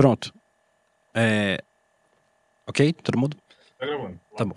Pronto. 0.00 0.32
É... 1.14 1.62
Ok? 2.66 2.90
Todo 3.02 3.18
mundo? 3.18 3.36
Tá 3.78 3.84
gravando. 3.84 4.18
Tá 4.34 4.44
bom. 4.46 4.54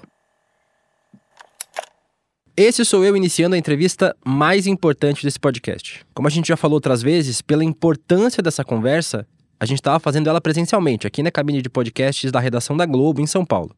Esse 2.55 2.85
sou 2.85 3.03
eu 3.03 3.17
iniciando 3.17 3.53
a 3.53 3.57
entrevista 3.57 4.15
mais 4.25 4.67
importante 4.67 5.21
desse 5.21 5.37
podcast. 5.37 6.05
Como 6.13 6.29
a 6.29 6.31
gente 6.31 6.47
já 6.47 6.55
falou 6.55 6.75
outras 6.75 7.01
vezes, 7.01 7.41
pela 7.41 7.61
importância 7.61 8.41
dessa 8.41 8.63
conversa, 8.63 9.27
a 9.59 9.65
gente 9.65 9.79
estava 9.79 9.99
fazendo 9.99 10.29
ela 10.29 10.39
presencialmente, 10.39 11.05
aqui 11.05 11.21
na 11.21 11.29
cabine 11.29 11.61
de 11.61 11.69
podcasts 11.69 12.31
da 12.31 12.39
redação 12.39 12.77
da 12.77 12.85
Globo, 12.85 13.19
em 13.19 13.27
São 13.27 13.45
Paulo. 13.45 13.75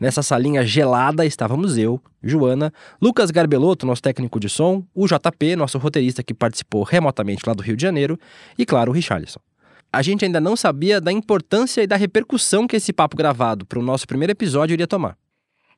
Nessa 0.00 0.20
salinha 0.20 0.66
gelada 0.66 1.24
estávamos 1.24 1.78
eu, 1.78 2.02
Joana, 2.20 2.72
Lucas 3.00 3.30
Garbelotto, 3.30 3.86
nosso 3.86 4.02
técnico 4.02 4.40
de 4.40 4.48
som, 4.48 4.84
o 4.92 5.06
JP, 5.06 5.54
nosso 5.54 5.78
roteirista 5.78 6.24
que 6.24 6.34
participou 6.34 6.82
remotamente 6.82 7.44
lá 7.46 7.54
do 7.54 7.62
Rio 7.62 7.76
de 7.76 7.82
Janeiro, 7.82 8.18
e 8.58 8.66
claro, 8.66 8.90
o 8.90 8.94
Richarlison. 8.94 9.38
A 9.94 10.02
gente 10.02 10.24
ainda 10.24 10.40
não 10.40 10.56
sabia 10.56 11.00
da 11.00 11.12
importância 11.12 11.80
e 11.80 11.86
da 11.86 11.94
repercussão 11.94 12.66
que 12.66 12.74
esse 12.74 12.92
papo 12.92 13.16
gravado 13.16 13.64
para 13.64 13.78
o 13.78 13.82
nosso 13.82 14.08
primeiro 14.08 14.32
episódio 14.32 14.74
iria 14.74 14.88
tomar. 14.88 15.16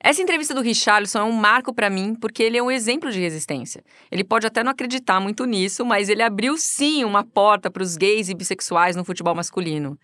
Essa 0.00 0.22
entrevista 0.22 0.54
do 0.54 0.62
Richarlison 0.62 1.18
é 1.18 1.22
um 1.22 1.32
marco 1.32 1.74
para 1.74 1.90
mim 1.90 2.14
porque 2.14 2.42
ele 2.42 2.56
é 2.56 2.62
um 2.62 2.70
exemplo 2.70 3.12
de 3.12 3.20
resistência. 3.20 3.84
Ele 4.10 4.24
pode 4.24 4.46
até 4.46 4.64
não 4.64 4.70
acreditar 4.70 5.20
muito 5.20 5.44
nisso, 5.44 5.84
mas 5.84 6.08
ele 6.08 6.22
abriu 6.22 6.56
sim 6.56 7.04
uma 7.04 7.24
porta 7.24 7.70
para 7.70 7.82
os 7.82 7.94
gays 7.94 8.30
e 8.30 8.34
bissexuais 8.34 8.96
no 8.96 9.04
futebol 9.04 9.34
masculino. 9.34 9.98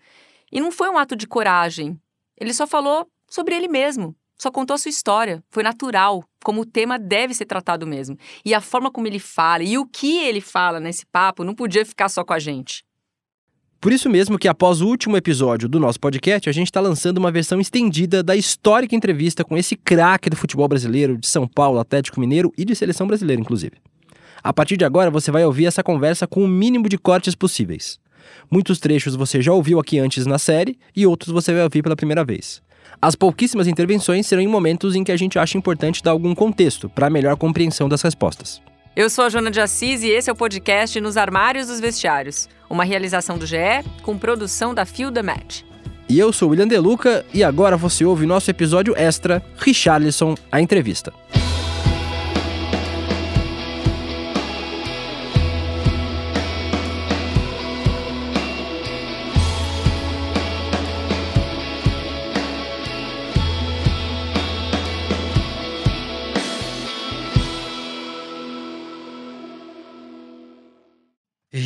E 0.51 0.61
não 0.61 0.71
foi 0.71 0.89
um 0.89 0.97
ato 0.99 1.15
de 1.15 1.25
coragem. 1.25 1.99
Ele 2.39 2.53
só 2.53 2.67
falou 2.67 3.07
sobre 3.27 3.55
ele 3.55 3.67
mesmo, 3.67 4.15
só 4.37 4.51
contou 4.51 4.75
a 4.75 4.77
sua 4.77 4.89
história. 4.89 5.43
Foi 5.49 5.63
natural, 5.63 6.23
como 6.43 6.61
o 6.61 6.65
tema 6.65 6.99
deve 6.99 7.33
ser 7.33 7.45
tratado 7.45 7.87
mesmo. 7.87 8.15
E 8.45 8.53
a 8.53 8.61
forma 8.61 8.91
como 8.91 9.07
ele 9.07 9.17
fala 9.17 9.63
e 9.63 9.75
o 9.75 9.87
que 9.87 10.19
ele 10.19 10.39
fala 10.39 10.79
nesse 10.79 11.03
papo 11.03 11.43
não 11.43 11.55
podia 11.55 11.83
ficar 11.83 12.09
só 12.09 12.23
com 12.23 12.33
a 12.33 12.39
gente. 12.39 12.83
Por 13.83 13.91
isso 13.91 14.09
mesmo 14.09 14.39
que 14.39 14.47
após 14.47 14.79
o 14.79 14.87
último 14.87 15.17
episódio 15.17 15.67
do 15.67 15.77
nosso 15.77 15.99
podcast, 15.99 16.49
a 16.49 16.53
gente 16.53 16.67
está 16.67 16.79
lançando 16.79 17.17
uma 17.17 17.29
versão 17.29 17.59
estendida 17.59 18.23
da 18.23 18.33
histórica 18.33 18.95
entrevista 18.95 19.43
com 19.43 19.57
esse 19.57 19.75
craque 19.75 20.29
do 20.29 20.37
futebol 20.37 20.69
brasileiro, 20.69 21.17
de 21.17 21.27
São 21.27 21.45
Paulo, 21.45 21.79
Atlético 21.79 22.17
Mineiro 22.17 22.53
e 22.57 22.63
de 22.63 22.73
seleção 22.75 23.05
brasileira, 23.05 23.41
inclusive. 23.41 23.73
A 24.41 24.53
partir 24.53 24.77
de 24.77 24.85
agora, 24.85 25.11
você 25.11 25.31
vai 25.31 25.43
ouvir 25.43 25.65
essa 25.65 25.83
conversa 25.83 26.25
com 26.25 26.45
o 26.45 26.47
mínimo 26.47 26.87
de 26.87 26.97
cortes 26.97 27.35
possíveis. 27.35 27.99
Muitos 28.49 28.79
trechos 28.79 29.17
você 29.17 29.41
já 29.41 29.51
ouviu 29.51 29.77
aqui 29.81 29.99
antes 29.99 30.25
na 30.25 30.39
série 30.39 30.79
e 30.95 31.05
outros 31.05 31.33
você 31.33 31.51
vai 31.51 31.63
ouvir 31.63 31.83
pela 31.83 31.97
primeira 31.97 32.23
vez. 32.23 32.61
As 33.01 33.15
pouquíssimas 33.15 33.67
intervenções 33.67 34.25
serão 34.25 34.41
em 34.41 34.47
momentos 34.47 34.95
em 34.95 35.03
que 35.03 35.11
a 35.11 35.17
gente 35.17 35.37
acha 35.37 35.57
importante 35.57 36.01
dar 36.01 36.11
algum 36.11 36.33
contexto 36.33 36.87
para 36.87 37.09
melhor 37.09 37.35
compreensão 37.35 37.89
das 37.89 38.01
respostas. 38.01 38.61
Eu 38.95 39.09
sou 39.09 39.25
a 39.25 39.29
Joana 39.29 39.49
de 39.49 39.59
Assis 39.59 40.03
e 40.03 40.09
esse 40.09 40.29
é 40.29 40.33
o 40.33 40.35
podcast 40.35 41.01
Nos 41.01 41.17
Armários 41.17 41.65
dos 41.65 41.79
Vestiários, 41.79 42.47
uma 42.69 42.83
realização 42.83 43.39
do 43.39 43.45
GE 43.45 43.57
com 44.03 44.19
produção 44.19 44.71
da 44.71 44.85
The 44.85 45.23
Match. 45.23 45.61
E 46.07 46.19
eu 46.19 46.31
sou 46.31 46.49
o 46.49 46.51
William 46.51 46.67
Deluca 46.67 47.25
e 47.33 47.43
agora 47.43 47.75
você 47.75 48.05
ouve 48.05 48.27
nosso 48.27 48.51
episódio 48.51 48.93
extra, 48.95 49.43
Richarlison, 49.57 50.35
a 50.51 50.61
entrevista. 50.61 51.11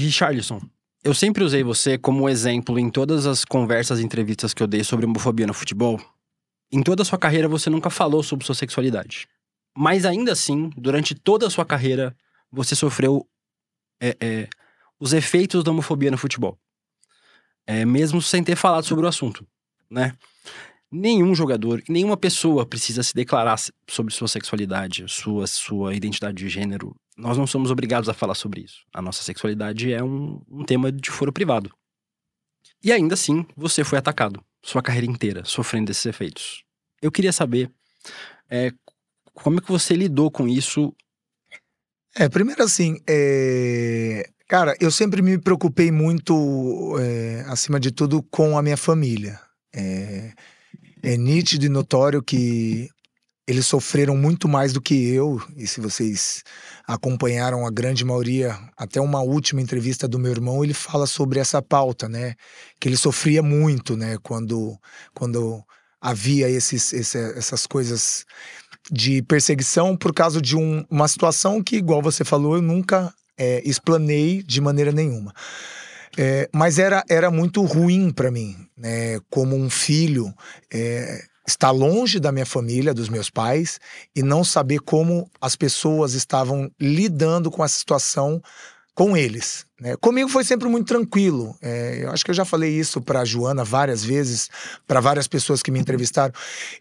Richarlison, 0.08 0.62
eu 1.04 1.14
sempre 1.14 1.44
usei 1.44 1.64
você 1.64 1.98
como 1.98 2.28
exemplo 2.28 2.80
em 2.80 2.90
todas 2.90 3.26
as 3.26 3.46
conversas 3.46 4.00
e 4.00 4.04
entrevistas 4.04 4.54
que 4.54 4.64
eu 4.64 4.68
dei 4.68 4.84
sobre 4.84 5.06
homofobia 5.06 5.46
no 5.46 5.54
futebol. 5.54 6.02
Em 6.72 6.82
toda 6.82 7.02
a 7.02 7.06
sua 7.06 7.18
carreira 7.18 7.48
você 7.48 7.70
nunca 7.70 7.90
falou 7.90 8.24
sobre 8.24 8.46
sua 8.46 8.56
sexualidade. 8.56 9.28
Mas 9.76 10.06
ainda 10.06 10.32
assim, 10.32 10.70
durante 10.76 11.14
toda 11.14 11.48
a 11.48 11.50
sua 11.50 11.66
carreira, 11.66 12.16
você 12.52 12.76
sofreu 12.76 13.28
é, 14.02 14.18
é, 14.20 14.50
os 15.00 15.14
efeitos 15.14 15.64
da 15.64 15.72
homofobia 15.72 16.12
no 16.12 16.18
futebol. 16.18 16.58
É, 17.66 17.86
mesmo 17.86 18.22
sem 18.22 18.44
ter 18.44 18.56
falado 18.56 18.86
sobre 18.86 19.06
o 19.06 19.10
assunto, 19.10 19.46
né? 19.90 20.14
Nenhum 20.90 21.36
jogador, 21.36 21.84
nenhuma 21.90 22.16
pessoa 22.16 22.66
precisa 22.66 23.04
se 23.04 23.14
declarar 23.14 23.58
sobre 23.90 24.14
sua 24.14 24.28
sexualidade, 24.28 25.04
sua, 25.10 25.46
sua 25.46 25.94
identidade 25.94 26.38
de 26.38 26.48
gênero. 26.48 26.96
Nós 27.18 27.38
não 27.38 27.48
somos 27.48 27.72
obrigados 27.72 28.08
a 28.10 28.14
falar 28.14 28.36
sobre 28.36 28.62
isso. 28.62 28.86
A 28.94 29.02
nossa 29.02 29.24
sexualidade 29.24 29.92
é 29.92 30.04
um, 30.04 30.42
um 30.50 30.64
tema 30.64 30.92
de 30.92 31.10
foro 31.10 31.34
privado. 31.34 31.72
E 32.84 32.92
ainda 32.92 33.16
assim, 33.16 33.46
você 33.56 33.84
foi 33.84 33.98
atacado, 33.98 34.44
sua 34.62 34.82
carreira 34.82 35.08
inteira, 35.08 35.44
sofrendo 35.44 35.92
esses 35.92 36.06
efeitos. 36.06 36.64
Eu 37.02 37.12
queria 37.12 37.34
saber 37.34 37.72
é, 38.50 38.72
como 39.34 39.58
é 39.58 39.62
que 39.62 39.72
você 39.72 39.96
lidou 39.96 40.30
com 40.30 40.48
isso. 40.48 40.96
É, 42.16 42.30
primeiro 42.30 42.64
assim, 42.64 43.00
é... 43.08 44.30
cara, 44.48 44.76
eu 44.80 44.92
sempre 44.92 45.22
me 45.22 45.38
preocupei 45.38 45.92
muito, 45.92 46.96
é, 47.00 47.46
acima 47.48 47.80
de 47.80 47.92
tudo, 47.92 48.22
com 48.24 48.58
a 48.58 48.62
minha 48.62 48.78
família. 48.78 49.40
É 49.74 50.34
é 51.02 51.16
nítido 51.18 51.66
e 51.66 51.70
notório 51.70 52.22
que 52.22 52.90
eles 53.48 53.66
sofreram 53.66 54.18
muito 54.18 54.48
mais 54.50 54.74
do 54.74 54.82
que 54.82 55.08
eu, 55.10 55.42
e 55.56 55.66
se 55.66 55.80
vocês 55.80 56.44
acompanharam 56.86 57.66
a 57.66 57.72
grande 57.72 58.04
maioria, 58.04 58.60
até 58.76 59.00
uma 59.00 59.22
última 59.22 59.62
entrevista 59.62 60.06
do 60.06 60.20
meu 60.20 60.32
irmão, 60.32 60.64
ele 60.64 60.74
fala 60.74 61.08
sobre 61.08 61.40
essa 61.40 61.62
pauta, 61.62 62.10
né? 62.10 62.36
Que 62.78 62.90
ele 62.90 62.98
sofria 62.98 63.42
muito, 63.42 63.96
né? 63.96 64.18
Quando, 64.22 64.78
quando 65.14 65.64
havia 66.02 66.50
esses, 66.50 66.92
esse, 66.92 67.18
essas 67.38 67.66
coisas 67.66 68.26
de 68.92 69.22
perseguição 69.22 69.96
por 69.96 70.14
causa 70.14 70.42
de 70.42 70.58
um, 70.58 70.86
uma 70.90 71.08
situação 71.08 71.64
que, 71.64 71.78
igual 71.78 72.02
você 72.02 72.26
falou, 72.26 72.56
eu 72.56 72.62
nunca 72.62 73.14
é, 73.38 73.62
explanei 73.64 74.44
de 74.44 74.60
maneira 74.60 74.92
nenhuma. 74.92 75.34
É, 76.18 76.50
mas 76.54 76.80
era, 76.80 77.04
era 77.10 77.32
muito 77.32 77.62
ruim 77.62 78.12
para 78.12 78.30
mim, 78.30 78.58
né? 78.76 79.20
Como 79.30 79.56
um 79.56 79.70
filho, 79.70 80.34
é, 80.74 81.24
estar 81.48 81.72
longe 81.72 82.20
da 82.20 82.32
minha 82.32 82.46
família, 82.46 82.94
dos 82.94 83.08
meus 83.08 83.30
pais, 83.30 83.80
e 84.14 84.22
não 84.22 84.44
saber 84.44 84.80
como 84.80 85.32
as 85.40 85.56
pessoas 85.56 86.14
estavam 86.14 86.70
lidando 86.80 87.50
com 87.50 87.64
essa 87.64 87.78
situação 87.78 88.42
com 88.94 89.16
eles. 89.16 89.66
Né? 89.80 89.96
Comigo 89.98 90.28
foi 90.28 90.44
sempre 90.44 90.68
muito 90.68 90.88
tranquilo. 90.88 91.56
É, 91.62 92.00
eu 92.04 92.12
acho 92.12 92.26
que 92.26 92.32
eu 92.32 92.36
já 92.36 92.44
falei 92.44 92.72
isso 92.72 93.00
para 93.00 93.24
Joana 93.24 93.64
várias 93.64 94.04
vezes, 94.04 94.50
para 94.88 95.00
várias 95.00 95.28
pessoas 95.28 95.62
que 95.62 95.72
me 95.72 95.80
entrevistaram. 95.80 96.34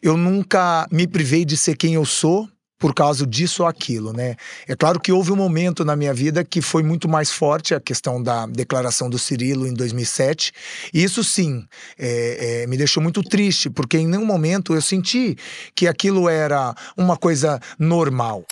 Eu 0.02 0.16
nunca 0.16 0.88
me 0.90 1.06
privei 1.06 1.44
de 1.44 1.56
ser 1.56 1.76
quem 1.76 1.94
eu 1.94 2.04
sou 2.04 2.48
por 2.78 2.94
causa 2.94 3.26
disso 3.26 3.62
ou 3.62 3.68
aquilo, 3.68 4.12
né? 4.12 4.36
É 4.68 4.76
claro 4.76 5.00
que 5.00 5.10
houve 5.10 5.32
um 5.32 5.36
momento 5.36 5.84
na 5.84 5.96
minha 5.96 6.12
vida 6.12 6.44
que 6.44 6.60
foi 6.60 6.82
muito 6.82 7.08
mais 7.08 7.30
forte 7.30 7.74
a 7.74 7.80
questão 7.80 8.22
da 8.22 8.46
declaração 8.46 9.08
do 9.08 9.18
Cirilo 9.18 9.66
em 9.66 9.72
2007. 9.72 10.52
E 10.92 11.02
isso 11.02 11.24
sim 11.24 11.66
é, 11.98 12.62
é, 12.62 12.66
me 12.66 12.76
deixou 12.76 13.02
muito 13.02 13.22
triste, 13.22 13.70
porque 13.70 13.98
em 13.98 14.06
nenhum 14.06 14.26
momento 14.26 14.74
eu 14.74 14.82
senti 14.82 15.36
que 15.74 15.86
aquilo 15.86 16.28
era 16.28 16.74
uma 16.96 17.16
coisa 17.16 17.60
normal. 17.78 18.44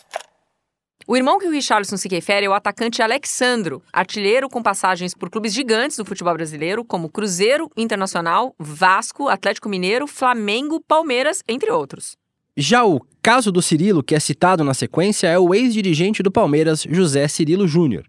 O 1.06 1.18
irmão 1.18 1.38
que 1.38 1.46
o 1.46 1.50
Richarlison 1.50 1.98
se 1.98 2.08
refere 2.08 2.46
é 2.46 2.48
o 2.48 2.54
atacante 2.54 3.02
Alexandro, 3.02 3.82
artilheiro 3.92 4.48
com 4.48 4.62
passagens 4.62 5.14
por 5.14 5.28
clubes 5.28 5.52
gigantes 5.52 5.98
do 5.98 6.04
futebol 6.04 6.32
brasileiro, 6.32 6.82
como 6.82 7.10
Cruzeiro, 7.10 7.68
Internacional, 7.76 8.54
Vasco, 8.58 9.28
Atlético 9.28 9.68
Mineiro, 9.68 10.06
Flamengo, 10.06 10.80
Palmeiras, 10.80 11.42
entre 11.46 11.70
outros. 11.70 12.16
Já 12.56 12.84
o 12.84 13.00
caso 13.20 13.50
do 13.50 13.60
Cirilo, 13.60 14.00
que 14.00 14.14
é 14.14 14.20
citado 14.20 14.62
na 14.62 14.74
sequência, 14.74 15.26
é 15.26 15.36
o 15.36 15.52
ex-dirigente 15.52 16.22
do 16.22 16.30
Palmeiras, 16.30 16.86
José 16.88 17.26
Cirilo 17.26 17.66
Júnior. 17.66 18.04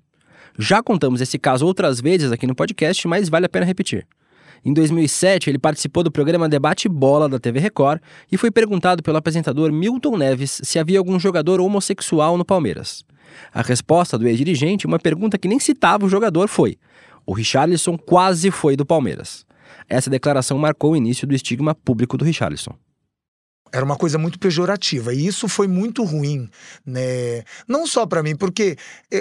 Já 0.59 0.83
contamos 0.83 1.19
esse 1.19 1.39
caso 1.39 1.65
outras 1.65 1.99
vezes 1.99 2.31
aqui 2.31 2.45
no 2.45 2.53
podcast, 2.53 3.07
mas 3.07 3.27
vale 3.27 3.47
a 3.47 3.49
pena 3.49 3.65
repetir. 3.65 4.07
Em 4.63 4.71
2007, 4.71 5.49
ele 5.49 5.57
participou 5.57 6.03
do 6.03 6.11
programa 6.11 6.47
Debate 6.47 6.87
Bola 6.87 7.27
da 7.27 7.39
TV 7.39 7.59
Record 7.59 7.99
e 8.31 8.37
foi 8.37 8.51
perguntado 8.51 9.01
pelo 9.01 9.17
apresentador 9.17 9.71
Milton 9.71 10.15
Neves 10.15 10.61
se 10.63 10.77
havia 10.77 10.99
algum 10.99 11.19
jogador 11.19 11.59
homossexual 11.59 12.37
no 12.37 12.45
Palmeiras. 12.45 13.03
A 13.51 13.63
resposta 13.63 14.15
do 14.15 14.27
ex-dirigente, 14.27 14.85
uma 14.85 14.99
pergunta 14.99 15.39
que 15.39 15.47
nem 15.47 15.59
citava 15.59 16.05
o 16.05 16.09
jogador, 16.09 16.47
foi: 16.47 16.77
O 17.25 17.33
Richarlison 17.33 17.97
quase 17.97 18.51
foi 18.51 18.75
do 18.75 18.85
Palmeiras. 18.85 19.43
Essa 19.89 20.11
declaração 20.11 20.59
marcou 20.59 20.91
o 20.91 20.95
início 20.95 21.25
do 21.25 21.33
estigma 21.33 21.73
público 21.73 22.15
do 22.15 22.23
Richarlison 22.23 22.75
era 23.75 23.83
uma 23.83 23.97
coisa 23.97 24.17
muito 24.17 24.39
pejorativa 24.39 25.13
e 25.13 25.27
isso 25.27 25.49
foi 25.49 25.67
muito 25.67 26.01
ruim, 26.05 26.49
né? 26.85 27.43
Não 27.67 27.85
só 27.85 28.05
para 28.05 28.23
mim, 28.23 28.33
porque 28.33 28.77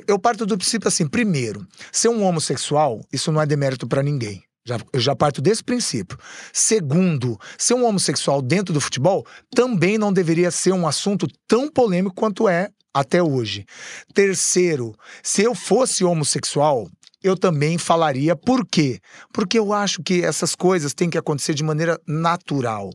eu 0.07 0.17
parto 0.17 0.47
do 0.47 0.57
princípio 0.57 0.87
assim, 0.87 1.09
primeiro, 1.09 1.67
ser 1.91 2.09
um 2.09 2.23
homossexual, 2.23 3.01
isso 3.13 3.33
não 3.33 3.43
é 3.43 3.47
demérito 3.47 3.89
para 3.89 4.01
ninguém. 4.01 4.45
Já, 4.65 4.79
eu 4.93 5.01
já 5.01 5.17
parto 5.17 5.43
desse 5.43 5.63
princípio. 5.63 6.17
Segundo, 6.53 7.37
ser 7.59 7.75
um 7.75 7.85
homossexual 7.85 8.41
dentro 8.41 8.73
do 8.73 8.81
futebol 8.81 9.27
também 9.55 9.99
não 9.99 10.13
deveria 10.13 10.53
ser 10.53 10.73
um 10.73 10.87
assunto 10.87 11.27
tão 11.49 11.69
polêmico 11.69 12.15
quanto 12.15 12.49
é 12.49 12.69
até 12.95 13.21
hoje. 13.21 13.67
Terceiro, 14.15 14.95
se 15.21 15.43
eu 15.43 15.53
fosse 15.55 16.05
homossexual, 16.05 16.89
eu 17.23 17.37
também 17.37 17.77
falaria. 17.77 18.37
Por 18.37 18.65
quê? 18.65 19.01
Porque 19.33 19.59
eu 19.59 19.73
acho 19.73 20.01
que 20.01 20.23
essas 20.23 20.55
coisas 20.55 20.95
têm 20.95 21.11
que 21.11 21.19
acontecer 21.19 21.55
de 21.55 21.65
maneira 21.65 22.01
natural. 22.07 22.91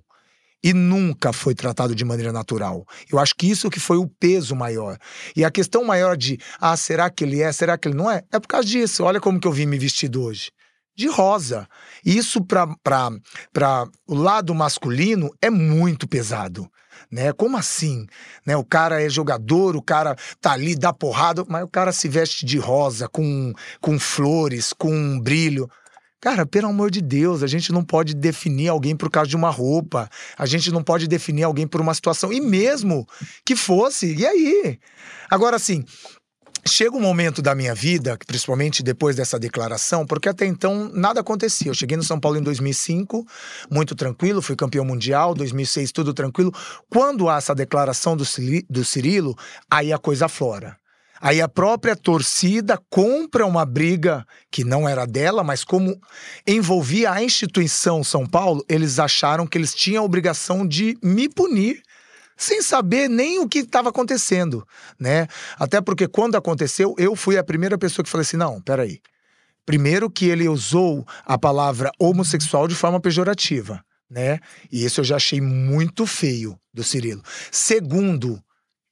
E 0.63 0.73
nunca 0.73 1.31
foi 1.31 1.55
tratado 1.55 1.95
de 1.95 2.03
maneira 2.03 2.33
natural. 2.33 2.85
Eu 3.11 3.17
acho 3.17 3.33
que 3.35 3.49
isso 3.49 3.69
que 3.69 3.79
foi 3.79 3.97
o 3.97 4.07
peso 4.07 4.55
maior. 4.55 4.97
E 5.35 5.45
a 5.45 5.51
questão 5.51 5.85
maior 5.85 6.17
de, 6.17 6.37
ah, 6.59 6.75
será 6.75 7.09
que 7.09 7.23
ele 7.23 7.41
é, 7.41 7.51
será 7.51 7.77
que 7.77 7.87
ele 7.87 7.95
não 7.95 8.11
é? 8.11 8.23
É 8.31 8.39
por 8.39 8.47
causa 8.47 8.67
disso. 8.67 9.03
Olha 9.03 9.21
como 9.21 9.39
que 9.39 9.47
eu 9.47 9.53
vim 9.53 9.65
me 9.65 9.77
vestido 9.77 10.21
hoje. 10.21 10.51
De 10.95 11.07
rosa. 11.07 11.67
Isso 12.05 12.43
para 12.43 13.87
o 14.05 14.15
lado 14.15 14.53
masculino 14.53 15.29
é 15.41 15.49
muito 15.49 16.07
pesado 16.07 16.69
né? 17.11 17.31
Como 17.33 17.57
assim? 17.57 18.05
Né? 18.45 18.55
O 18.55 18.63
cara 18.63 19.01
é 19.01 19.09
jogador, 19.09 19.75
o 19.75 19.81
cara 19.81 20.15
tá 20.41 20.53
ali, 20.53 20.75
dá 20.75 20.93
porrada, 20.93 21.43
mas 21.47 21.63
o 21.63 21.67
cara 21.67 21.91
se 21.91 22.07
veste 22.07 22.45
de 22.45 22.57
rosa, 22.57 23.07
com, 23.07 23.53
com 23.79 23.99
flores, 23.99 24.73
com 24.73 25.19
brilho. 25.19 25.69
Cara, 26.21 26.45
pelo 26.45 26.67
amor 26.67 26.91
de 26.91 27.01
Deus, 27.01 27.43
a 27.43 27.47
gente 27.47 27.71
não 27.71 27.83
pode 27.83 28.13
definir 28.13 28.67
alguém 28.67 28.95
por 28.95 29.09
causa 29.09 29.29
de 29.29 29.37
uma 29.37 29.49
roupa, 29.49 30.09
a 30.37 30.45
gente 30.45 30.69
não 30.69 30.83
pode 30.83 31.07
definir 31.07 31.43
alguém 31.43 31.65
por 31.65 31.79
uma 31.79 31.93
situação, 31.93 32.33
e 32.33 32.41
mesmo 32.41 33.07
que 33.45 33.55
fosse, 33.55 34.13
e 34.15 34.25
aí? 34.25 34.79
Agora, 35.29 35.55
assim, 35.55 35.85
Chega 36.67 36.95
um 36.95 37.01
momento 37.01 37.41
da 37.41 37.55
minha 37.55 37.73
vida, 37.73 38.17
principalmente 38.27 38.83
depois 38.83 39.15
dessa 39.15 39.39
declaração, 39.39 40.05
porque 40.05 40.27
até 40.27 40.45
então 40.45 40.91
nada 40.93 41.21
acontecia. 41.21 41.71
Eu 41.71 41.73
cheguei 41.73 41.95
no 41.95 42.03
São 42.03 42.19
Paulo 42.19 42.37
em 42.37 42.43
2005, 42.43 43.25
muito 43.71 43.95
tranquilo, 43.95 44.41
fui 44.41 44.55
campeão 44.55 44.83
mundial, 44.83 45.33
2006 45.33 45.91
tudo 45.91 46.13
tranquilo. 46.13 46.53
Quando 46.89 47.29
há 47.29 47.37
essa 47.37 47.55
declaração 47.55 48.15
do, 48.15 48.25
Cirilo, 48.85 49.37
aí 49.71 49.93
a 49.93 49.97
coisa 49.97 50.27
flora. 50.27 50.77
Aí 51.21 51.41
a 51.41 51.49
própria 51.49 51.95
torcida 51.95 52.79
compra 52.89 53.45
uma 53.45 53.65
briga 53.65 54.25
que 54.49 54.63
não 54.63 54.87
era 54.87 55.05
dela, 55.05 55.43
mas 55.43 55.63
como 55.63 55.99
envolvia 56.47 57.11
a 57.11 57.23
instituição 57.23 58.03
São 58.03 58.25
Paulo, 58.25 58.63
eles 58.69 58.99
acharam 58.99 59.45
que 59.45 59.57
eles 59.57 59.73
tinham 59.73 60.03
a 60.03 60.05
obrigação 60.05 60.65
de 60.65 60.97
me 61.03 61.27
punir 61.27 61.81
sem 62.37 62.61
saber 62.61 63.09
nem 63.09 63.39
o 63.39 63.49
que 63.49 63.59
estava 63.59 63.89
acontecendo, 63.89 64.65
né? 64.97 65.27
Até 65.57 65.81
porque 65.81 66.07
quando 66.07 66.35
aconteceu, 66.35 66.95
eu 66.97 67.13
fui 67.13 67.37
a 67.37 67.43
primeira 67.43 67.77
pessoa 67.77 68.03
que 68.03 68.09
falei 68.09 68.21
assim: 68.21 68.37
não, 68.37 68.61
peraí. 68.61 69.01
Primeiro 69.65 70.09
que 70.09 70.25
ele 70.25 70.47
usou 70.47 71.05
a 71.25 71.37
palavra 71.37 71.91
homossexual 71.99 72.67
de 72.67 72.73
forma 72.73 72.99
pejorativa, 72.99 73.83
né? 74.09 74.39
E 74.71 74.85
isso 74.85 75.01
eu 75.01 75.03
já 75.03 75.17
achei 75.17 75.41
muito 75.41 76.07
feio 76.07 76.57
do 76.73 76.83
Cirilo. 76.83 77.21
Segundo, 77.51 78.41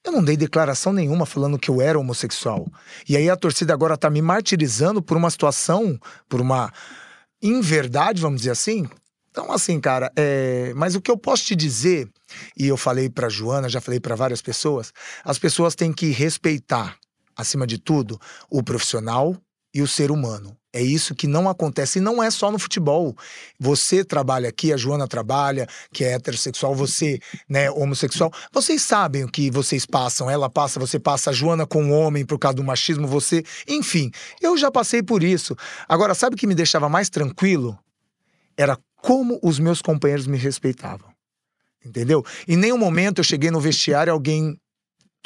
eu 0.07 0.13
não 0.13 0.23
dei 0.23 0.37
declaração 0.37 0.93
nenhuma 0.93 1.25
falando 1.25 1.59
que 1.59 1.69
eu 1.69 1.81
era 1.81 1.99
homossexual. 1.99 2.67
E 3.07 3.15
aí 3.15 3.29
a 3.29 3.35
torcida 3.35 3.73
agora 3.73 3.97
tá 3.97 4.09
me 4.09 4.21
martirizando 4.21 5.01
por 5.01 5.17
uma 5.17 5.29
situação, 5.29 5.99
por 6.27 6.41
uma 6.41 6.71
inverdade, 7.41 8.21
vamos 8.21 8.41
dizer 8.41 8.51
assim, 8.51 8.87
então, 9.37 9.51
assim, 9.51 9.79
cara, 9.79 10.11
é... 10.15 10.73
mas 10.75 10.95
o 10.95 11.01
que 11.01 11.11
eu 11.11 11.17
posso 11.17 11.45
te 11.45 11.55
dizer, 11.55 12.09
e 12.57 12.67
eu 12.67 12.75
falei 12.75 13.07
pra 13.07 13.29
Joana, 13.29 13.69
já 13.69 13.79
falei 13.79 13.99
para 13.99 14.15
várias 14.15 14.41
pessoas, 14.41 14.91
as 15.23 15.37
pessoas 15.37 15.75
têm 15.75 15.93
que 15.93 16.09
respeitar, 16.09 16.97
acima 17.35 17.67
de 17.67 17.77
tudo, 17.77 18.19
o 18.49 18.63
profissional 18.63 19.37
e 19.71 19.79
o 19.83 19.87
ser 19.87 20.09
humano. 20.09 20.57
É 20.77 20.81
isso 20.81 21.15
que 21.15 21.25
não 21.25 21.49
acontece. 21.49 21.97
E 21.97 22.01
não 22.01 22.21
é 22.21 22.29
só 22.29 22.51
no 22.51 22.59
futebol. 22.59 23.17
Você 23.59 24.05
trabalha 24.05 24.47
aqui, 24.47 24.71
a 24.71 24.77
Joana 24.77 25.07
trabalha, 25.07 25.67
que 25.91 26.03
é 26.03 26.13
heterossexual, 26.13 26.75
você, 26.75 27.19
né, 27.49 27.71
homossexual. 27.71 28.31
Vocês 28.53 28.83
sabem 28.83 29.23
o 29.23 29.27
que 29.27 29.49
vocês 29.49 29.87
passam. 29.87 30.29
Ela 30.29 30.51
passa, 30.51 30.79
você 30.79 30.99
passa, 30.99 31.31
a 31.31 31.33
Joana 31.33 31.65
com 31.65 31.89
o 31.89 31.91
homem 31.91 32.23
por 32.23 32.37
causa 32.37 32.57
do 32.57 32.63
machismo, 32.63 33.07
você. 33.07 33.43
Enfim, 33.67 34.11
eu 34.39 34.55
já 34.55 34.69
passei 34.69 35.01
por 35.01 35.23
isso. 35.23 35.55
Agora, 35.89 36.13
sabe 36.13 36.35
o 36.35 36.37
que 36.37 36.45
me 36.45 36.53
deixava 36.53 36.87
mais 36.87 37.09
tranquilo? 37.09 37.75
Era 38.55 38.77
como 38.97 39.39
os 39.41 39.57
meus 39.57 39.81
companheiros 39.81 40.27
me 40.27 40.37
respeitavam. 40.37 41.09
Entendeu? 41.83 42.23
Em 42.47 42.55
nenhum 42.55 42.77
momento 42.77 43.17
eu 43.17 43.23
cheguei 43.23 43.49
no 43.49 43.59
vestiário 43.59 44.11
e 44.11 44.13
alguém 44.13 44.55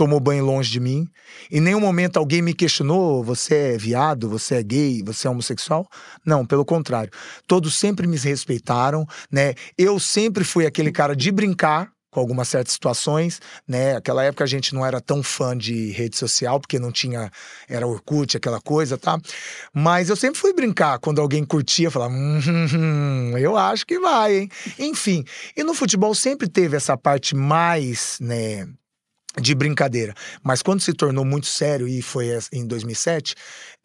tomou 0.02 0.20
banho 0.20 0.44
longe 0.44 0.72
de 0.72 0.80
mim. 0.80 1.08
Em 1.52 1.62
nenhum 1.62 1.80
momento 1.80 2.18
alguém 2.18 2.42
me 2.42 2.56
questionou: 2.56 3.24
você 3.24 3.74
é 3.74 3.78
viado, 3.78 4.28
você 4.28 4.56
é 4.56 4.64
gay, 4.64 5.04
você 5.06 5.28
é 5.28 5.30
homossexual? 5.30 5.88
Não, 6.26 6.44
pelo 6.44 6.66
contrário. 6.66 7.12
Todos 7.46 7.76
sempre 7.76 8.08
me 8.08 8.18
respeitaram, 8.18 9.06
né? 9.32 9.54
Eu 9.78 10.00
sempre 10.00 10.44
fui 10.44 10.66
aquele 10.66 10.92
cara 10.92 11.16
de 11.16 11.32
brincar 11.32 11.92
com 12.10 12.20
algumas 12.20 12.48
certas 12.48 12.74
situações, 12.74 13.40
né? 13.68 13.96
Aquela 13.96 14.24
época 14.24 14.44
a 14.44 14.48
gente 14.48 14.74
não 14.74 14.84
era 14.84 15.00
tão 15.00 15.22
fã 15.22 15.56
de 15.56 15.92
rede 15.92 16.18
social, 16.18 16.60
porque 16.60 16.80
não 16.80 16.92
tinha, 16.92 17.30
era 17.70 17.86
Orkut, 17.86 18.36
aquela 18.36 18.60
coisa, 18.60 18.98
tá? 18.98 19.20
Mas 19.72 20.10
eu 20.10 20.16
sempre 20.16 20.40
fui 20.40 20.52
brincar 20.52 20.98
quando 20.98 21.22
alguém 21.22 21.46
curtia, 21.46 21.92
falava, 21.92 22.12
hum, 22.12 23.38
eu 23.38 23.56
acho 23.56 23.86
que 23.86 24.00
vai, 24.00 24.36
hein? 24.36 24.50
Enfim, 24.80 25.24
e 25.56 25.64
no 25.64 25.76
futebol 25.76 26.16
sempre 26.16 26.50
teve 26.50 26.76
essa 26.76 26.98
parte 26.98 27.36
mais, 27.36 28.18
né, 28.20 28.68
de 29.40 29.56
brincadeira. 29.56 30.14
Mas 30.44 30.62
quando 30.62 30.82
se 30.82 30.94
tornou 30.94 31.24
muito 31.24 31.48
sério, 31.48 31.88
e 31.88 32.02
foi 32.02 32.38
em 32.52 32.66
2007, 32.66 33.36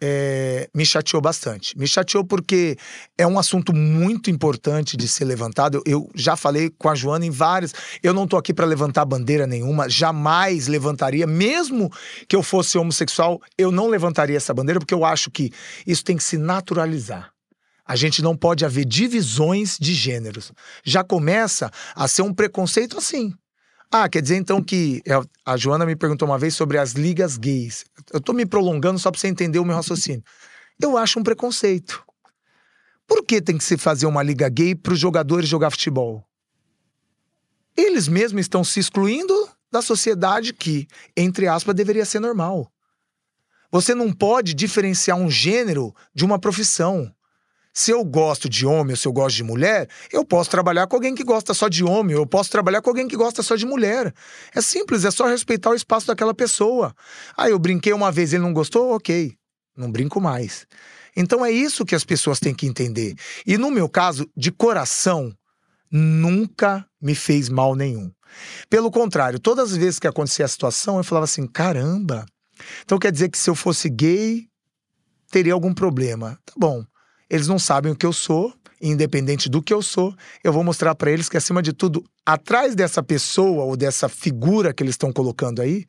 é, 0.00 0.68
me 0.74 0.84
chateou 0.84 1.20
bastante. 1.20 1.78
Me 1.78 1.86
chateou 1.86 2.24
porque 2.24 2.76
é 3.16 3.26
um 3.26 3.38
assunto 3.38 3.72
muito 3.72 4.30
importante 4.30 4.96
de 4.96 5.06
ser 5.06 5.24
levantado. 5.24 5.82
Eu 5.86 6.10
já 6.14 6.36
falei 6.36 6.70
com 6.70 6.88
a 6.88 6.94
Joana 6.94 7.24
em 7.26 7.30
várias. 7.30 7.72
Eu 8.02 8.12
não 8.12 8.26
tô 8.26 8.36
aqui 8.36 8.52
para 8.52 8.66
levantar 8.66 9.04
bandeira 9.04 9.46
nenhuma, 9.46 9.88
jamais 9.88 10.66
levantaria, 10.66 11.26
mesmo 11.26 11.90
que 12.28 12.34
eu 12.34 12.42
fosse 12.42 12.76
homossexual, 12.76 13.40
eu 13.56 13.70
não 13.70 13.88
levantaria 13.88 14.36
essa 14.36 14.52
bandeira, 14.52 14.80
porque 14.80 14.94
eu 14.94 15.04
acho 15.04 15.30
que 15.30 15.52
isso 15.86 16.04
tem 16.04 16.16
que 16.16 16.24
se 16.24 16.36
naturalizar. 16.36 17.30
A 17.86 17.94
gente 17.94 18.20
não 18.20 18.36
pode 18.36 18.64
haver 18.64 18.84
divisões 18.84 19.78
de 19.80 19.94
gêneros. 19.94 20.52
Já 20.84 21.04
começa 21.04 21.70
a 21.94 22.08
ser 22.08 22.22
um 22.22 22.34
preconceito 22.34 22.98
assim. 22.98 23.32
Ah, 23.90 24.08
quer 24.08 24.20
dizer 24.20 24.36
então 24.36 24.62
que. 24.62 25.02
É, 25.06 25.14
a 25.44 25.56
Joana 25.56 25.86
me 25.86 25.96
perguntou 25.96 26.28
uma 26.28 26.38
vez 26.38 26.54
sobre 26.54 26.78
as 26.78 26.92
ligas 26.92 27.36
gays. 27.36 27.84
Eu 28.12 28.20
tô 28.20 28.32
me 28.32 28.44
prolongando 28.44 28.98
só 28.98 29.10
pra 29.10 29.20
você 29.20 29.28
entender 29.28 29.58
o 29.58 29.64
meu 29.64 29.76
raciocínio. 29.76 30.22
Eu 30.80 30.96
acho 30.96 31.18
um 31.18 31.22
preconceito. 31.22 32.04
Por 33.06 33.24
que 33.24 33.40
tem 33.40 33.56
que 33.56 33.64
se 33.64 33.76
fazer 33.76 34.06
uma 34.06 34.22
liga 34.22 34.48
gay 34.48 34.74
para 34.74 34.92
os 34.92 34.98
jogadores 34.98 35.48
jogar 35.48 35.70
futebol? 35.70 36.24
Eles 37.76 38.08
mesmos 38.08 38.40
estão 38.40 38.64
se 38.64 38.80
excluindo 38.80 39.34
da 39.70 39.80
sociedade 39.80 40.52
que, 40.52 40.88
entre 41.16 41.46
aspas, 41.46 41.74
deveria 41.74 42.04
ser 42.04 42.20
normal. 42.20 42.70
Você 43.70 43.94
não 43.94 44.12
pode 44.12 44.54
diferenciar 44.54 45.16
um 45.16 45.30
gênero 45.30 45.94
de 46.14 46.24
uma 46.24 46.38
profissão. 46.38 47.12
Se 47.76 47.90
eu 47.90 48.02
gosto 48.02 48.48
de 48.48 48.64
homem 48.64 48.94
ou 48.94 48.96
se 48.96 49.06
eu 49.06 49.12
gosto 49.12 49.36
de 49.36 49.44
mulher, 49.44 49.86
eu 50.10 50.24
posso 50.24 50.48
trabalhar 50.48 50.86
com 50.86 50.96
alguém 50.96 51.14
que 51.14 51.22
gosta 51.22 51.52
só 51.52 51.68
de 51.68 51.84
homem, 51.84 52.16
ou 52.16 52.22
eu 52.22 52.26
posso 52.26 52.50
trabalhar 52.50 52.80
com 52.80 52.88
alguém 52.88 53.06
que 53.06 53.14
gosta 53.14 53.42
só 53.42 53.54
de 53.54 53.66
mulher. 53.66 54.14
É 54.54 54.62
simples, 54.62 55.04
é 55.04 55.10
só 55.10 55.26
respeitar 55.26 55.68
o 55.68 55.74
espaço 55.74 56.06
daquela 56.06 56.32
pessoa. 56.32 56.96
Ah, 57.36 57.50
eu 57.50 57.58
brinquei 57.58 57.92
uma 57.92 58.10
vez, 58.10 58.32
ele 58.32 58.42
não 58.42 58.54
gostou? 58.54 58.96
Ok, 58.96 59.36
não 59.76 59.92
brinco 59.92 60.22
mais. 60.22 60.66
Então 61.14 61.44
é 61.44 61.50
isso 61.50 61.84
que 61.84 61.94
as 61.94 62.02
pessoas 62.02 62.40
têm 62.40 62.54
que 62.54 62.66
entender. 62.66 63.14
E 63.46 63.58
no 63.58 63.70
meu 63.70 63.90
caso, 63.90 64.26
de 64.34 64.50
coração, 64.50 65.30
nunca 65.90 66.82
me 66.98 67.14
fez 67.14 67.50
mal 67.50 67.74
nenhum. 67.74 68.10
Pelo 68.70 68.90
contrário, 68.90 69.38
todas 69.38 69.72
as 69.72 69.76
vezes 69.76 69.98
que 69.98 70.06
acontecia 70.06 70.46
a 70.46 70.48
situação, 70.48 70.96
eu 70.96 71.04
falava 71.04 71.24
assim: 71.24 71.46
caramba, 71.46 72.24
então 72.82 72.98
quer 72.98 73.12
dizer 73.12 73.28
que 73.28 73.36
se 73.36 73.50
eu 73.50 73.54
fosse 73.54 73.90
gay, 73.90 74.48
teria 75.30 75.52
algum 75.52 75.74
problema. 75.74 76.38
Tá 76.42 76.54
bom. 76.56 76.82
Eles 77.28 77.48
não 77.48 77.58
sabem 77.58 77.92
o 77.92 77.96
que 77.96 78.06
eu 78.06 78.12
sou, 78.12 78.52
independente 78.80 79.48
do 79.48 79.62
que 79.62 79.72
eu 79.72 79.82
sou, 79.82 80.14
eu 80.44 80.52
vou 80.52 80.62
mostrar 80.62 80.94
para 80.94 81.10
eles 81.10 81.28
que, 81.28 81.36
acima 81.36 81.62
de 81.62 81.72
tudo, 81.72 82.04
atrás 82.24 82.74
dessa 82.74 83.02
pessoa 83.02 83.64
ou 83.64 83.76
dessa 83.76 84.08
figura 84.08 84.72
que 84.72 84.82
eles 84.82 84.94
estão 84.94 85.12
colocando 85.12 85.62
aí, 85.62 85.84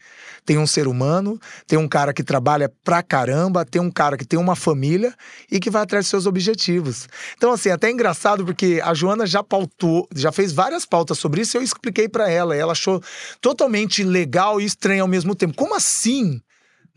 tem 0.45 0.57
um 0.57 0.67
ser 0.67 0.87
humano, 0.87 1.39
tem 1.67 1.77
um 1.77 1.87
cara 1.87 2.13
que 2.13 2.23
trabalha 2.23 2.71
pra 2.83 3.03
caramba, 3.03 3.65
tem 3.65 3.81
um 3.81 3.91
cara 3.91 4.17
que 4.17 4.25
tem 4.25 4.39
uma 4.39 4.55
família 4.55 5.13
e 5.51 5.59
que 5.59 5.69
vai 5.69 5.81
atrás 5.83 6.05
dos 6.05 6.09
seus 6.09 6.25
objetivos. 6.25 7.07
Então, 7.35 7.51
assim, 7.51 7.69
é 7.69 7.73
até 7.73 7.91
engraçado 7.91 8.45
porque 8.45 8.79
a 8.83 8.93
Joana 8.93 9.25
já 9.25 9.43
pautou, 9.43 10.07
já 10.15 10.31
fez 10.31 10.53
várias 10.53 10.85
pautas 10.85 11.17
sobre 11.19 11.41
isso 11.41 11.57
e 11.57 11.59
eu 11.59 11.63
expliquei 11.63 12.07
para 12.07 12.29
ela. 12.29 12.55
E 12.55 12.59
ela 12.59 12.71
achou 12.71 13.01
totalmente 13.41 14.03
legal 14.03 14.61
e 14.61 14.65
estranho 14.65 15.01
ao 15.01 15.07
mesmo 15.07 15.35
tempo. 15.35 15.55
Como 15.55 15.75
assim? 15.75 16.39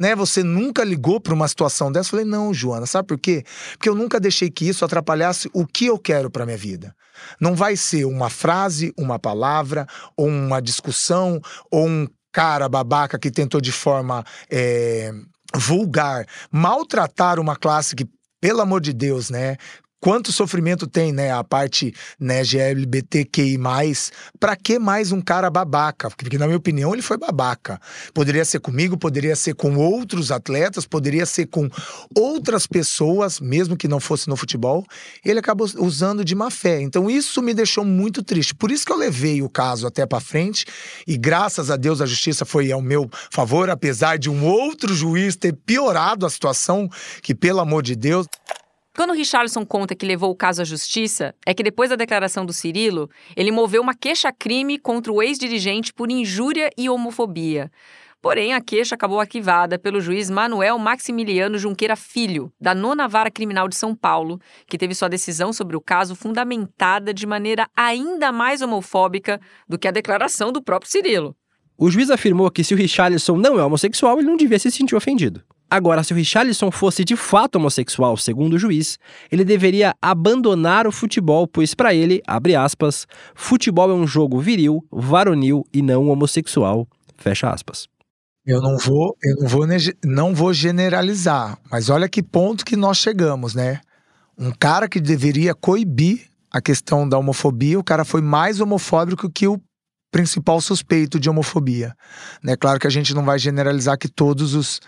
Né? 0.01 0.17
Você 0.17 0.43
nunca 0.43 0.83
ligou 0.83 1.21
para 1.21 1.35
uma 1.35 1.47
situação 1.47 1.93
dessa? 1.93 2.09
Eu 2.09 2.11
falei, 2.13 2.25
não, 2.25 2.55
Joana, 2.55 2.87
sabe 2.87 3.07
por 3.07 3.19
quê? 3.19 3.45
Porque 3.73 3.89
eu 3.89 3.95
nunca 3.95 4.19
deixei 4.19 4.51
que 4.51 4.67
isso 4.67 4.83
atrapalhasse 4.83 5.51
o 5.53 5.67
que 5.67 5.87
eu 5.87 5.99
quero 5.99 6.31
para 6.31 6.47
minha 6.47 6.57
vida. 6.57 6.97
Não 7.39 7.55
vai 7.55 7.77
ser 7.77 8.07
uma 8.07 8.31
frase, 8.31 8.95
uma 8.97 9.19
palavra, 9.19 9.87
ou 10.17 10.27
uma 10.27 10.63
discussão, 10.63 11.39
ou 11.71 11.87
um 11.87 12.09
cara 12.33 12.67
babaca 12.67 13.19
que 13.19 13.31
tentou 13.31 13.61
de 13.61 13.73
forma 13.73 14.25
é, 14.51 15.13
vulgar 15.55 16.27
maltratar 16.51 17.39
uma 17.39 17.57
classe 17.57 17.95
que, 17.95 18.09
pelo 18.41 18.63
amor 18.63 18.81
de 18.81 18.95
Deus, 18.95 19.29
né? 19.29 19.57
Quanto 20.01 20.33
sofrimento 20.33 20.87
tem, 20.87 21.13
né? 21.13 21.31
A 21.31 21.45
parte 21.45 21.95
né, 22.19 22.43
GLBTQI. 22.43 23.59
Pra 24.39 24.57
que 24.57 24.79
mais 24.79 25.13
um 25.13 25.21
cara 25.21 25.51
babaca? 25.51 26.11
Porque, 26.11 26.39
na 26.39 26.47
minha 26.47 26.57
opinião, 26.57 26.93
ele 26.93 27.03
foi 27.03 27.17
babaca. 27.17 27.81
Poderia 28.15 28.45
ser 28.45 28.61
comigo, 28.61 28.97
poderia 28.97 29.37
ser 29.37 29.55
com 29.55 29.77
outros 29.77 30.31
atletas, 30.31 30.87
poderia 30.87 31.27
ser 31.27 31.47
com 31.47 31.69
outras 32.17 32.67
pessoas, 32.67 33.39
mesmo 33.41 33.77
que 33.77 33.87
não 33.87 34.01
fosse 34.01 34.29
no 34.29 34.37
futebol. 34.37 34.85
Ele 35.25 35.39
acabou 35.39 35.69
usando 35.79 36.25
de 36.25 36.35
má 36.35 36.51
fé. 36.51 36.81
Então, 36.81 37.11
isso 37.11 37.43
me 37.43 37.53
deixou 37.53 37.85
muito 37.85 38.23
triste. 38.23 38.55
Por 38.55 38.71
isso 38.71 38.87
que 38.87 38.93
eu 38.93 38.97
levei 38.97 39.43
o 39.43 39.49
caso 39.49 39.87
até 39.87 40.07
para 40.07 40.21
frente. 40.21 40.65
E 41.07 41.17
graças 41.19 41.71
a 41.71 41.77
Deus 41.77 42.01
a 42.01 42.07
justiça 42.07 42.45
foi 42.45 42.73
ao 42.73 42.81
meu 42.81 43.09
favor, 43.31 43.69
apesar 43.69 44.19
de 44.19 44.31
um 44.31 44.45
outro 44.45 44.95
juiz 44.95 45.37
ter 45.37 45.53
piorado 45.53 46.25
a 46.25 46.31
situação, 46.31 46.89
que 47.23 47.35
pelo 47.35 47.61
amor 47.61 47.83
de 47.83 47.95
Deus. 47.95 48.27
Quando 48.97 49.11
o 49.11 49.15
Richarlison 49.15 49.65
conta 49.65 49.95
que 49.95 50.05
levou 50.05 50.31
o 50.31 50.37
caso 50.37 50.63
à 50.63 50.65
justiça, 50.65 51.35
é 51.47 51.55
que 51.55 51.63
depois 51.63 51.91
da 51.91 51.97
declaração 51.97 52.45
do 52.45 52.53
Cirilo, 52.53 53.09
ele 53.37 53.53
moveu 53.53 53.81
uma 53.81 53.95
queixa-crime 53.95 54.79
contra 54.79 55.13
o 55.13 55.23
ex-dirigente 55.23 55.95
por 55.95 56.11
injúria 56.11 56.71
e 56.77 56.91
homofobia. 56.91 57.71
Porém, 58.21 58.53
a 58.53 58.61
queixa 58.61 58.97
acabou 58.97 59.19
arquivada 59.19 59.79
pelo 59.79 60.01
juiz 60.01 60.29
Manuel 60.29 60.77
Maximiliano 60.77 61.57
Junqueira 61.57 61.97
Filho, 61.97 62.53
da 62.61 62.75
Nona 62.75 63.09
Vara 63.09 63.31
Criminal 63.31 63.69
de 63.69 63.77
São 63.77 63.95
Paulo, 63.95 64.39
que 64.67 64.77
teve 64.77 64.95
sua 64.95 65.09
decisão 65.09 65.53
sobre 65.53 65.77
o 65.77 65.81
caso 65.81 66.15
fundamentada 66.15 67.15
de 67.15 67.27
maneira 67.27 67.67
ainda 67.75 68.31
mais 68.31 68.61
homofóbica 68.61 69.41
do 69.67 69.79
que 69.79 69.89
a 69.89 69.93
declaração 69.93 70.53
do 70.53 70.61
próprio 70.61 70.91
Cirilo. 70.91 71.35
O 71.83 71.91
juiz 71.91 72.11
afirmou 72.11 72.51
que 72.51 72.63
se 72.63 72.75
o 72.75 72.77
Richarlison 72.77 73.39
não 73.39 73.59
é 73.59 73.65
homossexual, 73.65 74.19
ele 74.19 74.29
não 74.29 74.37
devia 74.37 74.59
se 74.59 74.71
sentir 74.71 74.95
ofendido. 74.95 75.41
Agora, 75.71 76.05
se 76.05 76.13
o 76.13 76.17
Richarlison 76.17 76.71
fosse 76.71 77.03
de 77.07 77.17
fato 77.17 77.57
homossexual, 77.57 78.19
segundo 78.19 78.53
o 78.53 78.59
juiz, 78.59 78.99
ele 79.33 79.47
deveria 79.47 79.95
abandonar 80.03 80.87
o 80.87 80.93
futebol, 80.93 81.49
pois 81.49 81.75
para 81.75 81.95
ele, 81.95 82.21
abre 82.27 82.55
aspas, 82.55 83.07
futebol 83.35 83.91
é 83.91 83.95
um 83.95 84.07
jogo 84.07 84.39
viril, 84.41 84.85
varonil 84.93 85.65
e 85.73 85.81
não 85.81 86.11
homossexual, 86.11 86.87
fecha 87.17 87.49
aspas. 87.49 87.89
Eu 88.45 88.61
não 88.61 88.77
vou, 88.77 89.17
eu 89.23 89.37
não 89.37 89.49
vou, 89.49 89.67
não 90.05 90.35
vou 90.35 90.53
generalizar, 90.53 91.59
mas 91.71 91.89
olha 91.89 92.11
que 92.11 92.23
ponto 92.23 92.63
que 92.63 92.77
nós 92.77 92.99
chegamos, 92.99 93.55
né? 93.55 93.81
Um 94.37 94.53
cara 94.53 94.87
que 94.87 95.01
deveria 95.01 95.55
coibir 95.55 96.27
a 96.53 96.61
questão 96.61 97.09
da 97.09 97.17
homofobia, 97.17 97.79
o 97.79 97.85
cara 97.85 98.05
foi 98.05 98.21
mais 98.21 98.61
homofóbico 98.61 99.31
que 99.31 99.49
o 99.49 99.59
principal 100.11 100.61
suspeito 100.61 101.19
de 101.21 101.31
homofobia. 101.31 101.95
Né? 102.43 102.57
Claro 102.57 102.81
que 102.81 102.87
a 102.87 102.91
gente 102.91 103.15
não 103.15 103.25
vai 103.25 103.39
generalizar 103.39 103.97
que 103.97 104.09
todos 104.09 104.55
os, 104.55 104.81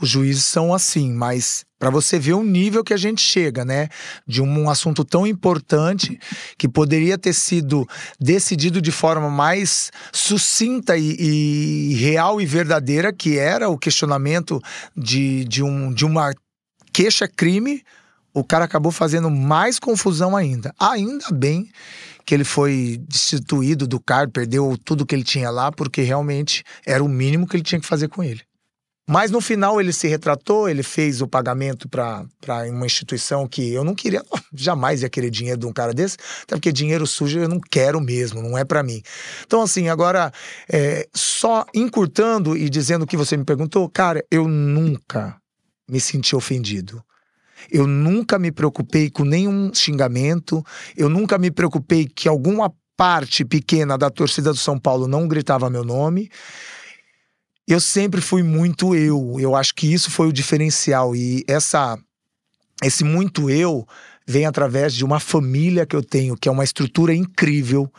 os 0.00 0.08
juízes 0.08 0.44
são 0.44 0.72
assim, 0.72 1.12
mas 1.12 1.64
para 1.78 1.90
você 1.90 2.18
ver 2.18 2.34
o 2.34 2.44
nível 2.44 2.84
que 2.84 2.92
a 2.92 2.96
gente 2.96 3.22
chega, 3.22 3.64
né? 3.64 3.88
De 4.26 4.42
um 4.42 4.68
assunto 4.68 5.02
tão 5.02 5.26
importante 5.26 6.20
que 6.58 6.68
poderia 6.68 7.16
ter 7.16 7.32
sido 7.32 7.88
decidido 8.20 8.82
de 8.82 8.92
forma 8.92 9.30
mais 9.30 9.90
sucinta 10.12 10.98
e, 10.98 11.16
e 11.18 11.94
real 11.94 12.38
e 12.38 12.44
verdadeira, 12.44 13.14
que 13.14 13.38
era 13.38 13.70
o 13.70 13.78
questionamento 13.78 14.60
de, 14.94 15.44
de, 15.46 15.62
um, 15.62 15.90
de 15.90 16.04
uma 16.04 16.34
queixa-crime, 16.92 17.82
o 18.34 18.44
cara 18.44 18.66
acabou 18.66 18.92
fazendo 18.92 19.30
mais 19.30 19.78
confusão 19.78 20.36
ainda. 20.36 20.74
Ainda 20.78 21.30
bem 21.32 21.70
que 22.30 22.34
ele 22.36 22.44
foi 22.44 23.02
destituído 23.08 23.88
do 23.88 23.98
cargo, 23.98 24.30
perdeu 24.30 24.78
tudo 24.84 25.04
que 25.04 25.16
ele 25.16 25.24
tinha 25.24 25.50
lá, 25.50 25.72
porque 25.72 26.00
realmente 26.02 26.62
era 26.86 27.02
o 27.02 27.08
mínimo 27.08 27.44
que 27.44 27.56
ele 27.56 27.64
tinha 27.64 27.80
que 27.80 27.86
fazer 27.88 28.06
com 28.06 28.22
ele. 28.22 28.40
Mas 29.04 29.32
no 29.32 29.40
final 29.40 29.80
ele 29.80 29.92
se 29.92 30.06
retratou, 30.06 30.68
ele 30.68 30.84
fez 30.84 31.20
o 31.20 31.26
pagamento 31.26 31.88
para 31.88 32.24
uma 32.68 32.86
instituição 32.86 33.48
que 33.48 33.72
eu 33.72 33.82
não 33.82 33.96
queria, 33.96 34.22
jamais 34.54 35.02
ia 35.02 35.10
querer 35.10 35.28
dinheiro 35.28 35.58
de 35.58 35.66
um 35.66 35.72
cara 35.72 35.92
desse, 35.92 36.18
até 36.44 36.54
porque 36.54 36.70
dinheiro 36.70 37.04
sujo 37.04 37.40
eu 37.40 37.48
não 37.48 37.58
quero 37.58 38.00
mesmo, 38.00 38.40
não 38.40 38.56
é 38.56 38.64
para 38.64 38.80
mim. 38.84 39.02
Então, 39.44 39.62
assim, 39.62 39.88
agora, 39.88 40.32
é, 40.72 41.08
só 41.12 41.66
encurtando 41.74 42.56
e 42.56 42.70
dizendo 42.70 43.02
o 43.02 43.06
que 43.08 43.16
você 43.16 43.36
me 43.36 43.44
perguntou, 43.44 43.90
cara, 43.90 44.24
eu 44.30 44.46
nunca 44.46 45.36
me 45.90 45.98
senti 45.98 46.36
ofendido. 46.36 47.02
Eu 47.70 47.86
nunca 47.86 48.38
me 48.38 48.52
preocupei 48.52 49.10
com 49.10 49.24
nenhum 49.24 49.72
xingamento, 49.74 50.64
eu 50.96 51.08
nunca 51.08 51.38
me 51.38 51.50
preocupei 51.50 52.06
que 52.06 52.28
alguma 52.28 52.72
parte 52.96 53.44
pequena 53.44 53.96
da 53.96 54.10
torcida 54.10 54.50
do 54.50 54.58
São 54.58 54.78
Paulo 54.78 55.08
não 55.08 55.26
gritava 55.26 55.70
meu 55.70 55.82
nome. 55.82 56.30
Eu 57.66 57.80
sempre 57.80 58.20
fui 58.20 58.42
muito 58.42 58.94
eu. 58.94 59.36
Eu 59.40 59.56
acho 59.56 59.74
que 59.74 59.92
isso 59.92 60.10
foi 60.10 60.28
o 60.28 60.32
diferencial 60.32 61.16
e 61.16 61.44
essa 61.48 61.98
esse 62.82 63.04
muito 63.04 63.50
eu 63.50 63.86
vem 64.30 64.46
através 64.46 64.94
de 64.94 65.04
uma 65.04 65.18
família 65.18 65.84
que 65.84 65.96
eu 65.96 66.02
tenho, 66.02 66.36
que 66.36 66.48
é 66.48 66.52
uma 66.52 66.62
estrutura 66.62 67.12
incrível, 67.12 67.90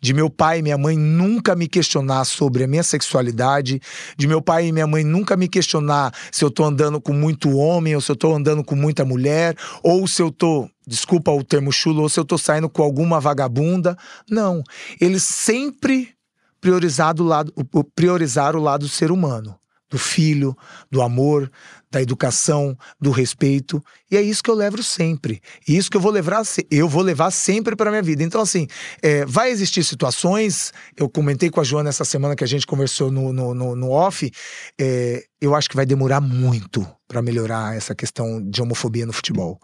de 0.00 0.12
meu 0.12 0.28
pai 0.28 0.58
e 0.58 0.62
minha 0.62 0.76
mãe 0.76 0.96
nunca 0.96 1.56
me 1.56 1.66
questionar 1.66 2.24
sobre 2.24 2.64
a 2.64 2.68
minha 2.68 2.82
sexualidade, 2.82 3.80
de 4.16 4.26
meu 4.26 4.42
pai 4.42 4.66
e 4.66 4.72
minha 4.72 4.86
mãe 4.86 5.02
nunca 5.02 5.36
me 5.36 5.48
questionar 5.48 6.12
se 6.30 6.44
eu 6.44 6.50
tô 6.50 6.64
andando 6.64 7.00
com 7.00 7.14
muito 7.14 7.56
homem 7.56 7.94
ou 7.94 8.00
se 8.00 8.12
eu 8.12 8.16
tô 8.16 8.34
andando 8.34 8.62
com 8.62 8.76
muita 8.76 9.04
mulher, 9.04 9.56
ou 9.82 10.06
se 10.06 10.20
eu 10.20 10.30
tô 10.30 10.68
desculpa 10.86 11.30
o 11.30 11.42
termo 11.42 11.72
chulo, 11.72 12.02
ou 12.02 12.08
se 12.08 12.18
eu 12.18 12.24
tô 12.24 12.36
saindo 12.36 12.68
com 12.68 12.82
alguma 12.82 13.20
vagabunda. 13.20 13.96
Não. 14.28 14.62
Eles 15.00 15.22
sempre 15.22 16.10
priorizado 16.60 17.22
o 17.22 17.26
lado, 17.26 17.54
priorizar 17.94 18.54
o 18.54 18.60
lado 18.60 18.80
do 18.80 18.88
ser 18.88 19.10
humano, 19.10 19.56
do 19.88 19.98
filho, 19.98 20.56
do 20.90 21.00
amor, 21.00 21.50
da 21.90 22.00
educação, 22.00 22.76
do 23.00 23.10
respeito. 23.10 23.82
E 24.10 24.16
é 24.16 24.22
isso 24.22 24.42
que 24.42 24.50
eu 24.50 24.54
levo 24.54 24.82
sempre. 24.82 25.42
E 25.66 25.76
isso 25.76 25.90
que 25.90 25.96
eu 25.96 26.00
vou 26.00 26.12
levar, 26.12 26.42
eu 26.70 26.88
vou 26.88 27.02
levar 27.02 27.30
sempre 27.32 27.74
para 27.74 27.90
minha 27.90 28.02
vida. 28.02 28.22
Então, 28.22 28.40
assim, 28.40 28.68
é, 29.02 29.24
vai 29.26 29.50
existir 29.50 29.82
situações. 29.84 30.72
Eu 30.96 31.08
comentei 31.08 31.50
com 31.50 31.60
a 31.60 31.64
Joana 31.64 31.88
essa 31.88 32.04
semana 32.04 32.36
que 32.36 32.44
a 32.44 32.46
gente 32.46 32.66
conversou 32.66 33.10
no, 33.10 33.32
no, 33.32 33.54
no, 33.54 33.74
no 33.74 33.90
off. 33.90 34.30
É, 34.80 35.24
eu 35.40 35.54
acho 35.54 35.68
que 35.68 35.76
vai 35.76 35.84
demorar 35.84 36.20
muito 36.20 36.86
para 37.08 37.20
melhorar 37.20 37.76
essa 37.76 37.94
questão 37.94 38.40
de 38.40 38.62
homofobia 38.62 39.04
no 39.04 39.12
futebol. 39.12 39.58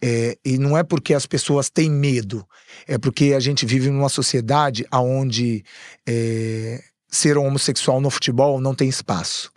É, 0.00 0.38
e 0.44 0.58
não 0.58 0.78
é 0.78 0.84
porque 0.84 1.14
as 1.14 1.26
pessoas 1.26 1.68
têm 1.68 1.90
medo, 1.90 2.46
é 2.86 2.98
porque 2.98 3.32
a 3.34 3.40
gente 3.40 3.66
vive 3.66 3.90
numa 3.90 4.08
sociedade 4.08 4.86
onde 4.92 5.64
é, 6.06 6.80
ser 7.08 7.38
homossexual 7.38 8.00
no 8.00 8.10
futebol 8.10 8.60
não 8.60 8.74
tem 8.74 8.88
espaço. 8.88 9.55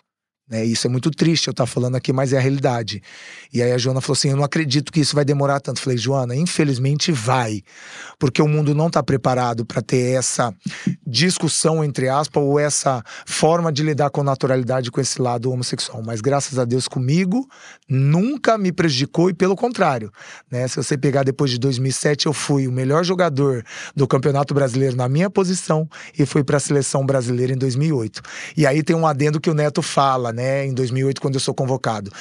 Né? 0.50 0.66
Isso 0.66 0.88
é 0.88 0.90
muito 0.90 1.12
triste 1.12 1.48
eu 1.48 1.52
estar 1.52 1.66
tá 1.66 1.68
falando 1.68 1.96
aqui, 1.96 2.12
mas 2.12 2.34
é 2.34 2.38
a 2.38 2.42
realidade. 2.42 3.02
E 3.54 3.62
aí 3.62 3.72
a 3.72 3.78
Joana 3.78 4.02
falou 4.02 4.14
assim: 4.14 4.30
Eu 4.30 4.38
não 4.38 4.44
acredito 4.44 4.92
que 4.92 5.00
isso 5.00 5.16
vai 5.16 5.24
demorar 5.24 5.60
tanto. 5.60 5.78
Eu 5.78 5.84
falei, 5.84 5.98
Joana, 5.98 6.36
infelizmente 6.36 7.12
vai, 7.12 7.62
porque 8.18 8.42
o 8.42 8.48
mundo 8.48 8.74
não 8.74 8.88
está 8.88 9.04
preparado 9.04 9.66
para 9.66 9.82
ter 9.82 10.18
essa 10.18 10.54
discussão, 11.06 11.84
entre 11.84 12.10
aspas, 12.10 12.42
ou 12.42 12.60
essa 12.60 13.04
forma 13.26 13.72
de 13.72 13.84
lidar 13.84 14.10
com 14.10 14.24
naturalidade 14.24 14.92
com 14.92 15.00
esse 15.00 15.22
lado 15.22 15.52
homossexual. 15.52 16.02
Mas 16.04 16.22
graças 16.22 16.58
a 16.58 16.66
Deus 16.66 16.88
comigo, 16.88 17.48
nunca 17.88 18.58
me 18.58 18.72
prejudicou 18.72 19.30
e 19.30 19.34
pelo 19.34 19.56
contrário. 19.56 20.12
Né? 20.50 20.68
Se 20.68 20.78
você 20.78 20.98
pegar 20.98 21.24
depois 21.24 21.52
de 21.52 21.60
2007, 21.60 22.26
eu 22.26 22.34
fui 22.34 22.68
o 22.68 22.72
melhor 22.72 23.04
jogador 23.04 23.64
do 23.96 24.08
Campeonato 24.08 24.54
Brasileiro 24.54 24.96
na 24.96 25.08
minha 25.08 25.30
posição 25.30 25.88
e 26.18 26.26
fui 26.26 26.44
para 26.44 26.58
a 26.58 26.60
seleção 26.60 27.06
brasileira 27.06 27.54
em 27.54 27.58
2008. 27.58 28.22
E 28.58 28.66
aí 28.66 28.82
tem 28.82 28.96
um 28.96 29.06
adendo 29.06 29.40
que 29.40 29.50
o 29.50 29.54
Neto 29.54 29.82
fala, 29.82 30.32
né, 30.32 30.39
em 30.40 30.74
2008, 30.74 31.22
quando 31.22 31.36
eu 31.36 31.40
sou 31.40 31.54
convocado. 31.54 32.12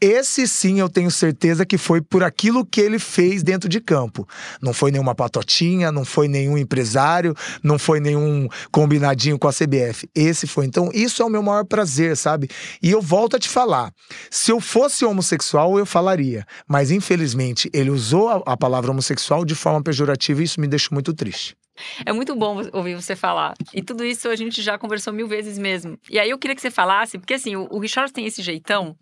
Esse 0.00 0.46
sim 0.46 0.80
eu 0.80 0.88
tenho 0.88 1.10
certeza 1.10 1.64
que 1.64 1.78
foi 1.78 2.00
por 2.00 2.22
aquilo 2.22 2.64
que 2.64 2.80
ele 2.80 2.98
fez 2.98 3.42
dentro 3.42 3.68
de 3.68 3.80
campo. 3.80 4.26
Não 4.60 4.72
foi 4.72 4.90
nenhuma 4.90 5.14
patotinha, 5.14 5.92
não 5.92 6.04
foi 6.04 6.28
nenhum 6.28 6.56
empresário, 6.56 7.34
não 7.62 7.78
foi 7.78 8.00
nenhum 8.00 8.48
combinadinho 8.70 9.38
com 9.38 9.48
a 9.48 9.52
CBF. 9.52 10.08
Esse 10.14 10.46
foi. 10.46 10.66
Então, 10.66 10.90
isso 10.92 11.22
é 11.22 11.24
o 11.24 11.30
meu 11.30 11.42
maior 11.42 11.64
prazer, 11.64 12.16
sabe? 12.16 12.48
E 12.82 12.90
eu 12.90 13.00
volto 13.00 13.36
a 13.36 13.38
te 13.38 13.48
falar: 13.48 13.92
se 14.30 14.50
eu 14.50 14.60
fosse 14.60 15.04
homossexual, 15.04 15.78
eu 15.78 15.86
falaria. 15.86 16.46
Mas, 16.68 16.90
infelizmente, 16.90 17.70
ele 17.72 17.90
usou 17.90 18.42
a 18.46 18.56
palavra 18.56 18.90
homossexual 18.90 19.44
de 19.44 19.54
forma 19.54 19.82
pejorativa 19.82 20.40
e 20.40 20.44
isso 20.44 20.60
me 20.60 20.66
deixou 20.66 20.94
muito 20.94 21.12
triste. 21.12 21.56
É 22.04 22.12
muito 22.12 22.34
bom 22.34 22.60
ouvir 22.72 22.94
você 22.94 23.14
falar. 23.16 23.54
E 23.72 23.82
tudo 23.82 24.04
isso 24.04 24.28
a 24.28 24.36
gente 24.36 24.62
já 24.62 24.78
conversou 24.78 25.12
mil 25.12 25.28
vezes 25.28 25.58
mesmo. 25.58 25.98
E 26.10 26.18
aí 26.18 26.30
eu 26.30 26.38
queria 26.38 26.54
que 26.54 26.62
você 26.62 26.70
falasse, 26.70 27.18
porque 27.18 27.34
assim, 27.34 27.56
o, 27.56 27.68
o 27.70 27.78
Richard 27.78 28.12
tem 28.12 28.26
esse 28.26 28.42
jeitão, 28.42 28.96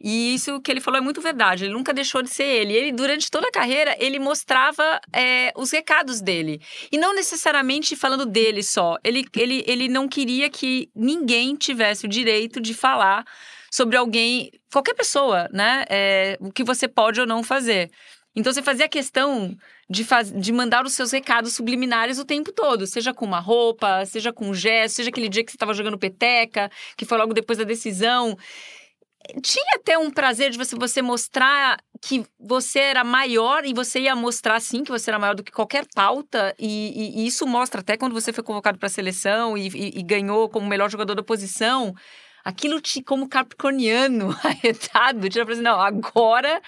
e 0.00 0.34
isso 0.34 0.60
que 0.60 0.70
ele 0.70 0.80
falou 0.80 0.98
é 0.98 1.00
muito 1.00 1.20
verdade. 1.20 1.64
Ele 1.64 1.72
nunca 1.72 1.92
deixou 1.92 2.22
de 2.22 2.30
ser 2.30 2.44
ele. 2.44 2.74
Ele, 2.74 2.92
durante 2.92 3.30
toda 3.30 3.48
a 3.48 3.52
carreira, 3.52 3.96
ele 3.98 4.18
mostrava 4.18 5.00
é, 5.12 5.52
os 5.56 5.70
recados 5.70 6.20
dele. 6.20 6.60
E 6.92 6.98
não 6.98 7.14
necessariamente 7.14 7.96
falando 7.96 8.26
dele 8.26 8.62
só. 8.62 8.98
Ele, 9.02 9.24
ele, 9.36 9.64
ele 9.66 9.88
não 9.88 10.08
queria 10.08 10.50
que 10.50 10.90
ninguém 10.94 11.54
tivesse 11.56 12.06
o 12.06 12.08
direito 12.08 12.60
de 12.60 12.74
falar 12.74 13.24
sobre 13.70 13.96
alguém, 13.96 14.50
qualquer 14.72 14.94
pessoa, 14.94 15.48
né? 15.52 15.84
É, 15.88 16.36
o 16.40 16.52
que 16.52 16.62
você 16.62 16.86
pode 16.86 17.20
ou 17.20 17.26
não 17.26 17.42
fazer. 17.42 17.90
Então 18.36 18.52
você 18.52 18.62
fazia 18.62 18.88
questão 18.88 19.56
de, 19.88 20.04
faz, 20.04 20.32
de 20.32 20.52
mandar 20.52 20.84
os 20.84 20.92
seus 20.92 21.12
recados 21.12 21.54
subliminares 21.54 22.18
o 22.18 22.24
tempo 22.24 22.52
todo, 22.52 22.86
seja 22.86 23.12
com 23.12 23.24
uma 23.24 23.40
roupa, 23.40 24.04
seja 24.06 24.32
com 24.32 24.48
um 24.48 24.54
gesto, 24.54 24.96
seja 24.96 25.10
aquele 25.10 25.28
dia 25.28 25.44
que 25.44 25.50
você 25.50 25.56
estava 25.56 25.74
jogando 25.74 25.98
peteca, 25.98 26.70
que 26.96 27.04
foi 27.04 27.18
logo 27.18 27.34
depois 27.34 27.58
da 27.58 27.64
decisão. 27.64 28.36
tinha 29.42 29.74
até 29.74 29.98
um 29.98 30.10
prazer 30.10 30.50
de 30.50 30.58
você, 30.58 30.76
você 30.76 31.02
mostrar 31.02 31.78
que 32.00 32.24
você 32.38 32.80
era 32.80 33.02
maior 33.02 33.64
e 33.64 33.72
você 33.72 34.00
ia 34.00 34.14
mostrar 34.14 34.60
sim 34.60 34.84
que 34.84 34.90
você 34.90 35.10
era 35.10 35.18
maior 35.18 35.34
do 35.34 35.42
que 35.42 35.52
qualquer 35.52 35.86
pauta 35.94 36.54
e, 36.58 36.92
e, 37.18 37.22
e 37.22 37.26
isso 37.26 37.46
mostra 37.46 37.80
até 37.80 37.96
quando 37.96 38.12
você 38.12 38.32
foi 38.32 38.44
convocado 38.44 38.78
para 38.78 38.86
a 38.86 38.90
seleção 38.90 39.56
e, 39.56 39.68
e, 39.98 40.02
ganhou 40.02 40.48
como 40.50 40.68
melhor 40.68 40.90
jogador 40.90 41.14
da 41.14 41.22
posição 41.22 41.94
aquilo 42.44 42.78
te 42.78 43.02
como 43.02 43.26
capricorniano 43.26 44.36
arretado 44.44 45.28
te 45.30 45.40
assim, 45.40 45.62
não 45.62 45.80
agora 45.80 46.60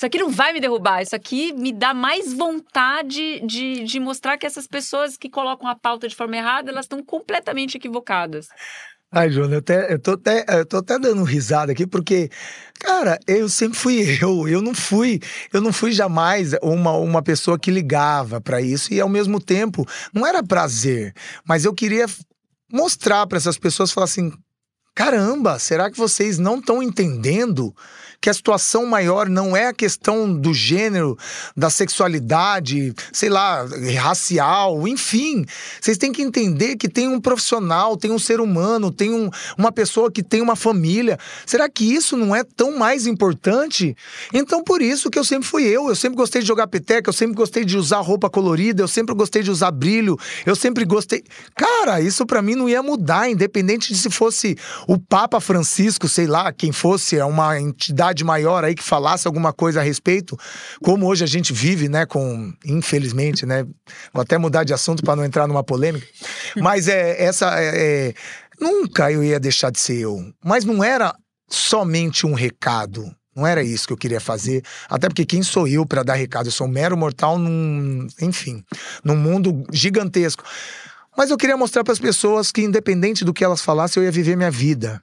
isso 0.00 0.06
aqui 0.06 0.18
não 0.18 0.30
vai 0.30 0.50
me 0.54 0.60
derrubar, 0.60 1.02
isso 1.02 1.14
aqui 1.14 1.52
me 1.52 1.74
dá 1.74 1.92
mais 1.92 2.32
vontade 2.32 3.42
de, 3.46 3.84
de 3.84 4.00
mostrar 4.00 4.38
que 4.38 4.46
essas 4.46 4.66
pessoas 4.66 5.14
que 5.14 5.28
colocam 5.28 5.68
a 5.68 5.74
pauta 5.74 6.08
de 6.08 6.16
forma 6.16 6.38
errada, 6.38 6.70
elas 6.70 6.86
estão 6.86 7.04
completamente 7.04 7.76
equivocadas. 7.76 8.48
Ai, 9.12 9.30
Joana, 9.30 9.56
eu, 9.56 9.58
até, 9.58 9.92
eu, 9.92 9.98
tô 9.98 10.12
até, 10.12 10.46
eu 10.48 10.64
tô 10.64 10.78
até 10.78 10.98
dando 10.98 11.22
risada 11.22 11.72
aqui, 11.72 11.86
porque, 11.86 12.30
cara, 12.78 13.18
eu 13.26 13.46
sempre 13.50 13.76
fui 13.76 14.18
eu. 14.22 14.48
Eu 14.48 14.62
não 14.62 14.72
fui, 14.72 15.20
eu 15.52 15.60
não 15.60 15.70
fui 15.70 15.92
jamais 15.92 16.54
uma, 16.62 16.92
uma 16.92 17.20
pessoa 17.20 17.58
que 17.58 17.70
ligava 17.70 18.40
para 18.40 18.62
isso. 18.62 18.94
E 18.94 19.02
ao 19.02 19.08
mesmo 19.08 19.38
tempo, 19.38 19.86
não 20.14 20.26
era 20.26 20.42
prazer, 20.42 21.12
mas 21.44 21.66
eu 21.66 21.74
queria 21.74 22.06
mostrar 22.72 23.26
para 23.26 23.36
essas 23.36 23.58
pessoas, 23.58 23.92
falar 23.92 24.06
assim: 24.06 24.32
caramba, 24.94 25.58
será 25.58 25.90
que 25.90 25.98
vocês 25.98 26.38
não 26.38 26.58
estão 26.58 26.82
entendendo 26.82 27.74
que 28.20 28.28
a 28.28 28.34
situação 28.34 28.84
maior 28.84 29.28
não 29.28 29.56
é 29.56 29.68
a 29.68 29.72
questão 29.72 30.32
do 30.32 30.52
gênero, 30.52 31.16
da 31.56 31.70
sexualidade, 31.70 32.92
sei 33.12 33.30
lá, 33.30 33.66
racial, 33.98 34.86
enfim. 34.86 35.46
Vocês 35.80 35.96
têm 35.96 36.12
que 36.12 36.20
entender 36.20 36.76
que 36.76 36.88
tem 36.88 37.08
um 37.08 37.20
profissional, 37.20 37.96
tem 37.96 38.10
um 38.10 38.18
ser 38.18 38.40
humano, 38.40 38.90
tem 38.90 39.10
um, 39.14 39.30
uma 39.56 39.72
pessoa 39.72 40.10
que 40.10 40.22
tem 40.22 40.42
uma 40.42 40.54
família. 40.54 41.18
Será 41.46 41.68
que 41.68 41.84
isso 41.84 42.16
não 42.16 42.36
é 42.36 42.44
tão 42.44 42.76
mais 42.76 43.06
importante? 43.06 43.96
Então, 44.34 44.62
por 44.62 44.82
isso 44.82 45.10
que 45.10 45.18
eu 45.18 45.24
sempre 45.24 45.48
fui 45.48 45.64
eu. 45.64 45.88
Eu 45.88 45.96
sempre 45.96 46.16
gostei 46.16 46.42
de 46.42 46.46
jogar 46.46 46.66
peteca, 46.66 47.08
eu 47.08 47.14
sempre 47.14 47.34
gostei 47.34 47.64
de 47.64 47.78
usar 47.78 48.00
roupa 48.00 48.28
colorida, 48.28 48.82
eu 48.82 48.88
sempre 48.88 49.14
gostei 49.14 49.42
de 49.42 49.50
usar 49.50 49.70
brilho, 49.70 50.18
eu 50.44 50.54
sempre 50.54 50.84
gostei. 50.84 51.24
Cara, 51.56 52.02
isso 52.02 52.26
para 52.26 52.42
mim 52.42 52.54
não 52.54 52.68
ia 52.68 52.82
mudar, 52.82 53.30
independente 53.30 53.94
de 53.94 53.98
se 53.98 54.10
fosse 54.10 54.58
o 54.86 54.98
Papa 54.98 55.40
Francisco, 55.40 56.06
sei 56.06 56.26
lá, 56.26 56.52
quem 56.52 56.70
fosse, 56.70 57.16
é 57.16 57.24
uma 57.24 57.58
entidade 57.58 58.09
autoridade 58.10 58.24
maior 58.24 58.64
aí 58.64 58.74
que 58.74 58.82
falasse 58.82 59.26
alguma 59.26 59.52
coisa 59.52 59.80
a 59.80 59.82
respeito, 59.82 60.36
como 60.82 61.06
hoje 61.06 61.24
a 61.24 61.26
gente 61.26 61.52
vive, 61.52 61.88
né, 61.88 62.04
com, 62.04 62.52
infelizmente, 62.64 63.46
né, 63.46 63.64
vou 64.12 64.22
até 64.22 64.36
mudar 64.36 64.64
de 64.64 64.74
assunto 64.74 65.02
para 65.02 65.16
não 65.16 65.24
entrar 65.24 65.46
numa 65.46 65.64
polêmica, 65.64 66.06
mas 66.56 66.88
é 66.88 67.22
essa, 67.22 67.58
é, 67.58 68.08
é, 68.08 68.14
nunca 68.60 69.10
eu 69.10 69.22
ia 69.22 69.40
deixar 69.40 69.70
de 69.70 69.78
ser 69.78 70.00
eu, 70.00 70.18
mas 70.44 70.64
não 70.64 70.84
era 70.84 71.14
somente 71.48 72.26
um 72.26 72.34
recado, 72.34 73.10
não 73.34 73.46
era 73.46 73.62
isso 73.62 73.86
que 73.86 73.92
eu 73.92 73.96
queria 73.96 74.20
fazer, 74.20 74.62
até 74.88 75.08
porque 75.08 75.24
quem 75.24 75.42
sou 75.42 75.66
eu 75.66 75.86
para 75.86 76.02
dar 76.02 76.14
recado? 76.14 76.48
Eu 76.48 76.52
sou 76.52 76.66
um 76.66 76.70
mero 76.70 76.96
mortal 76.96 77.38
num, 77.38 78.06
enfim, 78.20 78.62
num 79.04 79.16
mundo 79.16 79.64
gigantesco. 79.72 80.44
Mas 81.16 81.30
eu 81.30 81.36
queria 81.36 81.56
mostrar 81.56 81.84
para 81.84 81.92
as 81.92 81.98
pessoas 81.98 82.50
que 82.50 82.62
independente 82.62 83.24
do 83.24 83.32
que 83.32 83.44
elas 83.44 83.60
falassem, 83.60 84.00
eu 84.00 84.04
ia 84.04 84.12
viver 84.12 84.36
minha 84.36 84.50
vida. 84.50 85.02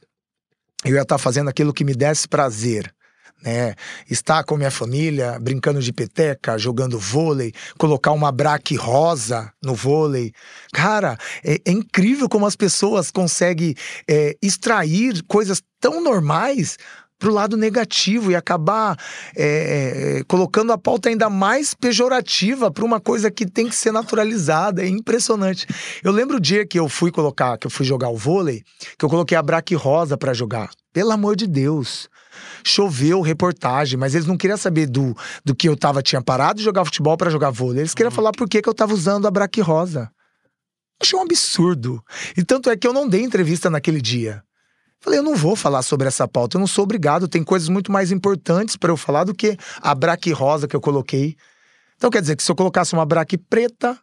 Eu 0.86 0.96
ia 0.96 1.02
estar 1.02 1.18
fazendo 1.18 1.50
aquilo 1.50 1.74
que 1.74 1.84
me 1.84 1.94
desse 1.94 2.28
prazer 2.28 2.94
né? 3.42 3.76
Estar 4.10 4.44
com 4.44 4.58
minha 4.58 4.72
família, 4.72 5.38
brincando 5.40 5.82
de 5.82 5.94
peteca, 5.94 6.58
jogando 6.58 7.00
vôlei, 7.00 7.54
colocar 7.78 8.12
uma 8.12 8.32
braque 8.32 8.76
rosa 8.76 9.52
no 9.62 9.74
vôlei. 9.74 10.34
Cara, 10.74 11.18
é, 11.44 11.60
é 11.66 11.72
incrível 11.72 12.28
como 12.28 12.46
as 12.46 12.56
pessoas 12.56 13.12
conseguem 13.12 13.76
é, 14.10 14.36
extrair 14.42 15.24
coisas 15.28 15.62
tão 15.80 16.02
normais 16.02 16.78
para 17.20 17.30
o 17.30 17.34
lado 17.34 17.58
negativo 17.58 18.32
e 18.32 18.36
acabar 18.36 18.98
é, 19.36 20.20
é, 20.20 20.24
colocando 20.26 20.72
a 20.72 20.78
pauta 20.78 21.10
ainda 21.10 21.30
mais 21.30 21.74
pejorativa 21.74 22.70
para 22.70 22.86
uma 22.86 23.00
coisa 23.00 23.32
que 23.32 23.46
tem 23.46 23.68
que 23.68 23.76
ser 23.76 23.92
naturalizada. 23.92 24.84
É 24.84 24.88
impressionante. 24.88 25.66
Eu 26.04 26.12
lembro 26.12 26.38
o 26.38 26.40
dia 26.40 26.66
que 26.66 26.78
eu 26.78 26.88
fui 26.88 27.12
colocar, 27.12 27.58
que 27.58 27.66
eu 27.66 27.72
fui 27.72 27.86
jogar 27.86 28.10
o 28.10 28.18
vôlei, 28.18 28.64
que 28.98 29.04
eu 29.04 29.10
coloquei 29.10 29.38
a 29.38 29.42
braque 29.42 29.74
rosa 29.74 30.18
para 30.18 30.34
jogar. 30.34 30.70
Pelo 30.94 31.12
amor 31.12 31.36
de 31.36 31.48
Deus 31.48 32.08
choveu 32.66 33.22
reportagem, 33.22 33.98
mas 33.98 34.16
eles 34.16 34.28
não 34.28 34.38
queriam 34.38 34.58
saber 34.58 34.88
do, 34.88 35.16
do 35.44 35.56
que 35.56 35.70
eu 35.70 35.76
tava, 35.76 36.02
tinha 36.02 36.22
parado 36.22 36.60
de 36.60 36.64
jogar 36.64 36.86
futebol 36.86 37.18
para 37.18 37.30
jogar 37.30 37.52
vôlei. 37.52 37.82
Eles 37.82 37.94
queriam 37.94 38.10
uhum. 38.10 38.16
falar 38.16 38.32
por 38.32 38.48
que, 38.48 38.62
que 38.62 38.70
eu 38.70 38.74
tava 38.74 38.94
usando 38.94 39.28
a 39.28 39.32
braque 39.32 39.62
rosa. 39.62 40.10
Achei 41.02 41.18
um 41.18 41.22
absurdo. 41.22 42.04
E 42.36 42.44
tanto 42.44 42.70
é 42.70 42.76
que 42.76 42.88
eu 42.88 42.94
não 42.94 43.08
dei 43.08 43.22
entrevista 43.22 43.70
naquele 43.70 44.02
dia. 44.02 44.44
Falei, 45.00 45.20
eu 45.20 45.24
não 45.24 45.36
vou 45.36 45.56
falar 45.56 45.84
sobre 45.84 46.08
essa 46.08 46.28
pauta, 46.28 46.58
eu 46.58 46.60
não 46.60 46.68
sou 46.68 46.84
obrigado, 46.84 47.28
tem 47.28 47.44
coisas 47.44 47.70
muito 47.70 47.92
mais 47.92 48.12
importantes 48.12 48.76
para 48.76 48.92
eu 48.92 48.98
falar 48.98 49.26
do 49.26 49.34
que 49.34 49.56
a 49.80 49.94
braque 49.94 50.32
rosa 50.32 50.68
que 50.68 50.76
eu 50.76 50.82
coloquei. 50.82 51.36
Então 51.96 52.10
quer 52.10 52.22
dizer 52.22 52.36
que 52.36 52.44
se 52.44 52.52
eu 52.52 52.56
colocasse 52.56 52.94
uma 52.94 53.06
braque 53.06 53.38
preta, 53.38 53.98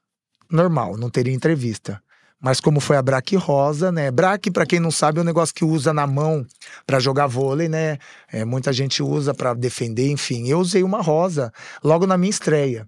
normal, 0.50 0.96
não 0.96 1.10
teria 1.10 1.34
entrevista. 1.34 2.00
Mas 2.44 2.60
como 2.60 2.78
foi 2.78 2.98
a 2.98 3.02
braque 3.02 3.36
rosa, 3.36 3.90
né? 3.90 4.10
Braque, 4.10 4.50
para 4.50 4.66
quem 4.66 4.78
não 4.78 4.90
sabe, 4.90 5.18
é 5.18 5.22
um 5.22 5.24
negócio 5.24 5.54
que 5.54 5.64
usa 5.64 5.94
na 5.94 6.06
mão 6.06 6.46
para 6.86 7.00
jogar 7.00 7.26
vôlei, 7.26 7.70
né? 7.70 7.96
É, 8.30 8.44
muita 8.44 8.70
gente 8.70 9.02
usa 9.02 9.32
para 9.32 9.54
defender, 9.54 10.10
enfim. 10.10 10.46
Eu 10.46 10.58
usei 10.58 10.82
uma 10.82 11.00
rosa 11.00 11.50
logo 11.82 12.06
na 12.06 12.18
minha 12.18 12.28
estreia. 12.28 12.86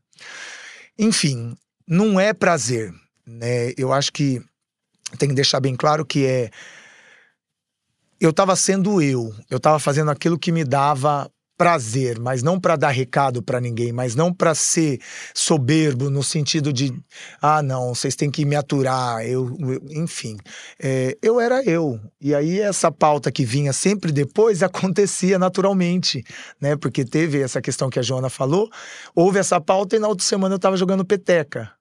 Enfim, 0.98 1.56
não 1.88 2.20
é 2.20 2.34
prazer, 2.34 2.92
né? 3.26 3.72
Eu 3.78 3.94
acho 3.94 4.12
que 4.12 4.42
tem 5.18 5.30
que 5.30 5.34
deixar 5.34 5.58
bem 5.58 5.74
claro 5.74 6.04
que 6.04 6.26
é 6.26 6.50
eu 8.20 8.30
estava 8.30 8.54
sendo 8.56 9.00
eu, 9.00 9.34
eu 9.48 9.56
estava 9.56 9.78
fazendo 9.78 10.10
aquilo 10.10 10.38
que 10.38 10.52
me 10.52 10.64
dava 10.64 11.30
prazer, 11.56 12.18
mas 12.18 12.42
não 12.42 12.60
para 12.60 12.76
dar 12.76 12.90
recado 12.90 13.42
para 13.42 13.60
ninguém, 13.60 13.92
mas 13.92 14.14
não 14.14 14.32
para 14.32 14.54
ser 14.54 15.00
soberbo 15.34 16.10
no 16.10 16.22
sentido 16.22 16.72
de 16.72 16.92
ah 17.40 17.62
não, 17.62 17.94
vocês 17.94 18.14
têm 18.14 18.30
que 18.30 18.44
me 18.44 18.56
aturar, 18.56 19.24
eu, 19.26 19.56
eu 19.58 19.80
enfim, 19.90 20.36
é, 20.80 21.16
eu 21.22 21.40
era 21.40 21.62
eu 21.64 21.98
e 22.20 22.34
aí 22.34 22.60
essa 22.60 22.90
pauta 22.90 23.30
que 23.30 23.44
vinha 23.44 23.72
sempre 23.72 24.12
depois 24.12 24.62
acontecia 24.64 25.38
naturalmente, 25.38 26.24
né? 26.60 26.76
Porque 26.76 27.04
teve 27.04 27.40
essa 27.40 27.60
questão 27.60 27.88
que 27.88 27.98
a 27.98 28.02
Joana 28.02 28.28
falou, 28.28 28.68
houve 29.14 29.38
essa 29.38 29.60
pauta 29.60 29.96
e 29.96 29.98
na 29.98 30.08
outra 30.08 30.26
semana 30.26 30.54
eu 30.54 30.56
estava 30.56 30.76
jogando 30.76 31.04
peteca. 31.04 31.75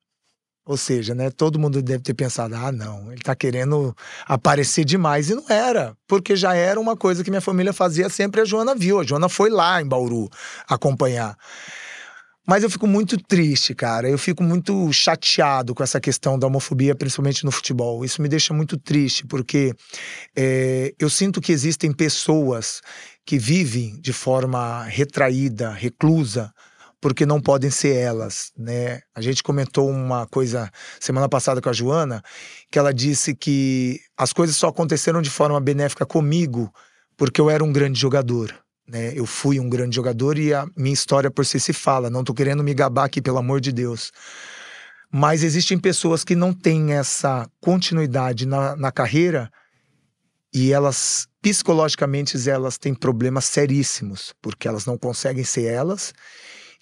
Ou 0.66 0.78
seja, 0.78 1.14
né, 1.14 1.30
todo 1.30 1.60
mundo 1.60 1.82
deve 1.82 2.02
ter 2.02 2.16
pensado: 2.16 2.56
ah, 2.56 2.72
não, 2.72 3.12
ele 3.12 3.22
está 3.22 3.36
querendo 3.36 3.96
aparecer 4.26 4.84
demais. 4.84 5.30
E 5.30 5.36
não 5.36 5.48
era, 5.48 5.96
porque 6.08 6.36
já 6.36 6.56
era 6.56 6.80
uma 6.80 6.98
coisa 6.98 7.24
que 7.24 7.30
minha 7.30 7.42
família 7.42 7.72
fazia 7.72 8.10
sempre. 8.10 8.42
A 8.42 8.46
Joana 8.46 8.74
viu, 8.74 9.00
a 9.00 9.04
Joana 9.04 9.30
foi 9.30 9.50
lá 9.50 9.80
em 9.82 9.88
Bauru 9.88 10.28
acompanhar. 10.68 11.38
Mas 12.48 12.62
eu 12.62 12.70
fico 12.70 12.86
muito 12.86 13.18
triste, 13.18 13.74
cara. 13.74 14.08
Eu 14.08 14.20
fico 14.20 14.44
muito 14.44 14.92
chateado 14.94 15.74
com 15.74 15.84
essa 15.84 16.00
questão 16.00 16.38
da 16.38 16.46
homofobia, 16.46 16.94
principalmente 16.94 17.44
no 17.44 17.52
futebol. 17.52 18.06
Isso 18.06 18.22
me 18.22 18.28
deixa 18.28 18.54
muito 18.54 18.78
triste, 18.78 19.26
porque 19.26 19.74
é, 20.36 20.94
eu 21.00 21.10
sinto 21.10 21.42
que 21.42 21.52
existem 21.52 21.92
pessoas 21.92 22.82
que 23.26 23.40
vivem 23.40 24.00
de 24.00 24.14
forma 24.14 24.84
retraída, 24.84 25.72
reclusa, 25.72 26.54
porque 27.02 27.26
não 27.26 27.40
podem 27.40 27.70
ser 27.70 27.96
elas, 27.96 28.52
né? 28.58 29.02
A 29.14 29.22
gente 29.22 29.44
comentou 29.44 29.90
uma 29.90 30.26
coisa 30.28 30.72
semana 31.00 31.30
passada 31.30 31.62
com 31.62 31.70
a 31.70 31.74
Joana, 31.74 32.24
que 32.72 32.80
ela 32.80 32.94
disse 32.94 33.36
que 33.36 34.00
as 34.18 34.34
coisas 34.34 34.56
só 34.56 34.68
aconteceram 34.68 35.22
de 35.22 35.30
forma 35.30 35.60
benéfica 35.60 36.06
comigo 36.06 36.74
porque 37.18 37.40
eu 37.40 37.50
era 37.50 37.64
um 37.64 37.72
grande 37.72 38.00
jogador. 38.00 38.54
Né? 38.88 39.14
Eu 39.16 39.26
fui 39.26 39.60
um 39.60 39.70
grande 39.70 39.96
jogador 39.96 40.38
e 40.38 40.54
a 40.54 40.68
minha 40.76 40.94
história 40.94 41.32
por 41.32 41.46
si 41.46 41.60
se 41.60 41.74
fala. 41.74 42.10
Não 42.10 42.24
tô 42.24 42.34
querendo 42.34 42.64
me 42.64 42.74
gabar 42.74 43.06
aqui, 43.06 43.22
pelo 43.22 43.38
amor 43.38 43.60
de 43.60 43.72
Deus. 43.72 44.12
Mas 45.12 45.44
existem 45.44 45.78
pessoas 45.78 46.24
que 46.24 46.36
não 46.36 46.54
têm 46.54 46.94
essa 46.94 47.50
continuidade 47.62 48.46
na, 48.46 48.76
na 48.76 48.92
carreira 48.92 49.52
e 50.54 50.72
elas, 50.72 51.28
psicologicamente, 51.42 52.38
elas 52.50 52.78
têm 52.78 52.94
problemas 52.94 53.46
seríssimos, 53.46 54.34
porque 54.42 54.68
elas 54.68 54.86
não 54.86 54.98
conseguem 54.98 55.44
ser 55.44 55.66
elas 55.66 56.14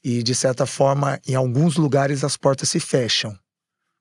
e, 0.04 0.22
de 0.22 0.36
certa 0.36 0.66
forma, 0.66 1.20
em 1.26 1.36
alguns 1.36 1.78
lugares 1.78 2.24
as 2.24 2.36
portas 2.36 2.70
se 2.70 2.80
fecham, 2.80 3.38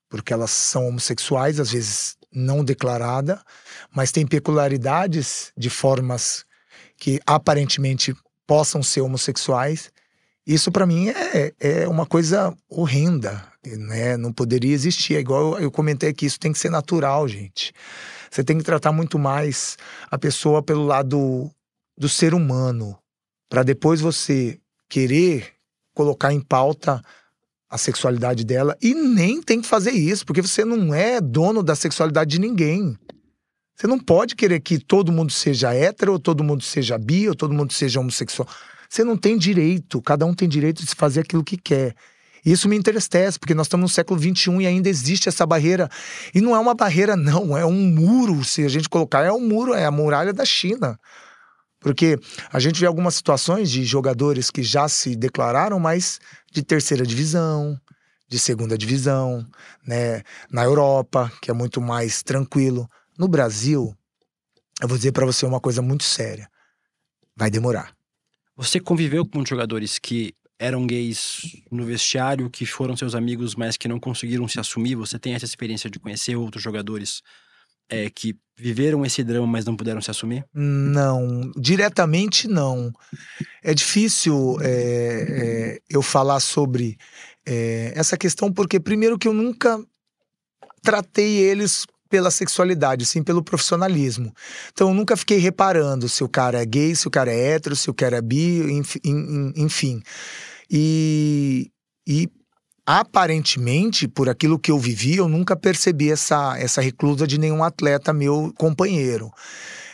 porque 0.08 0.32
elas 0.32 0.50
são 0.50 0.88
homossexuais, 0.88 1.60
às 1.60 1.70
vezes 1.70 2.16
não 2.32 2.64
declarada, 2.64 3.40
mas 3.94 4.10
tem 4.10 4.26
peculiaridades 4.26 5.52
de 5.56 5.70
formas 5.70 6.44
que 6.96 7.20
aparentemente 7.26 8.14
possam 8.46 8.82
ser 8.82 9.02
homossexuais. 9.02 9.92
Isso 10.46 10.72
para 10.72 10.86
mim 10.86 11.10
é, 11.10 11.52
é 11.60 11.88
uma 11.88 12.06
coisa 12.06 12.56
horrenda, 12.68 13.46
né? 13.64 14.16
Não 14.16 14.32
poderia 14.32 14.74
existir. 14.74 15.14
É 15.14 15.20
igual 15.20 15.60
eu 15.60 15.70
comentei 15.70 16.10
aqui, 16.10 16.26
isso 16.26 16.40
tem 16.40 16.52
que 16.52 16.58
ser 16.58 16.70
natural, 16.70 17.28
gente. 17.28 17.72
Você 18.30 18.42
tem 18.42 18.58
que 18.58 18.64
tratar 18.64 18.92
muito 18.92 19.18
mais 19.18 19.76
a 20.10 20.18
pessoa 20.18 20.62
pelo 20.62 20.84
lado 20.84 21.50
do 21.96 22.08
ser 22.08 22.34
humano, 22.34 22.98
para 23.48 23.62
depois 23.62 24.00
você 24.00 24.58
querer 24.88 25.52
colocar 25.94 26.32
em 26.32 26.40
pauta 26.40 27.02
a 27.68 27.78
sexualidade 27.78 28.44
dela 28.44 28.76
e 28.82 28.94
nem 28.94 29.42
tem 29.42 29.60
que 29.60 29.66
fazer 29.66 29.92
isso, 29.92 30.26
porque 30.26 30.42
você 30.42 30.64
não 30.64 30.94
é 30.94 31.20
dono 31.20 31.62
da 31.62 31.74
sexualidade 31.74 32.30
de 32.30 32.38
ninguém. 32.38 32.96
Você 33.74 33.86
não 33.86 33.98
pode 33.98 34.36
querer 34.36 34.60
que 34.60 34.78
todo 34.78 35.10
mundo 35.10 35.32
seja 35.32 35.74
hétero, 35.74 36.12
ou 36.12 36.18
todo 36.18 36.44
mundo 36.44 36.62
seja 36.62 36.98
bi, 36.98 37.28
ou 37.28 37.34
todo 37.34 37.54
mundo 37.54 37.72
seja 37.72 37.98
homossexual. 37.98 38.46
Você 38.88 39.02
não 39.02 39.16
tem 39.16 39.38
direito, 39.38 40.02
cada 40.02 40.26
um 40.26 40.34
tem 40.34 40.46
direito 40.46 40.84
de 40.84 40.94
fazer 40.94 41.20
aquilo 41.20 41.42
que 41.42 41.56
quer. 41.56 41.94
E 42.44 42.52
isso 42.52 42.68
me 42.68 42.76
entristece, 42.76 43.38
porque 43.38 43.54
nós 43.54 43.66
estamos 43.66 43.90
no 43.90 43.94
século 43.94 44.20
XXI 44.20 44.60
e 44.60 44.66
ainda 44.66 44.88
existe 44.88 45.28
essa 45.28 45.46
barreira. 45.46 45.88
E 46.34 46.40
não 46.40 46.54
é 46.54 46.58
uma 46.58 46.74
barreira, 46.74 47.16
não, 47.16 47.56
é 47.56 47.64
um 47.64 47.72
muro. 47.72 48.44
Se 48.44 48.64
a 48.64 48.68
gente 48.68 48.88
colocar, 48.88 49.24
é 49.24 49.32
um 49.32 49.40
muro, 49.40 49.72
é 49.72 49.86
a 49.86 49.90
muralha 49.90 50.32
da 50.32 50.44
China. 50.44 50.98
Porque 51.82 52.18
a 52.50 52.60
gente 52.60 52.80
vê 52.80 52.86
algumas 52.86 53.14
situações 53.14 53.70
de 53.70 53.84
jogadores 53.84 54.50
que 54.50 54.62
já 54.62 54.88
se 54.88 55.16
declararam, 55.16 55.78
mas 55.78 56.20
de 56.50 56.62
terceira 56.62 57.04
divisão, 57.04 57.78
de 58.28 58.38
segunda 58.38 58.78
divisão, 58.78 59.44
né? 59.86 60.22
Na 60.50 60.64
Europa, 60.64 61.30
que 61.42 61.50
é 61.50 61.54
muito 61.54 61.80
mais 61.80 62.22
tranquilo. 62.22 62.88
No 63.18 63.28
Brasil, 63.28 63.94
eu 64.80 64.88
vou 64.88 64.96
dizer 64.96 65.12
para 65.12 65.26
você 65.26 65.44
uma 65.44 65.60
coisa 65.60 65.82
muito 65.82 66.04
séria. 66.04 66.48
Vai 67.36 67.50
demorar. 67.50 67.94
Você 68.56 68.78
conviveu 68.78 69.26
com 69.26 69.44
jogadores 69.44 69.98
que 69.98 70.34
eram 70.58 70.86
gays 70.86 71.40
no 71.70 71.84
vestiário, 71.84 72.48
que 72.48 72.64
foram 72.64 72.96
seus 72.96 73.14
amigos, 73.14 73.56
mas 73.56 73.76
que 73.76 73.88
não 73.88 73.98
conseguiram 73.98 74.46
se 74.46 74.60
assumir? 74.60 74.94
Você 74.94 75.18
tem 75.18 75.34
essa 75.34 75.44
experiência 75.44 75.90
de 75.90 75.98
conhecer 75.98 76.36
outros 76.36 76.62
jogadores 76.62 77.20
é, 77.92 78.08
que 78.08 78.34
viveram 78.56 79.04
esse 79.04 79.22
drama, 79.22 79.46
mas 79.46 79.64
não 79.64 79.76
puderam 79.76 80.00
se 80.00 80.10
assumir? 80.10 80.44
Não, 80.54 81.50
diretamente 81.56 82.48
não. 82.48 82.92
É 83.62 83.74
difícil 83.74 84.56
é, 84.60 84.66
é, 84.68 85.78
eu 85.90 86.00
falar 86.00 86.40
sobre 86.40 86.96
é, 87.46 87.92
essa 87.94 88.16
questão, 88.16 88.52
porque, 88.52 88.80
primeiro, 88.80 89.18
que 89.18 89.28
eu 89.28 89.34
nunca 89.34 89.78
tratei 90.82 91.36
eles 91.36 91.86
pela 92.08 92.30
sexualidade, 92.30 93.06
sim 93.06 93.22
pelo 93.22 93.42
profissionalismo. 93.42 94.34
Então 94.72 94.88
eu 94.88 94.94
nunca 94.94 95.16
fiquei 95.16 95.38
reparando 95.38 96.08
se 96.08 96.22
o 96.22 96.28
cara 96.28 96.60
é 96.60 96.66
gay, 96.66 96.94
se 96.94 97.08
o 97.08 97.10
cara 97.10 97.32
é 97.32 97.54
hétero, 97.54 97.74
se 97.74 97.88
o 97.88 97.94
cara 97.94 98.18
é 98.18 98.22
bi, 98.22 98.82
enfim. 99.56 100.02
E, 100.70 101.70
e 102.06 102.28
aparentemente, 102.86 104.08
por 104.08 104.28
aquilo 104.28 104.58
que 104.58 104.70
eu 104.70 104.78
vivi, 104.78 105.16
eu 105.16 105.28
nunca 105.28 105.56
percebi 105.56 106.10
essa, 106.10 106.58
essa 106.58 106.80
reclusa 106.80 107.26
de 107.26 107.38
nenhum 107.38 107.62
atleta 107.62 108.12
meu 108.12 108.52
companheiro. 108.56 109.30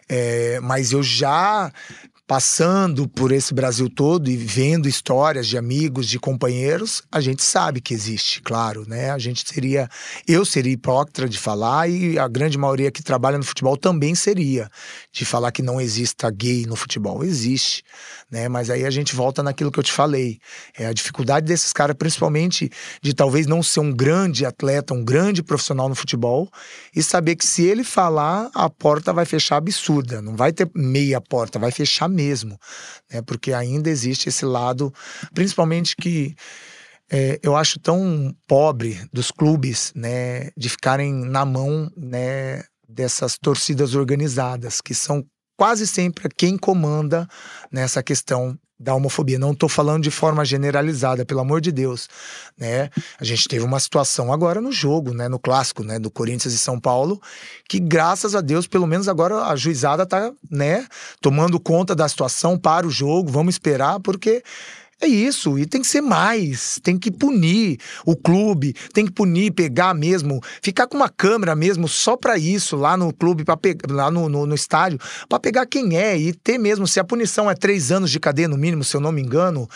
É, 0.08 0.58
mas 0.60 0.92
eu 0.92 1.02
já 1.02 1.70
passando 2.28 3.08
por 3.08 3.32
esse 3.32 3.54
Brasil 3.54 3.88
todo 3.88 4.28
e 4.28 4.36
vendo 4.36 4.86
histórias 4.86 5.48
de 5.48 5.56
amigos, 5.56 6.06
de 6.06 6.18
companheiros, 6.18 7.02
a 7.10 7.22
gente 7.22 7.42
sabe 7.42 7.80
que 7.80 7.94
existe, 7.94 8.42
claro, 8.42 8.86
né? 8.86 9.10
A 9.10 9.16
gente 9.16 9.42
seria, 9.48 9.88
eu 10.26 10.44
seria 10.44 10.74
hipócrita 10.74 11.26
de 11.26 11.38
falar 11.38 11.88
e 11.88 12.18
a 12.18 12.28
grande 12.28 12.58
maioria 12.58 12.90
que 12.90 13.02
trabalha 13.02 13.38
no 13.38 13.44
futebol 13.44 13.78
também 13.78 14.14
seria 14.14 14.70
de 15.18 15.24
falar 15.24 15.50
que 15.50 15.62
não 15.62 15.80
exista 15.80 16.30
gay 16.30 16.64
no 16.64 16.76
futebol. 16.76 17.24
Existe, 17.24 17.82
né? 18.30 18.48
Mas 18.48 18.70
aí 18.70 18.86
a 18.86 18.90
gente 18.90 19.16
volta 19.16 19.42
naquilo 19.42 19.72
que 19.72 19.78
eu 19.80 19.82
te 19.82 19.90
falei. 19.90 20.38
É 20.78 20.86
a 20.86 20.92
dificuldade 20.92 21.44
desses 21.44 21.72
caras, 21.72 21.96
principalmente 21.98 22.70
de 23.02 23.12
talvez 23.12 23.44
não 23.46 23.60
ser 23.60 23.80
um 23.80 23.92
grande 23.92 24.46
atleta, 24.46 24.94
um 24.94 25.04
grande 25.04 25.42
profissional 25.42 25.88
no 25.88 25.94
futebol 25.96 26.48
e 26.94 27.02
saber 27.02 27.34
que 27.34 27.44
se 27.44 27.64
ele 27.64 27.82
falar, 27.82 28.48
a 28.54 28.70
porta 28.70 29.12
vai 29.12 29.24
fechar 29.24 29.56
absurda, 29.56 30.22
não 30.22 30.36
vai 30.36 30.52
ter 30.52 30.70
meia 30.72 31.20
porta, 31.20 31.58
vai 31.58 31.72
fechar 31.72 32.08
mesmo, 32.08 32.56
né? 33.12 33.20
Porque 33.22 33.52
ainda 33.52 33.90
existe 33.90 34.28
esse 34.28 34.44
lado, 34.44 34.94
principalmente 35.34 35.96
que 35.96 36.36
é, 37.10 37.40
eu 37.42 37.56
acho 37.56 37.80
tão 37.80 38.32
pobre 38.46 39.00
dos 39.12 39.32
clubes, 39.32 39.92
né, 39.96 40.50
de 40.56 40.68
ficarem 40.68 41.12
na 41.12 41.44
mão, 41.44 41.90
né, 41.96 42.62
dessas 42.88 43.36
torcidas 43.36 43.94
organizadas, 43.94 44.80
que 44.80 44.94
são 44.94 45.24
quase 45.56 45.86
sempre 45.86 46.28
quem 46.34 46.56
comanda 46.56 47.28
nessa 47.70 48.02
questão 48.02 48.56
da 48.80 48.94
homofobia. 48.94 49.38
Não 49.38 49.50
estou 49.50 49.68
falando 49.68 50.04
de 50.04 50.10
forma 50.10 50.44
generalizada, 50.44 51.24
pelo 51.24 51.40
amor 51.40 51.60
de 51.60 51.72
Deus, 51.72 52.08
né? 52.56 52.90
A 53.18 53.24
gente 53.24 53.48
teve 53.48 53.64
uma 53.64 53.80
situação 53.80 54.32
agora 54.32 54.60
no 54.60 54.70
jogo, 54.70 55.12
né, 55.12 55.28
no 55.28 55.38
clássico, 55.38 55.82
né, 55.82 55.98
do 55.98 56.10
Corinthians 56.10 56.54
e 56.54 56.58
São 56.58 56.78
Paulo, 56.78 57.20
que 57.68 57.80
graças 57.80 58.36
a 58.36 58.40
Deus, 58.40 58.68
pelo 58.68 58.86
menos 58.86 59.08
agora 59.08 59.46
a 59.46 59.56
juizada 59.56 60.04
está, 60.04 60.32
né, 60.48 60.86
tomando 61.20 61.58
conta 61.58 61.94
da 61.94 62.08
situação 62.08 62.56
para 62.56 62.86
o 62.86 62.90
jogo. 62.90 63.32
Vamos 63.32 63.56
esperar 63.56 63.98
porque 63.98 64.44
é 65.00 65.06
isso, 65.06 65.56
e 65.56 65.64
tem 65.64 65.80
que 65.80 65.86
ser 65.86 66.00
mais, 66.00 66.80
tem 66.82 66.98
que 66.98 67.08
punir 67.10 67.78
o 68.04 68.16
clube, 68.16 68.74
tem 68.92 69.06
que 69.06 69.12
punir, 69.12 69.52
pegar 69.52 69.94
mesmo, 69.94 70.40
ficar 70.60 70.88
com 70.88 70.96
uma 70.96 71.08
câmera 71.08 71.54
mesmo 71.54 71.86
só 71.86 72.16
para 72.16 72.36
isso 72.36 72.74
lá 72.74 72.96
no 72.96 73.12
clube, 73.12 73.44
pra 73.44 73.56
lá 73.88 74.10
no, 74.10 74.28
no, 74.28 74.44
no 74.44 74.54
estádio, 74.56 74.98
para 75.28 75.38
pegar 75.38 75.66
quem 75.66 75.96
é 75.96 76.18
e 76.18 76.32
ter 76.32 76.58
mesmo, 76.58 76.84
se 76.84 76.98
a 76.98 77.04
punição 77.04 77.48
é 77.48 77.54
três 77.54 77.92
anos 77.92 78.10
de 78.10 78.18
cadeia 78.18 78.48
no 78.48 78.56
mínimo, 78.56 78.82
se 78.82 78.96
eu 78.96 79.00
não 79.00 79.12
me 79.12 79.22
engano, 79.22 79.68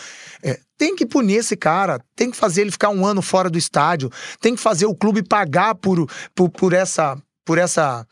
é, 0.43 0.59
tem 0.77 0.93
que 0.93 1.05
punir 1.05 1.35
esse 1.35 1.55
cara, 1.55 2.01
tem 2.17 2.29
que 2.29 2.35
fazer 2.35 2.61
ele 2.61 2.71
ficar 2.71 2.89
um 2.89 3.05
ano 3.05 3.21
fora 3.21 3.49
do 3.49 3.57
estádio, 3.57 4.11
tem 4.41 4.55
que 4.55 4.61
fazer 4.61 4.87
o 4.87 4.95
clube 4.95 5.23
pagar 5.23 5.75
por, 5.75 6.05
por, 6.35 6.49
por 6.49 6.73
essa. 6.73 7.17
Por 7.45 7.57
essa 7.57 8.07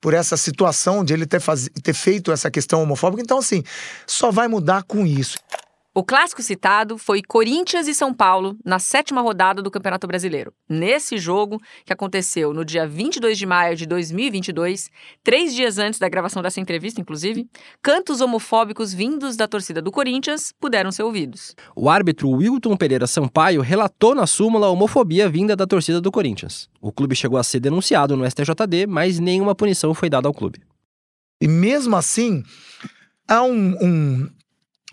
por 0.00 0.12
essa 0.12 0.36
situação 0.36 1.04
de 1.04 1.14
ele 1.14 1.24
ter, 1.24 1.38
faz... 1.38 1.68
ter 1.80 1.94
feito 1.94 2.32
essa 2.32 2.50
questão 2.50 2.82
homofóbica. 2.82 3.22
Então, 3.22 3.38
assim, 3.38 3.62
só 4.04 4.32
vai 4.32 4.48
mudar 4.48 4.82
com 4.82 5.06
isso. 5.06 5.38
O 5.94 6.02
clássico 6.02 6.42
citado 6.42 6.96
foi 6.96 7.20
Corinthians 7.20 7.86
e 7.86 7.92
São 7.92 8.14
Paulo 8.14 8.56
na 8.64 8.78
sétima 8.78 9.20
rodada 9.20 9.60
do 9.60 9.70
Campeonato 9.70 10.06
Brasileiro. 10.06 10.50
Nesse 10.66 11.18
jogo, 11.18 11.60
que 11.84 11.92
aconteceu 11.92 12.54
no 12.54 12.64
dia 12.64 12.86
22 12.86 13.36
de 13.36 13.44
maio 13.44 13.76
de 13.76 13.84
2022, 13.84 14.88
três 15.22 15.54
dias 15.54 15.76
antes 15.76 16.00
da 16.00 16.08
gravação 16.08 16.42
dessa 16.42 16.60
entrevista, 16.60 16.98
inclusive, 16.98 17.46
cantos 17.82 18.22
homofóbicos 18.22 18.94
vindos 18.94 19.36
da 19.36 19.46
torcida 19.46 19.82
do 19.82 19.92
Corinthians 19.92 20.50
puderam 20.58 20.90
ser 20.90 21.02
ouvidos. 21.02 21.54
O 21.76 21.90
árbitro 21.90 22.30
Wilton 22.30 22.74
Pereira 22.74 23.06
Sampaio 23.06 23.60
relatou 23.60 24.14
na 24.14 24.26
súmula 24.26 24.68
a 24.68 24.70
homofobia 24.70 25.28
vinda 25.28 25.54
da 25.54 25.66
torcida 25.66 26.00
do 26.00 26.10
Corinthians. 26.10 26.70
O 26.80 26.90
clube 26.90 27.14
chegou 27.14 27.38
a 27.38 27.44
ser 27.44 27.60
denunciado 27.60 28.16
no 28.16 28.24
STJD, 28.24 28.86
mas 28.88 29.18
nenhuma 29.18 29.54
punição 29.54 29.92
foi 29.92 30.08
dada 30.08 30.26
ao 30.26 30.32
clube. 30.32 30.62
E 31.38 31.46
mesmo 31.46 31.94
assim, 31.96 32.42
há 33.28 33.42
um, 33.42 33.76
um 33.78 34.30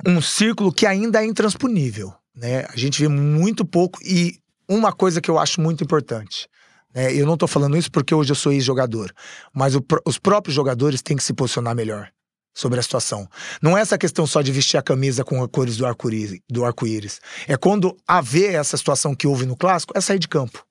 um 0.05 0.21
círculo 0.21 0.71
que 0.71 0.85
ainda 0.85 1.21
é 1.21 1.25
intransponível. 1.25 2.13
Né? 2.35 2.65
A 2.69 2.77
gente 2.77 3.01
vê 3.01 3.07
muito 3.07 3.65
pouco 3.65 3.99
e 4.03 4.39
uma 4.67 4.93
coisa 4.93 5.19
que 5.19 5.29
eu 5.29 5.37
acho 5.37 5.59
muito 5.59 5.83
importante. 5.83 6.47
Né? 6.93 7.13
Eu 7.13 7.25
não 7.25 7.33
estou 7.33 7.47
falando 7.47 7.77
isso 7.77 7.91
porque 7.91 8.13
hoje 8.13 8.31
eu 8.31 8.35
sou 8.35 8.51
ex-jogador, 8.51 9.11
mas 9.53 9.75
o, 9.75 9.83
os 10.05 10.17
próprios 10.17 10.55
jogadores 10.55 11.01
têm 11.01 11.17
que 11.17 11.23
se 11.23 11.33
posicionar 11.33 11.75
melhor 11.75 12.09
sobre 12.53 12.79
a 12.79 12.83
situação. 12.83 13.27
Não 13.61 13.77
é 13.77 13.81
essa 13.81 13.97
questão 13.97 14.25
só 14.25 14.41
de 14.41 14.51
vestir 14.51 14.77
a 14.77 14.81
camisa 14.81 15.23
com 15.23 15.41
as 15.41 15.49
cores 15.51 15.77
do 15.77 15.85
arco-íris. 15.85 17.19
É 17.47 17.55
quando 17.55 17.95
haver 18.07 18.55
essa 18.55 18.75
situação 18.75 19.15
que 19.15 19.27
houve 19.27 19.45
no 19.45 19.55
clássico, 19.55 19.93
é 19.95 20.01
sair 20.01 20.19
de 20.19 20.27
campo. 20.27 20.65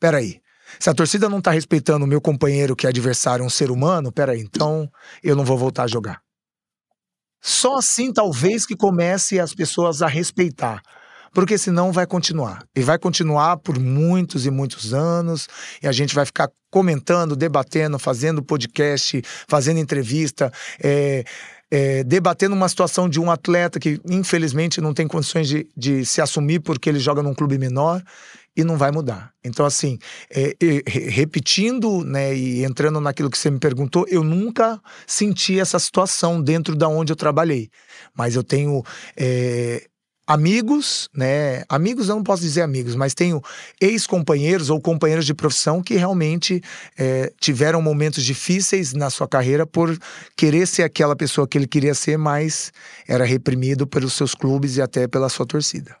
Peraí. 0.00 0.40
Se 0.78 0.90
a 0.90 0.94
torcida 0.94 1.28
não 1.28 1.40
tá 1.40 1.50
respeitando 1.50 2.04
o 2.04 2.08
meu 2.08 2.20
companheiro 2.20 2.76
que 2.76 2.86
é 2.86 2.90
adversário, 2.90 3.44
um 3.44 3.50
ser 3.50 3.70
humano, 3.70 4.12
peraí, 4.12 4.40
então 4.40 4.90
eu 5.22 5.34
não 5.34 5.44
vou 5.44 5.56
voltar 5.56 5.84
a 5.84 5.86
jogar. 5.86 6.20
Só 7.40 7.76
assim, 7.78 8.12
talvez, 8.12 8.66
que 8.66 8.76
comece 8.76 9.38
as 9.38 9.54
pessoas 9.54 10.02
a 10.02 10.06
respeitar. 10.06 10.82
Porque 11.32 11.58
senão 11.58 11.92
vai 11.92 12.06
continuar. 12.06 12.64
E 12.74 12.80
vai 12.80 12.98
continuar 12.98 13.58
por 13.58 13.78
muitos 13.78 14.46
e 14.46 14.50
muitos 14.50 14.94
anos. 14.94 15.46
E 15.82 15.86
a 15.86 15.92
gente 15.92 16.14
vai 16.14 16.24
ficar 16.24 16.48
comentando, 16.70 17.36
debatendo, 17.36 17.98
fazendo 17.98 18.42
podcast, 18.42 19.22
fazendo 19.46 19.78
entrevista. 19.78 20.50
É, 20.82 21.24
é, 21.70 22.02
debatendo 22.02 22.54
uma 22.54 22.68
situação 22.68 23.08
de 23.08 23.20
um 23.20 23.30
atleta 23.30 23.78
que, 23.78 24.00
infelizmente, 24.08 24.80
não 24.80 24.94
tem 24.94 25.06
condições 25.06 25.48
de, 25.48 25.66
de 25.76 26.04
se 26.04 26.20
assumir 26.20 26.60
porque 26.60 26.88
ele 26.88 26.98
joga 26.98 27.22
num 27.22 27.34
clube 27.34 27.58
menor 27.58 28.02
e 28.56 28.64
não 28.64 28.76
vai 28.76 28.90
mudar. 28.90 29.32
Então, 29.44 29.64
assim, 29.64 29.98
é, 30.30 30.56
é, 30.60 30.82
repetindo 30.90 32.04
né, 32.04 32.34
e 32.34 32.64
entrando 32.64 33.00
naquilo 33.00 33.30
que 33.30 33.38
você 33.38 33.50
me 33.50 33.58
perguntou, 33.58 34.04
eu 34.08 34.24
nunca 34.24 34.80
senti 35.06 35.60
essa 35.60 35.78
situação 35.78 36.42
dentro 36.42 36.74
da 36.74 36.88
onde 36.88 37.12
eu 37.12 37.16
trabalhei. 37.16 37.70
Mas 38.16 38.34
eu 38.34 38.42
tenho 38.42 38.82
é, 39.16 39.86
amigos, 40.28 41.08
né? 41.16 41.64
Amigos 41.70 42.10
eu 42.10 42.16
não 42.16 42.22
posso 42.22 42.42
dizer 42.42 42.60
amigos, 42.60 42.94
mas 42.94 43.14
tenho 43.14 43.40
ex-companheiros 43.80 44.68
ou 44.68 44.78
companheiros 44.78 45.24
de 45.24 45.32
profissão 45.32 45.82
que 45.82 45.94
realmente 45.94 46.60
é, 46.98 47.32
tiveram 47.40 47.80
momentos 47.80 48.22
difíceis 48.22 48.92
na 48.92 49.08
sua 49.08 49.26
carreira 49.26 49.66
por 49.66 49.96
querer 50.36 50.66
ser 50.66 50.82
aquela 50.82 51.16
pessoa 51.16 51.48
que 51.48 51.56
ele 51.56 51.66
queria 51.66 51.94
ser, 51.94 52.18
mas 52.18 52.70
era 53.08 53.24
reprimido 53.24 53.86
pelos 53.86 54.12
seus 54.12 54.34
clubes 54.34 54.76
e 54.76 54.82
até 54.82 55.08
pela 55.08 55.30
sua 55.30 55.46
torcida. 55.46 55.96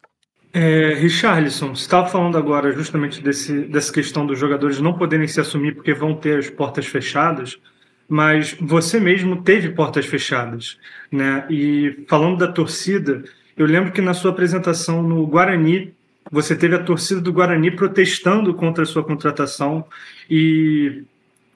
É, 0.52 0.92
Richarlison, 0.94 1.74
você 1.74 1.82
estava 1.82 2.08
falando 2.08 2.36
agora 2.36 2.72
justamente 2.72 3.22
desse, 3.22 3.60
dessa 3.62 3.92
questão 3.92 4.26
dos 4.26 4.38
jogadores 4.38 4.78
não 4.78 4.92
poderem 4.92 5.26
se 5.26 5.40
assumir 5.40 5.74
porque 5.74 5.94
vão 5.94 6.14
ter 6.14 6.38
as 6.38 6.50
portas 6.50 6.86
fechadas, 6.86 7.58
mas 8.06 8.56
você 8.60 9.00
mesmo 9.00 9.42
teve 9.42 9.70
portas 9.70 10.04
fechadas, 10.04 10.78
né? 11.12 11.46
E 11.50 12.04
falando 12.08 12.38
da 12.38 12.48
torcida, 12.48 13.22
eu 13.58 13.66
lembro 13.66 13.90
que 13.92 14.00
na 14.00 14.14
sua 14.14 14.30
apresentação 14.30 15.02
no 15.02 15.26
Guarani, 15.26 15.92
você 16.30 16.54
teve 16.54 16.76
a 16.76 16.82
torcida 16.82 17.20
do 17.20 17.32
Guarani 17.32 17.72
protestando 17.72 18.54
contra 18.54 18.84
a 18.84 18.86
sua 18.86 19.02
contratação 19.02 19.84
e 20.30 21.02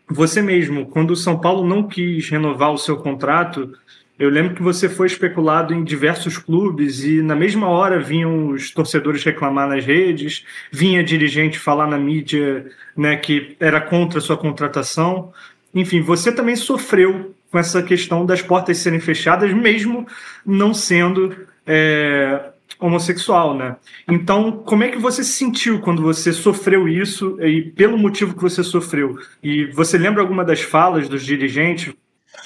você 0.08 0.42
mesmo, 0.42 0.86
quando 0.86 1.12
o 1.12 1.16
São 1.16 1.38
Paulo 1.38 1.66
não 1.66 1.84
quis 1.84 2.28
renovar 2.28 2.72
o 2.72 2.78
seu 2.78 2.96
contrato, 2.96 3.72
eu 4.18 4.28
lembro 4.28 4.54
que 4.54 4.62
você 4.62 4.88
foi 4.88 5.06
especulado 5.06 5.72
em 5.72 5.84
diversos 5.84 6.36
clubes 6.36 7.04
e 7.04 7.22
na 7.22 7.36
mesma 7.36 7.68
hora 7.68 8.00
vinham 8.00 8.48
os 8.48 8.70
torcedores 8.72 9.22
reclamar 9.22 9.68
nas 9.68 9.84
redes, 9.84 10.44
vinha 10.72 11.04
dirigente 11.04 11.58
falar 11.58 11.86
na 11.86 11.98
mídia 11.98 12.66
né, 12.96 13.16
que 13.16 13.56
era 13.60 13.80
contra 13.80 14.18
a 14.18 14.22
sua 14.22 14.36
contratação. 14.36 15.32
Enfim, 15.74 16.00
você 16.00 16.32
também 16.32 16.56
sofreu 16.56 17.34
com 17.50 17.58
essa 17.58 17.82
questão 17.82 18.26
das 18.26 18.42
portas 18.42 18.78
serem 18.78 19.00
fechadas, 19.00 19.52
mesmo 19.52 20.06
não 20.44 20.74
sendo 20.74 21.34
é, 21.66 22.52
homossexual, 22.78 23.56
né? 23.56 23.76
Então, 24.08 24.62
como 24.64 24.84
é 24.84 24.90
que 24.90 24.98
você 24.98 25.22
se 25.22 25.32
sentiu 25.32 25.80
quando 25.80 26.02
você 26.02 26.32
sofreu 26.32 26.88
isso 26.88 27.40
e 27.40 27.70
pelo 27.72 27.96
motivo 27.96 28.34
que 28.34 28.42
você 28.42 28.62
sofreu? 28.62 29.18
E 29.42 29.66
você 29.66 29.96
lembra 29.96 30.22
alguma 30.22 30.44
das 30.44 30.60
falas 30.60 31.08
dos 31.08 31.24
dirigentes? 31.24 31.94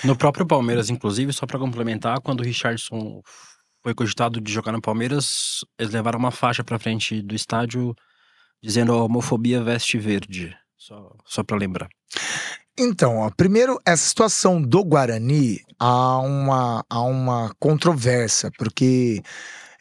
No 0.04 0.16
próprio 0.16 0.46
Palmeiras, 0.46 0.90
inclusive, 0.90 1.32
só 1.32 1.46
para 1.46 1.58
complementar, 1.58 2.20
quando 2.20 2.40
o 2.40 2.44
Richardson 2.44 3.22
foi 3.82 3.94
cogitado 3.94 4.40
de 4.40 4.52
jogar 4.52 4.72
no 4.72 4.80
Palmeiras, 4.80 5.64
eles 5.78 5.92
levaram 5.92 6.18
uma 6.18 6.30
faixa 6.30 6.64
para 6.64 6.78
frente 6.78 7.22
do 7.22 7.34
estádio 7.34 7.94
dizendo 8.62 8.96
homofobia 8.96 9.62
veste 9.62 9.96
verde. 9.96 10.56
Só, 10.76 11.16
só 11.24 11.42
para 11.42 11.56
lembrar. 11.56 11.88
Então, 12.78 13.18
ó, 13.18 13.30
primeiro, 13.30 13.80
essa 13.86 14.06
situação 14.06 14.60
do 14.60 14.84
Guarani 14.84 15.60
há 15.78 16.18
uma, 16.18 16.84
há 16.90 17.02
uma 17.02 17.50
controvérsia, 17.58 18.50
porque 18.58 19.22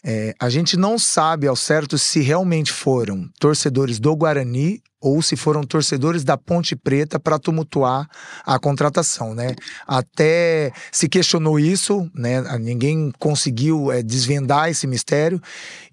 é, 0.02 0.34
a 0.40 0.50
gente 0.50 0.78
não 0.78 0.98
sabe 0.98 1.46
ao 1.46 1.58
certo 1.58 1.98
se 1.98 2.22
realmente 2.22 2.72
foram 2.72 3.30
torcedores 3.38 4.00
do 4.00 4.16
Guarani 4.16 4.82
ou 5.02 5.22
se 5.22 5.36
foram 5.36 5.64
torcedores 5.64 6.24
da 6.24 6.38
Ponte 6.38 6.76
Preta 6.76 7.20
para 7.20 7.38
tumultuar 7.38 8.08
a 8.44 8.58
contratação, 8.58 9.36
né? 9.36 9.54
Até 9.86 10.72
se 10.92 11.08
questionou 11.08 11.60
isso, 11.60 12.10
né? 12.14 12.42
Ninguém 12.58 13.12
conseguiu 13.20 13.92
é, 13.92 14.02
desvendar 14.02 14.70
esse 14.70 14.88
mistério 14.88 15.40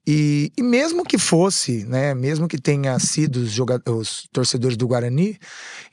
e, 0.07 0.51
e, 0.57 0.63
mesmo 0.63 1.05
que 1.05 1.17
fosse, 1.17 1.85
né? 1.85 2.13
Mesmo 2.13 2.49
que 2.49 2.61
tenha 2.61 2.99
sido 2.99 3.37
os, 3.37 3.57
os 3.87 4.29
torcedores 4.33 4.77
do 4.77 4.89
Guarani, 4.89 5.39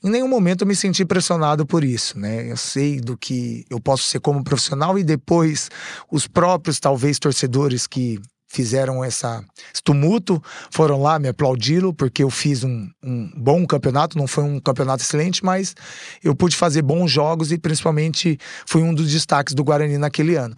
em 0.04 0.10
nenhum 0.10 0.28
momento 0.28 0.62
eu 0.64 0.68
me 0.68 0.76
senti 0.76 1.06
pressionado 1.06 1.64
por 1.66 1.84
isso, 1.84 2.18
né? 2.18 2.52
Eu 2.52 2.58
sei 2.58 3.00
do 3.00 3.16
que 3.16 3.66
eu 3.70 3.80
posso 3.80 4.04
ser 4.04 4.20
como 4.20 4.44
profissional 4.44 4.98
e 4.98 5.04
depois 5.04 5.70
os 6.12 6.28
próprios 6.28 6.80
talvez 6.80 7.20
torcedores 7.20 7.86
que 7.86 8.20
fizeram 8.50 9.04
essa, 9.04 9.44
esse 9.72 9.82
tumulto, 9.82 10.42
foram 10.72 11.02
lá 11.02 11.20
me 11.20 11.30
aplaudi-lo, 11.30 11.94
porque 11.94 12.24
eu 12.24 12.30
fiz 12.30 12.64
um, 12.64 12.90
um, 13.04 13.32
bom 13.38 13.66
campeonato, 13.66 14.18
não 14.18 14.28
foi 14.28 14.44
um 14.44 14.60
campeonato 14.60 15.04
excelente, 15.04 15.46
mas 15.46 15.76
eu 16.24 16.36
pude 16.36 16.56
fazer 16.56 16.82
bons 16.82 17.12
jogos 17.12 17.52
e 17.52 17.60
principalmente 17.60 18.38
fui 18.66 18.82
um 18.82 18.94
dos 18.94 19.12
destaques 19.12 19.54
do 19.54 19.64
Guarani 19.64 19.98
naquele 19.98 20.36
ano. 20.36 20.56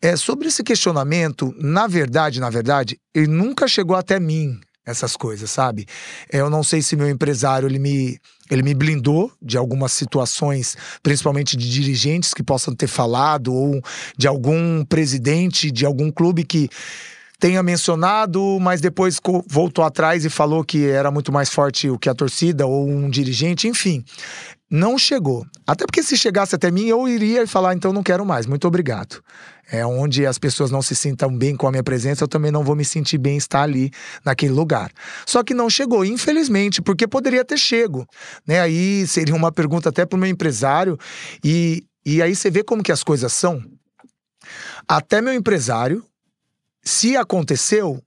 É, 0.00 0.16
sobre 0.16 0.48
esse 0.48 0.62
questionamento, 0.62 1.52
na 1.58 1.86
verdade, 1.88 2.40
na 2.40 2.48
verdade, 2.48 2.98
ele 3.12 3.26
nunca 3.26 3.66
chegou 3.66 3.96
até 3.96 4.20
mim, 4.20 4.58
essas 4.84 5.16
coisas, 5.16 5.50
sabe? 5.50 5.86
É, 6.32 6.38
eu 6.38 6.50
não 6.50 6.62
sei 6.62 6.82
se 6.82 6.96
meu 6.96 7.08
empresário 7.08 7.68
ele 7.68 7.78
me, 7.78 8.18
ele 8.50 8.62
me 8.62 8.74
blindou 8.74 9.32
de 9.40 9.56
algumas 9.56 9.92
situações, 9.92 10.76
principalmente 11.02 11.56
de 11.56 11.70
dirigentes 11.70 12.34
que 12.34 12.42
possam 12.42 12.74
ter 12.74 12.88
falado, 12.88 13.52
ou 13.52 13.80
de 14.16 14.26
algum 14.26 14.84
presidente 14.84 15.70
de 15.70 15.86
algum 15.86 16.10
clube 16.10 16.44
que 16.44 16.68
tenha 17.42 17.60
mencionado, 17.60 18.56
mas 18.60 18.80
depois 18.80 19.18
voltou 19.48 19.84
atrás 19.84 20.24
e 20.24 20.30
falou 20.30 20.62
que 20.62 20.86
era 20.86 21.10
muito 21.10 21.32
mais 21.32 21.50
forte 21.50 21.90
o 21.90 21.98
que 21.98 22.08
a 22.08 22.14
torcida 22.14 22.68
ou 22.68 22.88
um 22.88 23.10
dirigente, 23.10 23.66
enfim. 23.66 24.04
Não 24.70 24.96
chegou. 24.96 25.44
Até 25.66 25.84
porque 25.84 26.04
se 26.04 26.16
chegasse 26.16 26.54
até 26.54 26.70
mim, 26.70 26.86
eu 26.86 27.08
iria 27.08 27.44
falar, 27.44 27.74
então 27.74 27.92
não 27.92 28.04
quero 28.04 28.24
mais, 28.24 28.46
muito 28.46 28.68
obrigado. 28.68 29.20
É 29.68 29.84
onde 29.84 30.24
as 30.24 30.38
pessoas 30.38 30.70
não 30.70 30.80
se 30.80 30.94
sintam 30.94 31.36
bem 31.36 31.56
com 31.56 31.66
a 31.66 31.72
minha 31.72 31.82
presença, 31.82 32.22
eu 32.22 32.28
também 32.28 32.52
não 32.52 32.62
vou 32.62 32.76
me 32.76 32.84
sentir 32.84 33.18
bem 33.18 33.36
estar 33.36 33.62
ali 33.62 33.90
naquele 34.24 34.52
lugar. 34.52 34.92
Só 35.26 35.42
que 35.42 35.52
não 35.52 35.68
chegou, 35.68 36.04
infelizmente, 36.04 36.80
porque 36.80 37.08
poderia 37.08 37.44
ter 37.44 37.58
chego. 37.58 38.06
Né? 38.46 38.60
Aí 38.60 39.04
seria 39.08 39.34
uma 39.34 39.50
pergunta 39.50 39.88
até 39.88 40.06
para 40.06 40.16
o 40.16 40.20
meu 40.20 40.30
empresário, 40.30 40.96
e, 41.42 41.82
e 42.06 42.22
aí 42.22 42.36
você 42.36 42.52
vê 42.52 42.62
como 42.62 42.84
que 42.84 42.92
as 42.92 43.02
coisas 43.02 43.32
são. 43.32 43.60
Até 44.86 45.20
meu 45.20 45.34
empresário, 45.34 46.04
se 46.82 47.16
aconteceu, 47.16 48.02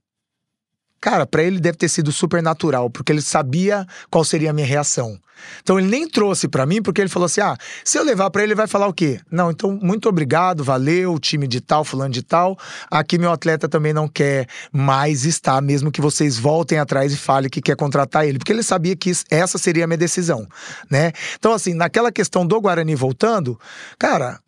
cara, 0.99 1.25
para 1.25 1.43
ele 1.43 1.59
deve 1.59 1.77
ter 1.77 1.89
sido 1.89 2.11
super 2.11 2.41
natural, 2.41 2.89
porque 2.89 3.11
ele 3.11 3.21
sabia 3.21 3.85
qual 4.09 4.23
seria 4.23 4.49
a 4.49 4.53
minha 4.53 4.67
reação. 4.67 5.19
Então 5.61 5.77
ele 5.77 5.87
nem 5.87 6.07
trouxe 6.07 6.47
para 6.47 6.65
mim, 6.65 6.81
porque 6.81 7.01
ele 7.01 7.09
falou 7.09 7.25
assim: 7.25 7.41
ah, 7.41 7.57
se 7.83 7.97
eu 7.97 8.03
levar 8.03 8.29
para 8.29 8.41
ele, 8.41 8.53
ele 8.53 8.57
vai 8.57 8.67
falar 8.67 8.87
o 8.87 8.93
quê? 8.93 9.19
Não, 9.31 9.51
então 9.51 9.77
muito 9.81 10.07
obrigado, 10.09 10.63
valeu, 10.63 11.19
time 11.19 11.47
de 11.47 11.61
tal, 11.61 11.83
fulano 11.83 12.13
de 12.13 12.23
tal. 12.23 12.57
Aqui 12.89 13.17
meu 13.17 13.31
atleta 13.31 13.67
também 13.67 13.93
não 13.93 14.07
quer 14.07 14.47
mais 14.71 15.25
estar, 15.25 15.61
mesmo 15.61 15.91
que 15.91 16.01
vocês 16.01 16.37
voltem 16.37 16.79
atrás 16.79 17.13
e 17.13 17.17
falem 17.17 17.49
que 17.49 17.61
quer 17.61 17.75
contratar 17.75 18.25
ele, 18.25 18.39
porque 18.39 18.51
ele 18.51 18.63
sabia 18.63 18.95
que 18.95 19.11
essa 19.29 19.57
seria 19.57 19.83
a 19.83 19.87
minha 19.87 19.97
decisão, 19.97 20.47
né? 20.89 21.11
Então, 21.37 21.53
assim, 21.53 21.73
naquela 21.73 22.11
questão 22.11 22.45
do 22.45 22.59
Guarani 22.59 22.95
voltando, 22.95 23.59
cara, 23.99 24.39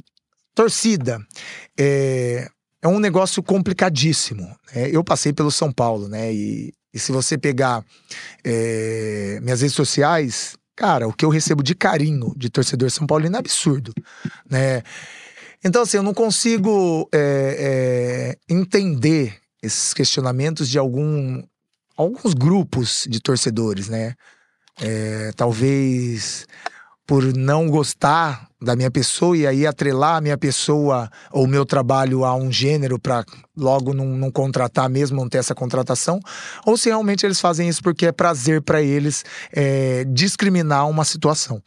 torcida, 0.56 1.20
é, 1.78 2.50
é 2.88 2.90
um 2.90 3.00
negócio 3.00 3.44
complicadíssimo. 3.44 4.44
Né? 4.74 4.90
Eu 4.92 5.04
passei 5.04 5.34
pelo 5.34 5.52
São 5.52 5.72
Paulo, 5.72 6.08
né? 6.08 6.34
E, 6.34 6.74
e 6.94 7.00
se 7.00 7.12
você 7.12 7.38
pegar 7.38 7.84
é, 8.44 9.40
minhas 9.42 9.62
redes 9.62 9.76
sociais, 9.76 10.58
cara, 10.76 11.08
o 11.08 11.14
que 11.14 11.26
eu 11.26 11.30
recebo 11.30 11.62
de 11.62 11.76
carinho 11.76 12.34
de 12.36 12.50
torcedor 12.50 12.90
São 12.90 13.06
Paulino 13.06 13.36
é 13.36 13.40
absurdo, 13.40 13.94
né? 14.50 14.82
Então, 15.64 15.82
assim, 15.82 15.98
eu 15.98 16.04
não 16.04 16.14
consigo 16.14 17.10
é, 17.14 18.38
entender 18.48 19.38
esses 19.62 19.94
questionamentos 19.94 20.70
de 20.70 20.78
algum, 20.78 21.44
alguns 21.96 22.34
grupos 22.34 23.06
de 23.10 23.20
torcedores, 23.20 23.90
né? 23.90 24.14
Talvez 25.36 26.46
por 27.08 27.24
não 27.34 27.70
gostar 27.70 28.50
da 28.62 28.76
minha 28.76 28.92
pessoa 28.92 29.38
e 29.38 29.48
aí 29.48 29.66
atrelar 29.66 30.18
a 30.18 30.22
minha 30.22 30.38
pessoa 30.38 31.10
ou 31.32 31.48
meu 31.48 31.66
trabalho 31.66 32.26
a 32.26 32.36
um 32.36 32.52
gênero 32.52 33.00
para 33.00 33.24
logo 33.56 33.94
não, 33.94 34.06
não, 34.06 34.30
contratar 34.30 34.90
mesmo, 34.90 35.22
não 35.22 35.30
ter 35.30 35.38
essa 35.38 35.56
contratação, 35.56 36.20
ou 36.66 36.76
se 36.76 36.90
realmente 36.90 37.26
eles 37.26 37.40
fazem 37.40 37.70
isso 37.70 37.82
porque 37.82 38.08
é 38.08 38.12
prazer 38.12 38.62
para 38.62 38.82
eles 38.82 39.24
é, 39.54 40.04
discriminar 40.06 40.90
uma 40.90 41.06
situação. 41.06 41.62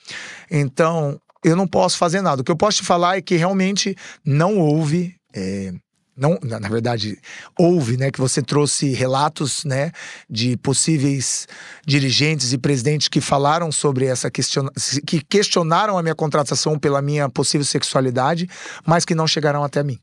Então, 0.50 1.18
eu 1.42 1.56
não 1.56 1.66
posso 1.66 1.96
fazer 1.96 2.20
nada. 2.20 2.42
O 2.42 2.44
que 2.44 2.52
eu 2.52 2.56
posso 2.56 2.78
te 2.78 2.84
falar 2.84 3.16
é 3.16 3.22
que 3.22 3.36
realmente 3.36 3.96
não 4.24 4.58
houve. 4.58 5.16
É, 5.34 5.72
não, 6.16 6.38
na 6.42 6.68
verdade, 6.68 7.18
houve, 7.58 7.96
né, 7.96 8.10
que 8.10 8.20
você 8.20 8.42
trouxe 8.42 8.92
relatos, 8.92 9.64
né, 9.64 9.90
de 10.28 10.56
possíveis 10.56 11.46
dirigentes 11.86 12.52
e 12.52 12.58
presidentes 12.58 13.08
que 13.08 13.20
falaram 13.20 13.72
sobre 13.72 14.06
essa 14.06 14.30
questão, 14.30 14.68
que 15.06 15.22
questionaram 15.22 15.96
a 15.96 16.02
minha 16.02 16.14
contratação 16.14 16.78
pela 16.78 17.00
minha 17.00 17.28
possível 17.28 17.64
sexualidade, 17.64 18.48
mas 18.86 19.04
que 19.04 19.14
não 19.14 19.26
chegaram 19.26 19.64
até 19.64 19.82
mim. 19.82 19.98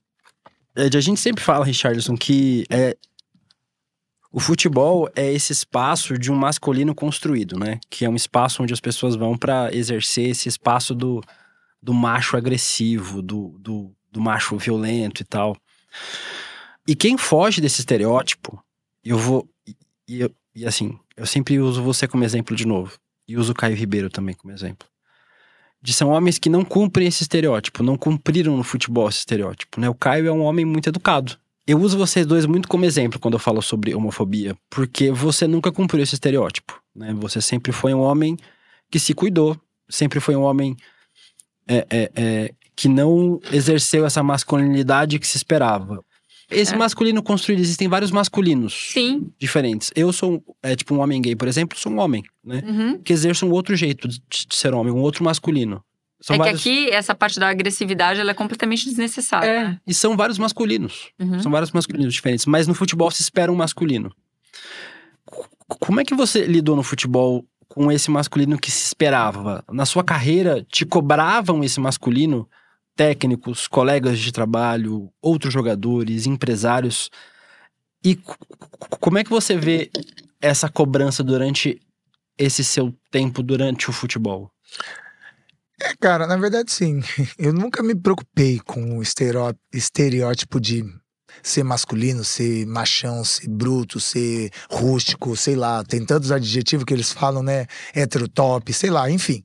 É, 0.76 0.86
a 0.96 1.02
gente 1.02 1.20
sempre 1.20 1.44
fala, 1.44 1.66
Richardson, 1.66 2.16
que 2.16 2.66
é, 2.70 2.96
o 4.32 4.40
futebol 4.40 5.10
é 5.16 5.32
esse 5.34 5.52
espaço 5.52 6.18
de 6.18 6.32
um 6.32 6.36
masculino 6.36 6.94
construído, 6.94 7.58
né? 7.58 7.80
Que 7.90 8.06
é 8.06 8.10
um 8.10 8.16
espaço 8.16 8.62
onde 8.62 8.74
as 8.74 8.80
pessoas 8.80 9.16
vão 9.16 9.38
para 9.38 9.74
exercer 9.74 10.30
esse 10.30 10.48
espaço 10.50 10.94
do, 10.94 11.24
do 11.82 11.94
macho 11.94 12.38
agressivo, 12.38 13.22
do, 13.22 13.58
do, 13.60 13.92
do 14.12 14.22
macho 14.22 14.58
violento 14.58 15.22
e 15.22 15.26
tal. 15.26 15.56
E 16.88 16.96
quem 16.96 17.18
foge 17.18 17.60
desse 17.60 17.82
estereótipo, 17.82 18.64
eu 19.04 19.18
vou. 19.18 19.48
E, 20.08 20.30
e, 20.56 20.66
assim, 20.66 20.98
eu 21.16 21.26
sempre 21.26 21.60
uso 21.60 21.84
você 21.84 22.08
como 22.08 22.24
exemplo 22.24 22.56
de 22.56 22.66
novo. 22.66 22.98
E 23.28 23.36
uso 23.36 23.52
o 23.52 23.56
Caio 23.56 23.76
Ribeiro 23.76 24.10
também 24.10 24.34
como 24.34 24.54
exemplo. 24.54 24.88
De 25.82 25.94
são 25.94 26.10
homens 26.10 26.40
que 26.40 26.50
não 26.50 26.64
cumprem 26.64 27.08
esse 27.08 27.24
estereótipo, 27.24 27.84
não 27.84 27.98
cumpriram 27.98 28.56
no 28.56 28.64
futebol 28.64 29.10
esse 29.10 29.20
estereótipo, 29.20 29.80
né? 29.80 29.90
O 29.90 29.94
Caio 29.94 30.28
é 30.28 30.32
um 30.32 30.42
homem 30.42 30.66
muito 30.66 30.88
educado. 30.88 31.38
Eu 31.68 31.80
uso 31.80 31.98
vocês 31.98 32.26
dois 32.26 32.46
muito 32.46 32.68
como 32.68 32.86
exemplo 32.86 33.20
quando 33.20 33.34
eu 33.34 33.40
falo 33.40 33.62
sobre 33.62 33.94
homofobia, 33.94 34.56
porque 34.70 35.12
você 35.12 35.46
nunca 35.46 35.72
cumpriu 35.72 36.02
esse 36.02 36.16
estereótipo, 36.16 36.82
né? 36.96 37.14
Você 37.16 37.42
sempre 37.42 37.74
foi 37.74 37.94
um 37.94 38.00
homem 38.00 38.38
que 38.90 38.98
se 38.98 39.14
cuidou, 39.14 39.60
sempre 39.90 40.22
foi 40.22 40.36
um 40.36 40.44
homem 40.44 40.78
é, 41.68 41.86
é, 41.90 42.12
é, 42.16 42.54
que 42.78 42.88
não 42.88 43.40
exerceu 43.52 44.06
essa 44.06 44.22
masculinidade 44.22 45.18
que 45.18 45.28
se 45.28 45.36
esperava. 45.36 46.06
Esse 46.50 46.76
é. 46.76 46.78
masculino 46.78 47.22
construído, 47.24 47.60
existem 47.60 47.90
vários 47.90 48.12
masculinos 48.12 48.92
Sim. 48.94 49.30
diferentes. 49.38 49.92
Eu 49.96 50.14
sou, 50.14 50.42
é, 50.62 50.76
tipo, 50.76 50.94
um 50.94 51.00
homem 51.00 51.22
gay, 51.22 51.36
por 51.36 51.48
exemplo, 51.48 51.78
sou 51.78 51.92
um 51.92 52.00
homem, 52.00 52.24
né? 52.46 52.64
Uhum. 52.66 53.02
Que 53.02 53.12
exerce 53.12 53.44
um 53.44 53.52
outro 53.52 53.76
jeito 53.76 54.08
de, 54.08 54.20
de, 54.20 54.48
ser 54.56 54.74
homem, 54.74 54.94
um 54.94 55.02
outro 55.02 55.26
masculino. 55.26 55.84
São 56.22 56.36
é 56.36 56.40
vários... 56.40 56.64
que 56.64 56.70
aqui, 56.70 56.90
essa 56.92 57.14
parte 57.14 57.40
da 57.40 57.50
agressividade, 57.50 58.20
ela 58.20 58.32
é 58.32 58.34
completamente 58.34 58.86
desnecessária. 58.86 59.50
É, 59.50 59.80
e 59.86 59.94
são 59.94 60.16
vários 60.16 60.38
masculinos. 60.38 61.10
Uhum. 61.20 61.42
São 61.42 61.52
vários 61.52 61.72
masculinos 61.72 62.14
diferentes. 62.14 62.46
Mas 62.46 62.68
no 62.68 62.76
futebol 62.76 63.10
se 63.12 63.22
espera 63.24 63.52
um 63.52 63.56
masculino. 63.56 64.16
Como 65.68 66.00
é 66.00 66.06
que 66.06 66.16
você 66.16 66.46
lidou 66.46 66.76
no 66.76 66.84
futebol 66.84 67.44
com 67.68 67.92
esse 67.92 68.10
masculino 68.10 68.58
que 68.58 68.72
se 68.72 68.86
esperava? 68.86 69.66
Na 69.70 69.86
sua 69.86 70.04
carreira, 70.04 70.66
te 70.70 70.86
cobravam 70.86 71.64
esse 71.64 71.80
masculino? 71.80 72.48
Técnicos, 72.98 73.68
colegas 73.68 74.20
de 74.20 74.32
trabalho, 74.32 75.10
outros 75.22 75.54
jogadores, 75.54 76.26
empresários. 76.26 77.10
E 78.04 78.20
como 79.00 79.20
é 79.20 79.24
que 79.24 79.30
você 79.30 79.56
vê 79.56 79.90
essa 80.42 80.68
cobrança 80.68 81.24
durante 81.24 81.80
esse 82.38 82.64
seu 82.64 82.94
tempo 83.12 83.42
durante 83.42 83.90
o 83.90 83.94
futebol? 83.94 84.52
É, 85.82 85.94
cara, 86.00 86.26
na 86.26 86.38
verdade, 86.38 86.72
sim. 86.72 87.02
Eu 87.38 87.54
nunca 87.54 87.84
me 87.84 87.96
preocupei 87.96 88.60
com 88.60 88.98
o 88.98 89.04
estereótipo 89.04 90.60
de 90.60 90.84
ser 91.44 91.64
masculino, 91.64 92.24
ser 92.24 92.66
machão, 92.66 93.24
ser 93.24 93.48
bruto, 93.48 94.00
ser 94.00 94.52
rústico, 94.70 95.36
sei 95.36 95.56
lá. 95.56 95.84
Tem 95.84 96.04
tantos 96.04 96.32
adjetivos 96.32 96.84
que 96.84 96.94
eles 96.94 97.12
falam, 97.12 97.44
né? 97.44 97.68
Heterotop, 97.94 98.74
sei 98.74 98.90
lá, 98.90 99.10
enfim. 99.10 99.44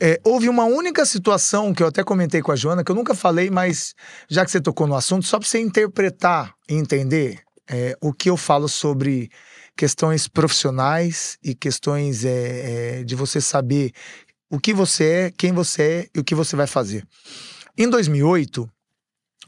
É, 0.00 0.20
houve 0.24 0.48
uma 0.48 0.64
única 0.64 1.04
situação 1.04 1.74
que 1.74 1.82
eu 1.82 1.88
até 1.88 2.04
comentei 2.04 2.40
com 2.40 2.52
a 2.52 2.56
Joana, 2.56 2.84
que 2.84 2.90
eu 2.90 2.94
nunca 2.94 3.14
falei, 3.14 3.50
mas 3.50 3.94
já 4.28 4.44
que 4.44 4.50
você 4.50 4.60
tocou 4.60 4.86
no 4.86 4.94
assunto, 4.94 5.26
só 5.26 5.38
para 5.38 5.48
você 5.48 5.58
interpretar 5.58 6.54
e 6.68 6.74
entender 6.74 7.42
é, 7.68 7.96
o 8.00 8.12
que 8.12 8.30
eu 8.30 8.36
falo 8.36 8.68
sobre 8.68 9.28
questões 9.76 10.28
profissionais 10.28 11.36
e 11.42 11.54
questões 11.54 12.24
é, 12.24 13.00
é, 13.00 13.04
de 13.04 13.14
você 13.16 13.40
saber 13.40 13.92
o 14.50 14.58
que 14.58 14.72
você 14.72 15.04
é, 15.04 15.30
quem 15.30 15.52
você 15.52 15.82
é 15.82 16.08
e 16.14 16.20
o 16.20 16.24
que 16.24 16.34
você 16.34 16.54
vai 16.54 16.66
fazer. 16.66 17.06
Em 17.76 17.88
2008, 17.88 18.68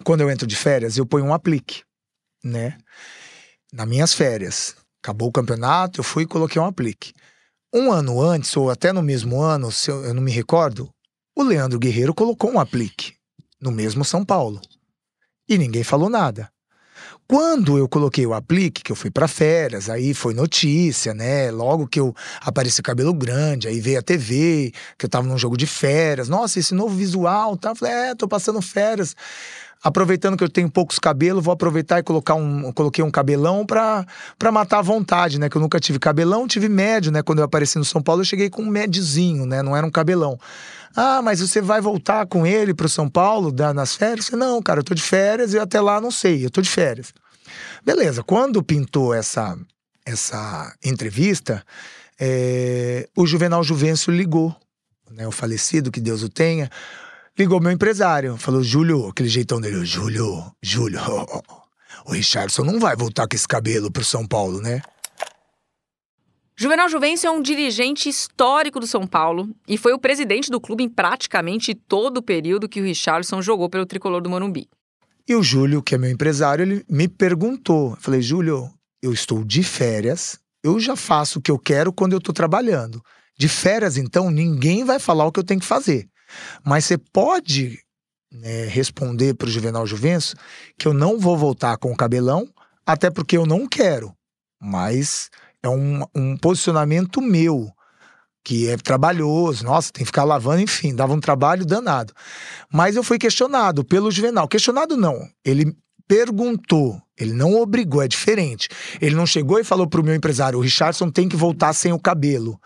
quando 0.04 0.20
eu 0.20 0.30
entro 0.30 0.46
de 0.46 0.56
férias, 0.56 0.96
eu 0.96 1.06
ponho 1.06 1.26
um 1.26 1.34
aplique, 1.34 1.82
né? 2.44 2.76
Nas 3.72 3.88
minhas 3.88 4.14
férias. 4.14 4.74
Acabou 5.02 5.28
o 5.28 5.32
campeonato, 5.32 6.00
eu 6.00 6.04
fui 6.04 6.24
e 6.24 6.26
coloquei 6.26 6.60
um 6.60 6.66
aplique. 6.66 7.12
Um 7.72 7.92
ano 7.92 8.20
antes, 8.20 8.56
ou 8.56 8.68
até 8.68 8.92
no 8.92 9.00
mesmo 9.00 9.40
ano, 9.40 9.70
se 9.70 9.90
eu, 9.90 10.04
eu 10.04 10.12
não 10.12 10.20
me 10.20 10.32
recordo, 10.32 10.92
o 11.36 11.42
Leandro 11.42 11.78
Guerreiro 11.78 12.12
colocou 12.12 12.50
um 12.50 12.58
aplique 12.58 13.14
no 13.60 13.70
mesmo 13.70 14.04
São 14.04 14.24
Paulo. 14.24 14.60
E 15.48 15.56
ninguém 15.56 15.84
falou 15.84 16.10
nada. 16.10 16.50
Quando 17.28 17.78
eu 17.78 17.88
coloquei 17.88 18.26
o 18.26 18.34
aplique, 18.34 18.82
que 18.82 18.90
eu 18.90 18.96
fui 18.96 19.08
para 19.08 19.28
férias, 19.28 19.88
aí 19.88 20.12
foi 20.12 20.34
notícia, 20.34 21.14
né? 21.14 21.48
Logo 21.52 21.86
que 21.86 22.00
eu 22.00 22.12
apareci 22.40 22.82
cabelo 22.82 23.14
grande, 23.14 23.68
aí 23.68 23.80
veio 23.80 24.00
a 24.00 24.02
TV, 24.02 24.72
que 24.98 25.06
eu 25.06 25.08
tava 25.08 25.28
num 25.28 25.38
jogo 25.38 25.56
de 25.56 25.64
férias. 25.64 26.28
Nossa, 26.28 26.58
esse 26.58 26.74
novo 26.74 26.96
visual, 26.96 27.56
tá? 27.56 27.72
Falei, 27.72 27.94
é, 27.94 28.14
tô 28.16 28.26
passando 28.26 28.60
férias. 28.60 29.14
Aproveitando 29.82 30.36
que 30.36 30.44
eu 30.44 30.48
tenho 30.48 30.70
poucos 30.70 30.98
cabelos, 30.98 31.42
vou 31.42 31.52
aproveitar 31.52 31.98
e 31.98 32.02
colocar 32.02 32.34
um, 32.34 32.70
coloquei 32.72 33.02
um 33.02 33.10
cabelão 33.10 33.64
pra, 33.64 34.06
pra 34.38 34.52
matar 34.52 34.80
a 34.80 34.82
vontade, 34.82 35.38
né? 35.38 35.48
Que 35.48 35.56
eu 35.56 35.62
nunca 35.62 35.80
tive 35.80 35.98
cabelão, 35.98 36.46
tive 36.46 36.68
médio, 36.68 37.10
né? 37.10 37.22
Quando 37.22 37.38
eu 37.38 37.44
apareci 37.46 37.78
no 37.78 37.84
São 37.84 38.02
Paulo, 38.02 38.20
eu 38.20 38.26
cheguei 38.26 38.50
com 38.50 38.62
um 38.62 38.68
médiozinho, 38.68 39.46
né? 39.46 39.62
Não 39.62 39.74
era 39.74 39.86
um 39.86 39.90
cabelão. 39.90 40.38
Ah, 40.94 41.22
mas 41.22 41.40
você 41.40 41.62
vai 41.62 41.80
voltar 41.80 42.26
com 42.26 42.46
ele 42.46 42.74
pro 42.74 42.88
São 42.88 43.08
Paulo 43.08 43.50
da, 43.50 43.72
nas 43.72 43.94
férias? 43.94 44.28
Falei, 44.28 44.46
não, 44.46 44.60
cara, 44.60 44.80
eu 44.80 44.84
tô 44.84 44.92
de 44.92 45.02
férias 45.02 45.54
e 45.54 45.58
até 45.58 45.80
lá 45.80 46.00
não 46.00 46.10
sei, 46.10 46.44
eu 46.44 46.50
tô 46.50 46.60
de 46.60 46.68
férias. 46.68 47.14
Beleza, 47.84 48.22
quando 48.22 48.62
pintou 48.62 49.14
essa, 49.14 49.56
essa 50.04 50.74
entrevista, 50.84 51.64
é, 52.18 53.08
o 53.16 53.26
Juvenal 53.26 53.62
Juvencio 53.62 54.12
ligou, 54.12 54.54
né, 55.10 55.26
o 55.26 55.30
falecido, 55.30 55.90
que 55.90 56.00
Deus 56.00 56.22
o 56.22 56.28
tenha, 56.28 56.70
ligou 57.40 57.58
meu 57.58 57.72
empresário, 57.72 58.36
falou, 58.36 58.62
Júlio, 58.62 59.08
aquele 59.08 59.30
jeitão 59.30 59.58
dele, 59.58 59.82
Júlio, 59.82 60.44
Júlio, 60.62 61.00
o 62.04 62.12
Richardson 62.12 62.64
não 62.64 62.78
vai 62.78 62.94
voltar 62.94 63.26
com 63.26 63.34
esse 63.34 63.48
cabelo 63.48 63.90
pro 63.90 64.04
São 64.04 64.26
Paulo, 64.26 64.60
né? 64.60 64.82
Juvenal 66.54 66.86
Juvencio 66.90 67.28
é 67.28 67.30
um 67.30 67.40
dirigente 67.40 68.10
histórico 68.10 68.78
do 68.78 68.86
São 68.86 69.06
Paulo 69.06 69.48
e 69.66 69.78
foi 69.78 69.94
o 69.94 69.98
presidente 69.98 70.50
do 70.50 70.60
clube 70.60 70.84
em 70.84 70.88
praticamente 70.90 71.74
todo 71.74 72.18
o 72.18 72.22
período 72.22 72.68
que 72.68 72.78
o 72.78 72.84
Richardson 72.84 73.40
jogou 73.40 73.70
pelo 73.70 73.86
tricolor 73.86 74.20
do 74.20 74.28
Morumbi. 74.28 74.68
E 75.26 75.34
o 75.34 75.42
Júlio, 75.42 75.82
que 75.82 75.94
é 75.94 75.98
meu 75.98 76.10
empresário, 76.10 76.62
ele 76.62 76.84
me 76.90 77.08
perguntou. 77.08 77.92
Eu 77.92 77.96
falei, 77.96 78.20
Júlio, 78.20 78.70
eu 79.02 79.14
estou 79.14 79.42
de 79.42 79.62
férias, 79.62 80.38
eu 80.62 80.78
já 80.78 80.94
faço 80.94 81.38
o 81.38 81.42
que 81.42 81.50
eu 81.50 81.58
quero 81.58 81.90
quando 81.90 82.12
eu 82.12 82.18
estou 82.18 82.34
trabalhando. 82.34 83.02
De 83.38 83.48
férias, 83.48 83.96
então, 83.96 84.30
ninguém 84.30 84.84
vai 84.84 84.98
falar 84.98 85.24
o 85.24 85.32
que 85.32 85.40
eu 85.40 85.44
tenho 85.44 85.60
que 85.60 85.66
fazer. 85.66 86.06
Mas 86.64 86.84
você 86.84 86.98
pode 86.98 87.78
né, 88.32 88.66
responder 88.66 89.34
para 89.34 89.48
o 89.48 89.50
Juvenal 89.50 89.86
Juvencio 89.86 90.36
que 90.78 90.86
eu 90.86 90.94
não 90.94 91.18
vou 91.18 91.36
voltar 91.36 91.76
com 91.76 91.92
o 91.92 91.96
cabelão, 91.96 92.48
até 92.86 93.10
porque 93.10 93.36
eu 93.36 93.46
não 93.46 93.66
quero. 93.66 94.14
Mas 94.60 95.30
é 95.62 95.68
um, 95.68 96.04
um 96.14 96.36
posicionamento 96.36 97.20
meu, 97.20 97.70
que 98.44 98.68
é 98.68 98.76
trabalhoso, 98.76 99.64
nossa, 99.64 99.92
tem 99.92 100.02
que 100.02 100.06
ficar 100.06 100.24
lavando, 100.24 100.62
enfim, 100.62 100.94
dava 100.94 101.12
um 101.12 101.20
trabalho 101.20 101.66
danado. 101.66 102.12
Mas 102.72 102.96
eu 102.96 103.02
fui 103.02 103.18
questionado 103.18 103.84
pelo 103.84 104.10
Juvenal. 104.10 104.48
Questionado 104.48 104.96
não, 104.96 105.28
ele 105.44 105.76
perguntou, 106.08 107.00
ele 107.16 107.32
não 107.32 107.54
obrigou, 107.54 108.02
é 108.02 108.08
diferente. 108.08 108.68
Ele 109.00 109.14
não 109.14 109.26
chegou 109.26 109.60
e 109.60 109.64
falou 109.64 109.86
pro 109.86 110.02
meu 110.02 110.14
empresário, 110.14 110.58
o 110.58 110.62
Richardson 110.62 111.10
tem 111.10 111.28
que 111.28 111.36
voltar 111.36 111.72
sem 111.72 111.92
o 111.92 112.00
cabelo. 112.00 112.60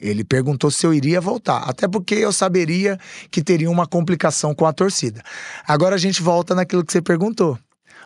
Ele 0.00 0.24
perguntou 0.24 0.70
se 0.70 0.86
eu 0.86 0.94
iria 0.94 1.20
voltar, 1.20 1.58
até 1.58 1.88
porque 1.88 2.14
eu 2.14 2.32
saberia 2.32 2.98
que 3.30 3.42
teria 3.42 3.70
uma 3.70 3.86
complicação 3.86 4.54
com 4.54 4.66
a 4.66 4.72
torcida. 4.72 5.22
Agora 5.66 5.94
a 5.94 5.98
gente 5.98 6.22
volta 6.22 6.54
naquilo 6.54 6.84
que 6.84 6.92
você 6.92 7.02
perguntou 7.02 7.58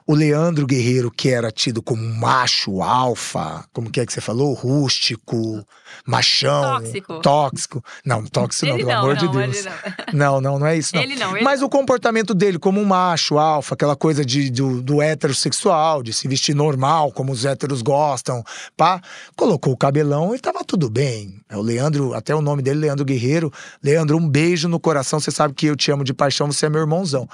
o 0.06 0.14
Leandro 0.14 0.66
Guerreiro, 0.66 1.10
que 1.10 1.28
era 1.28 1.50
tido 1.50 1.82
como 1.82 2.02
macho, 2.02 2.82
alfa, 2.82 3.64
como 3.72 3.90
que 3.90 4.00
é 4.00 4.06
que 4.06 4.12
você 4.12 4.20
falou? 4.20 4.52
Rústico, 4.52 5.64
machão, 6.06 6.80
tóxico. 6.80 7.20
tóxico. 7.20 7.84
Não, 8.04 8.24
tóxico 8.24 8.66
não, 8.66 8.74
Ele 8.74 8.84
pelo 8.84 8.94
não, 8.94 9.00
amor 9.02 9.14
não, 9.16 9.20
de 9.22 9.38
Deus. 9.38 9.66
ele 9.66 9.74
Não. 10.12 10.40
não, 10.40 10.58
não, 10.58 10.66
é 10.66 10.76
isso. 10.76 10.94
Não. 10.94 11.02
Ele 11.02 11.14
não, 11.16 11.36
ele 11.36 11.44
Mas 11.44 11.60
não. 11.60 11.66
o 11.66 11.70
comportamento 11.70 12.34
dele 12.34 12.58
como 12.58 12.80
um 12.80 12.84
macho, 12.84 13.38
alfa, 13.38 13.74
aquela 13.74 13.96
coisa 13.96 14.24
de, 14.24 14.50
do, 14.50 14.82
do 14.82 15.00
heterossexual, 15.00 16.02
de 16.02 16.12
se 16.12 16.26
vestir 16.28 16.54
normal, 16.54 17.12
como 17.12 17.32
os 17.32 17.44
héteros 17.44 17.82
gostam, 17.82 18.42
pá, 18.76 19.00
colocou 19.36 19.72
o 19.72 19.76
cabelão 19.76 20.34
e 20.34 20.38
tava 20.38 20.64
tudo 20.64 20.90
bem. 20.90 21.40
É 21.48 21.56
o 21.56 21.62
Leandro, 21.62 22.14
até 22.14 22.34
o 22.34 22.40
nome 22.42 22.62
dele, 22.62 22.80
Leandro 22.80 23.04
Guerreiro. 23.04 23.52
Leandro, 23.82 24.16
um 24.16 24.28
beijo 24.28 24.68
no 24.68 24.80
coração, 24.80 25.20
você 25.20 25.30
sabe 25.30 25.54
que 25.54 25.66
eu 25.66 25.76
te 25.76 25.90
amo 25.90 26.04
de 26.04 26.12
paixão, 26.12 26.50
você 26.50 26.66
é 26.66 26.68
meu 26.68 26.80
irmãozão. 26.80 27.28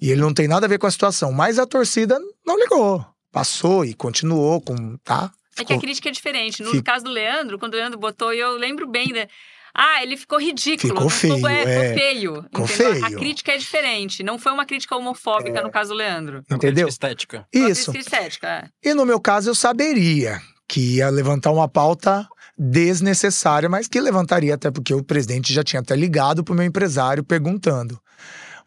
E 0.00 0.10
ele 0.10 0.20
não 0.20 0.32
tem 0.32 0.46
nada 0.46 0.66
a 0.66 0.68
ver 0.68 0.78
com 0.78 0.86
a 0.86 0.90
situação, 0.90 1.32
mas 1.32 1.58
a 1.58 1.66
torcida 1.66 2.18
não 2.46 2.58
ligou. 2.58 3.04
Passou 3.32 3.84
e 3.84 3.94
continuou 3.94 4.60
com, 4.60 4.96
tá? 4.98 5.30
É 5.58 5.64
que 5.64 5.72
a 5.72 5.78
crítica 5.78 6.08
é 6.08 6.12
diferente. 6.12 6.62
No 6.62 6.82
caso 6.82 7.04
do 7.04 7.10
Leandro, 7.10 7.58
quando 7.58 7.74
o 7.74 7.76
Leandro 7.76 7.98
botou, 7.98 8.32
e 8.32 8.38
eu 8.38 8.56
lembro 8.56 8.86
bem, 8.86 9.12
né? 9.12 9.26
Ah, 9.74 10.02
ele 10.02 10.16
ficou 10.16 10.40
ridículo. 10.40 10.94
Ficou 10.94 11.08
feio, 11.08 11.46
é, 11.46 11.62
é. 11.62 11.64
Ficou 11.66 11.94
feio. 11.94 12.42
Ficou 12.42 12.64
entendeu? 12.64 13.04
A 13.04 13.06
feio. 13.08 13.18
crítica 13.18 13.52
é 13.52 13.56
diferente. 13.56 14.22
Não 14.22 14.38
foi 14.38 14.52
uma 14.52 14.64
crítica 14.64 14.96
homofóbica 14.96 15.62
no 15.62 15.70
caso 15.70 15.90
do 15.90 15.96
Leandro. 15.96 16.42
Entendeu? 16.50 16.88
Estética. 16.88 17.46
Isso. 17.52 17.92
crítica 17.92 18.16
estética. 18.16 18.46
é. 18.46 18.90
E 18.90 18.94
no 18.94 19.04
meu 19.04 19.20
caso, 19.20 19.50
eu 19.50 19.54
saberia 19.54 20.40
que 20.66 20.96
ia 20.96 21.08
levantar 21.10 21.50
uma 21.50 21.68
pauta 21.68 22.26
desnecessária, 22.58 23.68
mas 23.68 23.86
que 23.86 24.00
levantaria, 24.00 24.54
até 24.54 24.70
porque 24.70 24.92
o 24.92 25.02
presidente 25.02 25.52
já 25.52 25.62
tinha 25.62 25.80
até 25.80 25.94
ligado 25.94 26.42
pro 26.42 26.54
meu 26.54 26.64
empresário 26.64 27.22
perguntando. 27.22 28.00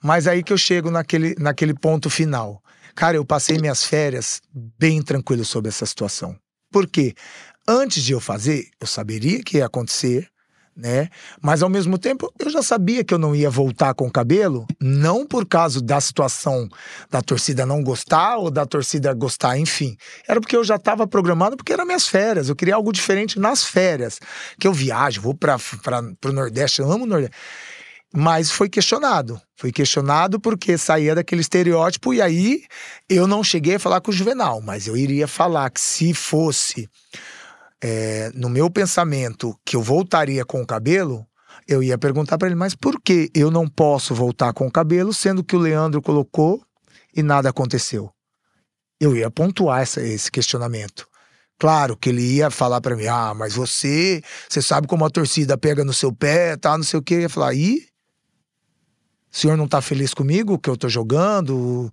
Mas 0.03 0.27
aí 0.27 0.43
que 0.43 0.51
eu 0.51 0.57
chego 0.57 0.89
naquele, 0.89 1.35
naquele 1.37 1.73
ponto 1.73 2.09
final. 2.09 2.61
Cara, 2.95 3.15
eu 3.17 3.25
passei 3.25 3.57
minhas 3.57 3.83
férias 3.83 4.41
bem 4.53 5.01
tranquilo 5.01 5.45
sobre 5.45 5.69
essa 5.69 5.85
situação. 5.85 6.35
Por 6.71 6.87
quê? 6.87 7.13
Antes 7.67 8.03
de 8.03 8.13
eu 8.13 8.19
fazer, 8.19 8.69
eu 8.79 8.87
saberia 8.87 9.43
que 9.43 9.57
ia 9.57 9.65
acontecer, 9.65 10.27
né? 10.75 11.09
Mas 11.41 11.61
ao 11.61 11.69
mesmo 11.69 11.97
tempo, 11.97 12.31
eu 12.39 12.49
já 12.49 12.61
sabia 12.63 13.03
que 13.03 13.13
eu 13.13 13.17
não 13.17 13.35
ia 13.35 13.49
voltar 13.49 13.93
com 13.93 14.07
o 14.07 14.11
cabelo, 14.11 14.65
não 14.79 15.25
por 15.25 15.45
causa 15.45 15.81
da 15.81 15.99
situação 16.01 16.67
da 17.09 17.21
torcida 17.21 17.65
não 17.65 17.83
gostar 17.83 18.37
ou 18.37 18.49
da 18.49 18.65
torcida 18.65 19.13
gostar, 19.13 19.57
enfim. 19.57 19.95
Era 20.27 20.39
porque 20.39 20.55
eu 20.55 20.63
já 20.63 20.77
estava 20.77 21.05
programado, 21.05 21.55
porque 21.57 21.73
eram 21.73 21.85
minhas 21.85 22.07
férias. 22.07 22.49
Eu 22.49 22.55
queria 22.55 22.75
algo 22.75 22.91
diferente 22.91 23.39
nas 23.39 23.63
férias. 23.63 24.19
Que 24.59 24.67
eu 24.67 24.73
viajo, 24.73 25.21
vou 25.21 25.35
para 25.35 25.57
o 26.25 26.31
Nordeste, 26.31 26.79
eu 26.81 26.91
amo 26.91 27.03
o 27.03 27.07
Nordeste. 27.07 27.35
Mas 28.13 28.51
foi 28.51 28.69
questionado. 28.69 29.41
Foi 29.55 29.71
questionado 29.71 30.39
porque 30.39 30.77
saía 30.77 31.15
daquele 31.15 31.41
estereótipo, 31.41 32.13
e 32.13 32.21
aí 32.21 32.63
eu 33.07 33.25
não 33.25 33.43
cheguei 33.43 33.75
a 33.75 33.79
falar 33.79 34.01
com 34.01 34.11
o 34.11 34.13
Juvenal, 34.13 34.59
mas 34.61 34.87
eu 34.87 34.97
iria 34.97 35.27
falar 35.27 35.69
que 35.69 35.79
se 35.79 36.13
fosse 36.13 36.89
é, 37.81 38.31
no 38.33 38.49
meu 38.49 38.69
pensamento 38.69 39.57
que 39.65 39.75
eu 39.75 39.81
voltaria 39.81 40.43
com 40.45 40.61
o 40.61 40.67
cabelo, 40.67 41.25
eu 41.67 41.81
ia 41.81 41.97
perguntar 41.97 42.37
para 42.37 42.47
ele, 42.47 42.55
mas 42.55 42.75
por 42.75 42.99
que 43.01 43.29
eu 43.33 43.49
não 43.49 43.67
posso 43.67 44.13
voltar 44.13 44.51
com 44.53 44.67
o 44.67 44.71
cabelo, 44.71 45.13
sendo 45.13 45.43
que 45.43 45.55
o 45.55 45.59
Leandro 45.59 46.01
colocou 46.01 46.61
e 47.15 47.23
nada 47.23 47.49
aconteceu? 47.49 48.11
Eu 48.99 49.15
ia 49.15 49.31
pontuar 49.31 49.81
essa- 49.81 50.01
esse 50.01 50.29
questionamento. 50.31 51.07
Claro 51.59 51.95
que 51.95 52.09
ele 52.09 52.21
ia 52.23 52.49
falar 52.49 52.81
para 52.81 52.95
mim, 52.95 53.05
ah, 53.07 53.33
mas 53.35 53.53
você, 53.53 54.21
você 54.49 54.61
sabe 54.61 54.87
como 54.87 55.05
a 55.05 55.09
torcida 55.09 55.57
pega 55.57 55.85
no 55.85 55.93
seu 55.93 56.11
pé, 56.13 56.57
tá, 56.57 56.75
não 56.75 56.83
sei 56.83 56.99
o 56.99 57.03
quê. 57.03 57.15
Eu 57.15 57.21
ia 57.21 57.29
falar, 57.29 57.53
e? 57.53 57.87
O 59.31 59.37
senhor 59.37 59.55
não 59.57 59.67
tá 59.67 59.81
feliz 59.81 60.13
comigo, 60.13 60.59
que 60.59 60.69
eu 60.69 60.75
tô 60.75 60.89
jogando? 60.89 61.91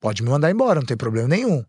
Pode 0.00 0.22
me 0.22 0.30
mandar 0.30 0.50
embora, 0.50 0.80
não 0.80 0.86
tem 0.86 0.96
problema 0.96 1.28
nenhum. 1.28 1.64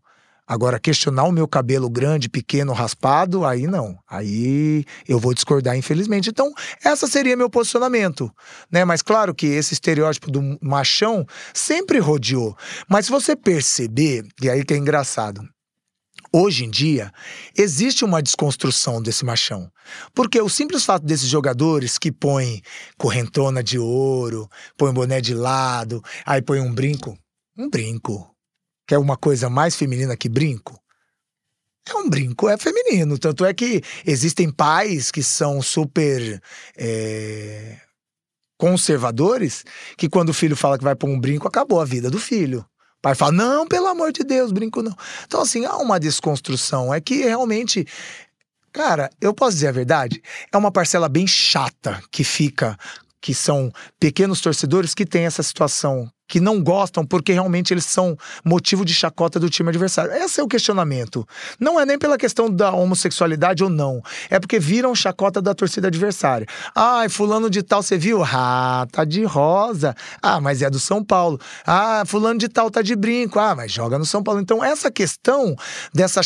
Agora, 0.48 0.78
questionar 0.78 1.24
o 1.24 1.32
meu 1.32 1.48
cabelo 1.48 1.90
grande, 1.90 2.28
pequeno, 2.28 2.72
raspado, 2.72 3.44
aí 3.44 3.66
não. 3.66 3.98
Aí 4.08 4.84
eu 5.08 5.18
vou 5.18 5.34
discordar, 5.34 5.76
infelizmente. 5.76 6.30
Então, 6.30 6.52
essa 6.84 7.08
seria 7.08 7.36
meu 7.36 7.50
posicionamento. 7.50 8.30
Né? 8.70 8.84
Mas 8.84 9.02
claro 9.02 9.34
que 9.34 9.46
esse 9.46 9.74
estereótipo 9.74 10.30
do 10.30 10.56
machão 10.62 11.26
sempre 11.52 11.98
rodeou. 11.98 12.56
Mas 12.88 13.06
se 13.06 13.10
você 13.10 13.34
perceber, 13.34 14.24
e 14.40 14.48
aí 14.48 14.64
que 14.64 14.72
é 14.72 14.76
engraçado, 14.76 15.42
Hoje 16.32 16.64
em 16.64 16.70
dia, 16.70 17.12
existe 17.56 18.04
uma 18.04 18.22
desconstrução 18.22 19.00
desse 19.00 19.24
machão. 19.24 19.70
Porque 20.14 20.40
o 20.40 20.48
simples 20.48 20.84
fato 20.84 21.04
desses 21.04 21.28
jogadores 21.28 21.98
que 21.98 22.10
põem 22.10 22.62
correntona 22.98 23.62
de 23.62 23.78
ouro, 23.78 24.48
põem 24.76 24.92
boné 24.92 25.20
de 25.20 25.34
lado, 25.34 26.02
aí 26.24 26.42
põem 26.42 26.60
um 26.60 26.74
brinco. 26.74 27.16
Um 27.56 27.70
brinco. 27.70 28.34
Que 28.86 28.94
é 28.94 28.98
uma 28.98 29.16
coisa 29.16 29.48
mais 29.48 29.74
feminina 29.76 30.16
que 30.16 30.28
brinco? 30.28 30.78
É 31.88 31.94
um 31.94 32.08
brinco, 32.08 32.48
é 32.48 32.56
feminino. 32.56 33.18
Tanto 33.18 33.44
é 33.44 33.54
que 33.54 33.82
existem 34.04 34.50
pais 34.50 35.10
que 35.10 35.22
são 35.22 35.62
super. 35.62 36.42
É, 36.76 37.80
conservadores, 38.58 39.64
que 39.98 40.08
quando 40.08 40.30
o 40.30 40.34
filho 40.34 40.56
fala 40.56 40.78
que 40.78 40.84
vai 40.84 40.96
pôr 40.96 41.10
um 41.10 41.20
brinco, 41.20 41.46
acabou 41.46 41.78
a 41.78 41.84
vida 41.84 42.10
do 42.10 42.18
filho 42.18 42.64
pai 43.06 43.14
fala: 43.14 43.32
não, 43.32 43.66
pelo 43.66 43.86
amor 43.86 44.10
de 44.10 44.24
Deus, 44.24 44.50
brinco 44.50 44.82
não. 44.82 44.94
Então, 45.26 45.40
assim, 45.40 45.64
há 45.64 45.76
uma 45.76 46.00
desconstrução. 46.00 46.92
É 46.92 47.00
que 47.00 47.22
realmente. 47.22 47.86
Cara, 48.72 49.08
eu 49.20 49.32
posso 49.32 49.52
dizer 49.52 49.68
a 49.68 49.72
verdade? 49.72 50.22
É 50.52 50.56
uma 50.56 50.70
parcela 50.70 51.08
bem 51.08 51.26
chata 51.26 52.02
que 52.10 52.22
fica 52.22 52.76
que 53.20 53.32
são 53.32 53.72
pequenos 53.98 54.40
torcedores 54.40 54.94
que 54.94 55.06
têm 55.06 55.24
essa 55.24 55.42
situação 55.42 56.10
que 56.28 56.40
não 56.40 56.62
gostam 56.62 57.04
porque 57.04 57.32
realmente 57.32 57.72
eles 57.72 57.84
são 57.84 58.16
motivo 58.44 58.84
de 58.84 58.92
chacota 58.94 59.38
do 59.38 59.48
time 59.48 59.68
adversário. 59.68 60.12
Esse 60.12 60.40
é 60.40 60.42
o 60.42 60.48
questionamento. 60.48 61.26
Não 61.58 61.78
é 61.78 61.86
nem 61.86 61.98
pela 61.98 62.18
questão 62.18 62.50
da 62.50 62.72
homossexualidade 62.72 63.62
ou 63.62 63.70
não. 63.70 64.02
É 64.28 64.40
porque 64.40 64.58
viram 64.58 64.94
chacota 64.94 65.40
da 65.40 65.54
torcida 65.54 65.88
adversária. 65.88 66.46
Ai, 66.74 67.08
fulano 67.08 67.48
de 67.48 67.62
tal, 67.62 67.82
você 67.82 67.96
viu? 67.96 68.22
Ah, 68.24 68.86
tá 68.90 69.04
de 69.04 69.24
rosa. 69.24 69.94
Ah, 70.20 70.40
mas 70.40 70.62
é 70.62 70.70
do 70.70 70.78
São 70.78 71.04
Paulo. 71.04 71.38
Ah, 71.66 72.02
fulano 72.06 72.38
de 72.38 72.48
tal 72.48 72.70
tá 72.70 72.82
de 72.82 72.96
brinco. 72.96 73.38
Ah, 73.38 73.54
mas 73.54 73.72
joga 73.72 73.98
no 73.98 74.04
São 74.04 74.22
Paulo. 74.22 74.40
Então, 74.40 74.64
essa 74.64 74.90
questão 74.90 75.54
dessa 75.94 76.20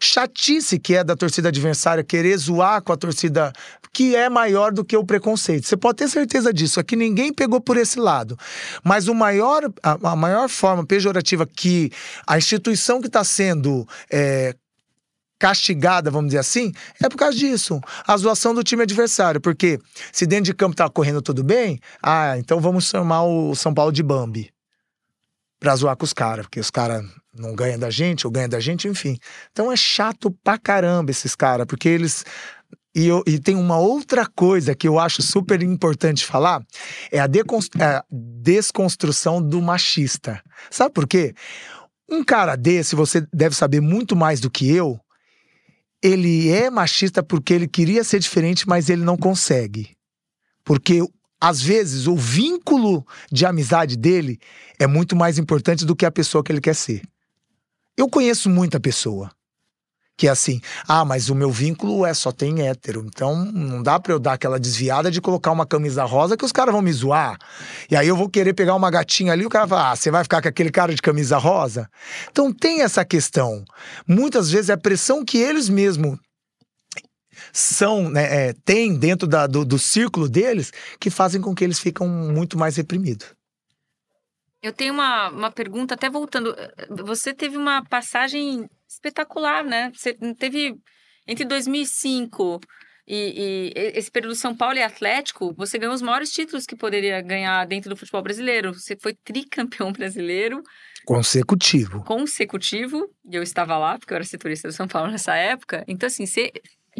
chatice 0.00 0.78
que 0.78 0.94
é 0.94 1.04
da 1.04 1.16
torcida 1.16 1.48
adversária 1.48 2.04
querer 2.04 2.36
zoar 2.36 2.82
com 2.82 2.92
a 2.92 2.96
torcida 2.96 3.52
que 3.92 4.16
é 4.16 4.28
maior 4.30 4.72
do 4.72 4.84
que 4.84 4.96
o 4.96 5.04
preconceito. 5.04 5.66
Você 5.66 5.76
pode 5.76 5.98
ter 5.98 6.08
certeza 6.08 6.52
disso. 6.52 6.80
Aqui 6.80 6.96
ninguém 6.96 7.32
pegou 7.32 7.60
por 7.60 7.76
esse 7.76 7.98
lado. 7.98 8.38
Mas 8.82 9.06
o 9.06 9.14
maior 9.14 9.41
maior, 9.42 9.72
a, 9.82 10.10
a 10.12 10.16
maior 10.16 10.48
forma 10.48 10.84
pejorativa 10.84 11.46
que 11.46 11.90
a 12.26 12.38
instituição 12.38 13.00
que 13.00 13.06
está 13.06 13.24
sendo 13.24 13.86
é, 14.10 14.54
castigada, 15.42 16.08
vamos 16.08 16.28
dizer 16.28 16.38
assim, 16.38 16.72
é 17.02 17.08
por 17.08 17.16
causa 17.16 17.36
disso. 17.36 17.80
A 18.06 18.16
zoação 18.16 18.54
do 18.54 18.62
time 18.62 18.84
adversário. 18.84 19.40
Porque 19.40 19.80
se 20.12 20.24
dentro 20.24 20.44
de 20.44 20.54
campo 20.54 20.76
tá 20.76 20.88
correndo 20.88 21.20
tudo 21.20 21.42
bem, 21.42 21.80
ah, 22.00 22.38
então 22.38 22.60
vamos 22.60 22.84
chamar 22.84 23.24
o 23.24 23.52
São 23.56 23.74
Paulo 23.74 23.90
de 23.90 24.04
Bambi. 24.04 24.52
Pra 25.58 25.74
zoar 25.74 25.96
com 25.96 26.04
os 26.04 26.12
caras, 26.12 26.46
porque 26.46 26.60
os 26.60 26.70
caras 26.70 27.04
não 27.36 27.54
ganham 27.54 27.78
da 27.78 27.90
gente, 27.90 28.26
ou 28.26 28.32
ganham 28.32 28.48
da 28.48 28.60
gente, 28.60 28.86
enfim. 28.86 29.18
Então 29.50 29.72
é 29.72 29.76
chato 29.76 30.30
pra 30.44 30.58
caramba 30.58 31.10
esses 31.10 31.34
caras, 31.34 31.66
porque 31.66 31.88
eles 31.88 32.24
e, 32.94 33.06
eu, 33.06 33.22
e, 33.26 33.38
tem 33.38 33.56
uma 33.56 33.78
outra 33.78 34.26
coisa 34.26 34.74
que 34.74 34.86
eu 34.86 34.98
acho 34.98 35.22
super 35.22 35.62
importante 35.62 36.26
falar: 36.26 36.62
é 37.10 37.18
a, 37.18 37.24
é 37.78 37.84
a 37.84 38.04
desconstrução 38.10 39.40
do 39.42 39.62
machista. 39.62 40.42
Sabe 40.70 40.92
por 40.92 41.06
quê? 41.06 41.34
Um 42.08 42.22
cara 42.22 42.54
desse, 42.54 42.94
você 42.94 43.26
deve 43.32 43.56
saber 43.56 43.80
muito 43.80 44.14
mais 44.14 44.40
do 44.40 44.50
que 44.50 44.70
eu, 44.70 45.00
ele 46.02 46.50
é 46.50 46.68
machista 46.68 47.22
porque 47.22 47.54
ele 47.54 47.66
queria 47.66 48.04
ser 48.04 48.18
diferente, 48.18 48.68
mas 48.68 48.90
ele 48.90 49.02
não 49.02 49.16
consegue. 49.16 49.96
Porque 50.62 51.00
às 51.40 51.62
vezes 51.62 52.06
o 52.06 52.14
vínculo 52.14 53.06
de 53.30 53.46
amizade 53.46 53.96
dele 53.96 54.38
é 54.78 54.86
muito 54.86 55.16
mais 55.16 55.38
importante 55.38 55.86
do 55.86 55.96
que 55.96 56.04
a 56.04 56.10
pessoa 56.10 56.44
que 56.44 56.52
ele 56.52 56.60
quer 56.60 56.74
ser. 56.74 57.02
Eu 57.96 58.08
conheço 58.08 58.50
muita 58.50 58.78
pessoa 58.78 59.30
que 60.16 60.28
é 60.28 60.30
assim, 60.30 60.60
ah, 60.86 61.04
mas 61.04 61.30
o 61.30 61.34
meu 61.34 61.50
vínculo 61.50 62.04
é 62.06 62.14
só 62.14 62.30
tem 62.30 62.66
hétero, 62.66 63.04
então 63.06 63.44
não 63.44 63.82
dá 63.82 63.98
pra 63.98 64.12
eu 64.12 64.18
dar 64.18 64.34
aquela 64.34 64.58
desviada 64.58 65.10
de 65.10 65.20
colocar 65.20 65.50
uma 65.50 65.66
camisa 65.66 66.04
rosa 66.04 66.36
que 66.36 66.44
os 66.44 66.52
caras 66.52 66.72
vão 66.72 66.82
me 66.82 66.92
zoar. 66.92 67.38
E 67.90 67.96
aí 67.96 68.06
eu 68.06 68.16
vou 68.16 68.28
querer 68.28 68.52
pegar 68.52 68.74
uma 68.74 68.90
gatinha 68.90 69.32
ali, 69.32 69.44
o 69.44 69.50
cara 69.50 69.66
fala, 69.66 69.92
ah, 69.92 69.96
você 69.96 70.10
vai 70.10 70.22
ficar 70.22 70.42
com 70.42 70.48
aquele 70.48 70.70
cara 70.70 70.94
de 70.94 71.02
camisa 71.02 71.38
rosa? 71.38 71.88
Então 72.30 72.52
tem 72.52 72.82
essa 72.82 73.04
questão. 73.04 73.64
Muitas 74.06 74.50
vezes 74.50 74.70
é 74.70 74.74
a 74.74 74.78
pressão 74.78 75.24
que 75.24 75.38
eles 75.38 75.68
mesmos 75.68 76.18
são, 77.52 78.08
né, 78.08 78.48
é, 78.48 78.54
tem 78.64 78.94
dentro 78.94 79.26
da, 79.26 79.46
do, 79.46 79.64
do 79.64 79.78
círculo 79.78 80.28
deles 80.28 80.72
que 81.00 81.10
fazem 81.10 81.40
com 81.40 81.54
que 81.54 81.64
eles 81.64 81.78
ficam 81.78 82.06
muito 82.06 82.58
mais 82.58 82.76
reprimidos. 82.76 83.26
Eu 84.62 84.72
tenho 84.72 84.94
uma, 84.94 85.28
uma 85.28 85.50
pergunta, 85.50 85.94
até 85.94 86.08
voltando. 86.08 86.54
Você 87.04 87.34
teve 87.34 87.56
uma 87.56 87.84
passagem 87.84 88.68
espetacular, 88.88 89.64
né? 89.64 89.90
Você 89.94 90.14
teve 90.38 90.76
entre 91.26 91.44
2005 91.44 92.60
e, 93.06 93.72
e, 93.74 93.98
esse 93.98 94.10
período 94.10 94.34
São 94.36 94.56
Paulo 94.56 94.76
e 94.76 94.82
Atlético, 94.82 95.52
você 95.56 95.78
ganhou 95.78 95.94
os 95.94 96.02
maiores 96.02 96.30
títulos 96.30 96.64
que 96.64 96.76
poderia 96.76 97.20
ganhar 97.20 97.66
dentro 97.66 97.90
do 97.90 97.96
futebol 97.96 98.22
brasileiro. 98.22 98.72
Você 98.72 98.96
foi 98.96 99.14
tricampeão 99.14 99.90
brasileiro. 99.92 100.62
Consecutivo. 101.04 102.04
Consecutivo. 102.04 103.12
E 103.28 103.34
eu 103.34 103.42
estava 103.42 103.76
lá, 103.76 103.98
porque 103.98 104.12
eu 104.12 104.16
era 104.16 104.24
setorista 104.24 104.68
do 104.68 104.74
São 104.74 104.86
Paulo 104.86 105.10
nessa 105.10 105.34
época. 105.34 105.84
Então, 105.88 106.06
assim, 106.06 106.26
você 106.26 106.52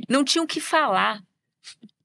não 0.09 0.25
tinha 0.25 0.43
o 0.43 0.47
que 0.47 0.61
falar, 0.61 1.21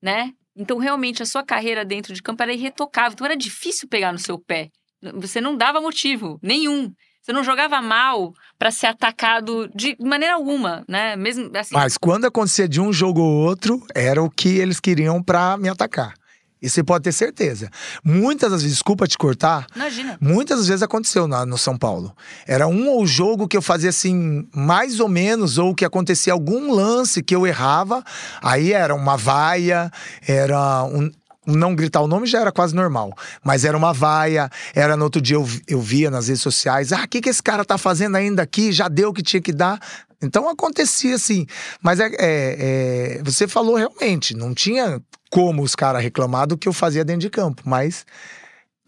né? 0.01 0.31
Então, 0.55 0.77
realmente, 0.77 1.23
a 1.23 1.25
sua 1.25 1.43
carreira 1.43 1.83
dentro 1.83 2.13
de 2.13 2.21
campo 2.21 2.41
era 2.43 2.53
irretocável. 2.53 3.13
Então, 3.13 3.25
era 3.25 3.35
difícil 3.35 3.87
pegar 3.87 4.11
no 4.11 4.19
seu 4.19 4.39
pé. 4.39 4.69
Você 5.15 5.39
não 5.39 5.55
dava 5.55 5.81
motivo 5.81 6.39
nenhum. 6.41 6.91
Você 7.21 7.33
não 7.33 7.43
jogava 7.43 7.81
mal 7.81 8.33
para 8.57 8.71
ser 8.71 8.87
atacado 8.87 9.69
de 9.75 9.97
maneira 9.99 10.35
alguma, 10.35 10.85
né? 10.87 11.15
Mesmo 11.17 11.51
assim. 11.57 11.75
Mas 11.75 11.97
quando 11.97 12.25
acontecia 12.25 12.69
de 12.69 12.79
um 12.79 12.93
jogo 12.93 13.19
ou 13.19 13.45
outro, 13.45 13.85
era 13.93 14.23
o 14.23 14.29
que 14.29 14.47
eles 14.47 14.79
queriam 14.79 15.21
para 15.21 15.57
me 15.57 15.67
atacar. 15.67 16.13
E 16.61 16.69
você 16.69 16.83
pode 16.83 17.03
ter 17.03 17.11
certeza. 17.11 17.69
Muitas 18.03 18.51
das 18.51 18.61
vezes, 18.61 18.77
desculpa 18.77 19.05
te 19.05 19.17
cortar. 19.17 19.67
Imagina. 19.75 20.17
Muitas 20.19 20.67
vezes 20.67 20.81
aconteceu 20.81 21.27
na, 21.27 21.45
no 21.45 21.57
São 21.57 21.77
Paulo. 21.77 22.15
Era 22.47 22.67
um 22.67 22.87
ou 22.89 23.05
jogo 23.05 23.47
que 23.47 23.55
eu 23.55 23.61
fazia 23.61 23.89
assim, 23.89 24.47
mais 24.55 24.99
ou 24.99 25.07
menos, 25.07 25.57
ou 25.57 25.75
que 25.75 25.85
acontecia 25.85 26.33
algum 26.33 26.71
lance 26.71 27.21
que 27.21 27.35
eu 27.35 27.45
errava. 27.45 28.03
Aí 28.41 28.73
era 28.73 28.95
uma 28.95 29.15
vaia, 29.15 29.91
era 30.25 30.83
um, 30.85 31.11
não 31.47 31.73
gritar 31.73 32.01
o 32.01 32.07
nome 32.07 32.27
já 32.27 32.41
era 32.41 32.51
quase 32.51 32.75
normal. 32.75 33.13
Mas 33.43 33.63
era 33.63 33.77
uma 33.77 33.93
vaia, 33.93 34.49
era 34.75 34.97
no 34.97 35.05
outro 35.05 35.21
dia 35.21 35.37
eu, 35.37 35.47
eu 35.67 35.81
via 35.81 36.11
nas 36.11 36.27
redes 36.27 36.41
sociais, 36.41 36.91
ah, 36.91 37.03
o 37.03 37.07
que, 37.07 37.21
que 37.21 37.29
esse 37.29 37.41
cara 37.41 37.63
tá 37.63 37.77
fazendo 37.77 38.17
ainda 38.17 38.43
aqui? 38.43 38.71
Já 38.71 38.87
deu 38.87 39.09
o 39.09 39.13
que 39.13 39.23
tinha 39.23 39.41
que 39.41 39.53
dar. 39.53 39.79
Então 40.21 40.49
acontecia 40.49 41.15
assim. 41.15 41.45
Mas 41.81 41.99
é, 41.99 42.07
é, 42.07 42.17
é 42.19 43.21
você 43.23 43.47
falou 43.47 43.75
realmente, 43.75 44.35
não 44.35 44.53
tinha 44.53 45.01
como 45.29 45.61
os 45.61 45.75
caras 45.75 46.03
reclamar 46.03 46.47
do 46.47 46.57
que 46.57 46.67
eu 46.67 46.73
fazia 46.73 47.05
dentro 47.05 47.21
de 47.21 47.29
campo, 47.29 47.63
mas 47.65 48.05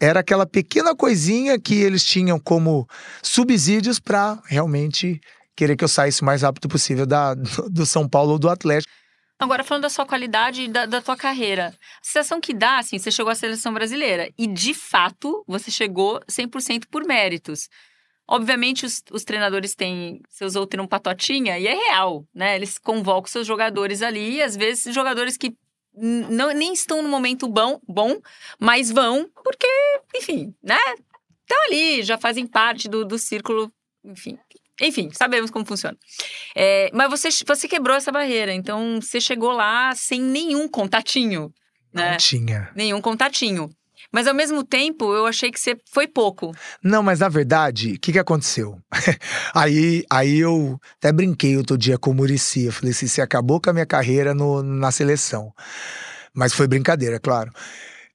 era 0.00 0.20
aquela 0.20 0.46
pequena 0.46 0.96
coisinha 0.96 1.58
que 1.58 1.74
eles 1.74 2.04
tinham 2.04 2.38
como 2.38 2.88
subsídios 3.22 4.00
para 4.00 4.38
realmente 4.46 5.20
querer 5.54 5.76
que 5.76 5.84
eu 5.84 5.88
saísse 5.88 6.22
o 6.22 6.24
mais 6.24 6.40
rápido 6.40 6.68
possível 6.68 7.04
da, 7.04 7.34
do 7.34 7.84
São 7.84 8.08
Paulo 8.08 8.32
ou 8.32 8.38
do 8.38 8.48
Atlético. 8.48 8.90
Agora, 9.40 9.64
falando 9.64 9.84
da 9.84 9.88
sua 9.88 10.04
qualidade 10.04 10.64
e 10.64 10.68
da, 10.68 10.84
da 10.84 11.00
tua 11.00 11.16
carreira, 11.16 11.68
a 11.68 12.04
sensação 12.04 12.42
que 12.42 12.52
dá, 12.52 12.78
assim, 12.78 12.98
você 12.98 13.10
chegou 13.10 13.32
à 13.32 13.34
seleção 13.34 13.72
brasileira 13.72 14.30
e, 14.36 14.46
de 14.46 14.74
fato, 14.74 15.42
você 15.48 15.70
chegou 15.70 16.20
100% 16.30 16.84
por 16.90 17.06
méritos. 17.06 17.70
Obviamente, 18.28 18.84
os, 18.84 19.02
os, 19.10 19.24
treinadores 19.24 19.74
têm. 19.74 20.20
Você 20.28 20.44
usou 20.44 20.66
termo 20.66 20.86
patotinha, 20.86 21.58
e 21.58 21.66
é 21.66 21.74
real, 21.74 22.24
né? 22.34 22.54
Eles 22.54 22.76
convocam 22.76 23.30
seus 23.30 23.46
jogadores 23.46 24.02
ali, 24.02 24.36
e 24.36 24.42
às 24.42 24.54
vezes 24.54 24.94
jogadores 24.94 25.38
que 25.38 25.56
não, 25.94 26.52
nem 26.52 26.74
estão 26.74 27.02
no 27.02 27.08
momento 27.08 27.48
bom, 27.48 27.80
bom, 27.88 28.20
mas 28.58 28.90
vão 28.90 29.28
porque, 29.42 29.66
enfim, 30.14 30.54
né? 30.62 30.78
Estão 31.40 31.64
ali, 31.66 32.02
já 32.02 32.18
fazem 32.18 32.46
parte 32.46 32.88
do, 32.88 33.06
do 33.06 33.18
círculo, 33.18 33.72
enfim, 34.04 34.38
enfim, 34.80 35.10
sabemos 35.12 35.50
como 35.50 35.64
funciona. 35.64 35.96
É, 36.54 36.90
mas 36.92 37.10
você, 37.10 37.28
você 37.46 37.68
quebrou 37.68 37.96
essa 37.96 38.10
barreira, 38.10 38.52
então 38.52 39.00
você 39.00 39.20
chegou 39.20 39.52
lá 39.52 39.94
sem 39.94 40.20
nenhum 40.20 40.68
contatinho. 40.68 41.52
Né? 41.92 42.12
Não 42.12 42.16
tinha. 42.16 42.70
Nenhum 42.74 43.00
contatinho. 43.00 43.70
Mas 44.12 44.26
ao 44.26 44.34
mesmo 44.34 44.64
tempo, 44.64 45.14
eu 45.14 45.26
achei 45.26 45.50
que 45.50 45.60
você 45.60 45.76
foi 45.92 46.06
pouco. 46.06 46.52
Não, 46.82 47.02
mas 47.02 47.20
na 47.20 47.28
verdade, 47.28 47.92
o 47.92 48.00
que, 48.00 48.12
que 48.12 48.18
aconteceu? 48.18 48.78
aí, 49.54 50.04
aí 50.10 50.38
eu 50.38 50.80
até 50.96 51.12
brinquei 51.12 51.56
outro 51.56 51.78
dia 51.78 51.96
com 51.96 52.10
o 52.10 52.14
Murici. 52.14 52.64
Eu 52.64 52.72
falei 52.72 52.90
assim: 52.90 53.06
você 53.06 53.20
acabou 53.20 53.60
com 53.60 53.70
a 53.70 53.72
minha 53.72 53.86
carreira 53.86 54.34
no, 54.34 54.62
na 54.62 54.90
seleção. 54.90 55.52
Mas 56.34 56.52
foi 56.52 56.66
brincadeira, 56.66 57.20
claro. 57.20 57.52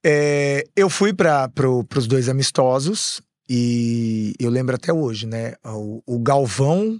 É, 0.03 0.65
eu 0.75 0.89
fui 0.89 1.13
para 1.13 1.49
pro, 1.49 1.85
os 1.95 2.07
dois 2.07 2.29
amistosos 2.29 3.21
e 3.47 4.33
eu 4.39 4.49
lembro 4.49 4.75
até 4.75 4.91
hoje, 4.91 5.27
né? 5.27 5.53
O, 5.63 6.01
o 6.05 6.19
Galvão 6.19 6.99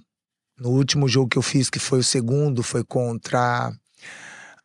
No 0.60 0.70
último 0.70 1.08
jogo 1.08 1.30
que 1.30 1.38
eu 1.38 1.42
fiz, 1.42 1.70
que 1.70 1.80
foi 1.80 2.00
o 2.00 2.04
segundo, 2.04 2.64
foi 2.64 2.84
contra 2.84 3.74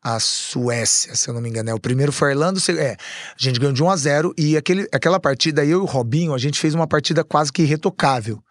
a 0.02 0.18
Suécia, 0.18 1.14
se 1.14 1.28
eu 1.28 1.34
não 1.34 1.40
me 1.40 1.48
engano. 1.48 1.70
É, 1.70 1.74
o 1.74 1.80
primeiro 1.80 2.12
foi 2.12 2.28
a 2.28 2.32
Irlanda, 2.32 2.60
é, 2.78 2.92
a 2.92 2.96
gente 3.36 3.60
ganhou 3.60 3.74
de 3.74 3.82
1 3.82 3.90
a 3.90 3.96
0 3.96 4.34
e 4.36 4.56
aquele, 4.56 4.88
aquela 4.92 5.20
partida, 5.20 5.64
eu 5.64 5.80
e 5.80 5.82
o 5.82 5.84
Robinho, 5.84 6.32
a 6.32 6.38
gente 6.38 6.58
fez 6.58 6.74
uma 6.74 6.86
partida 6.86 7.22
quase 7.22 7.52
que 7.52 7.62
irretocável. 7.62 8.42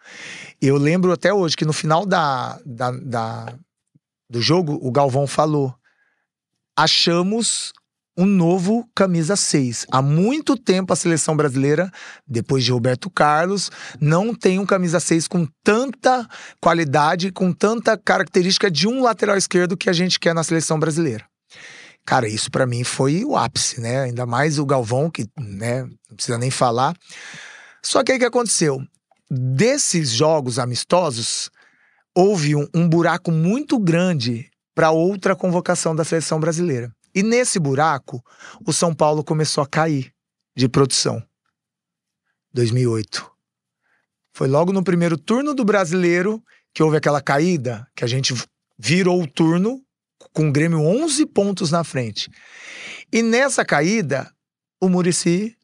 Eu 0.60 0.76
lembro 0.76 1.12
até 1.12 1.32
hoje 1.32 1.56
que 1.56 1.64
no 1.64 1.72
final 1.72 2.06
da, 2.06 2.60
da, 2.64 2.90
da 2.92 3.58
do 4.28 4.40
jogo, 4.40 4.78
o 4.80 4.92
Galvão 4.92 5.26
falou: 5.26 5.74
achamos 6.76 7.72
um 8.16 8.26
novo 8.26 8.88
camisa 8.94 9.36
6. 9.36 9.86
Há 9.90 10.02
muito 10.02 10.56
tempo 10.56 10.92
a 10.92 10.96
seleção 10.96 11.36
brasileira, 11.36 11.90
depois 12.26 12.64
de 12.64 12.72
Roberto 12.72 13.08
Carlos, 13.10 13.70
não 14.00 14.34
tem 14.34 14.58
um 14.58 14.66
camisa 14.66 15.00
6 15.00 15.28
com 15.28 15.46
tanta 15.62 16.28
qualidade, 16.60 17.32
com 17.32 17.52
tanta 17.52 17.96
característica 17.96 18.70
de 18.70 18.86
um 18.86 19.02
lateral 19.02 19.36
esquerdo 19.36 19.76
que 19.76 19.88
a 19.88 19.92
gente 19.92 20.18
quer 20.18 20.34
na 20.34 20.44
seleção 20.44 20.78
brasileira. 20.78 21.24
Cara, 22.04 22.28
isso 22.28 22.50
para 22.50 22.66
mim 22.66 22.82
foi 22.82 23.24
o 23.24 23.36
ápice, 23.36 23.80
né? 23.80 24.02
Ainda 24.02 24.26
mais 24.26 24.58
o 24.58 24.66
Galvão, 24.66 25.10
que, 25.10 25.26
né, 25.38 25.82
não 25.82 26.16
precisa 26.16 26.38
nem 26.38 26.50
falar. 26.50 26.94
Só 27.82 28.02
que 28.02 28.12
aí 28.12 28.18
que 28.18 28.24
aconteceu? 28.24 28.82
Desses 29.30 30.10
jogos 30.10 30.58
amistosos, 30.58 31.50
houve 32.14 32.56
um, 32.56 32.66
um 32.74 32.88
buraco 32.88 33.30
muito 33.30 33.78
grande 33.78 34.50
para 34.74 34.90
outra 34.90 35.36
convocação 35.36 35.94
da 35.94 36.04
seleção 36.04 36.40
brasileira. 36.40 36.90
E 37.14 37.22
nesse 37.22 37.58
buraco, 37.58 38.24
o 38.64 38.72
São 38.72 38.94
Paulo 38.94 39.24
começou 39.24 39.62
a 39.62 39.66
cair 39.66 40.12
de 40.56 40.68
produção. 40.68 41.22
2008. 42.52 43.30
Foi 44.32 44.48
logo 44.48 44.72
no 44.72 44.82
primeiro 44.82 45.18
turno 45.18 45.54
do 45.54 45.64
brasileiro 45.64 46.42
que 46.72 46.82
houve 46.82 46.96
aquela 46.96 47.20
caída, 47.20 47.86
que 47.94 48.04
a 48.04 48.06
gente 48.06 48.34
virou 48.78 49.22
o 49.22 49.26
turno 49.26 49.82
com 50.32 50.48
o 50.48 50.52
Grêmio 50.52 50.80
11 50.80 51.26
pontos 51.26 51.70
na 51.70 51.82
frente. 51.82 52.30
E 53.12 53.22
nessa 53.22 53.64
caída, 53.64 54.32
o 54.80 54.88
Murici 54.88 55.56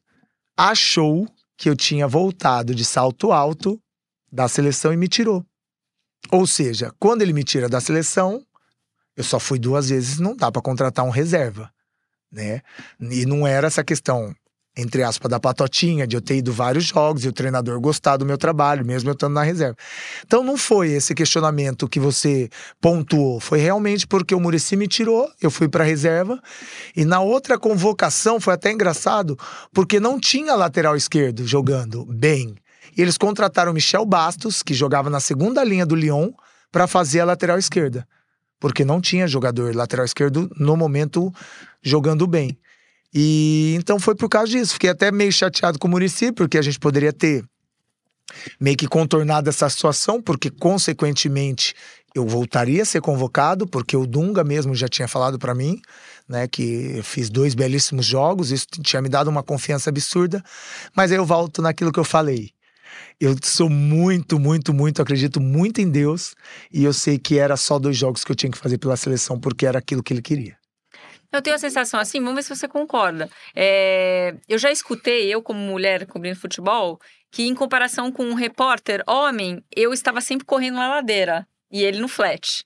achou 0.55 1.27
que 1.57 1.69
eu 1.69 1.75
tinha 1.75 2.07
voltado 2.07 2.75
de 2.75 2.83
salto 2.83 3.31
alto 3.31 3.81
da 4.31 4.47
seleção 4.47 4.93
e 4.93 4.97
me 4.97 5.07
tirou. 5.07 5.45
Ou 6.31 6.45
seja, 6.45 6.93
quando 6.99 7.21
ele 7.21 7.33
me 7.33 7.43
tira 7.43 7.69
da 7.69 7.79
seleção, 7.79 8.45
eu 9.17 9.23
só 9.23 9.39
fui 9.39 9.59
duas 9.59 9.89
vezes, 9.89 10.19
não 10.19 10.35
dá 10.35 10.51
para 10.51 10.61
contratar 10.61 11.03
um 11.03 11.09
reserva, 11.09 11.69
né? 12.31 12.61
E 13.01 13.25
não 13.25 13.45
era 13.45 13.67
essa 13.67 13.83
questão 13.83 14.33
entre 14.77 15.01
aspas, 15.01 15.29
da 15.29 15.39
patotinha, 15.39 16.05
de 16.05 16.15
eu 16.15 16.21
ter 16.21 16.37
ido 16.37 16.53
vários 16.53 16.85
jogos 16.85 17.25
e 17.25 17.27
o 17.27 17.33
treinador 17.33 17.79
gostar 17.81 18.15
do 18.15 18.25
meu 18.25 18.37
trabalho, 18.37 18.85
mesmo 18.85 19.09
eu 19.09 19.13
estando 19.13 19.33
na 19.33 19.41
reserva. 19.41 19.75
Então 20.23 20.43
não 20.43 20.55
foi 20.55 20.91
esse 20.91 21.15
questionamento 21.15 21.89
que 21.89 21.99
você 21.99 22.47
pontuou, 22.79 23.39
foi 23.39 23.59
realmente 23.59 24.05
porque 24.05 24.35
o 24.35 24.39
Murici 24.39 24.75
me 24.75 24.87
tirou, 24.87 25.27
eu 25.41 25.49
fui 25.49 25.67
para 25.67 25.83
reserva, 25.83 26.39
e 26.95 27.03
na 27.03 27.19
outra 27.19 27.57
convocação 27.57 28.39
foi 28.39 28.53
até 28.53 28.71
engraçado, 28.71 29.37
porque 29.73 29.99
não 29.99 30.19
tinha 30.19 30.53
lateral 30.53 30.95
esquerdo 30.95 31.45
jogando 31.45 32.05
bem. 32.05 32.55
E 32.95 33.01
eles 33.01 33.17
contrataram 33.17 33.73
Michel 33.73 34.05
Bastos, 34.05 34.61
que 34.61 34.75
jogava 34.75 35.09
na 35.09 35.19
segunda 35.19 35.63
linha 35.63 35.85
do 35.85 35.95
Lyon, 35.95 36.31
para 36.71 36.85
fazer 36.85 37.21
a 37.21 37.25
lateral 37.25 37.57
esquerda. 37.57 38.07
Porque 38.59 38.83
não 38.83 38.99
tinha 38.99 39.27
jogador 39.27 39.75
lateral 39.75 40.05
esquerdo 40.05 40.49
no 40.57 40.75
momento 40.75 41.31
jogando 41.81 42.25
bem. 42.25 42.57
E 43.13 43.75
então 43.77 43.99
foi 43.99 44.15
por 44.15 44.29
causa 44.29 44.51
disso. 44.51 44.73
Fiquei 44.73 44.89
até 44.89 45.11
meio 45.11 45.31
chateado 45.31 45.79
com 45.79 45.87
o 45.87 45.91
Murici, 45.91 46.31
porque 46.31 46.57
a 46.57 46.61
gente 46.61 46.79
poderia 46.79 47.13
ter 47.13 47.43
meio 48.59 48.75
que 48.75 48.87
contornado 48.87 49.49
essa 49.49 49.69
situação, 49.69 50.21
porque 50.21 50.49
consequentemente 50.49 51.73
eu 52.13 52.25
voltaria 52.25 52.81
a 52.81 52.85
ser 52.85 53.01
convocado, 53.01 53.67
porque 53.67 53.95
o 53.95 54.07
Dunga 54.07 54.43
mesmo 54.43 54.73
já 54.73 54.87
tinha 54.87 55.07
falado 55.07 55.37
para 55.37 55.53
mim, 55.53 55.79
né, 56.27 56.47
que 56.47 56.97
eu 56.97 57.03
fiz 57.03 57.29
dois 57.29 57.53
belíssimos 57.53 58.05
jogos, 58.05 58.51
isso 58.51 58.65
tinha 58.81 59.01
me 59.01 59.09
dado 59.09 59.29
uma 59.29 59.43
confiança 59.43 59.89
absurda, 59.89 60.43
mas 60.95 61.11
aí 61.11 61.17
eu 61.17 61.25
volto 61.25 61.61
naquilo 61.61 61.91
que 61.91 61.99
eu 61.99 62.03
falei. 62.03 62.51
Eu 63.19 63.35
sou 63.43 63.67
muito, 63.67 64.37
muito, 64.39 64.71
muito, 64.71 65.01
acredito 65.01 65.41
muito 65.41 65.81
em 65.81 65.89
Deus, 65.89 66.35
e 66.71 66.83
eu 66.83 66.93
sei 66.93 67.17
que 67.17 67.39
era 67.39 67.57
só 67.57 67.79
dois 67.79 67.97
jogos 67.97 68.23
que 68.23 68.31
eu 68.31 68.35
tinha 68.35 68.51
que 68.51 68.57
fazer 68.57 68.77
pela 68.77 68.95
seleção, 68.95 69.39
porque 69.39 69.65
era 69.65 69.79
aquilo 69.79 70.03
que 70.03 70.13
ele 70.13 70.21
queria. 70.21 70.55
Eu 71.31 71.41
tenho 71.41 71.55
a 71.55 71.59
sensação 71.59 71.99
assim, 71.99 72.19
vamos 72.19 72.35
ver 72.35 72.43
se 72.43 72.55
você 72.55 72.67
concorda. 72.67 73.29
É, 73.55 74.35
eu 74.47 74.57
já 74.59 74.71
escutei, 74.71 75.33
eu 75.33 75.41
como 75.41 75.59
mulher 75.59 76.05
cobrindo 76.05 76.39
futebol, 76.39 76.99
que 77.31 77.43
em 77.43 77.55
comparação 77.55 78.11
com 78.11 78.23
um 78.23 78.33
repórter 78.35 79.03
homem, 79.07 79.63
eu 79.75 79.93
estava 79.93 80.21
sempre 80.21 80.45
correndo 80.45 80.75
na 80.75 80.87
ladeira 80.87 81.47
e 81.71 81.83
ele 81.83 81.99
no 81.99 82.07
flat. 82.07 82.63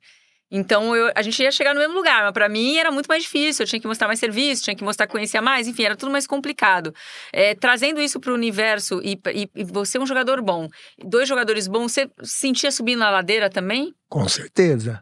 Então 0.51 0.93
eu, 0.93 1.11
a 1.15 1.21
gente 1.21 1.41
ia 1.41 1.51
chegar 1.51 1.73
no 1.73 1.79
mesmo 1.79 1.95
lugar, 1.95 2.23
mas 2.23 2.33
para 2.33 2.49
mim 2.49 2.75
era 2.75 2.91
muito 2.91 3.07
mais 3.07 3.23
difícil. 3.23 3.63
Eu 3.63 3.67
tinha 3.67 3.79
que 3.79 3.87
mostrar 3.87 4.07
mais 4.07 4.19
serviço, 4.19 4.63
tinha 4.63 4.75
que 4.75 4.83
mostrar 4.83 5.07
que 5.07 5.13
conhecia 5.13 5.41
mais, 5.41 5.67
enfim, 5.67 5.83
era 5.83 5.95
tudo 5.95 6.11
mais 6.11 6.27
complicado. 6.27 6.93
É, 7.31 7.55
trazendo 7.55 8.01
isso 8.01 8.19
para 8.19 8.31
o 8.31 8.35
universo 8.35 9.01
e, 9.01 9.17
e, 9.33 9.49
e, 9.55 9.63
você 9.63 9.97
é 9.97 10.01
um 10.01 10.05
jogador 10.05 10.41
bom, 10.41 10.67
dois 11.03 11.27
jogadores 11.27 11.67
bons, 11.67 11.93
você 11.93 12.09
sentia 12.21 12.71
subindo 12.71 12.99
na 12.99 13.09
ladeira 13.09 13.49
também? 13.49 13.93
Com 14.09 14.27
certeza. 14.27 15.01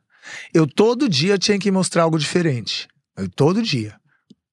Eu 0.54 0.68
todo 0.68 1.10
dia 1.10 1.38
tinha 1.38 1.58
que 1.58 1.72
mostrar 1.72 2.04
algo 2.04 2.20
diferente. 2.20 2.88
Todo 3.36 3.62
dia. 3.62 3.96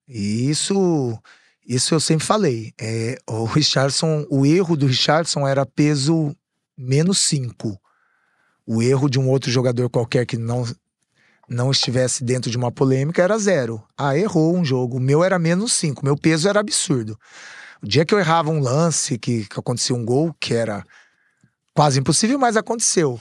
E 0.09 0.49
isso, 0.49 1.19
isso 1.67 1.95
eu 1.95 2.01
sempre 2.01 2.25
falei. 2.25 2.73
É, 2.81 3.19
o 3.29 3.45
Richardson, 3.45 4.25
o 4.31 4.47
erro 4.47 4.77
do 4.77 4.87
Richardson 4.87 5.47
era 5.47 5.67
peso 5.67 6.35
menos 6.77 7.19
5. 7.19 7.79
O 8.67 8.83
erro 8.83 9.09
de 9.09 9.19
um 9.19 9.29
outro 9.29 9.51
jogador 9.51 9.89
qualquer 9.89 10.27
que 10.27 10.37
não, 10.37 10.65
não 11.49 11.71
estivesse 11.71 12.25
dentro 12.25 12.51
de 12.51 12.57
uma 12.57 12.73
polêmica 12.73 13.23
era 13.23 13.39
zero. 13.39 13.83
Ah, 13.97 14.17
errou 14.17 14.57
um 14.57 14.65
jogo. 14.65 14.97
O 14.97 15.01
meu 15.01 15.23
era 15.23 15.39
menos 15.39 15.73
5. 15.75 16.05
Meu 16.05 16.17
peso 16.17 16.49
era 16.49 16.61
absurdo. 16.61 17.19
O 17.83 17.87
dia 17.87 18.05
que 18.05 18.15
eu 18.15 18.19
errava 18.19 18.51
um 18.51 18.61
lance, 18.61 19.19
que, 19.19 19.45
que 19.45 19.59
acontecia 19.59 19.95
um 19.95 20.05
gol, 20.05 20.35
que 20.41 20.55
era 20.55 20.85
quase 21.75 22.01
impossível, 22.01 22.39
mas 22.39 22.57
aconteceu. 22.57 23.21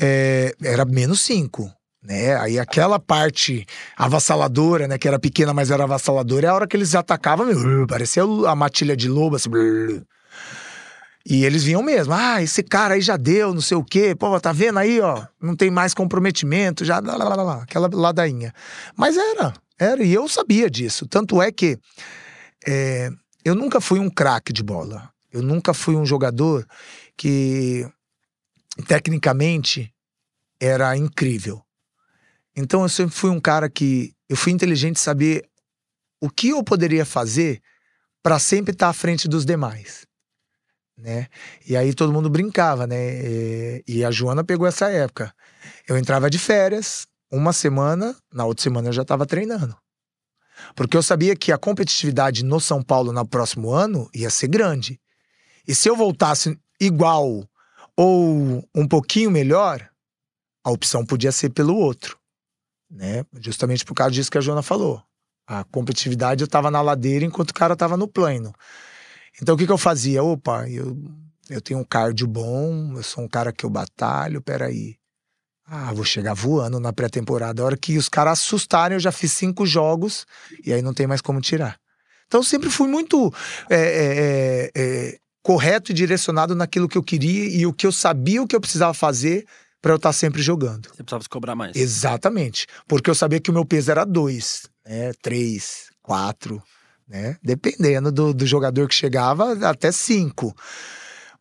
É, 0.00 0.54
era 0.62 0.84
menos 0.84 1.20
5 1.22 1.70
né? 2.06 2.36
Aí 2.36 2.58
aquela 2.58 2.98
parte 2.98 3.66
avassaladora, 3.96 4.86
né? 4.86 4.96
Que 4.96 5.08
era 5.08 5.18
pequena, 5.18 5.52
mas 5.52 5.70
era 5.70 5.82
avassaladora, 5.82 6.46
é 6.46 6.50
a 6.50 6.54
hora 6.54 6.66
que 6.66 6.76
eles 6.76 6.94
atacavam, 6.94 7.46
meu, 7.46 7.86
parecia 7.86 8.22
a 8.22 8.54
matilha 8.54 8.96
de 8.96 9.08
lobo, 9.08 9.36
assim. 9.36 9.50
E 11.28 11.44
eles 11.44 11.64
vinham 11.64 11.82
mesmo, 11.82 12.14
ah, 12.14 12.40
esse 12.40 12.62
cara 12.62 12.94
aí 12.94 13.00
já 13.00 13.16
deu, 13.16 13.52
não 13.52 13.60
sei 13.60 13.76
o 13.76 13.82
quê, 13.82 14.14
pô, 14.14 14.38
tá 14.38 14.52
vendo 14.52 14.78
aí, 14.78 15.00
ó, 15.00 15.26
não 15.42 15.56
tem 15.56 15.72
mais 15.72 15.92
comprometimento, 15.92 16.84
já, 16.84 17.00
lá, 17.00 17.16
lá, 17.16 17.34
lá, 17.34 17.62
aquela 17.64 17.90
ladainha. 17.92 18.54
Mas 18.96 19.16
era, 19.16 19.52
era, 19.76 20.04
e 20.04 20.14
eu 20.14 20.28
sabia 20.28 20.70
disso. 20.70 21.04
Tanto 21.04 21.42
é 21.42 21.50
que 21.50 21.80
é, 22.64 23.10
eu 23.44 23.56
nunca 23.56 23.80
fui 23.80 23.98
um 23.98 24.08
craque 24.08 24.52
de 24.52 24.62
bola. 24.62 25.10
Eu 25.32 25.42
nunca 25.42 25.74
fui 25.74 25.96
um 25.96 26.06
jogador 26.06 26.64
que, 27.16 27.84
tecnicamente, 28.86 29.92
era 30.60 30.96
incrível. 30.96 31.60
Então 32.54 32.82
eu 32.82 32.88
sempre 32.88 33.14
fui 33.14 33.30
um 33.30 33.40
cara 33.40 33.68
que 33.68 34.14
eu 34.28 34.36
fui 34.36 34.52
inteligente 34.52 35.00
saber 35.00 35.44
o 36.20 36.30
que 36.30 36.50
eu 36.50 36.62
poderia 36.62 37.04
fazer 37.04 37.60
para 38.22 38.38
sempre 38.38 38.72
estar 38.72 38.86
tá 38.86 38.90
à 38.90 38.94
frente 38.94 39.28
dos 39.28 39.44
demais, 39.44 40.05
né? 40.96 41.28
E 41.66 41.76
aí 41.76 41.94
todo 41.94 42.12
mundo 42.12 42.30
brincava, 42.30 42.86
né? 42.86 43.80
E 43.86 44.04
a 44.04 44.10
Joana 44.10 44.44
pegou 44.44 44.66
essa 44.66 44.90
época. 44.90 45.34
Eu 45.88 45.96
entrava 45.96 46.30
de 46.30 46.38
férias, 46.38 47.06
uma 47.30 47.52
semana, 47.52 48.16
na 48.32 48.44
outra 48.44 48.62
semana 48.62 48.88
eu 48.88 48.92
já 48.92 49.02
estava 49.02 49.26
treinando. 49.26 49.76
Porque 50.74 50.96
eu 50.96 51.02
sabia 51.02 51.36
que 51.36 51.52
a 51.52 51.58
competitividade 51.58 52.44
no 52.44 52.60
São 52.60 52.82
Paulo 52.82 53.12
no 53.12 53.26
próximo 53.26 53.70
ano 53.70 54.08
ia 54.14 54.30
ser 54.30 54.48
grande. 54.48 55.00
E 55.68 55.74
se 55.74 55.88
eu 55.88 55.96
voltasse 55.96 56.58
igual 56.80 57.48
ou 57.96 58.66
um 58.74 58.88
pouquinho 58.88 59.30
melhor, 59.30 59.88
a 60.64 60.70
opção 60.70 61.04
podia 61.04 61.32
ser 61.32 61.50
pelo 61.50 61.76
outro 61.76 62.18
né? 62.90 63.24
Justamente 63.40 63.84
por 63.84 63.94
causa 63.94 64.12
disso 64.12 64.30
que 64.30 64.38
a 64.38 64.40
Joana 64.40 64.62
falou. 64.62 65.02
A 65.46 65.64
competitividade 65.64 66.42
eu 66.42 66.48
tava 66.48 66.70
na 66.70 66.80
ladeira 66.80 67.24
enquanto 67.24 67.50
o 67.50 67.54
cara 67.54 67.76
tava 67.76 67.96
no 67.96 68.08
plano. 68.08 68.52
Então 69.40 69.54
o 69.54 69.58
que 69.58 69.66
que 69.66 69.72
eu 69.72 69.78
fazia? 69.78 70.22
Opa, 70.22 70.68
eu, 70.68 70.96
eu 71.48 71.60
tenho 71.60 71.80
um 71.80 71.84
cardio 71.84 72.26
bom, 72.26 72.94
eu 72.96 73.02
sou 73.02 73.24
um 73.24 73.28
cara 73.28 73.52
que 73.52 73.64
eu 73.64 73.70
batalho, 73.70 74.40
peraí. 74.40 74.96
Ah, 75.68 75.92
vou 75.92 76.04
chegar 76.04 76.32
voando 76.32 76.78
na 76.78 76.92
pré-temporada. 76.92 77.60
A 77.60 77.64
hora 77.64 77.76
que 77.76 77.98
os 77.98 78.08
caras 78.08 78.38
assustarem, 78.38 78.96
eu 78.96 79.00
já 79.00 79.10
fiz 79.10 79.32
cinco 79.32 79.66
jogos 79.66 80.24
e 80.64 80.72
aí 80.72 80.80
não 80.80 80.94
tem 80.94 81.06
mais 81.06 81.20
como 81.20 81.40
tirar. 81.40 81.76
Então 82.26 82.40
eu 82.40 82.44
sempre 82.44 82.70
fui 82.70 82.88
muito 82.88 83.32
é, 83.68 83.76
é, 83.76 83.80
é, 83.80 84.70
é 84.74 85.18
correto 85.42 85.90
e 85.90 85.94
direcionado 85.94 86.54
naquilo 86.54 86.88
que 86.88 86.98
eu 86.98 87.02
queria 87.02 87.48
e 87.48 87.66
o 87.66 87.72
que 87.72 87.86
eu 87.86 87.92
sabia 87.92 88.42
o 88.42 88.46
que 88.46 88.54
eu 88.54 88.60
precisava 88.60 88.94
fazer 88.94 89.46
para 89.80 89.92
eu 89.92 89.96
estar 89.96 90.08
tá 90.08 90.12
sempre 90.12 90.42
jogando. 90.42 90.88
Você 90.88 91.02
precisava 91.02 91.22
se 91.22 91.28
cobrar 91.28 91.54
mais. 91.54 91.76
Exatamente. 91.76 92.66
Porque 92.88 93.10
eu 93.10 93.14
sabia 93.14 93.40
que 93.40 93.50
o 93.50 93.54
meu 93.54 93.64
peso 93.64 93.90
era 93.90 94.04
dois, 94.04 94.68
né? 94.84 95.12
Três, 95.22 95.90
quatro, 96.02 96.62
né? 97.08 97.36
Dependendo 97.42 98.10
do, 98.10 98.34
do 98.34 98.46
jogador 98.46 98.88
que 98.88 98.94
chegava, 98.94 99.52
até 99.68 99.92
cinco. 99.92 100.54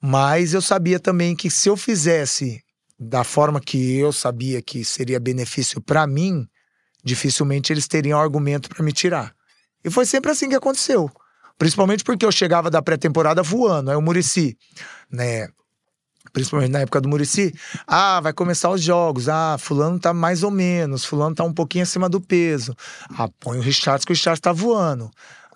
Mas 0.02 0.54
eu 0.54 0.62
sabia 0.62 1.00
também 1.00 1.36
que 1.36 1.50
se 1.50 1.70
eu 1.70 1.76
fizesse 1.76 2.62
da 3.00 3.24
forma 3.24 3.60
que 3.60 3.98
eu 3.98 4.14
sabia 4.14 4.62
que 4.62 4.86
seria 4.86 5.20
benefício 5.20 5.82
para 5.82 6.08
mim, 6.08 6.48
dificilmente 7.04 7.74
eles 7.74 7.88
teriam 7.88 8.20
argumento 8.20 8.70
para 8.70 8.84
me 8.84 8.94
tirar. 8.94 9.34
E 9.84 9.90
foi 9.90 10.06
sempre 10.06 10.32
assim 10.32 10.50
que 10.50 10.56
aconteceu. 10.56 11.10
Principalmente 11.58 12.04
porque 12.04 12.26
eu 12.26 12.32
chegava 12.32 12.70
da 12.70 12.82
pré-temporada 12.82 13.42
voando. 13.42 13.92
Aí 13.92 13.96
o 13.96 14.02
Murici, 14.02 14.58
né? 15.10 15.48
Principalmente 16.34 16.72
na 16.72 16.80
época 16.80 17.00
do 17.00 17.08
Murici, 17.08 17.54
ah, 17.88 18.20
vai 18.20 18.34
começar 18.34 18.70
os 18.70 18.82
jogos. 18.82 19.30
Ah, 19.30 19.56
fulano 19.58 20.00
tá 20.00 20.14
mais 20.14 20.44
ou 20.44 20.52
menos, 20.52 21.06
fulano 21.06 21.34
tá 21.36 21.44
um 21.44 21.54
pouquinho 21.54 21.84
acima 21.84 22.10
do 22.10 22.20
peso. 22.20 22.76
Ah, 23.18 23.30
põe 23.40 23.58
o 23.58 23.62
Richard 23.62 24.06
que 24.06 24.12
o 24.12 24.16
Richard 24.16 24.42
tá 24.42 24.52
voando. 24.52 25.10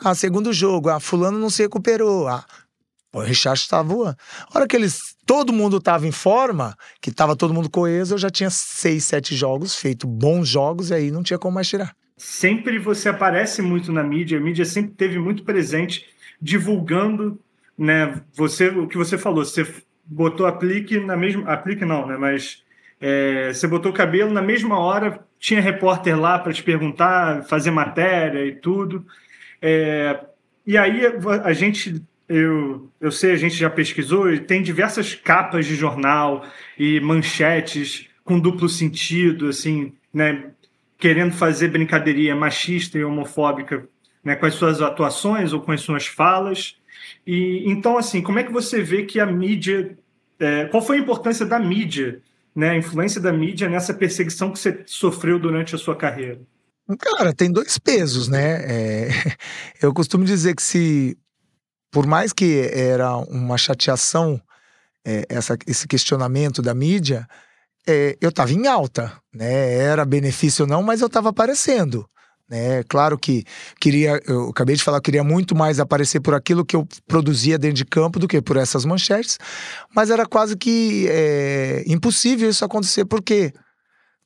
Ah, 0.04 0.16
segundo 0.16 0.54
jogo, 0.54 0.90
ah, 0.90 1.00
fulano 1.00 1.38
não 1.38 1.50
se 1.50 1.62
recuperou. 1.62 2.28
Ah, 2.28 2.46
o 3.14 3.22
Richard 3.22 3.60
estava 3.60 3.84
voando. 3.84 4.18
A 4.50 4.58
hora 4.58 4.68
que 4.68 4.76
eles, 4.76 5.16
todo 5.26 5.52
mundo 5.52 5.78
estava 5.78 6.08
em 6.08 6.12
forma, 6.12 6.76
que 7.02 7.10
estava 7.10 7.36
todo 7.36 7.54
mundo 7.54 7.70
coeso, 7.70 8.14
eu 8.14 8.18
já 8.18 8.30
tinha 8.30 8.50
seis, 8.50 9.04
sete 9.04 9.36
jogos, 9.36 9.76
feito 9.76 10.08
bons 10.08 10.48
jogos, 10.48 10.90
e 10.90 10.94
aí 10.94 11.12
não 11.12 11.24
tinha 11.24 11.40
como 11.40 11.56
mais 11.56 11.68
tirar. 11.68 11.96
Sempre 12.16 12.78
você 12.78 13.10
aparece 13.10 13.62
muito 13.62 13.92
na 13.92 14.04
mídia, 14.04 14.38
a 14.38 14.42
mídia 14.42 14.66
sempre 14.66 14.92
teve 14.92 15.18
muito 15.18 15.44
presente, 15.44 16.06
divulgando, 16.42 17.40
né? 17.78 18.22
Você, 18.34 18.68
o 18.68 18.88
que 18.88 18.98
você 18.98 19.18
falou, 19.18 19.44
você 19.44 19.66
botou 20.06 20.46
aplique 20.46 21.00
na 21.00 21.16
mesma, 21.18 21.50
aplique 21.52 21.86
não, 21.86 22.06
né? 22.06 22.18
Mas 22.18 22.64
é, 23.00 23.52
você 23.54 23.68
botou 23.68 23.92
o 23.92 23.96
cabelo 23.96 24.32
na 24.32 24.42
mesma 24.42 24.78
hora, 24.78 25.26
tinha 25.40 25.62
repórter 25.62 26.20
lá 26.20 26.38
para 26.38 26.54
te 26.54 26.62
perguntar, 26.62 27.44
fazer 27.46 27.72
matéria 27.72 28.46
e 28.46 28.56
tudo. 28.56 29.06
É, 29.62 30.20
e 30.66 30.78
aí 30.78 31.02
a 31.44 31.54
gente 31.54 32.02
eu, 32.30 32.92
eu 33.02 33.12
sei, 33.12 33.32
a 33.32 33.38
gente 33.38 33.56
já 33.56 33.72
pesquisou 33.72 34.32
e 34.32 34.40
tem 34.40 34.62
diversas 34.62 35.16
capas 35.16 35.66
de 35.66 35.76
jornal 35.76 36.46
e 36.78 37.00
manchetes 37.00 38.08
com 38.24 38.40
duplo 38.40 38.70
sentido, 38.70 39.48
assim, 39.48 39.94
né, 40.14 40.52
querendo 40.96 41.34
fazer 41.34 41.70
brincadeirinha 41.70 42.36
machista 42.36 43.00
e 43.00 43.04
homofóbica, 43.04 43.90
né, 44.24 44.36
com 44.36 44.46
as 44.46 44.54
suas 44.54 44.80
atuações 44.80 45.54
ou 45.54 45.62
com 45.62 45.72
as 45.72 45.82
suas 45.82 46.06
falas. 46.06 46.76
E 47.26 47.64
então, 47.66 47.98
assim, 47.98 48.22
como 48.22 48.38
é 48.38 48.44
que 48.44 48.52
você 48.52 48.84
vê 48.84 49.04
que 49.04 49.20
a 49.20 49.26
mídia, 49.26 49.98
é, 50.40 50.66
qual 50.66 50.84
foi 50.84 50.98
a 50.98 51.00
importância 51.00 51.48
da 51.48 51.58
mídia, 51.58 52.22
né, 52.56 52.70
a 52.70 52.78
influência 52.78 53.20
da 53.20 53.34
mídia 53.34 53.68
nessa 53.68 53.94
perseguição 53.94 54.52
que 54.52 54.60
você 54.60 54.84
sofreu 54.86 55.40
durante 55.40 55.74
a 55.74 55.80
sua 55.80 55.96
carreira? 55.96 56.40
Cara, 56.98 57.34
tem 57.34 57.52
dois 57.52 57.78
pesos, 57.78 58.28
né? 58.28 58.64
É, 58.64 59.10
eu 59.82 59.94
costumo 59.94 60.26
dizer 60.26 60.56
que 60.56 60.64
se 60.64 61.18
por 61.92 62.06
mais 62.06 62.32
que 62.32 62.70
era 62.72 63.18
uma 63.18 63.58
chateação 63.58 64.42
é, 65.06 65.26
essa, 65.30 65.58
esse 65.66 65.88
questionamento 65.88 66.62
da 66.62 66.74
mídia, 66.74 67.28
é, 67.88 68.18
eu 68.22 68.30
estava 68.30 68.52
em 68.52 68.68
alta, 68.68 69.14
né? 69.34 69.74
Era 69.76 70.06
benefício 70.06 70.64
ou 70.64 70.70
não, 70.70 70.84
mas 70.84 71.02
eu 71.02 71.08
estava 71.08 71.30
aparecendo. 71.30 72.08
Né? 72.50 72.84
Claro 72.84 73.18
que 73.18 73.44
queria, 73.80 74.20
eu 74.26 74.50
acabei 74.50 74.76
de 74.76 74.84
falar, 74.84 74.98
eu 74.98 75.02
queria 75.02 75.24
muito 75.24 75.56
mais 75.56 75.80
aparecer 75.80 76.20
por 76.20 76.34
aquilo 76.34 76.66
que 76.66 76.76
eu 76.76 76.88
produzia 77.08 77.60
dentro 77.60 77.78
de 77.78 77.86
campo 77.86 78.18
do 78.18 78.28
que 78.28 78.42
por 78.42 78.58
essas 78.58 78.86
manchetes, 78.86 79.38
mas 79.96 80.10
era 80.10 80.26
quase 80.26 80.58
que 80.58 81.08
é, 81.10 81.84
impossível 81.86 82.50
isso 82.50 82.66
acontecer, 82.66 83.06
porque 83.06 83.54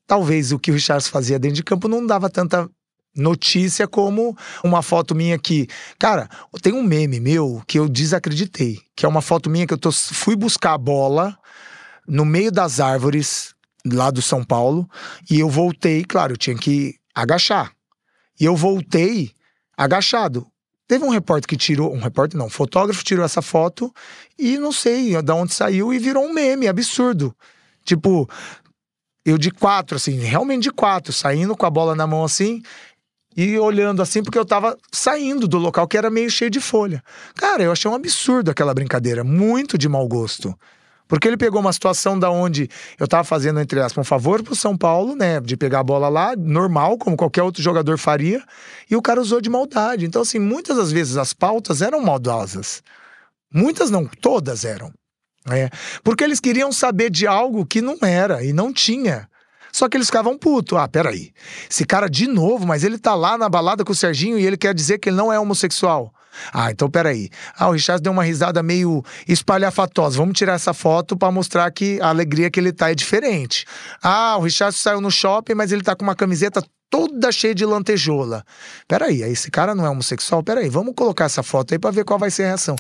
talvez 0.08 0.52
o 0.52 0.60
que 0.60 0.72
o 0.72 0.74
Richard 0.74 1.04
fazia 1.10 1.40
dentro 1.40 1.56
de 1.56 1.64
campo 1.64 1.88
não 1.88 2.06
dava 2.06 2.30
tanta 2.30 2.70
notícia 3.16 3.88
como 3.88 4.36
uma 4.64 4.82
foto 4.82 5.14
minha 5.14 5.38
que. 5.38 5.68
Cara, 6.00 6.30
tem 6.62 6.74
um 6.74 6.84
meme 6.84 7.20
meu 7.20 7.62
que 7.68 7.78
eu 7.78 7.88
desacreditei. 7.88 8.80
Que 8.96 9.06
é 9.06 9.10
uma 9.10 9.22
foto 9.22 9.50
minha 9.50 9.68
que 9.68 9.74
eu 9.74 9.78
tô, 9.78 9.92
fui 9.92 10.36
buscar 10.36 10.74
a 10.74 10.78
bola 10.78 11.38
no 12.08 12.26
meio 12.26 12.52
das 12.52 12.80
árvores 12.80 13.54
lá 13.86 14.10
do 14.10 14.22
São 14.22 14.44
Paulo. 14.44 14.90
E 15.30 15.40
eu 15.40 15.50
voltei, 15.50 16.04
claro, 16.04 16.34
eu 16.34 16.38
tinha 16.38 16.58
que 16.58 16.96
agachar. 17.14 17.72
E 18.40 18.46
eu 18.46 18.56
voltei 18.56 19.32
agachado. 19.78 20.48
Teve 20.88 21.06
um 21.06 21.10
repórter 21.10 21.48
que 21.48 21.56
tirou, 21.56 21.94
um 21.94 22.00
repórter 22.00 22.38
não, 22.38 22.48
um 22.48 22.50
fotógrafo 22.50 23.04
tirou 23.04 23.24
essa 23.24 23.42
foto 23.42 23.92
e 24.38 24.58
não 24.58 24.72
sei 24.72 25.20
de 25.22 25.32
onde 25.32 25.54
saiu 25.54 25.94
e 25.94 26.00
virou 26.00 26.26
um 26.26 26.34
meme 26.34 26.68
absurdo. 26.68 27.36
Tipo, 27.86 28.30
eu 29.26 29.38
de 29.38 29.52
quatro, 29.52 29.96
assim, 29.96 30.20
realmente 30.20 30.64
de 30.64 30.72
quatro, 30.72 31.14
saindo 31.14 31.56
com 31.56 31.66
a 31.66 31.70
bola 31.70 31.96
na 31.96 32.06
mão 32.06 32.24
assim, 32.24 32.62
e 33.36 33.58
olhando 33.58 34.02
assim, 34.02 34.22
porque 34.22 34.38
eu 34.38 34.46
tava 34.46 34.78
saindo 34.92 35.48
do 35.48 35.58
local 35.58 35.88
que 35.88 35.98
era 35.98 36.10
meio 36.10 36.30
cheio 36.30 36.52
de 36.52 36.60
folha. 36.60 37.04
Cara, 37.36 37.64
eu 37.64 37.72
achei 37.72 37.90
um 37.90 37.96
absurdo 37.96 38.52
aquela 38.52 38.74
brincadeira, 38.74 39.24
muito 39.24 39.78
de 39.78 39.90
mau 39.90 40.08
gosto. 40.08 40.58
Porque 41.08 41.28
ele 41.28 41.38
pegou 41.38 41.60
uma 41.60 41.74
situação 41.74 42.18
da 42.18 42.32
onde 42.32 42.70
eu 43.00 43.08
tava 43.08 43.24
fazendo, 43.24 43.60
entre 43.60 43.80
aspas, 43.80 44.02
um 44.02 44.08
favor 44.08 44.42
pro 44.42 44.56
São 44.56 44.78
Paulo, 44.78 45.16
né? 45.16 45.40
De 45.42 45.58
pegar 45.58 45.80
a 45.80 45.84
bola 45.84 46.10
lá, 46.10 46.36
normal, 46.36 46.98
como 46.98 47.18
qualquer 47.18 47.44
outro 47.44 47.62
jogador 47.62 47.98
faria, 47.98 48.44
e 48.90 48.96
o 48.96 49.02
cara 49.02 49.22
usou 49.22 49.42
de 49.42 49.50
maldade. 49.50 50.06
Então, 50.06 50.22
assim, 50.22 50.40
muitas 50.40 50.78
das 50.78 50.92
vezes 50.92 51.18
as 51.18 51.34
pautas 51.34 51.82
eram 51.82 52.02
maldosas. 52.02 52.82
Muitas 53.54 53.92
não, 53.92 54.08
todas 54.08 54.64
eram. 54.66 54.92
É, 55.50 55.70
porque 56.04 56.24
eles 56.24 56.40
queriam 56.40 56.72
saber 56.72 57.10
de 57.10 57.28
algo 57.28 57.66
que 57.66 57.82
não 57.82 57.98
era 58.02 58.44
e 58.44 58.54
não 58.54 58.72
tinha. 58.72 59.28
Só 59.74 59.90
que 59.90 59.98
eles 59.98 60.08
ficavam 60.08 60.38
putos. 60.38 60.78
Ah, 60.78 60.88
peraí. 60.88 61.32
Esse 61.70 61.84
cara 61.84 62.08
de 62.08 62.28
novo, 62.28 62.66
mas 62.66 62.84
ele 62.84 63.00
tá 63.00 63.16
lá 63.16 63.38
na 63.38 63.50
balada 63.50 63.84
com 63.84 63.92
o 63.92 63.96
Serginho 63.96 64.38
e 64.38 64.46
ele 64.46 64.56
quer 64.56 64.74
dizer 64.74 65.00
que 65.00 65.10
ele 65.10 65.18
não 65.18 65.34
é 65.34 65.40
homossexual. 65.40 66.14
Ah, 66.54 66.72
então 66.72 66.90
peraí. 66.90 67.30
Ah, 67.58 67.70
o 67.70 67.72
Richard 67.72 68.02
deu 68.02 68.12
uma 68.12 68.24
risada 68.24 68.62
meio 68.62 69.04
espalhafatosa. 69.28 70.18
Vamos 70.18 70.38
tirar 70.38 70.54
essa 70.54 70.74
foto 70.74 71.18
para 71.18 71.32
mostrar 71.32 71.70
que 71.72 72.00
a 72.02 72.10
alegria 72.10 72.50
que 72.50 72.60
ele 72.60 72.72
tá 72.72 72.92
é 72.92 72.96
diferente. 72.96 73.66
Ah, 74.02 74.38
o 74.38 74.42
Richard 74.42 74.76
saiu 74.76 75.02
no 75.02 75.12
shopping, 75.12 75.56
mas 75.56 75.72
ele 75.72 75.82
tá 75.82 75.96
com 75.96 76.04
uma 76.04 76.16
camiseta 76.16 76.64
toda 76.90 77.32
cheia 77.32 77.56
de 77.56 77.66
lantejola. 77.66 78.44
Peraí, 78.88 79.24
esse 79.24 79.50
cara 79.50 79.74
não 79.74 79.86
é 79.86 79.90
homossexual? 79.90 80.44
Peraí, 80.44 80.70
vamos 80.70 80.94
colocar 80.96 81.26
essa 81.26 81.42
foto 81.42 81.74
aí 81.74 81.80
para 81.80 81.90
ver 81.90 82.06
qual 82.06 82.20
vai 82.20 82.30
ser 82.30 82.44
a 82.44 82.48
reação. 82.48 82.76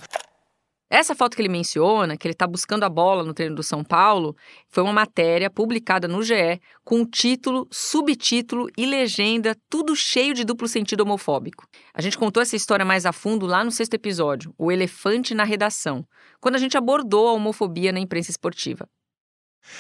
Essa 0.94 1.16
foto 1.16 1.36
que 1.36 1.41
ele 1.41 1.50
menciona, 1.50 2.16
que 2.16 2.28
ele 2.28 2.34
está 2.34 2.46
buscando 2.46 2.84
a 2.84 2.89
bola 2.89 3.24
no 3.24 3.34
treino 3.34 3.56
do 3.56 3.64
São 3.64 3.84
Paulo, 3.84 4.36
foi 4.70 4.84
uma 4.84 4.94
matéria 4.94 5.50
publicada 5.50 6.08
no 6.08 6.22
GE 6.22 6.62
com 6.84 7.04
título, 7.04 7.68
subtítulo 7.72 8.70
e 8.78 8.86
legenda, 8.86 9.58
tudo 9.68 9.96
cheio 9.96 10.36
de 10.36 10.44
duplo 10.44 10.68
sentido 10.68 11.02
homofóbico. 11.02 11.66
A 11.96 12.00
gente 12.00 12.16
contou 12.16 12.44
essa 12.44 12.56
história 12.56 12.86
mais 12.86 13.08
a 13.08 13.12
fundo 13.12 13.48
lá 13.48 13.64
no 13.64 13.72
sexto 13.72 13.96
episódio, 13.96 14.54
O 14.56 14.72
Elefante 14.72 15.34
na 15.34 15.44
Redação, 15.44 16.06
quando 16.39 16.58
a 16.58 16.60
gente 16.60 16.78
abordou 16.78 17.28
a 17.28 17.34
homofobia 17.34 17.91
na 17.91 18.00
imprensa 18.00 18.30
esportiva. 18.30 18.88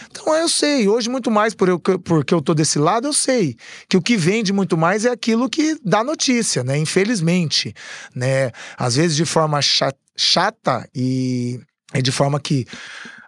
Então 0.09 0.35
eu 0.35 0.49
sei, 0.49 0.87
hoje 0.87 1.09
muito 1.09 1.29
mais 1.29 1.53
por 1.53 1.69
eu, 1.69 1.79
porque 1.79 2.33
eu 2.33 2.41
tô 2.41 2.53
desse 2.53 2.79
lado, 2.79 3.07
eu 3.07 3.13
sei 3.13 3.55
que 3.87 3.97
o 3.97 4.01
que 4.01 4.15
vende 4.17 4.53
muito 4.53 4.77
mais 4.77 5.05
é 5.05 5.09
aquilo 5.09 5.49
que 5.49 5.77
dá 5.83 6.03
notícia, 6.03 6.63
né? 6.63 6.77
Infelizmente, 6.77 7.73
né? 8.15 8.51
Às 8.77 8.95
vezes 8.95 9.15
de 9.15 9.25
forma 9.25 9.61
chata 9.61 9.97
chata 10.15 10.87
e, 10.93 11.59
e 11.93 12.01
de 12.01 12.11
forma 12.11 12.39
que 12.39 12.65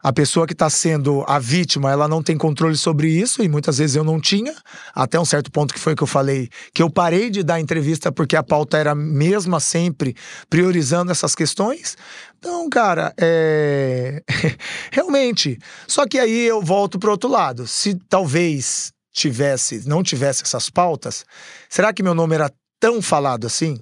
a 0.05 0.13
pessoa 0.13 0.45
que 0.45 0.53
está 0.53 0.69
sendo 0.69 1.25
a 1.27 1.39
vítima, 1.39 1.89
ela 1.89 2.07
não 2.07 2.21
tem 2.21 2.37
controle 2.37 2.77
sobre 2.77 3.09
isso, 3.09 3.41
e 3.41 3.49
muitas 3.49 3.79
vezes 3.79 3.95
eu 3.95 4.03
não 4.03 4.21
tinha, 4.21 4.55
até 4.93 5.19
um 5.19 5.25
certo 5.25 5.51
ponto 5.51 5.73
que 5.73 5.79
foi 5.79 5.95
que 5.95 6.03
eu 6.03 6.07
falei, 6.07 6.47
que 6.75 6.83
eu 6.83 6.91
parei 6.91 7.31
de 7.31 7.41
dar 7.41 7.59
entrevista 7.59 8.11
porque 8.11 8.35
a 8.35 8.43
pauta 8.43 8.77
era 8.77 8.93
mesma 8.93 9.59
sempre 9.59 10.15
priorizando 10.47 11.11
essas 11.11 11.33
questões. 11.33 11.97
Então, 12.37 12.69
cara, 12.69 13.15
é... 13.19 14.21
realmente. 14.93 15.57
Só 15.87 16.05
que 16.05 16.19
aí 16.19 16.45
eu 16.45 16.61
volto 16.61 16.99
pro 16.99 17.09
outro 17.09 17.27
lado. 17.27 17.65
Se 17.65 17.95
talvez 18.07 18.91
tivesse, 19.11 19.89
não 19.89 20.03
tivesse 20.03 20.43
essas 20.43 20.69
pautas, 20.69 21.25
será 21.67 21.91
que 21.91 22.03
meu 22.03 22.13
nome 22.13 22.35
era 22.35 22.51
tão 22.79 23.01
falado 23.01 23.47
assim? 23.47 23.81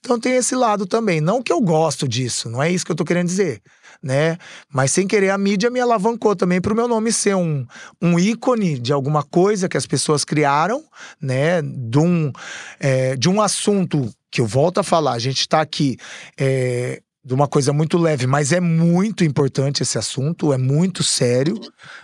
Então 0.00 0.20
tem 0.20 0.34
esse 0.34 0.54
lado 0.54 0.86
também. 0.86 1.22
Não 1.22 1.42
que 1.42 1.50
eu 1.50 1.60
gosto 1.62 2.06
disso, 2.06 2.50
não 2.50 2.62
é 2.62 2.70
isso 2.70 2.84
que 2.84 2.92
eu 2.92 2.96
tô 2.96 3.04
querendo 3.04 3.28
dizer, 3.28 3.62
né? 4.02 4.38
Mas 4.72 4.92
sem 4.92 5.06
querer 5.06 5.30
a 5.30 5.38
mídia 5.38 5.70
me 5.70 5.80
alavancou 5.80 6.34
também 6.36 6.60
para 6.60 6.72
o 6.72 6.76
meu 6.76 6.88
nome 6.88 7.12
ser 7.12 7.34
um, 7.34 7.66
um 8.00 8.18
ícone 8.18 8.78
de 8.78 8.92
alguma 8.92 9.22
coisa 9.22 9.68
que 9.68 9.76
as 9.76 9.86
pessoas 9.86 10.24
criaram, 10.24 10.84
né? 11.20 11.62
De 11.62 11.98
um, 11.98 12.32
é, 12.78 13.16
de 13.16 13.28
um 13.28 13.40
assunto 13.40 14.10
que 14.30 14.40
eu 14.40 14.46
volto 14.46 14.78
a 14.78 14.82
falar, 14.82 15.12
a 15.12 15.18
gente 15.18 15.40
está 15.40 15.60
aqui 15.60 15.96
é, 16.38 17.00
de 17.24 17.34
uma 17.34 17.48
coisa 17.48 17.72
muito 17.72 17.98
leve, 17.98 18.26
mas 18.26 18.52
é 18.52 18.60
muito 18.60 19.24
importante 19.24 19.82
esse 19.82 19.98
assunto, 19.98 20.52
é 20.52 20.58
muito 20.58 21.02
sério. 21.02 21.60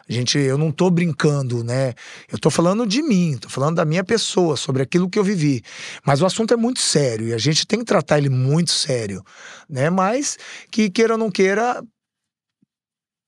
A 0.09 0.12
gente, 0.12 0.39
eu 0.39 0.59
não 0.59 0.73
tô 0.73 0.91
brincando, 0.91 1.62
né? 1.62 1.95
Eu 2.31 2.39
tô 2.39 2.51
falando 2.51 2.87
de 2.87 3.01
mim, 3.03 3.39
tô 3.41 3.49
falando 3.49 3.77
da 3.77 3.85
minha 3.85 4.03
pessoa, 4.03 4.57
sobre 4.57 4.83
aquilo 4.83 5.09
que 5.09 5.19
eu 5.19 5.25
vivi. 5.25 5.62
Mas 6.05 6.21
o 6.21 6.27
assunto 6.27 6.53
é 6.53 6.57
muito 6.57 6.81
sério 6.81 7.29
e 7.29 7.33
a 7.33 7.39
gente 7.39 7.67
tem 7.67 7.79
que 7.79 7.85
tratar 7.85 8.19
ele 8.19 8.29
muito 8.29 8.73
sério, 8.73 9.23
né? 9.69 9.89
Mas 9.89 10.37
que 10.71 10.91
queira 10.91 11.15
ou 11.15 11.19
não 11.19 11.31
queira, 11.31 11.83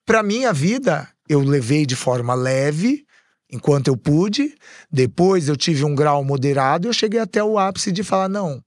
para 0.04 0.22
minha 0.22 0.52
vida 0.52 1.08
eu 1.28 1.40
levei 1.40 1.86
de 1.86 1.96
forma 1.96 2.34
leve, 2.34 3.04
enquanto 3.50 3.88
eu 3.88 3.96
pude. 3.96 4.54
Depois 4.90 5.48
eu 5.48 5.56
tive 5.56 5.84
um 5.84 5.94
grau 5.94 6.24
moderado 6.24 6.86
e 6.86 6.88
eu 6.88 6.92
cheguei 6.92 7.20
até 7.20 7.42
o 7.42 7.58
ápice 7.58 7.92
de 7.92 8.02
falar 8.02 8.28
não, 8.28 8.60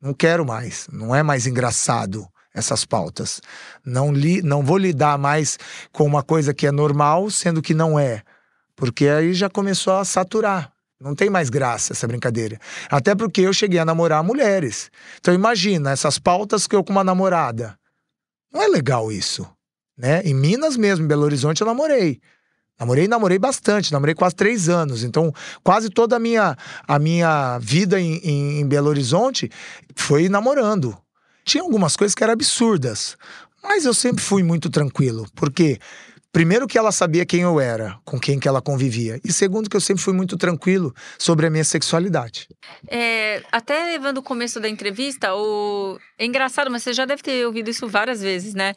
não 0.00 0.12
quero 0.12 0.44
mais, 0.44 0.86
não 0.92 1.14
é 1.14 1.22
mais 1.22 1.46
engraçado 1.46 2.28
essas 2.56 2.86
pautas. 2.86 3.40
Não, 3.84 4.10
li, 4.10 4.40
não 4.42 4.64
vou 4.64 4.78
lidar 4.78 5.18
mais 5.18 5.58
com 5.92 6.04
uma 6.04 6.22
coisa 6.22 6.54
que 6.54 6.66
é 6.66 6.72
normal, 6.72 7.30
sendo 7.30 7.60
que 7.60 7.74
não 7.74 7.98
é. 7.98 8.22
Porque 8.74 9.06
aí 9.06 9.34
já 9.34 9.48
começou 9.48 9.94
a 9.94 10.04
saturar. 10.04 10.72
Não 10.98 11.14
tem 11.14 11.28
mais 11.28 11.50
graça 11.50 11.92
essa 11.92 12.08
brincadeira. 12.08 12.58
Até 12.90 13.14
porque 13.14 13.42
eu 13.42 13.52
cheguei 13.52 13.78
a 13.78 13.84
namorar 13.84 14.24
mulheres. 14.24 14.90
Então 15.20 15.34
imagina 15.34 15.90
essas 15.90 16.18
pautas 16.18 16.66
que 16.66 16.74
eu 16.74 16.82
com 16.82 16.92
uma 16.92 17.04
namorada. 17.04 17.78
Não 18.50 18.62
é 18.62 18.66
legal 18.66 19.12
isso, 19.12 19.46
né? 19.96 20.22
Em 20.24 20.34
Minas 20.34 20.76
mesmo, 20.76 21.04
em 21.04 21.08
Belo 21.08 21.24
Horizonte, 21.24 21.60
eu 21.60 21.66
namorei. 21.66 22.18
Namorei, 22.80 23.08
namorei 23.08 23.38
bastante, 23.38 23.92
namorei 23.92 24.14
quase 24.14 24.34
três 24.34 24.68
anos. 24.68 25.04
Então, 25.04 25.32
quase 25.62 25.90
toda 25.90 26.16
a 26.16 26.18
minha, 26.18 26.56
a 26.86 26.98
minha 26.98 27.58
vida 27.58 28.00
em, 28.00 28.16
em, 28.18 28.60
em 28.60 28.66
Belo 28.66 28.88
Horizonte 28.88 29.50
foi 29.94 30.28
namorando. 30.30 30.96
Tinha 31.46 31.62
algumas 31.62 31.96
coisas 31.96 32.14
que 32.14 32.22
eram 32.22 32.34
absurdas, 32.34 33.16
mas 33.62 33.86
eu 33.86 33.94
sempre 33.94 34.22
fui 34.22 34.42
muito 34.42 34.68
tranquilo, 34.68 35.26
porque 35.34 35.78
Primeiro 36.36 36.66
que 36.66 36.76
ela 36.76 36.92
sabia 36.92 37.24
quem 37.24 37.40
eu 37.40 37.58
era, 37.58 37.98
com 38.04 38.20
quem 38.20 38.38
que 38.38 38.46
ela 38.46 38.60
convivia. 38.60 39.18
E 39.24 39.32
segundo 39.32 39.70
que 39.70 39.76
eu 39.76 39.80
sempre 39.80 40.02
fui 40.02 40.12
muito 40.12 40.36
tranquilo 40.36 40.94
sobre 41.18 41.46
a 41.46 41.50
minha 41.50 41.64
sexualidade. 41.64 42.46
É, 42.86 43.42
até 43.50 43.86
levando 43.86 44.18
o 44.18 44.22
começo 44.22 44.60
da 44.60 44.68
entrevista, 44.68 45.34
o... 45.34 45.98
é 46.18 46.26
engraçado, 46.26 46.70
mas 46.70 46.82
você 46.82 46.92
já 46.92 47.06
deve 47.06 47.22
ter 47.22 47.46
ouvido 47.46 47.70
isso 47.70 47.88
várias 47.88 48.20
vezes, 48.20 48.52
né? 48.52 48.74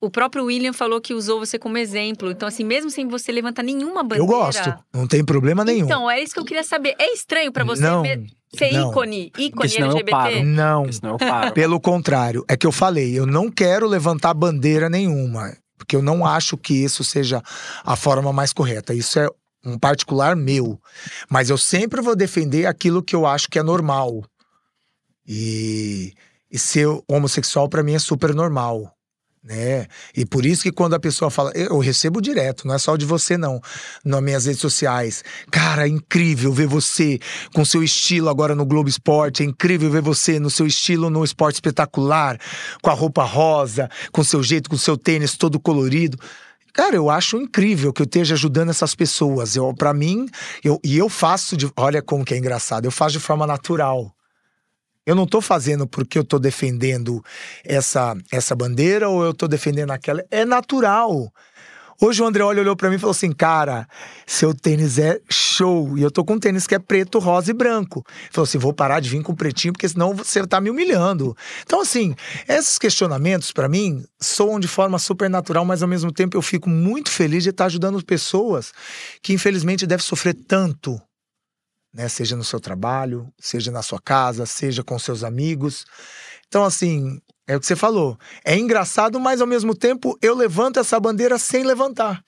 O 0.00 0.08
próprio 0.08 0.44
William 0.44 0.72
falou 0.72 1.00
que 1.00 1.12
usou 1.12 1.40
você 1.40 1.58
como 1.58 1.76
exemplo. 1.78 2.30
Então, 2.30 2.46
assim, 2.46 2.62
mesmo 2.62 2.88
sem 2.88 3.08
você 3.08 3.32
levantar 3.32 3.64
nenhuma 3.64 4.04
bandeira. 4.04 4.22
Eu 4.22 4.26
gosto, 4.26 4.72
não 4.92 5.08
tem 5.08 5.24
problema 5.24 5.64
nenhum. 5.64 5.86
Então, 5.86 6.08
é 6.08 6.22
isso 6.22 6.32
que 6.32 6.38
eu 6.38 6.44
queria 6.44 6.62
saber. 6.62 6.94
É 6.96 7.12
estranho 7.12 7.50
para 7.50 7.64
você 7.64 7.82
não, 7.82 8.04
ser 8.56 8.72
não. 8.72 8.90
ícone, 8.90 9.32
ícone 9.38 9.68
senão 9.68 9.88
eu 9.88 9.98
LGBT? 9.98 10.10
paro. 10.10 10.44
Não, 10.44 10.92
senão 10.92 11.12
eu 11.12 11.18
paro. 11.18 11.52
pelo 11.54 11.80
contrário. 11.80 12.44
É 12.48 12.56
que 12.56 12.66
eu 12.66 12.72
falei, 12.72 13.18
eu 13.18 13.26
não 13.26 13.50
quero 13.50 13.86
levantar 13.86 14.34
bandeira 14.34 14.88
nenhuma. 14.88 15.56
Porque 15.76 15.96
eu 15.96 16.02
não 16.02 16.24
acho 16.24 16.56
que 16.56 16.72
isso 16.72 17.02
seja 17.04 17.42
a 17.84 17.96
forma 17.96 18.32
mais 18.32 18.52
correta. 18.52 18.94
Isso 18.94 19.18
é 19.18 19.28
um 19.64 19.78
particular 19.78 20.36
meu. 20.36 20.80
Mas 21.28 21.50
eu 21.50 21.58
sempre 21.58 22.00
vou 22.00 22.14
defender 22.14 22.66
aquilo 22.66 23.02
que 23.02 23.14
eu 23.14 23.26
acho 23.26 23.48
que 23.48 23.58
é 23.58 23.62
normal. 23.62 24.24
E, 25.26 26.14
e 26.50 26.58
ser 26.58 26.86
homossexual 27.08 27.68
para 27.68 27.82
mim 27.82 27.94
é 27.94 27.98
super 27.98 28.34
normal. 28.34 28.93
Né? 29.44 29.86
E 30.16 30.24
por 30.24 30.46
isso 30.46 30.62
que 30.62 30.72
quando 30.72 30.94
a 30.94 30.98
pessoa 30.98 31.30
fala, 31.30 31.52
eu 31.54 31.78
recebo 31.78 32.18
direto, 32.18 32.66
não 32.66 32.74
é 32.74 32.78
só 32.78 32.96
de 32.96 33.04
você 33.04 33.36
não, 33.36 33.60
nas 34.02 34.22
minhas 34.22 34.46
redes 34.46 34.60
sociais. 34.60 35.22
Cara, 35.50 35.84
é 35.84 35.88
incrível 35.88 36.50
ver 36.50 36.66
você 36.66 37.18
com 37.54 37.62
seu 37.62 37.82
estilo 37.82 38.30
agora 38.30 38.54
no 38.54 38.64
Globo 38.64 38.88
Esporte, 38.88 39.42
é 39.42 39.46
incrível 39.46 39.90
ver 39.90 40.00
você 40.00 40.40
no 40.40 40.48
seu 40.48 40.66
estilo 40.66 41.10
no 41.10 41.22
esporte 41.22 41.56
espetacular, 41.56 42.40
com 42.80 42.88
a 42.88 42.94
roupa 42.94 43.22
rosa, 43.22 43.90
com 44.10 44.24
seu 44.24 44.42
jeito, 44.42 44.70
com 44.70 44.78
seu 44.78 44.96
tênis 44.96 45.36
todo 45.36 45.60
colorido. 45.60 46.18
Cara, 46.72 46.96
eu 46.96 47.10
acho 47.10 47.36
incrível 47.36 47.92
que 47.92 48.00
eu 48.00 48.06
esteja 48.06 48.34
ajudando 48.34 48.70
essas 48.70 48.94
pessoas. 48.94 49.54
Eu, 49.56 49.74
para 49.74 49.92
mim, 49.92 50.26
eu, 50.64 50.80
e 50.82 50.96
eu 50.96 51.10
faço 51.10 51.54
de, 51.54 51.70
olha 51.76 52.00
como 52.00 52.24
que 52.24 52.32
é 52.32 52.38
engraçado, 52.38 52.86
eu 52.86 52.90
faço 52.90 53.12
de 53.12 53.20
forma 53.20 53.46
natural. 53.46 54.10
Eu 55.06 55.14
não 55.14 55.26
tô 55.26 55.40
fazendo 55.40 55.86
porque 55.86 56.18
eu 56.18 56.24
tô 56.24 56.38
defendendo 56.38 57.22
essa, 57.62 58.16
essa 58.32 58.56
bandeira 58.56 59.08
ou 59.08 59.22
eu 59.22 59.34
tô 59.34 59.46
defendendo 59.46 59.90
aquela. 59.90 60.24
É 60.30 60.46
natural. 60.46 61.30
Hoje 62.00 62.22
o 62.22 62.26
Andreoli 62.26 62.58
olhou 62.58 62.74
para 62.74 62.88
mim 62.88 62.96
e 62.96 62.98
falou 62.98 63.12
assim: 63.12 63.30
Cara, 63.30 63.86
seu 64.26 64.54
tênis 64.54 64.98
é 64.98 65.20
show. 65.30 65.96
E 65.96 66.02
eu 66.02 66.10
tô 66.10 66.24
com 66.24 66.34
um 66.34 66.38
tênis 66.38 66.66
que 66.66 66.74
é 66.74 66.78
preto, 66.78 67.18
rosa 67.18 67.50
e 67.50 67.54
branco. 67.54 68.02
Ele 68.06 68.28
falou 68.32 68.44
assim: 68.44 68.58
Vou 68.58 68.72
parar 68.72 69.00
de 69.00 69.10
vir 69.10 69.22
com 69.22 69.34
pretinho, 69.34 69.74
porque 69.74 69.88
senão 69.88 70.14
você 70.14 70.46
tá 70.46 70.60
me 70.60 70.70
humilhando. 70.70 71.36
Então, 71.64 71.82
assim, 71.82 72.14
esses 72.48 72.78
questionamentos, 72.78 73.52
para 73.52 73.68
mim, 73.68 74.02
soam 74.20 74.58
de 74.58 74.66
forma 74.66 74.98
super 74.98 75.28
natural, 75.28 75.64
mas 75.64 75.82
ao 75.82 75.88
mesmo 75.88 76.10
tempo 76.10 76.36
eu 76.36 76.42
fico 76.42 76.68
muito 76.68 77.10
feliz 77.10 77.42
de 77.42 77.50
estar 77.50 77.66
ajudando 77.66 78.02
pessoas 78.04 78.72
que, 79.22 79.32
infelizmente, 79.32 79.86
devem 79.86 80.04
sofrer 80.04 80.34
tanto 80.34 81.00
né? 81.94 82.08
Seja 82.08 82.34
no 82.34 82.42
seu 82.42 82.58
trabalho, 82.58 83.32
seja 83.38 83.70
na 83.70 83.82
sua 83.82 84.00
casa, 84.00 84.44
seja 84.44 84.82
com 84.82 84.98
seus 84.98 85.22
amigos. 85.22 85.86
Então, 86.48 86.64
assim, 86.64 87.20
é 87.46 87.56
o 87.56 87.60
que 87.60 87.66
você 87.66 87.76
falou. 87.76 88.18
É 88.44 88.56
engraçado, 88.58 89.20
mas 89.20 89.40
ao 89.40 89.46
mesmo 89.46 89.74
tempo 89.74 90.18
eu 90.20 90.34
levanto 90.34 90.80
essa 90.80 90.98
bandeira 90.98 91.38
sem 91.38 91.62
levantar. 91.62 92.22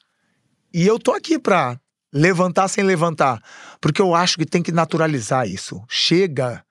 E 0.73 0.87
eu 0.87 0.99
tô 0.99 1.13
aqui 1.13 1.39
pra 1.39 1.79
levantar 2.13 2.69
sem 2.69 2.85
levantar, 2.85 3.43
porque 3.81 4.01
eu 4.01 4.15
acho 4.15 4.39
que 4.39 4.47
tem 4.47 4.63
que 4.63 4.73
naturalizar 4.73 5.47
isso. 5.47 5.83
Chega, 5.89 6.65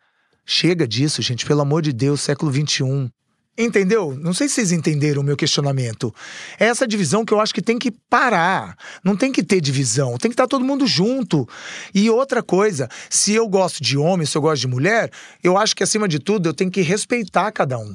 chega 0.46 0.88
disso, 0.88 1.22
gente, 1.22 1.46
pelo 1.46 1.62
amor 1.62 1.82
de 1.82 1.91
Deus, 1.91 2.22
século 2.22 2.52
21. 2.52 3.10
Entendeu? 3.58 4.18
Não 4.20 4.34
sei 4.34 4.49
se 4.49 4.56
vocês 4.56 4.72
entenderam 4.74 5.22
o 5.22 5.24
meu 5.24 5.38
questionamento. 5.38 6.14
É 6.60 6.66
essa 6.66 6.86
divisão 6.86 7.24
que 7.24 7.34
eu 7.34 7.39
acho 7.39 7.53
que 7.53 7.62
tem 7.62 7.80
que 7.80 7.89
parar. 7.89 8.78
Não 9.01 9.16
tem 9.16 9.32
que 9.32 9.41
ter 9.41 9.62
divisão, 9.62 10.18
tem 10.18 10.30
que 10.30 10.34
estar 10.34 10.47
todo 10.47 10.66
mundo 10.66 10.86
junto. 10.86 11.47
E 11.93 12.10
outra 12.10 12.43
coisa, 12.43 12.89
se 13.10 13.34
eu 13.34 13.47
gosto 13.47 13.82
de 13.82 13.97
homem, 13.97 14.26
se 14.26 14.38
eu 14.38 14.41
gosto 14.41 14.62
de 14.62 14.68
mulher, 14.68 15.10
eu 15.41 15.58
acho 15.58 15.74
que 15.74 15.84
acima 15.84 16.08
de 16.08 16.20
tudo 16.20 16.49
eu 16.49 16.53
tenho 16.53 16.70
que 16.70 16.82
respeitar 16.82 17.49
cada 17.51 17.78
um. 17.78 17.93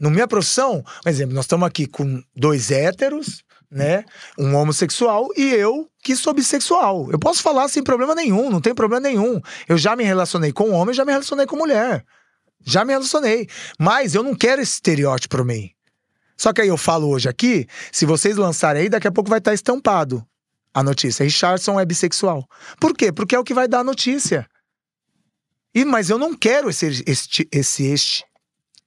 Na 0.00 0.10
minha 0.10 0.26
profissão, 0.26 0.82
por 1.02 1.08
exemplo, 1.08 1.34
nós 1.34 1.44
estamos 1.44 1.66
aqui 1.66 1.86
com 1.86 2.20
dois 2.34 2.72
héteros, 2.72 3.44
né? 3.70 4.04
Um 4.36 4.56
homossexual 4.56 5.28
e 5.36 5.50
eu 5.54 5.88
que 6.02 6.16
sou 6.16 6.34
bissexual. 6.34 7.08
Eu 7.12 7.18
posso 7.18 7.40
falar 7.40 7.68
sem 7.68 7.82
problema 7.82 8.12
nenhum, 8.12 8.50
não 8.50 8.60
tem 8.60 8.74
problema 8.74 9.08
nenhum. 9.08 9.40
Eu 9.68 9.78
já 9.78 9.94
me 9.94 10.02
relacionei 10.02 10.52
com 10.52 10.72
homem, 10.72 10.92
já 10.92 11.04
me 11.04 11.12
relacionei 11.12 11.46
com 11.46 11.54
mulher. 11.54 12.04
Já 12.64 12.84
me 12.84 12.92
relacionei. 12.92 13.48
Mas 13.78 14.14
eu 14.14 14.22
não 14.22 14.34
quero 14.34 14.62
esse 14.62 14.72
estereótipo 14.72 15.36
pra 15.36 15.44
mim. 15.44 15.70
Só 16.36 16.52
que 16.52 16.60
aí 16.60 16.68
eu 16.68 16.76
falo 16.76 17.08
hoje 17.08 17.28
aqui, 17.28 17.66
se 17.92 18.04
vocês 18.04 18.36
lançarem 18.36 18.82
aí, 18.82 18.88
daqui 18.88 19.06
a 19.06 19.12
pouco 19.12 19.30
vai 19.30 19.38
estar 19.38 19.54
estampado 19.54 20.26
a 20.74 20.82
notícia. 20.82 21.24
Richardson 21.24 21.78
é 21.78 21.84
bissexual. 21.84 22.48
Por 22.80 22.96
quê? 22.96 23.12
Porque 23.12 23.34
é 23.34 23.38
o 23.38 23.44
que 23.44 23.54
vai 23.54 23.68
dar 23.68 23.80
a 23.80 23.84
notícia. 23.84 24.46
E, 25.74 25.84
mas 25.84 26.10
eu 26.10 26.18
não 26.18 26.34
quero 26.34 26.68
esse, 26.68 27.02
este, 27.06 27.48
esse, 27.52 27.84
este 27.84 28.24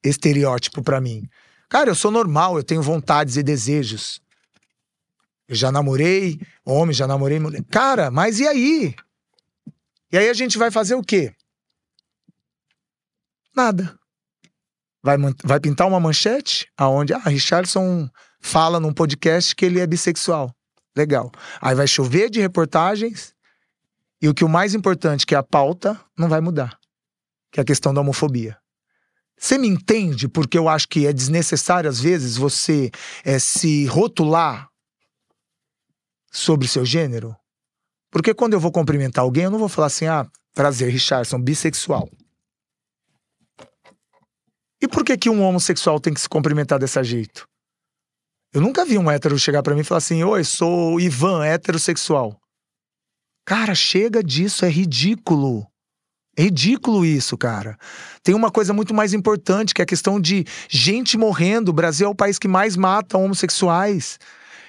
estereótipo 0.04 0.84
pra 0.84 1.02
mim. 1.02 1.28
Cara, 1.70 1.90
eu 1.90 1.96
sou 1.96 2.12
normal, 2.12 2.58
eu 2.58 2.64
tenho 2.64 2.82
vontades 2.82 3.38
e 3.38 3.44
desejos. 3.44 4.22
Eu 5.48 5.56
já 5.56 5.72
namorei 5.72 6.40
homem, 6.64 6.94
já 6.94 7.08
namorei 7.08 7.40
mulher. 7.40 7.64
Cara, 7.70 8.10
mas 8.10 8.40
e 8.40 8.48
aí? 8.48 8.96
E 10.12 10.18
aí 10.18 10.30
a 10.30 10.34
gente 10.34 10.58
vai 10.58 10.72
fazer 10.72 10.96
o 10.96 11.04
quê? 11.04 11.34
Nada. 13.56 13.98
Vai, 15.04 15.18
vai 15.44 15.60
pintar 15.60 15.88
uma 15.88 16.00
manchete 16.00 16.68
aonde 16.78 17.14
ah, 17.14 17.20
Richardson 17.20 18.10
fala 18.42 18.80
num 18.80 18.94
podcast 18.94 19.56
que 19.56 19.66
ele 19.66 19.80
é 19.80 19.88
bissexual. 19.88 20.52
Legal. 20.96 21.32
Aí 21.62 21.76
vai 21.76 21.88
chover 21.88 22.30
de 22.30 22.42
reportagens 22.42 23.34
e 24.22 24.28
o 24.28 24.34
que 24.34 24.44
o 24.44 24.50
mais 24.50 24.74
importante, 24.74 25.26
que 25.26 25.36
é 25.36 25.38
a 25.38 25.44
pauta, 25.44 26.00
não 26.18 26.28
vai 26.28 26.42
mudar. 26.42 26.78
Que 27.52 27.60
é 27.60 27.64
a 27.64 27.66
questão 27.66 27.94
da 27.94 28.02
homofobia. 28.02 28.58
Você 29.38 29.58
me 29.58 29.68
entende 29.68 30.28
porque 30.28 30.58
eu 30.58 30.70
acho 30.70 30.88
que 30.88 31.06
é 31.06 31.14
desnecessário, 31.14 31.90
às 31.90 32.00
vezes, 32.00 32.38
você 32.38 32.90
eh, 33.24 33.38
se 33.38 33.86
rotular 33.86 34.70
sobre 36.32 36.68
seu 36.68 36.86
gênero? 36.86 37.36
Porque 38.10 38.34
quando 38.34 38.54
eu 38.54 38.60
vou 38.60 38.72
cumprimentar 38.72 39.24
alguém, 39.24 39.44
eu 39.44 39.52
não 39.52 39.60
vou 39.60 39.68
falar 39.68 39.88
assim, 39.88 40.08
ah, 40.08 40.26
prazer, 40.54 40.90
Richardson, 40.90 41.40
bissexual. 41.40 42.10
E 44.86 44.88
por 44.88 45.04
que 45.04 45.18
que 45.18 45.32
um 45.32 45.42
homossexual 45.42 46.00
tem 46.00 46.14
que 46.14 46.22
se 46.22 46.30
cumprimentar 46.30 46.78
desse 46.78 47.04
jeito? 47.04 47.48
Eu 48.54 48.62
nunca 48.62 48.86
vi 48.86 49.00
um 49.00 49.10
hétero 49.10 49.38
chegar 49.40 49.64
pra 49.64 49.74
mim 49.74 49.82
e 49.82 49.84
falar 49.84 49.98
assim: 49.98 50.24
Oi, 50.24 50.44
sou 50.44 51.00
Ivan, 51.00 51.44
heterossexual. 51.44 52.40
Cara, 53.48 53.74
chega 53.74 54.24
disso, 54.24 54.64
é 54.64 54.70
ridículo. 54.70 55.66
É 56.38 56.44
ridículo 56.44 57.04
isso, 57.04 57.36
cara. 57.36 57.80
Tem 58.22 58.36
uma 58.36 58.52
coisa 58.52 58.74
muito 58.74 58.94
mais 58.94 59.12
importante, 59.12 59.74
que 59.74 59.82
é 59.82 59.84
a 59.84 59.88
questão 59.88 60.22
de 60.22 60.46
gente 60.70 61.18
morrendo. 61.18 61.70
O 61.70 61.74
Brasil 61.74 62.06
é 62.06 62.10
o 62.10 62.14
país 62.14 62.38
que 62.38 62.48
mais 62.48 62.76
mata 62.76 63.18
homossexuais. 63.18 64.20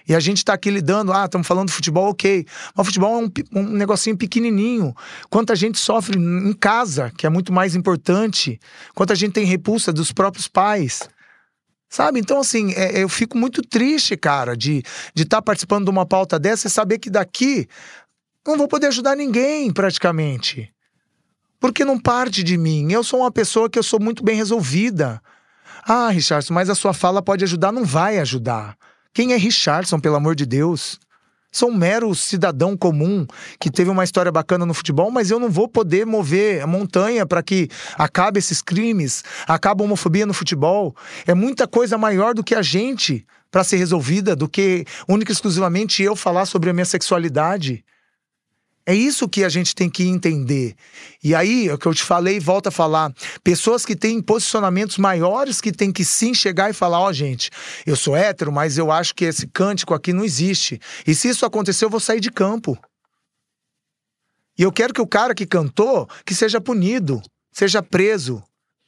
E 0.08 0.14
a 0.14 0.20
gente 0.20 0.44
tá 0.44 0.52
aqui 0.52 0.70
lidando, 0.70 1.12
ah, 1.12 1.24
estamos 1.24 1.46
falando 1.46 1.68
de 1.68 1.74
futebol, 1.74 2.10
ok. 2.10 2.46
Mas 2.74 2.86
futebol 2.86 3.20
é 3.20 3.24
um, 3.24 3.60
um 3.60 3.62
negocinho 3.64 4.16
pequenininho. 4.16 4.94
Quanta 5.28 5.56
gente 5.56 5.78
sofre 5.78 6.16
em 6.16 6.52
casa, 6.52 7.10
que 7.16 7.26
é 7.26 7.28
muito 7.28 7.52
mais 7.52 7.74
importante. 7.74 8.60
Quanta 8.94 9.14
gente 9.14 9.32
tem 9.32 9.44
repulsa 9.44 9.92
dos 9.92 10.12
próprios 10.12 10.46
pais. 10.46 11.08
Sabe? 11.88 12.20
Então, 12.20 12.40
assim, 12.40 12.72
é- 12.74 13.02
eu 13.02 13.08
fico 13.08 13.36
muito 13.36 13.62
triste, 13.62 14.16
cara, 14.16 14.56
de 14.56 14.78
estar 14.78 15.12
de 15.14 15.24
tá 15.24 15.42
participando 15.42 15.84
de 15.84 15.90
uma 15.90 16.06
pauta 16.06 16.38
dessa 16.38 16.66
e 16.66 16.70
saber 16.70 16.98
que 16.98 17.10
daqui 17.10 17.68
não 18.46 18.56
vou 18.56 18.68
poder 18.68 18.86
ajudar 18.88 19.16
ninguém, 19.16 19.72
praticamente. 19.72 20.72
Porque 21.58 21.84
não 21.84 21.98
parte 21.98 22.42
de 22.44 22.56
mim. 22.56 22.92
Eu 22.92 23.02
sou 23.02 23.20
uma 23.20 23.30
pessoa 23.30 23.68
que 23.68 23.78
eu 23.78 23.82
sou 23.82 23.98
muito 23.98 24.22
bem 24.22 24.36
resolvida. 24.36 25.20
Ah, 25.84 26.10
Richardson, 26.10 26.54
mas 26.54 26.70
a 26.70 26.74
sua 26.74 26.92
fala 26.92 27.22
pode 27.22 27.44
ajudar? 27.44 27.72
Não 27.72 27.84
vai 27.84 28.18
ajudar. 28.18 28.76
Quem 29.16 29.32
é 29.32 29.36
Richardson, 29.38 29.98
pelo 29.98 30.14
amor 30.14 30.34
de 30.34 30.44
Deus? 30.44 31.00
Sou 31.50 31.70
um 31.70 31.74
mero 31.74 32.14
cidadão 32.14 32.76
comum 32.76 33.26
que 33.58 33.70
teve 33.70 33.88
uma 33.88 34.04
história 34.04 34.30
bacana 34.30 34.66
no 34.66 34.74
futebol, 34.74 35.10
mas 35.10 35.30
eu 35.30 35.40
não 35.40 35.48
vou 35.48 35.66
poder 35.66 36.04
mover 36.04 36.60
a 36.60 36.66
montanha 36.66 37.24
para 37.24 37.42
que 37.42 37.70
acabe 37.96 38.38
esses 38.38 38.60
crimes, 38.60 39.24
acabe 39.48 39.80
a 39.80 39.86
homofobia 39.86 40.26
no 40.26 40.34
futebol. 40.34 40.94
É 41.26 41.32
muita 41.32 41.66
coisa 41.66 41.96
maior 41.96 42.34
do 42.34 42.44
que 42.44 42.54
a 42.54 42.60
gente 42.60 43.26
para 43.50 43.64
ser 43.64 43.78
resolvida, 43.78 44.36
do 44.36 44.46
que 44.46 44.84
única 45.08 45.32
e 45.32 45.32
exclusivamente 45.32 46.02
eu 46.02 46.14
falar 46.14 46.44
sobre 46.44 46.68
a 46.68 46.74
minha 46.74 46.84
sexualidade. 46.84 47.82
É 48.88 48.94
isso 48.94 49.28
que 49.28 49.42
a 49.42 49.48
gente 49.48 49.74
tem 49.74 49.90
que 49.90 50.04
entender. 50.04 50.76
E 51.22 51.34
aí, 51.34 51.68
é 51.68 51.74
o 51.74 51.78
que 51.78 51.86
eu 51.86 51.94
te 51.94 52.04
falei, 52.04 52.38
volta 52.38 52.68
a 52.68 52.72
falar. 52.72 53.12
Pessoas 53.42 53.84
que 53.84 53.96
têm 53.96 54.22
posicionamentos 54.22 54.96
maiores 54.96 55.60
que 55.60 55.72
tem 55.72 55.90
que 55.90 56.04
sim 56.04 56.32
chegar 56.32 56.70
e 56.70 56.72
falar: 56.72 57.00
ó, 57.00 57.08
oh, 57.08 57.12
gente, 57.12 57.50
eu 57.84 57.96
sou 57.96 58.14
hétero, 58.14 58.52
mas 58.52 58.78
eu 58.78 58.92
acho 58.92 59.12
que 59.12 59.24
esse 59.24 59.48
cântico 59.48 59.92
aqui 59.92 60.12
não 60.12 60.24
existe. 60.24 60.80
E 61.04 61.16
se 61.16 61.28
isso 61.28 61.44
acontecer, 61.44 61.84
eu 61.84 61.90
vou 61.90 61.98
sair 61.98 62.20
de 62.20 62.30
campo. 62.30 62.78
E 64.56 64.62
eu 64.62 64.70
quero 64.70 64.94
que 64.94 65.00
o 65.00 65.06
cara 65.06 65.34
que 65.34 65.46
cantou 65.46 66.08
que 66.24 66.34
seja 66.34 66.60
punido, 66.60 67.20
seja 67.52 67.82
preso. 67.82 68.40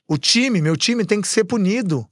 O 0.06 0.16
time, 0.16 0.62
meu 0.62 0.76
time, 0.76 1.04
tem 1.04 1.20
que 1.20 1.26
ser 1.26 1.42
punido. 1.42 2.08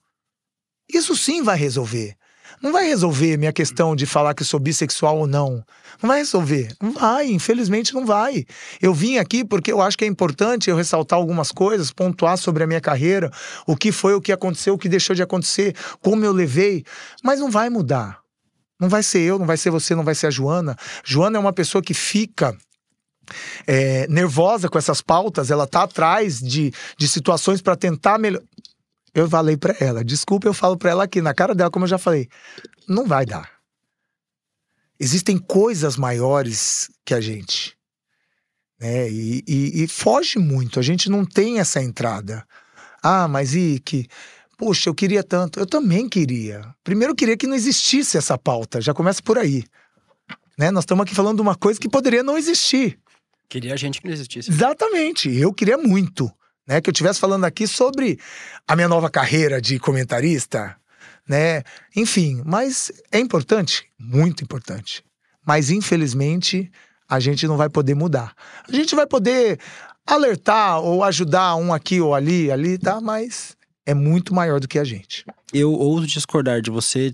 Isso 0.92 1.16
sim 1.16 1.40
vai 1.40 1.56
resolver. 1.56 2.15
Não 2.62 2.72
vai 2.72 2.86
resolver 2.86 3.36
minha 3.36 3.52
questão 3.52 3.94
de 3.94 4.06
falar 4.06 4.34
que 4.34 4.44
sou 4.44 4.58
bissexual 4.58 5.18
ou 5.18 5.26
não. 5.26 5.64
Não 6.02 6.08
vai 6.08 6.18
resolver. 6.18 6.74
Não 6.82 6.92
vai, 6.92 7.26
infelizmente 7.26 7.94
não 7.94 8.04
vai. 8.04 8.44
Eu 8.80 8.92
vim 8.92 9.18
aqui 9.18 9.44
porque 9.44 9.72
eu 9.72 9.80
acho 9.80 9.96
que 9.96 10.04
é 10.04 10.08
importante 10.08 10.70
eu 10.70 10.76
ressaltar 10.76 11.18
algumas 11.18 11.52
coisas, 11.52 11.92
pontuar 11.92 12.36
sobre 12.36 12.64
a 12.64 12.66
minha 12.66 12.80
carreira, 12.80 13.30
o 13.66 13.76
que 13.76 13.92
foi, 13.92 14.14
o 14.14 14.20
que 14.20 14.32
aconteceu, 14.32 14.74
o 14.74 14.78
que 14.78 14.88
deixou 14.88 15.14
de 15.14 15.22
acontecer, 15.22 15.74
como 16.00 16.24
eu 16.24 16.32
levei. 16.32 16.84
Mas 17.22 17.40
não 17.40 17.50
vai 17.50 17.68
mudar. 17.70 18.20
Não 18.78 18.88
vai 18.88 19.02
ser 19.02 19.20
eu, 19.20 19.38
não 19.38 19.46
vai 19.46 19.56
ser 19.56 19.70
você, 19.70 19.94
não 19.94 20.04
vai 20.04 20.14
ser 20.14 20.26
a 20.26 20.30
Joana. 20.30 20.76
Joana 21.04 21.38
é 21.38 21.40
uma 21.40 21.52
pessoa 21.52 21.82
que 21.82 21.94
fica 21.94 22.56
é, 23.66 24.06
nervosa 24.08 24.68
com 24.68 24.78
essas 24.78 25.00
pautas, 25.00 25.50
ela 25.50 25.66
tá 25.66 25.82
atrás 25.82 26.40
de, 26.40 26.72
de 26.98 27.08
situações 27.08 27.60
para 27.60 27.76
tentar 27.76 28.18
melhorar. 28.18 28.44
Eu 29.16 29.30
falei 29.30 29.56
para 29.56 29.74
ela, 29.80 30.04
desculpa, 30.04 30.46
eu 30.46 30.52
falo 30.52 30.76
para 30.76 30.90
ela 30.90 31.04
aqui 31.04 31.22
na 31.22 31.32
cara 31.32 31.54
dela, 31.54 31.70
como 31.70 31.86
eu 31.86 31.88
já 31.88 31.96
falei, 31.96 32.28
não 32.86 33.06
vai 33.06 33.24
dar. 33.24 33.50
Existem 35.00 35.38
coisas 35.38 35.96
maiores 35.96 36.90
que 37.02 37.14
a 37.14 37.20
gente. 37.20 37.74
Né? 38.78 39.10
E, 39.10 39.42
e, 39.48 39.84
e 39.84 39.88
foge 39.88 40.38
muito, 40.38 40.78
a 40.78 40.82
gente 40.82 41.08
não 41.08 41.24
tem 41.24 41.60
essa 41.60 41.82
entrada. 41.82 42.46
Ah, 43.02 43.26
mas 43.26 43.54
e 43.54 43.80
que. 43.82 44.06
Poxa, 44.58 44.90
eu 44.90 44.94
queria 44.94 45.24
tanto. 45.24 45.58
Eu 45.58 45.66
também 45.66 46.10
queria. 46.10 46.74
Primeiro, 46.84 47.12
eu 47.12 47.16
queria 47.16 47.38
que 47.38 47.46
não 47.46 47.54
existisse 47.54 48.18
essa 48.18 48.36
pauta. 48.36 48.82
Já 48.82 48.92
começa 48.92 49.22
por 49.22 49.38
aí. 49.38 49.64
Né? 50.58 50.70
Nós 50.70 50.82
estamos 50.82 51.02
aqui 51.04 51.14
falando 51.14 51.36
de 51.36 51.42
uma 51.42 51.54
coisa 51.54 51.80
que 51.80 51.88
poderia 51.88 52.22
não 52.22 52.36
existir. 52.36 52.98
Queria 53.48 53.72
a 53.72 53.76
gente 53.78 53.98
que 53.98 54.06
não 54.06 54.12
existisse. 54.12 54.50
Exatamente. 54.50 55.34
Eu 55.34 55.54
queria 55.54 55.78
muito 55.78 56.30
né? 56.66 56.80
Que 56.80 56.90
eu 56.90 56.92
estivesse 56.92 57.20
falando 57.20 57.44
aqui 57.44 57.66
sobre 57.66 58.18
a 58.66 58.74
minha 58.74 58.88
nova 58.88 59.08
carreira 59.08 59.60
de 59.60 59.78
comentarista, 59.78 60.76
né? 61.28 61.62
Enfim, 61.94 62.42
mas 62.44 62.90
é 63.12 63.18
importante, 63.18 63.84
muito 63.98 64.42
importante. 64.42 65.04
Mas 65.46 65.70
infelizmente 65.70 66.70
a 67.08 67.20
gente 67.20 67.46
não 67.46 67.56
vai 67.56 67.68
poder 67.68 67.94
mudar. 67.94 68.34
A 68.68 68.72
gente 68.72 68.94
vai 68.94 69.06
poder 69.06 69.60
alertar 70.06 70.80
ou 70.80 71.04
ajudar 71.04 71.56
um 71.56 71.72
aqui 71.72 72.00
ou 72.00 72.14
ali, 72.14 72.50
ali, 72.50 72.78
tá? 72.78 73.00
Mas 73.00 73.56
é 73.84 73.94
muito 73.94 74.34
maior 74.34 74.60
do 74.60 74.68
que 74.68 74.78
a 74.78 74.84
gente. 74.84 75.24
Eu 75.52 75.72
ouso 75.72 76.06
discordar 76.06 76.60
de 76.60 76.70
você 76.70 77.12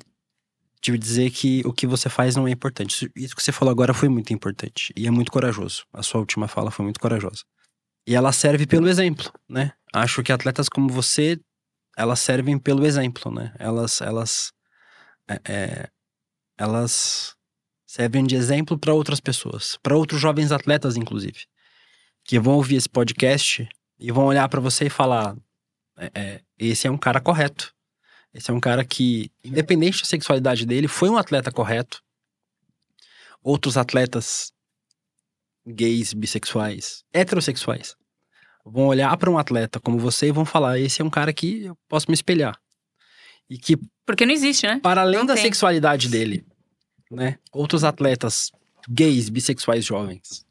de 0.83 0.99
dizer 0.99 1.31
que 1.31 1.63
o 1.65 1.73
que 1.73 1.87
você 1.87 2.09
faz 2.09 2.35
não 2.35 2.49
é 2.49 2.51
importante. 2.51 3.09
Isso 3.15 3.37
que 3.37 3.43
você 3.43 3.53
falou 3.53 3.71
agora 3.71 3.95
foi 3.95 4.09
muito 4.09 4.33
importante 4.33 4.93
e 4.97 5.07
é 5.07 5.11
muito 5.11 5.31
corajoso. 5.31 5.85
A 5.93 6.03
sua 6.03 6.19
última 6.19 6.49
fala 6.49 6.73
foi 6.73 6.83
muito 6.83 6.99
corajosa. 6.99 7.45
E 8.07 8.15
ela 8.15 8.33
serve 8.33 8.67
pelo 8.67 8.89
exemplo, 8.89 9.33
né? 9.49 9.73
Acho 9.93 10.23
que 10.23 10.33
atletas 10.33 10.69
como 10.69 10.89
você, 10.89 11.39
elas 11.97 12.21
servem 12.21 12.59
pelo 12.59 12.85
exemplo, 12.85 13.33
né? 13.33 13.55
Elas, 13.59 14.01
elas, 14.01 14.53
é, 15.29 15.41
é, 15.45 15.89
elas 16.59 17.37
servem 17.87 18.25
de 18.25 18.35
exemplo 18.35 18.79
para 18.79 18.95
outras 18.95 19.21
pessoas, 19.21 19.79
para 19.83 19.97
outros 19.97 20.21
jovens 20.21 20.51
atletas, 20.51 20.97
inclusive, 20.97 21.45
que 22.25 22.41
vão 22.41 22.55
ouvir 22.55 22.77
esse 22.77 22.89
podcast 22.89 23.69
e 23.99 24.11
vão 24.11 24.25
olhar 24.25 24.49
para 24.49 24.61
você 24.61 24.87
e 24.87 24.91
falar: 24.91 25.37
é, 25.97 26.11
é, 26.15 26.41
esse 26.59 26.87
é 26.87 26.91
um 26.91 26.99
cara 26.99 27.21
correto. 27.21 27.73
Esse 28.35 28.51
é 28.51 28.55
um 28.55 28.61
cara 28.61 28.85
que, 28.85 29.31
independente 29.45 30.01
da 30.01 30.07
sexualidade 30.07 30.65
dele, 30.65 30.89
foi 30.89 31.11
um 31.11 31.19
atleta 31.19 31.53
correto. 31.53 32.03
Outros 33.43 33.77
atletas 33.77 34.52
gays, 35.67 36.13
bissexuais, 36.13 37.05
heterossexuais, 37.13 37.95
vão 38.65 38.87
olhar 38.87 39.17
para 39.17 39.31
um 39.31 39.39
atleta 39.39 39.81
como 39.81 39.99
você 39.99 40.29
e 40.29 40.33
vão 40.33 40.45
falar: 40.45 40.79
esse 40.79 41.03
é 41.03 41.05
um 41.05 41.11
cara 41.11 41.33
que 41.33 41.65
eu 41.65 41.77
posso 41.89 42.07
me 42.09 42.15
espelhar. 42.15 42.59
E 43.49 43.59
que. 43.59 43.77
Porque 44.07 44.27
não 44.27 44.33
existe, 44.33 44.67
né? 44.67 44.81
Para 44.83 45.03
além 45.03 45.19
não 45.19 45.27
da 45.27 45.35
tem. 45.35 45.45
sexualidade 45.45 46.09
dele, 46.09 46.45
né? 47.11 47.39
Outros 47.53 47.85
atletas 47.85 48.51
gays, 48.89 49.29
bissexuais 49.29 49.85
jovens 49.85 50.45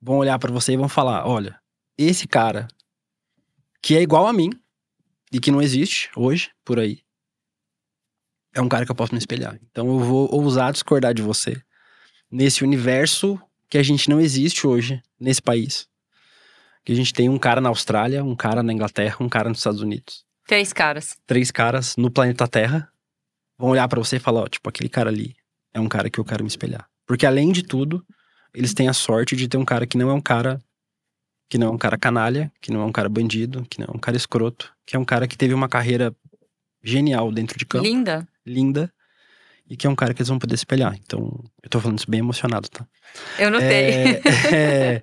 vão 0.00 0.18
olhar 0.18 0.38
para 0.38 0.52
você 0.52 0.72
e 0.72 0.76
vão 0.76 0.88
falar: 0.88 1.26
olha, 1.26 1.58
esse 1.96 2.26
cara 2.26 2.68
que 3.82 3.96
é 3.96 4.02
igual 4.02 4.26
a 4.26 4.32
mim 4.32 4.50
e 5.32 5.38
que 5.40 5.50
não 5.50 5.62
existe 5.62 6.10
hoje 6.16 6.50
por 6.64 6.78
aí, 6.78 7.00
é 8.54 8.60
um 8.60 8.68
cara 8.68 8.84
que 8.84 8.90
eu 8.90 8.96
posso 8.96 9.12
me 9.12 9.18
espelhar. 9.18 9.58
Então 9.70 9.86
eu 9.86 9.98
vou 9.98 10.34
ousar 10.34 10.72
discordar 10.72 11.14
de 11.14 11.22
você 11.22 11.60
nesse 12.30 12.62
universo 12.62 13.40
que 13.68 13.78
a 13.78 13.82
gente 13.82 14.08
não 14.08 14.20
existe 14.20 14.66
hoje 14.66 15.02
nesse 15.20 15.42
país. 15.42 15.86
Que 16.84 16.92
a 16.92 16.96
gente 16.96 17.12
tem 17.12 17.28
um 17.28 17.38
cara 17.38 17.60
na 17.60 17.68
Austrália, 17.68 18.24
um 18.24 18.34
cara 18.34 18.62
na 18.62 18.72
Inglaterra, 18.72 19.16
um 19.20 19.28
cara 19.28 19.48
nos 19.48 19.58
Estados 19.58 19.80
Unidos. 19.80 20.24
Três 20.46 20.72
caras. 20.72 21.16
Três 21.26 21.50
caras 21.50 21.96
no 21.96 22.10
planeta 22.10 22.48
Terra 22.48 22.90
vão 23.58 23.70
olhar 23.70 23.86
para 23.88 23.98
você 23.98 24.16
e 24.16 24.20
falar, 24.20 24.42
ó, 24.42 24.48
tipo, 24.48 24.68
aquele 24.68 24.88
cara 24.88 25.10
ali 25.10 25.36
é 25.74 25.80
um 25.80 25.88
cara 25.88 26.08
que 26.08 26.18
eu 26.18 26.24
quero 26.24 26.42
me 26.42 26.48
espelhar. 26.48 26.88
Porque 27.06 27.26
além 27.26 27.52
de 27.52 27.62
tudo, 27.62 28.04
eles 28.54 28.72
têm 28.72 28.88
a 28.88 28.92
sorte 28.92 29.36
de 29.36 29.48
ter 29.48 29.58
um 29.58 29.64
cara 29.64 29.86
que 29.86 29.98
não 29.98 30.08
é 30.08 30.14
um 30.14 30.20
cara 30.20 30.60
que 31.50 31.56
não 31.56 31.68
é 31.68 31.70
um 31.70 31.78
cara 31.78 31.96
canalha, 31.96 32.52
que 32.60 32.70
não 32.70 32.82
é 32.82 32.84
um 32.84 32.92
cara 32.92 33.08
bandido, 33.08 33.66
que 33.70 33.80
não 33.80 33.86
é 33.86 33.96
um 33.96 33.98
cara 33.98 34.16
escroto, 34.16 34.70
que 34.84 34.94
é 34.94 34.98
um 34.98 35.04
cara 35.04 35.26
que 35.26 35.36
teve 35.36 35.54
uma 35.54 35.68
carreira 35.68 36.14
genial 36.82 37.32
dentro 37.32 37.58
de 37.58 37.64
campo. 37.64 37.84
Linda. 37.84 38.28
Linda. 38.44 38.92
E 39.70 39.76
que 39.76 39.86
é 39.86 39.90
um 39.90 39.94
cara 39.94 40.14
que 40.14 40.20
eles 40.22 40.28
vão 40.28 40.38
poder 40.38 40.54
espelhar. 40.54 40.94
Então, 41.04 41.42
eu 41.62 41.68
tô 41.68 41.78
falando 41.80 41.98
isso 41.98 42.10
bem 42.10 42.20
emocionado, 42.20 42.68
tá? 42.68 42.86
Eu 43.38 43.50
notei. 43.50 43.68
É, 43.68 44.22
é, 44.52 45.02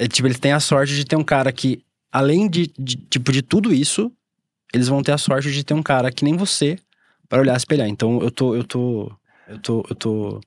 é, 0.00 0.08
tipo, 0.08 0.26
eles 0.26 0.38
têm 0.38 0.52
a 0.52 0.60
sorte 0.60 0.94
de 0.94 1.04
ter 1.04 1.16
um 1.16 1.22
cara 1.24 1.52
que, 1.52 1.84
além 2.10 2.48
de, 2.48 2.72
de, 2.78 2.96
tipo, 2.96 3.30
de 3.30 3.40
tudo 3.42 3.72
isso, 3.72 4.10
eles 4.74 4.88
vão 4.88 5.02
ter 5.02 5.12
a 5.12 5.18
sorte 5.18 5.52
de 5.52 5.62
ter 5.64 5.74
um 5.74 5.82
cara 5.82 6.10
que 6.10 6.24
nem 6.24 6.36
você 6.36 6.76
para 7.28 7.40
olhar 7.40 7.54
e 7.54 7.56
espelhar. 7.56 7.86
Então, 7.88 8.20
eu 8.20 8.30
tô, 8.30 8.54
eu 8.56 8.64
tô, 8.64 9.12
eu 9.48 9.58
tô, 9.58 9.86
eu 9.88 9.94
tô. 9.94 10.40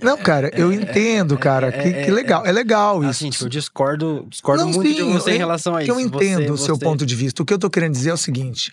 Não, 0.00 0.16
cara, 0.16 0.50
eu 0.54 0.72
entendo, 0.72 1.36
cara. 1.36 1.72
que, 1.72 2.04
que 2.04 2.10
legal. 2.12 2.46
É 2.46 2.52
legal 2.52 3.00
isso. 3.00 3.10
Assim, 3.10 3.30
tipo, 3.30 3.44
eu 3.46 3.48
discordo, 3.48 4.26
discordo 4.28 4.64
Não, 4.64 4.72
muito 4.72 4.88
sim, 4.88 4.94
de 4.94 5.02
você 5.02 5.30
eu- 5.30 5.34
em 5.34 5.38
relação 5.38 5.74
a 5.74 5.78
que 5.78 5.84
isso. 5.90 5.92
eu 5.92 6.00
entendo 6.00 6.44
Você- 6.46 6.50
o 6.52 6.56
seu 6.58 6.76
você- 6.76 6.84
ponto 6.84 7.04
de 7.04 7.14
vista. 7.16 7.42
O 7.42 7.46
que 7.46 7.52
eu 7.52 7.58
tô 7.58 7.68
querendo 7.68 7.94
dizer 7.94 8.10
é 8.10 8.12
o 8.12 8.16
seguinte: 8.18 8.70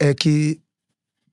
é 0.00 0.12
que, 0.12 0.58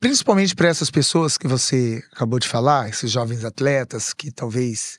principalmente 0.01 0.55
para 0.55 0.67
essas 0.67 0.89
pessoas 0.89 1.37
que 1.37 1.47
você 1.47 2.03
acabou 2.11 2.39
de 2.39 2.47
falar, 2.47 2.89
esses 2.89 3.09
jovens 3.09 3.45
atletas 3.45 4.13
que 4.13 4.31
talvez 4.31 4.97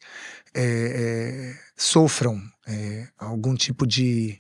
é, 0.55 0.62
é, 0.62 1.61
sofram 1.76 2.40
é, 2.68 3.09
algum 3.18 3.57
tipo 3.57 3.84
de, 3.84 4.38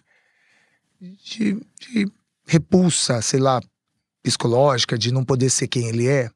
de, 1.00 1.60
de 1.80 2.06
repulsa, 2.46 3.20
sei 3.20 3.40
lá, 3.40 3.60
psicológica, 4.22 4.96
de 4.96 5.12
não 5.12 5.24
poder 5.24 5.50
ser 5.50 5.66
quem 5.66 5.88
ele 5.88 6.06
é. 6.06 6.30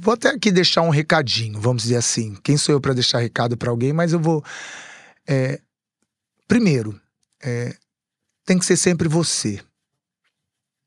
Vou 0.00 0.14
até 0.14 0.28
aqui 0.28 0.52
deixar 0.52 0.82
um 0.82 0.90
recadinho, 0.90 1.60
vamos 1.60 1.82
dizer 1.82 1.96
assim. 1.96 2.36
Quem 2.44 2.56
sou 2.56 2.76
eu 2.76 2.80
para 2.80 2.94
deixar 2.94 3.18
recado 3.18 3.56
para 3.56 3.70
alguém? 3.70 3.92
Mas 3.92 4.12
eu 4.12 4.20
vou. 4.20 4.44
primeiro, 6.46 7.00
tem 8.44 8.56
que 8.56 8.64
ser 8.64 8.76
sempre 8.76 9.08
você. 9.08 9.60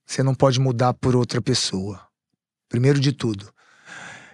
Você 0.09 0.23
não 0.23 0.33
pode 0.33 0.59
mudar 0.59 0.95
por 0.95 1.15
outra 1.15 1.39
pessoa. 1.39 2.01
Primeiro 2.67 2.99
de 2.99 3.11
tudo. 3.11 3.53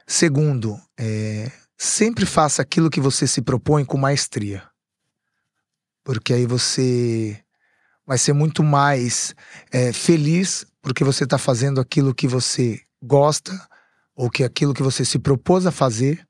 Segundo, 0.08 0.80
é, 0.98 1.52
sempre 1.78 2.26
faça 2.26 2.62
aquilo 2.62 2.90
que 2.90 3.02
você 3.02 3.28
se 3.28 3.42
propõe 3.42 3.84
com 3.84 3.98
maestria. 3.98 4.64
Porque 6.02 6.34
aí 6.34 6.46
você 6.46 7.44
vai 8.08 8.18
ser 8.18 8.32
muito 8.32 8.64
mais 8.64 9.36
é, 9.70 9.92
feliz 9.92 10.66
porque 10.82 11.04
você 11.04 11.26
está 11.26 11.38
fazendo 11.38 11.82
aquilo 11.82 12.16
que 12.16 12.26
você 12.26 12.82
gosta 13.04 13.52
ou 14.16 14.30
que 14.30 14.46
aquilo 14.46 14.74
que 14.74 14.84
você 14.84 15.04
se 15.04 15.20
propôs 15.20 15.66
a 15.66 15.72
fazer, 15.72 16.26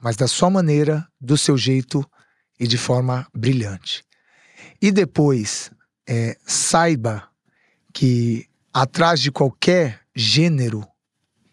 mas 0.00 0.16
da 0.16 0.26
sua 0.26 0.48
maneira, 0.48 1.06
do 1.20 1.36
seu 1.36 1.58
jeito 1.58 2.02
e 2.58 2.66
de 2.66 2.78
forma 2.78 3.28
brilhante. 3.34 4.02
E 4.80 4.90
depois, 4.90 5.70
é, 6.08 6.38
saiba 6.46 7.28
que 7.92 8.48
atrás 8.82 9.20
de 9.20 9.32
qualquer 9.32 10.00
gênero 10.14 10.86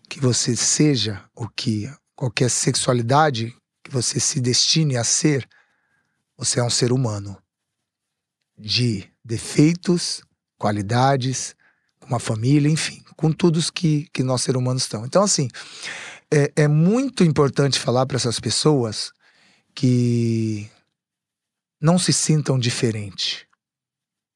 que 0.07 0.19
você 0.19 0.55
seja, 0.55 1.23
ou 1.33 1.49
que 1.49 1.91
qualquer 2.15 2.51
sexualidade 2.51 3.51
que 3.83 3.89
você 3.89 4.19
se 4.19 4.39
destine 4.39 4.95
a 4.95 5.03
ser, 5.03 5.47
você 6.37 6.59
é 6.59 6.63
um 6.63 6.69
ser 6.69 6.91
humano 6.91 7.35
de 8.55 9.09
defeitos, 9.23 10.21
qualidades, 10.55 11.55
com 11.99 12.07
uma 12.09 12.19
família, 12.19 12.69
enfim, 12.69 13.03
com 13.15 13.31
tudo 13.31 13.59
que, 13.73 14.07
que 14.13 14.21
nós 14.21 14.43
seres 14.43 14.61
humanos 14.61 14.83
estamos. 14.83 15.07
Então, 15.07 15.23
assim, 15.23 15.47
é, 16.31 16.51
é 16.55 16.67
muito 16.67 17.23
importante 17.23 17.79
falar 17.79 18.05
para 18.05 18.17
essas 18.17 18.39
pessoas 18.39 19.11
que 19.73 20.69
não 21.81 21.97
se 21.97 22.13
sintam 22.13 22.59
diferente. 22.59 23.47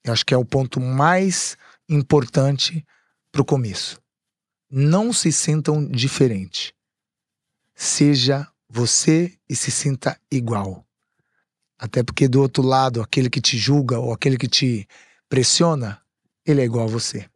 Eu 0.03 0.11
acho 0.11 0.25
que 0.25 0.33
é 0.33 0.37
o 0.37 0.45
ponto 0.45 0.81
mais 0.81 1.55
importante 1.89 2.85
para 3.31 3.41
o 3.41 3.45
começo. 3.45 3.99
Não 4.69 5.11
se 5.11 5.31
sintam 5.31 5.85
diferente. 5.85 6.73
Seja 7.73 8.47
você 8.69 9.33
e 9.49 9.55
se 9.55 9.71
sinta 9.71 10.19
igual. 10.31 10.85
Até 11.77 12.03
porque 12.03 12.27
do 12.27 12.41
outro 12.41 12.61
lado, 12.61 13.01
aquele 13.01 13.29
que 13.29 13.41
te 13.41 13.57
julga 13.57 13.97
ou 13.97 14.13
aquele 14.13 14.37
que 14.37 14.47
te 14.47 14.87
pressiona, 15.27 16.01
ele 16.45 16.61
é 16.61 16.65
igual 16.65 16.85
a 16.85 16.91
você. 16.91 17.27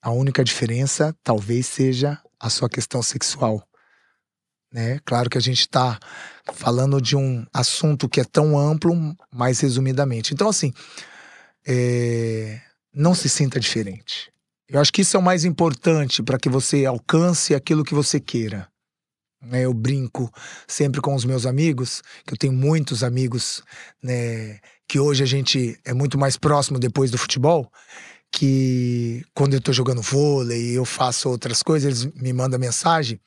A 0.00 0.10
única 0.10 0.42
diferença 0.42 1.14
talvez 1.22 1.66
seja 1.66 2.20
a 2.38 2.48
sua 2.48 2.68
questão 2.68 3.02
sexual. 3.02 3.66
Né? 4.72 4.98
Claro 5.04 5.28
que 5.28 5.36
a 5.36 5.40
gente 5.40 5.60
está 5.60 5.98
falando 6.54 7.00
de 7.00 7.16
um 7.16 7.46
assunto 7.52 8.08
que 8.08 8.20
é 8.20 8.24
tão 8.24 8.58
amplo, 8.58 8.94
mais 9.30 9.60
resumidamente. 9.60 10.32
Então, 10.32 10.48
assim, 10.48 10.72
é... 11.66 12.60
não 12.94 13.14
se 13.14 13.28
sinta 13.28 13.58
diferente. 13.58 14.32
Eu 14.68 14.80
acho 14.80 14.92
que 14.92 15.02
isso 15.02 15.16
é 15.16 15.20
o 15.20 15.22
mais 15.22 15.44
importante 15.44 16.22
para 16.22 16.38
que 16.38 16.48
você 16.48 16.86
alcance 16.86 17.54
aquilo 17.54 17.84
que 17.84 17.94
você 17.94 18.18
queira. 18.18 18.68
Né? 19.42 19.62
Eu 19.62 19.74
brinco 19.74 20.32
sempre 20.66 21.00
com 21.00 21.14
os 21.14 21.24
meus 21.24 21.46
amigos, 21.46 22.02
que 22.26 22.32
eu 22.32 22.38
tenho 22.38 22.52
muitos 22.52 23.02
amigos, 23.02 23.62
né, 24.02 24.60
que 24.88 24.98
hoje 24.98 25.22
a 25.22 25.26
gente 25.26 25.78
é 25.84 25.92
muito 25.92 26.16
mais 26.16 26.36
próximo 26.36 26.78
depois 26.78 27.10
do 27.10 27.18
futebol, 27.18 27.70
que 28.30 29.24
quando 29.34 29.54
eu 29.54 29.60
tô 29.60 29.72
jogando 29.72 30.00
vôlei 30.00 30.70
e 30.70 30.74
eu 30.74 30.84
faço 30.84 31.28
outras 31.28 31.62
coisas, 31.62 32.04
eles 32.04 32.14
me 32.14 32.32
mandam 32.32 32.58
mensagem 32.58 33.20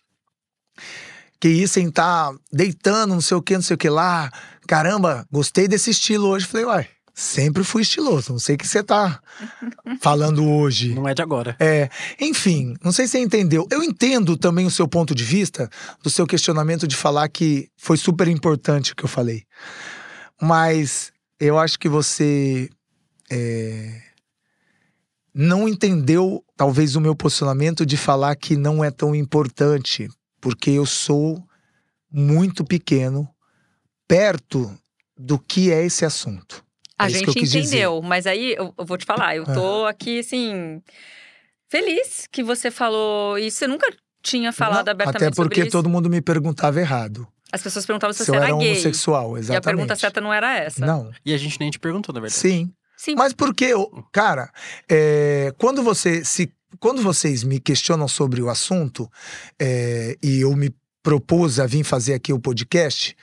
que 1.39 1.49
isso 1.49 1.79
em 1.79 1.91
tá 1.91 2.33
deitando, 2.51 3.13
não 3.13 3.21
sei 3.21 3.37
o 3.37 3.41
que, 3.41 3.53
não 3.53 3.61
sei 3.61 3.75
o 3.75 3.77
que 3.77 3.89
lá. 3.89 4.31
Caramba, 4.67 5.27
gostei 5.31 5.67
desse 5.67 5.91
estilo 5.91 6.27
hoje. 6.27 6.47
Falei, 6.47 6.65
uai, 6.65 6.87
sempre 7.15 7.63
fui 7.63 7.81
estiloso. 7.81 8.33
Não 8.33 8.39
sei 8.39 8.55
o 8.55 8.57
que 8.57 8.67
você 8.67 8.83
tá 8.83 9.21
falando 10.01 10.45
hoje. 10.45 10.93
Não 10.93 11.07
é 11.07 11.13
de 11.13 11.21
agora. 11.21 11.55
É, 11.59 11.89
enfim, 12.19 12.75
não 12.83 12.91
sei 12.91 13.07
se 13.07 13.13
você 13.13 13.19
entendeu. 13.19 13.65
Eu 13.71 13.81
entendo 13.81 14.35
também 14.35 14.65
o 14.65 14.71
seu 14.71 14.85
ponto 14.85 15.15
de 15.15 15.23
vista, 15.23 15.69
do 16.03 16.09
seu 16.09 16.27
questionamento 16.27 16.85
de 16.85 16.95
falar 16.95 17.29
que 17.29 17.69
foi 17.77 17.95
super 17.95 18.27
importante 18.27 18.91
o 18.91 18.95
que 18.95 19.05
eu 19.05 19.09
falei. 19.09 19.43
Mas 20.41 21.13
eu 21.39 21.57
acho 21.57 21.79
que 21.79 21.87
você 21.87 22.69
é, 23.31 24.01
não 25.33 25.69
entendeu, 25.69 26.43
talvez, 26.57 26.97
o 26.97 27.01
meu 27.01 27.15
posicionamento 27.15 27.85
de 27.85 27.95
falar 27.95 28.35
que 28.35 28.57
não 28.57 28.83
é 28.83 28.91
tão 28.91 29.15
importante, 29.15 30.09
porque 30.41 30.71
eu 30.71 30.85
sou 30.85 31.41
muito 32.11 32.65
pequeno 32.65 33.25
perto 34.05 34.77
do 35.17 35.39
que 35.39 35.71
é 35.71 35.85
esse 35.85 36.03
assunto. 36.03 36.64
A 36.97 37.05
É 37.05 37.07
isso 37.09 37.19
que 37.19 37.25
gente 37.25 37.27
eu 37.27 37.33
quis 37.41 37.51
dizer. 37.51 37.67
entendeu, 37.77 38.01
mas 38.01 38.25
aí 38.25 38.53
eu, 38.57 38.73
eu 38.77 38.85
vou 38.85 38.97
te 38.97 39.05
falar, 39.05 39.35
eu 39.35 39.43
tô 39.45 39.85
aqui 39.85 40.19
assim 40.19 40.81
feliz 41.69 42.27
que 42.31 42.43
você 42.43 42.71
falou 42.71 43.37
isso. 43.37 43.57
Você 43.57 43.67
nunca 43.67 43.87
tinha 44.21 44.51
falado 44.51 44.85
Não, 44.87 44.91
abertamente 44.91 45.25
Até 45.27 45.35
porque 45.35 45.65
todo 45.67 45.89
mundo 45.89 46.09
me 46.09 46.21
perguntava 46.21 46.79
errado. 46.79 47.27
As 47.51 47.61
pessoas 47.61 47.85
perguntavam 47.85 48.13
se 48.13 48.19
Se 48.19 48.25
você 48.25 48.31
eu 48.31 48.35
era 48.35 48.47
era 48.47 48.57
gay. 48.57 48.71
homossexual, 48.71 49.37
E 49.37 49.39
exatamente. 49.39 49.57
a 49.57 49.61
pergunta 49.61 49.95
certa 49.95 50.19
não 50.21 50.33
era 50.33 50.57
essa. 50.57 50.85
Não, 50.85 51.11
E 51.25 51.33
a 51.33 51.37
gente 51.37 51.59
nem 51.59 51.69
te 51.69 51.79
perguntou, 51.79 52.13
na 52.13 52.19
verdade. 52.21 52.39
sim. 52.39 52.71
Sim. 52.97 53.13
Mas 53.15 53.33
porque, 53.33 53.71
cara, 54.11 54.49
é, 54.89 55.53
quando 55.57 55.83
você 55.83 56.23
se 56.23 56.49
quando 56.79 57.01
vocês 57.01 57.43
me 57.43 57.59
questionam 57.59 58.07
sobre 58.07 58.41
o 58.41 58.49
assunto 58.49 59.09
é, 59.59 60.17
e 60.23 60.41
eu 60.41 60.55
me 60.55 60.73
propus 61.03 61.59
a 61.59 61.65
vir 61.67 61.83
fazer 61.83 62.13
aqui 62.13 62.31
o 62.33 62.39
podcast 62.39 63.15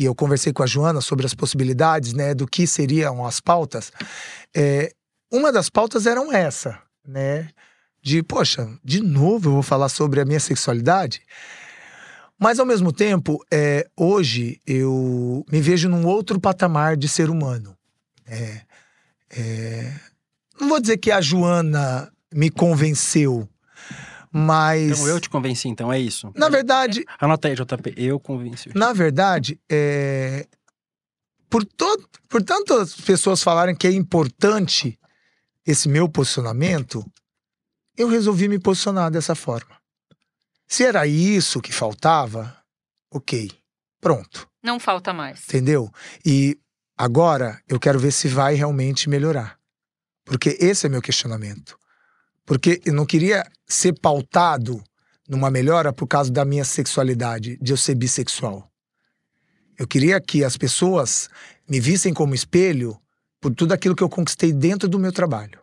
e 0.00 0.06
eu 0.06 0.14
conversei 0.14 0.50
com 0.50 0.62
a 0.62 0.66
Joana 0.66 1.02
sobre 1.02 1.26
as 1.26 1.34
possibilidades, 1.34 2.14
né, 2.14 2.32
do 2.32 2.46
que 2.46 2.66
seriam 2.66 3.22
as 3.26 3.38
pautas. 3.38 3.92
é, 4.56 4.90
uma 5.30 5.52
das 5.52 5.68
pautas 5.68 6.06
eram 6.06 6.32
essa, 6.32 6.80
né, 7.06 7.50
de 8.02 8.22
poxa, 8.22 8.66
de 8.82 9.02
novo 9.02 9.50
eu 9.50 9.52
vou 9.52 9.62
falar 9.62 9.90
sobre 9.90 10.18
a 10.18 10.24
minha 10.24 10.40
sexualidade. 10.40 11.20
Mas 12.38 12.58
ao 12.58 12.64
mesmo 12.64 12.90
tempo, 12.90 13.44
é, 13.52 13.86
hoje 13.94 14.58
eu 14.66 15.44
me 15.52 15.60
vejo 15.60 15.90
num 15.90 16.06
outro 16.06 16.40
patamar 16.40 16.96
de 16.96 17.06
ser 17.06 17.28
humano. 17.28 17.76
É, 18.26 18.62
é, 19.28 19.92
não 20.58 20.70
vou 20.70 20.80
dizer 20.80 20.96
que 20.96 21.10
a 21.10 21.20
Joana 21.20 22.10
me 22.32 22.48
convenceu, 22.48 23.46
mas. 24.32 24.90
Então 24.92 25.08
eu 25.08 25.20
te 25.20 25.28
convenci, 25.28 25.68
então 25.68 25.92
é 25.92 25.98
isso. 25.98 26.32
Na 26.36 26.48
verdade, 26.48 27.04
Anota 27.18 27.48
aí, 27.48 27.54
JP. 27.54 27.94
Eu 27.96 28.20
convenci. 28.20 28.70
na 28.74 28.92
verdade, 28.92 29.60
é, 29.68 30.46
por, 31.48 31.64
to, 31.64 32.08
por 32.28 32.42
tantas 32.42 32.94
pessoas 32.94 33.42
falarem 33.42 33.74
que 33.74 33.86
é 33.86 33.92
importante 33.92 34.98
esse 35.66 35.88
meu 35.88 36.08
posicionamento, 36.08 37.04
eu 37.96 38.08
resolvi 38.08 38.48
me 38.48 38.58
posicionar 38.58 39.10
dessa 39.10 39.34
forma. 39.34 39.76
Se 40.66 40.84
era 40.84 41.06
isso 41.06 41.60
que 41.60 41.72
faltava, 41.72 42.56
ok, 43.12 43.50
pronto. 44.00 44.48
Não 44.62 44.78
falta 44.78 45.12
mais. 45.12 45.42
Entendeu? 45.48 45.90
E 46.24 46.56
agora 46.96 47.60
eu 47.68 47.80
quero 47.80 47.98
ver 47.98 48.12
se 48.12 48.28
vai 48.28 48.54
realmente 48.54 49.08
melhorar. 49.08 49.58
Porque 50.24 50.56
esse 50.60 50.86
é 50.86 50.88
meu 50.88 51.02
questionamento. 51.02 51.79
Porque 52.44 52.80
eu 52.84 52.92
não 52.92 53.06
queria 53.06 53.44
ser 53.66 53.92
pautado 54.00 54.82
numa 55.28 55.50
melhora 55.50 55.92
por 55.92 56.06
causa 56.06 56.30
da 56.30 56.44
minha 56.44 56.64
sexualidade, 56.64 57.56
de 57.62 57.72
eu 57.72 57.76
ser 57.76 57.94
bissexual. 57.94 58.68
Eu 59.78 59.86
queria 59.86 60.20
que 60.20 60.44
as 60.44 60.56
pessoas 60.56 61.30
me 61.68 61.80
vissem 61.80 62.12
como 62.12 62.34
espelho 62.34 63.00
por 63.40 63.54
tudo 63.54 63.72
aquilo 63.72 63.94
que 63.94 64.02
eu 64.02 64.08
conquistei 64.08 64.52
dentro 64.52 64.88
do 64.88 64.98
meu 64.98 65.12
trabalho. 65.12 65.60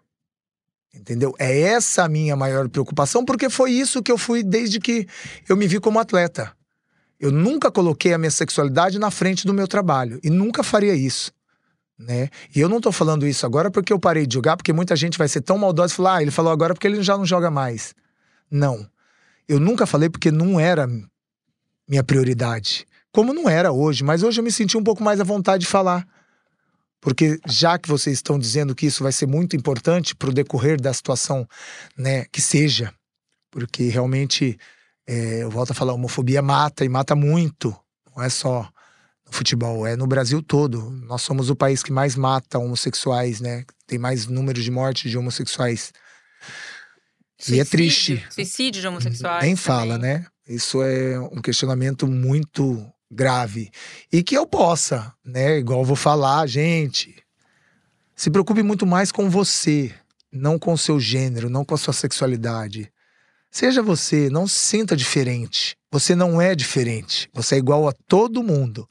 Entendeu? 0.93 1.35
É 1.37 1.59
essa 1.59 2.05
a 2.05 2.09
minha 2.09 2.35
maior 2.35 2.67
preocupação, 2.69 3.23
porque 3.23 3.49
foi 3.49 3.71
isso 3.71 4.01
que 4.01 4.11
eu 4.11 4.17
fui 4.17 4.41
desde 4.41 4.79
que 4.79 5.07
eu 5.47 5.55
me 5.55 5.67
vi 5.67 5.79
como 5.79 5.99
atleta. 5.99 6.51
Eu 7.19 7.31
nunca 7.31 7.71
coloquei 7.71 8.13
a 8.13 8.17
minha 8.17 8.31
sexualidade 8.31 8.97
na 8.97 9.11
frente 9.11 9.45
do 9.45 9.53
meu 9.53 9.67
trabalho 9.67 10.19
e 10.23 10.29
nunca 10.29 10.63
faria 10.63 10.95
isso, 10.95 11.31
né? 11.97 12.29
E 12.55 12.59
eu 12.59 12.69
não 12.69 12.79
tô 12.79 12.91
falando 12.91 13.25
isso 13.25 13.45
agora 13.45 13.71
porque 13.71 13.91
eu 13.91 13.99
parei 13.99 14.27
de 14.27 14.33
jogar, 14.35 14.55
porque 14.55 14.71
muita 14.71 14.95
gente 14.95 15.17
vai 15.17 15.27
ser 15.27 15.41
tão 15.41 15.57
maldosa 15.57 15.93
e 15.93 15.95
falar, 15.95 16.17
ah, 16.17 16.21
ele 16.21 16.31
falou 16.31 16.51
agora 16.51 16.73
porque 16.73 16.87
ele 16.87 17.01
já 17.01 17.17
não 17.17 17.25
joga 17.25 17.49
mais. 17.49 17.95
Não. 18.49 18.87
Eu 19.47 19.59
nunca 19.59 19.85
falei 19.85 20.09
porque 20.09 20.31
não 20.31 20.59
era 20.59 20.87
minha 21.87 22.03
prioridade. 22.03 22.85
Como 23.11 23.33
não 23.33 23.49
era 23.49 23.71
hoje, 23.71 24.03
mas 24.03 24.21
hoje 24.21 24.39
eu 24.39 24.43
me 24.43 24.51
senti 24.51 24.77
um 24.77 24.83
pouco 24.83 25.03
mais 25.03 25.19
à 25.19 25.23
vontade 25.23 25.61
de 25.61 25.69
falar. 25.69 26.05
Porque 26.99 27.39
já 27.47 27.77
que 27.77 27.87
vocês 27.87 28.17
estão 28.17 28.37
dizendo 28.37 28.75
que 28.75 28.85
isso 28.85 29.03
vai 29.03 29.11
ser 29.11 29.27
muito 29.27 29.55
importante 29.55 30.15
pro 30.15 30.33
decorrer 30.33 30.79
da 30.79 30.93
situação, 30.93 31.47
né, 31.97 32.25
que 32.31 32.41
seja, 32.41 32.93
porque 33.51 33.83
realmente 33.83 34.57
é, 35.07 35.43
eu 35.43 35.49
volto 35.49 35.71
a 35.71 35.73
falar, 35.73 35.93
a 35.93 35.95
homofobia 35.95 36.41
mata 36.41 36.83
e 36.83 36.89
mata 36.89 37.15
muito. 37.15 37.75
Não 38.15 38.23
é 38.23 38.29
só 38.29 38.69
no 39.27 39.33
futebol, 39.33 39.85
é 39.85 39.95
no 39.95 40.07
Brasil 40.07 40.41
todo. 40.41 40.89
Nós 40.89 41.21
somos 41.21 41.49
o 41.49 41.55
país 41.55 41.83
que 41.83 41.91
mais 41.91 42.15
mata 42.15 42.57
homossexuais, 42.57 43.41
né? 43.41 43.65
Tem 43.85 43.99
mais 43.99 44.25
números 44.25 44.63
de 44.63 44.71
mortes 44.71 45.11
de 45.11 45.17
homossexuais. 45.17 45.91
E 47.47 47.59
é 47.59 47.65
triste. 47.65 48.25
Suicídio 48.29 48.81
de 48.81 48.87
homossexuais. 48.87 49.43
Nem 49.43 49.55
também. 49.55 49.55
fala, 49.55 49.97
né? 49.97 50.25
Isso 50.47 50.81
é 50.81 51.19
um 51.19 51.41
questionamento 51.41 52.07
muito 52.07 52.89
grave. 53.11 53.69
E 54.11 54.23
que 54.23 54.35
eu 54.35 54.47
possa, 54.47 55.13
né? 55.23 55.57
Igual 55.57 55.83
vou 55.83 55.95
falar, 55.95 56.47
gente. 56.47 57.15
Se 58.15 58.31
preocupe 58.31 58.63
muito 58.63 58.85
mais 58.85 59.11
com 59.11 59.29
você, 59.29 59.93
não 60.31 60.57
com 60.57 60.73
o 60.73 60.77
seu 60.77 60.99
gênero, 60.99 61.49
não 61.49 61.63
com 61.63 61.75
a 61.75 61.77
sua 61.77 61.93
sexualidade. 61.93 62.91
Seja 63.51 63.81
você, 63.81 64.29
não 64.29 64.47
se 64.47 64.57
sinta 64.57 64.95
diferente. 64.95 65.77
Você 65.91 66.15
não 66.15 66.41
é 66.41 66.55
diferente. 66.55 67.29
Você 67.33 67.55
é 67.55 67.57
igual 67.57 67.87
a 67.87 67.93
todo 68.07 68.43
mundo. 68.43 68.87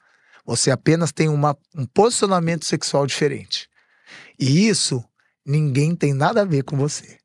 Você 0.47 0.70
apenas 0.70 1.11
tem 1.11 1.28
uma, 1.28 1.59
um 1.74 1.84
posicionamento 1.84 2.64
sexual 2.64 3.05
diferente. 3.05 3.68
E 4.38 4.68
isso 4.68 5.05
ninguém 5.44 5.94
tem 5.94 6.14
nada 6.14 6.42
a 6.42 6.44
ver 6.44 6.62
com 6.62 6.76
você. 6.76 7.18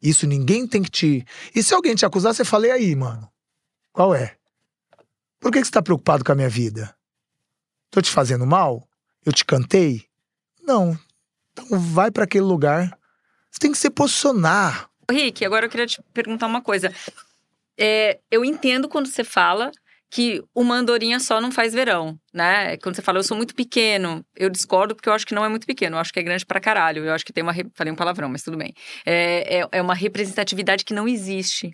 Isso 0.00 0.26
ninguém 0.26 0.66
tem 0.66 0.82
que 0.82 0.90
te. 0.90 1.24
E 1.54 1.62
se 1.62 1.74
alguém 1.74 1.94
te 1.94 2.06
acusar, 2.06 2.34
você 2.34 2.44
fala, 2.44 2.68
e 2.68 2.70
aí, 2.70 2.96
mano? 2.96 3.30
Qual 3.92 4.14
é? 4.14 4.36
Por 5.38 5.52
que, 5.52 5.60
que 5.60 5.66
você 5.66 5.72
tá 5.72 5.82
preocupado 5.82 6.24
com 6.24 6.32
a 6.32 6.34
minha 6.34 6.48
vida? 6.48 6.96
Tô 7.90 8.00
te 8.00 8.10
fazendo 8.10 8.46
mal? 8.46 8.88
Eu 9.24 9.32
te 9.32 9.44
cantei? 9.44 10.06
Não. 10.62 10.98
Então 11.52 11.78
vai 11.78 12.10
para 12.10 12.24
aquele 12.24 12.44
lugar. 12.44 12.98
Você 13.50 13.58
tem 13.58 13.72
que 13.72 13.78
se 13.78 13.90
posicionar. 13.90 14.88
Rick, 15.10 15.44
agora 15.44 15.66
eu 15.66 15.70
queria 15.70 15.86
te 15.86 16.00
perguntar 16.14 16.46
uma 16.46 16.62
coisa. 16.62 16.92
É, 17.76 18.20
eu 18.30 18.44
entendo 18.44 18.88
quando 18.88 19.08
você 19.08 19.24
fala 19.24 19.70
que 20.10 20.42
uma 20.54 20.74
andorinha 20.74 21.20
só 21.20 21.40
não 21.40 21.52
faz 21.52 21.74
verão, 21.74 22.18
né? 22.32 22.76
Quando 22.78 22.96
você 22.96 23.02
fala, 23.02 23.18
eu 23.18 23.22
sou 23.22 23.36
muito 23.36 23.54
pequeno, 23.54 24.24
eu 24.34 24.48
discordo 24.48 24.94
porque 24.94 25.08
eu 25.08 25.12
acho 25.12 25.26
que 25.26 25.34
não 25.34 25.44
é 25.44 25.48
muito 25.48 25.66
pequeno, 25.66 25.96
eu 25.96 26.00
acho 26.00 26.12
que 26.12 26.18
é 26.18 26.22
grande 26.22 26.46
pra 26.46 26.60
caralho, 26.60 27.04
eu 27.04 27.12
acho 27.12 27.24
que 27.24 27.32
tem 27.32 27.42
uma. 27.42 27.54
Falei 27.74 27.92
um 27.92 27.96
palavrão, 27.96 28.28
mas 28.28 28.42
tudo 28.42 28.56
bem. 28.56 28.72
É, 29.04 29.58
é, 29.60 29.68
é 29.72 29.82
uma 29.82 29.94
representatividade 29.94 30.84
que 30.84 30.94
não 30.94 31.06
existe. 31.06 31.70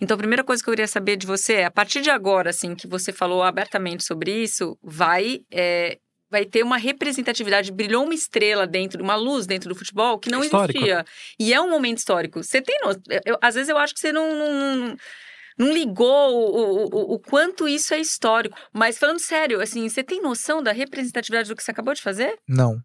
Então, 0.00 0.14
a 0.14 0.18
primeira 0.18 0.44
coisa 0.44 0.62
que 0.62 0.68
eu 0.68 0.72
queria 0.72 0.88
saber 0.88 1.16
de 1.16 1.26
você 1.26 1.54
é, 1.54 1.64
a 1.66 1.70
partir 1.70 2.00
de 2.00 2.10
agora, 2.10 2.50
assim, 2.50 2.74
que 2.74 2.86
você 2.86 3.12
falou 3.12 3.42
abertamente 3.42 4.04
sobre 4.04 4.30
isso, 4.32 4.78
vai 4.82 5.40
é, 5.50 5.98
vai 6.30 6.44
ter 6.44 6.62
uma 6.62 6.76
representatividade, 6.76 7.72
brilhou 7.72 8.04
uma 8.04 8.14
estrela 8.14 8.66
dentro, 8.66 9.02
uma 9.02 9.16
luz 9.16 9.46
dentro 9.46 9.68
do 9.68 9.74
futebol 9.74 10.18
que 10.18 10.30
não 10.30 10.44
Histórico. 10.44 10.78
existia. 10.78 11.04
E 11.38 11.52
é 11.52 11.60
um 11.60 11.68
momento 11.68 11.98
histórico. 11.98 12.42
Você 12.42 12.62
tem 12.62 12.78
noção? 12.80 13.02
Às 13.42 13.56
vezes 13.56 13.68
eu 13.68 13.76
acho 13.76 13.92
que 13.92 14.00
você 14.00 14.12
não, 14.12 14.36
não, 14.36 14.96
não 15.60 15.70
ligou 15.74 16.32
o, 16.34 16.86
o, 16.86 17.14
o 17.14 17.18
quanto 17.18 17.68
isso 17.68 17.92
é 17.92 18.00
histórico. 18.00 18.56
Mas 18.72 18.98
falando 18.98 19.20
sério, 19.20 19.60
assim, 19.60 19.86
você 19.86 20.02
tem 20.02 20.22
noção 20.22 20.62
da 20.62 20.72
representatividade 20.72 21.50
do 21.50 21.54
que 21.54 21.62
você 21.62 21.70
acabou 21.70 21.92
de 21.92 22.00
fazer? 22.00 22.38
Não. 22.48 22.82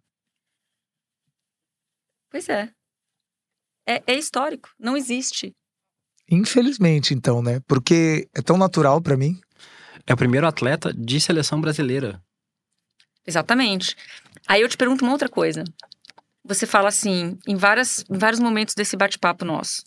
Pois 2.30 2.50
é. 2.50 2.70
É, 3.88 4.04
é 4.06 4.16
histórico, 4.16 4.70
não 4.78 4.98
existe. 4.98 5.56
Infelizmente, 6.30 7.14
então, 7.14 7.42
né? 7.42 7.62
Porque 7.66 8.28
é 8.36 8.42
tão 8.42 8.58
natural 8.58 9.02
pra 9.02 9.16
mim. 9.16 9.40
É 10.06 10.14
o 10.14 10.18
primeiro 10.18 10.46
atleta 10.46 10.94
de 10.94 11.22
seleção 11.22 11.62
brasileira. 11.62 12.22
Exatamente. 13.26 13.96
Aí 14.46 14.62
eu 14.62 14.68
te 14.68 14.76
pergunto 14.76 15.06
uma 15.06 15.14
outra 15.14 15.30
coisa. 15.30 15.64
Você 16.44 16.68
fala 16.68 16.90
assim, 16.90 17.38
em, 17.48 17.56
várias, 17.56 18.04
em 18.10 18.18
vários 18.18 18.40
momentos 18.42 18.76
desse 18.76 18.98
bate-papo 18.98 19.46
nosso. 19.46 19.84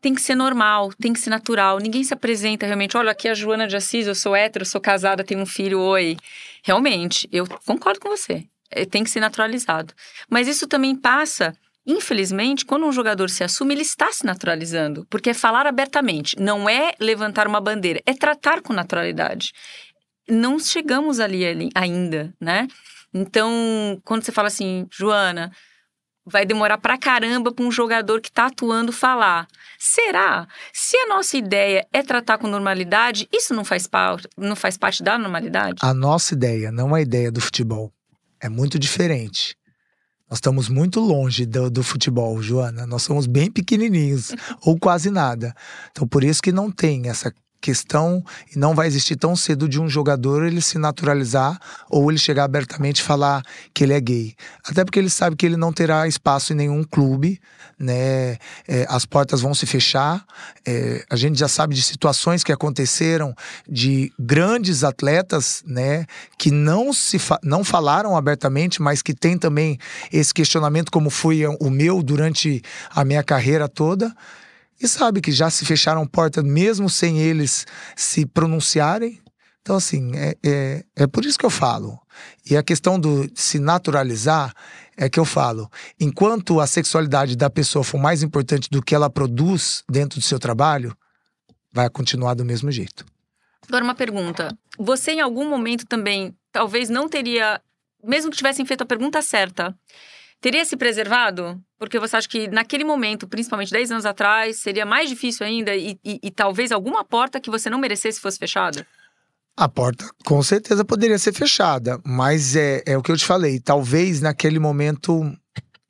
Tem 0.00 0.14
que 0.14 0.22
ser 0.22 0.34
normal, 0.34 0.92
tem 0.94 1.12
que 1.12 1.20
ser 1.20 1.30
natural. 1.30 1.78
Ninguém 1.78 2.02
se 2.02 2.14
apresenta 2.14 2.66
realmente. 2.66 2.96
Olha, 2.96 3.10
aqui 3.10 3.28
é 3.28 3.32
a 3.32 3.34
Joana 3.34 3.66
de 3.66 3.76
Assis, 3.76 4.06
eu 4.06 4.14
sou 4.14 4.34
hétero, 4.34 4.64
sou 4.64 4.80
casada, 4.80 5.22
tenho 5.24 5.40
um 5.40 5.46
filho, 5.46 5.80
oi. 5.80 6.16
Realmente, 6.62 7.28
eu 7.30 7.46
concordo 7.66 8.00
com 8.00 8.08
você. 8.08 8.44
É, 8.70 8.84
Tem 8.84 9.04
que 9.04 9.10
ser 9.10 9.20
naturalizado. 9.20 9.92
Mas 10.28 10.48
isso 10.48 10.66
também 10.66 10.96
passa, 10.96 11.54
infelizmente, 11.86 12.64
quando 12.64 12.86
um 12.86 12.92
jogador 12.92 13.28
se 13.28 13.44
assume, 13.44 13.74
ele 13.74 13.82
está 13.82 14.10
se 14.10 14.24
naturalizando. 14.24 15.06
Porque 15.10 15.30
é 15.30 15.34
falar 15.34 15.66
abertamente. 15.66 16.34
Não 16.38 16.68
é 16.68 16.94
levantar 16.98 17.46
uma 17.46 17.60
bandeira, 17.60 18.00
é 18.06 18.14
tratar 18.14 18.62
com 18.62 18.72
naturalidade 18.72 19.52
não 20.30 20.58
chegamos 20.58 21.20
ali, 21.20 21.44
ali 21.44 21.70
ainda, 21.74 22.32
né? 22.40 22.68
Então, 23.12 24.00
quando 24.04 24.22
você 24.22 24.30
fala 24.30 24.48
assim, 24.48 24.86
Joana, 24.90 25.50
vai 26.30 26.46
demorar 26.46 26.78
pra 26.78 26.96
caramba 26.96 27.52
para 27.52 27.64
um 27.64 27.70
jogador 27.70 28.20
que 28.20 28.30
tá 28.30 28.46
atuando 28.46 28.92
falar. 28.92 29.46
Será? 29.78 30.46
Se 30.72 30.96
a 30.96 31.06
nossa 31.08 31.36
ideia 31.36 31.86
é 31.92 32.02
tratar 32.02 32.38
com 32.38 32.46
normalidade, 32.46 33.28
isso 33.32 33.52
não 33.52 33.64
faz, 33.64 33.86
pa 33.86 34.16
não 34.36 34.56
faz 34.56 34.76
parte 34.76 35.02
da 35.02 35.18
normalidade? 35.18 35.78
A 35.82 35.92
nossa 35.92 36.34
ideia, 36.34 36.70
não 36.70 36.94
a 36.94 37.00
ideia 37.00 37.30
do 37.30 37.40
futebol. 37.40 37.92
É 38.40 38.48
muito 38.48 38.78
diferente. 38.78 39.56
Nós 40.30 40.36
estamos 40.36 40.68
muito 40.68 41.00
longe 41.00 41.44
do, 41.44 41.68
do 41.68 41.82
futebol, 41.82 42.40
Joana. 42.40 42.86
Nós 42.86 43.02
somos 43.02 43.26
bem 43.26 43.50
pequenininhos, 43.50 44.32
ou 44.64 44.78
quase 44.78 45.10
nada. 45.10 45.52
Então, 45.90 46.06
por 46.06 46.22
isso 46.22 46.40
que 46.40 46.52
não 46.52 46.70
tem 46.70 47.08
essa 47.08 47.34
questão 47.60 48.24
e 48.54 48.58
não 48.58 48.74
vai 48.74 48.86
existir 48.86 49.16
tão 49.16 49.36
cedo 49.36 49.68
de 49.68 49.80
um 49.80 49.88
jogador 49.88 50.44
ele 50.44 50.60
se 50.60 50.78
naturalizar 50.78 51.58
ou 51.88 52.10
ele 52.10 52.18
chegar 52.18 52.44
abertamente 52.44 53.02
falar 53.02 53.42
que 53.74 53.84
ele 53.84 53.92
é 53.92 54.00
gay. 54.00 54.34
Até 54.64 54.84
porque 54.84 54.98
ele 54.98 55.10
sabe 55.10 55.36
que 55.36 55.44
ele 55.44 55.56
não 55.56 55.72
terá 55.72 56.08
espaço 56.08 56.52
em 56.52 56.56
nenhum 56.56 56.82
clube, 56.82 57.40
né? 57.78 58.38
É, 58.68 58.86
as 58.88 59.04
portas 59.04 59.40
vão 59.40 59.54
se 59.54 59.66
fechar. 59.66 60.24
É, 60.66 61.04
a 61.10 61.16
gente 61.16 61.38
já 61.38 61.48
sabe 61.48 61.74
de 61.74 61.82
situações 61.82 62.42
que 62.42 62.52
aconteceram 62.52 63.34
de 63.68 64.12
grandes 64.18 64.84
atletas, 64.84 65.62
né? 65.66 66.06
Que 66.38 66.50
não 66.50 66.92
se 66.92 67.18
fa 67.18 67.38
não 67.42 67.64
falaram 67.64 68.16
abertamente, 68.16 68.80
mas 68.80 69.02
que 69.02 69.14
tem 69.14 69.36
também 69.38 69.78
esse 70.12 70.32
questionamento, 70.32 70.90
como 70.90 71.10
foi 71.10 71.46
o 71.46 71.70
meu 71.70 72.02
durante 72.02 72.62
a 72.90 73.04
minha 73.04 73.22
carreira 73.22 73.68
toda 73.68 74.14
e 74.80 74.88
sabe 74.88 75.20
que 75.20 75.30
já 75.30 75.50
se 75.50 75.66
fecharam 75.66 76.06
portas 76.06 76.42
mesmo 76.42 76.88
sem 76.88 77.18
eles 77.18 77.66
se 77.94 78.24
pronunciarem. 78.24 79.20
Então, 79.60 79.76
assim, 79.76 80.16
é, 80.16 80.34
é, 80.42 80.84
é 80.96 81.06
por 81.06 81.24
isso 81.24 81.38
que 81.38 81.44
eu 81.44 81.50
falo. 81.50 81.98
E 82.48 82.56
a 82.56 82.62
questão 82.62 82.98
do 82.98 83.30
se 83.34 83.58
naturalizar 83.58 84.54
é 84.96 85.08
que 85.08 85.20
eu 85.20 85.24
falo. 85.24 85.70
Enquanto 86.00 86.60
a 86.60 86.66
sexualidade 86.66 87.36
da 87.36 87.50
pessoa 87.50 87.84
for 87.84 87.98
mais 87.98 88.22
importante 88.22 88.68
do 88.70 88.82
que 88.82 88.94
ela 88.94 89.10
produz 89.10 89.84
dentro 89.90 90.18
do 90.18 90.24
seu 90.24 90.38
trabalho, 90.38 90.96
vai 91.72 91.88
continuar 91.90 92.34
do 92.34 92.44
mesmo 92.44 92.70
jeito. 92.70 93.04
Agora, 93.68 93.84
uma 93.84 93.94
pergunta. 93.94 94.56
Você, 94.78 95.12
em 95.12 95.20
algum 95.20 95.48
momento 95.48 95.86
também, 95.86 96.34
talvez 96.50 96.88
não 96.88 97.08
teria, 97.08 97.60
mesmo 98.02 98.30
que 98.30 98.36
tivessem 98.36 98.64
feito 98.64 98.82
a 98.82 98.86
pergunta 98.86 99.22
certa, 99.22 99.76
teria 100.40 100.64
se 100.64 100.76
preservado? 100.76 101.62
Porque 101.80 101.98
você 101.98 102.14
acha 102.14 102.28
que 102.28 102.46
naquele 102.46 102.84
momento, 102.84 103.26
principalmente 103.26 103.72
10 103.72 103.92
anos 103.92 104.04
atrás, 104.04 104.58
seria 104.58 104.84
mais 104.84 105.08
difícil 105.08 105.46
ainda 105.46 105.74
e, 105.74 105.98
e, 106.04 106.20
e 106.22 106.30
talvez 106.30 106.70
alguma 106.70 107.02
porta 107.02 107.40
que 107.40 107.50
você 107.50 107.70
não 107.70 107.78
merecesse 107.78 108.20
fosse 108.20 108.38
fechada? 108.38 108.86
A 109.56 109.66
porta 109.66 110.06
com 110.26 110.42
certeza 110.42 110.84
poderia 110.84 111.18
ser 111.18 111.32
fechada, 111.32 111.98
mas 112.04 112.54
é, 112.54 112.82
é 112.84 112.98
o 112.98 113.02
que 113.02 113.10
eu 113.10 113.16
te 113.16 113.24
falei. 113.24 113.58
Talvez 113.58 114.20
naquele 114.20 114.58
momento 114.58 115.34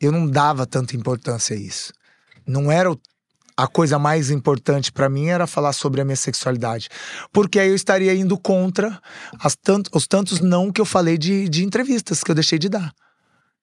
eu 0.01 0.12
não 0.12 0.28
dava 0.28 0.64
tanta 0.64 0.95
importância 0.95 1.57
a 1.57 1.59
isso. 1.59 1.93
Não 2.47 2.70
era 2.70 2.93
o 2.93 3.01
a 3.57 3.66
coisa 3.66 3.99
mais 3.99 4.30
importante 4.30 4.91
para 4.91 5.11
mim 5.11 5.26
era 5.26 5.47
falar 5.47 5.74
sobre 5.74 6.01
a 6.01 6.05
minha 6.05 6.16
sexualidade. 6.16 6.88
Porque 7.30 7.59
aí 7.59 7.68
eu 7.68 7.74
estaria 7.74 8.14
indo 8.14 8.38
contra 8.38 8.99
tant 9.62 9.86
os 9.93 10.07
tantos 10.07 10.41
não 10.41 10.72
que 10.72 10.80
eu 10.80 10.86
falei 10.86 11.18
de, 11.18 11.47
de 11.47 11.62
entrevistas 11.62 12.24
que 12.24 12.30
eu 12.30 12.34
deixei 12.34 12.59
de 12.59 12.70
dar. 12.70 12.91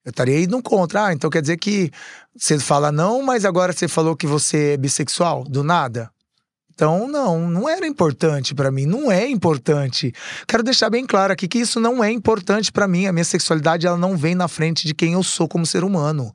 Eu 0.04 0.10
estaria 0.10 0.40
indo 0.40 0.62
contra. 0.62 1.06
Ah, 1.06 1.12
então 1.12 1.28
quer 1.28 1.40
dizer 1.40 1.56
que 1.56 1.90
você 2.36 2.58
fala 2.58 2.90
não, 2.90 3.22
mas 3.22 3.44
agora 3.44 3.72
você 3.72 3.88
falou 3.88 4.16
que 4.16 4.26
você 4.26 4.74
é 4.74 4.76
bissexual? 4.76 5.44
Do 5.44 5.62
nada? 5.62 6.10
Então, 6.78 7.08
não, 7.08 7.50
não 7.50 7.68
era 7.68 7.84
importante 7.88 8.54
para 8.54 8.70
mim, 8.70 8.86
não 8.86 9.10
é 9.10 9.26
importante. 9.26 10.12
Quero 10.46 10.62
deixar 10.62 10.88
bem 10.88 11.04
claro 11.04 11.32
aqui 11.32 11.48
que 11.48 11.58
isso 11.58 11.80
não 11.80 12.04
é 12.04 12.12
importante 12.12 12.70
para 12.70 12.86
mim. 12.86 13.06
A 13.06 13.12
minha 13.12 13.24
sexualidade 13.24 13.84
ela 13.84 13.96
não 13.96 14.16
vem 14.16 14.36
na 14.36 14.46
frente 14.46 14.86
de 14.86 14.94
quem 14.94 15.14
eu 15.14 15.24
sou 15.24 15.48
como 15.48 15.66
ser 15.66 15.82
humano. 15.82 16.32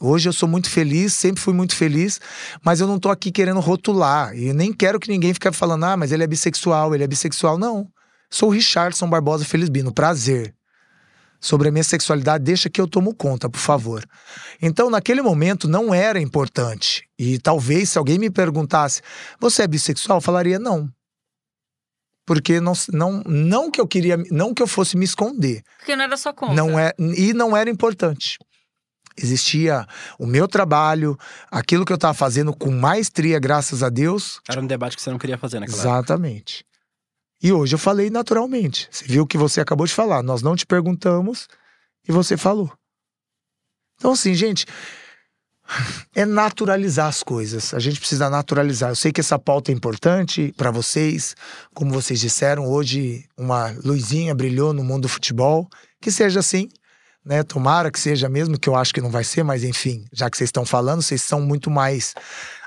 Hoje 0.00 0.28
eu 0.28 0.32
sou 0.32 0.48
muito 0.48 0.70
feliz, 0.70 1.12
sempre 1.12 1.42
fui 1.42 1.52
muito 1.52 1.74
feliz, 1.74 2.20
mas 2.64 2.80
eu 2.80 2.86
não 2.86 3.00
tô 3.00 3.10
aqui 3.10 3.32
querendo 3.32 3.58
rotular. 3.58 4.36
E 4.36 4.52
nem 4.52 4.72
quero 4.72 5.00
que 5.00 5.08
ninguém 5.08 5.34
fique 5.34 5.50
falando, 5.50 5.84
ah, 5.84 5.96
mas 5.96 6.12
ele 6.12 6.22
é 6.22 6.26
bissexual, 6.28 6.94
ele 6.94 7.02
é 7.02 7.08
bissexual. 7.08 7.58
Não. 7.58 7.88
Sou 8.30 8.50
o 8.50 8.52
Richardson 8.52 9.10
Barbosa 9.10 9.44
Felizbino, 9.44 9.92
prazer. 9.92 10.54
Sobre 11.44 11.68
a 11.68 11.70
minha 11.70 11.84
sexualidade, 11.84 12.42
deixa 12.42 12.70
que 12.70 12.80
eu 12.80 12.88
tomo 12.88 13.14
conta, 13.14 13.50
por 13.50 13.58
favor. 13.58 14.02
Então, 14.62 14.88
naquele 14.88 15.20
momento, 15.20 15.68
não 15.68 15.92
era 15.92 16.18
importante. 16.18 17.06
E 17.18 17.38
talvez, 17.38 17.90
se 17.90 17.98
alguém 17.98 18.18
me 18.18 18.30
perguntasse, 18.30 19.02
você 19.38 19.64
é 19.64 19.66
bissexual? 19.66 20.16
Eu 20.16 20.22
falaria 20.22 20.58
não. 20.58 20.90
Porque 22.24 22.60
não, 22.60 22.72
não, 22.90 23.22
não 23.26 23.70
que 23.70 23.78
eu 23.78 23.86
queria, 23.86 24.16
não 24.30 24.54
que 24.54 24.62
eu 24.62 24.66
fosse 24.66 24.96
me 24.96 25.04
esconder. 25.04 25.62
Porque 25.76 25.94
não 25.94 26.04
era 26.04 26.16
sua 26.16 26.32
conta. 26.32 26.54
Não 26.54 26.78
é, 26.78 26.94
e 26.98 27.34
não 27.34 27.54
era 27.54 27.68
importante. 27.68 28.38
Existia 29.14 29.86
o 30.18 30.24
meu 30.24 30.48
trabalho, 30.48 31.14
aquilo 31.50 31.84
que 31.84 31.92
eu 31.92 31.96
estava 31.96 32.14
fazendo 32.14 32.56
com 32.56 32.70
maestria, 32.70 33.38
graças 33.38 33.82
a 33.82 33.90
Deus. 33.90 34.40
Era 34.48 34.62
um 34.62 34.66
debate 34.66 34.96
que 34.96 35.02
você 35.02 35.10
não 35.10 35.18
queria 35.18 35.36
fazer 35.36 35.60
naquela 35.60 35.76
época. 35.76 35.92
E 37.44 37.52
hoje 37.52 37.74
eu 37.74 37.78
falei 37.78 38.08
naturalmente. 38.08 38.88
Você 38.90 39.04
viu 39.04 39.24
o 39.24 39.26
que 39.26 39.36
você 39.36 39.60
acabou 39.60 39.86
de 39.86 39.92
falar. 39.92 40.22
Nós 40.22 40.40
não 40.40 40.56
te 40.56 40.64
perguntamos 40.64 41.46
e 42.08 42.10
você 42.10 42.38
falou. 42.38 42.72
Então, 43.98 44.12
assim, 44.12 44.32
gente, 44.32 44.64
é 46.14 46.24
naturalizar 46.24 47.06
as 47.06 47.22
coisas. 47.22 47.74
A 47.74 47.78
gente 47.78 48.00
precisa 48.00 48.30
naturalizar. 48.30 48.90
Eu 48.90 48.96
sei 48.96 49.12
que 49.12 49.20
essa 49.20 49.38
pauta 49.38 49.70
é 49.70 49.74
importante 49.74 50.54
para 50.56 50.70
vocês. 50.70 51.36
Como 51.74 51.92
vocês 51.92 52.18
disseram, 52.18 52.66
hoje 52.66 53.28
uma 53.36 53.76
luzinha 53.84 54.34
brilhou 54.34 54.72
no 54.72 54.82
mundo 54.82 55.02
do 55.02 55.08
futebol. 55.10 55.68
Que 56.00 56.10
seja 56.10 56.40
assim 56.40 56.70
né? 57.24 57.42
Tomara 57.42 57.90
que 57.90 57.98
seja 57.98 58.28
mesmo, 58.28 58.58
que 58.58 58.68
eu 58.68 58.76
acho 58.76 58.92
que 58.92 59.00
não 59.00 59.10
vai 59.10 59.24
ser, 59.24 59.42
mas 59.42 59.64
enfim, 59.64 60.04
já 60.12 60.28
que 60.28 60.36
vocês 60.36 60.48
estão 60.48 60.66
falando, 60.66 61.00
vocês 61.00 61.22
são 61.22 61.40
muito 61.40 61.70
mais 61.70 62.14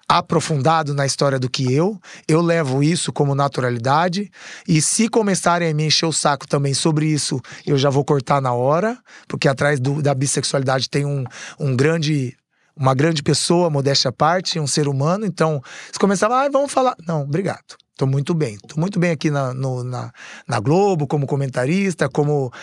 aprofundados 0.07 0.95
na 0.95 1.05
história 1.05 1.37
do 1.37 1.49
que 1.49 1.71
eu. 1.73 1.99
Eu 2.27 2.41
levo 2.41 2.81
isso 2.81 3.11
como 3.11 3.35
naturalidade. 3.35 4.31
E 4.67 4.81
se 4.81 5.09
começarem 5.09 5.69
a 5.69 5.73
me 5.73 5.85
encher 5.85 6.05
o 6.05 6.13
saco 6.13 6.47
também 6.47 6.73
sobre 6.73 7.07
isso, 7.07 7.41
eu 7.65 7.77
já 7.77 7.89
vou 7.89 8.05
cortar 8.05 8.41
na 8.41 8.53
hora, 8.53 8.97
porque 9.27 9.47
atrás 9.47 9.79
do, 9.79 10.01
da 10.01 10.13
bissexualidade 10.13 10.89
tem 10.89 11.05
um, 11.05 11.25
um 11.59 11.75
grande. 11.75 12.35
Uma 12.79 12.93
grande 12.93 13.23
pessoa, 13.23 13.71
modéstia 13.71 14.09
à 14.09 14.11
parte, 14.11 14.59
um 14.59 14.67
ser 14.67 14.87
humano. 14.87 15.25
Então, 15.25 15.59
se 15.91 15.97
começar, 15.97 16.27
ah, 16.31 16.47
vamos 16.47 16.71
falar. 16.71 16.95
Não, 17.07 17.23
obrigado. 17.23 17.75
Tô 17.97 18.05
muito 18.05 18.35
bem. 18.35 18.55
Tô 18.67 18.79
muito 18.79 18.99
bem 18.99 19.09
aqui 19.09 19.31
na, 19.31 19.51
no, 19.55 19.83
na, 19.83 20.11
na 20.47 20.59
Globo, 20.59 21.07
como 21.07 21.25
comentarista, 21.25 22.07
como 22.07 22.53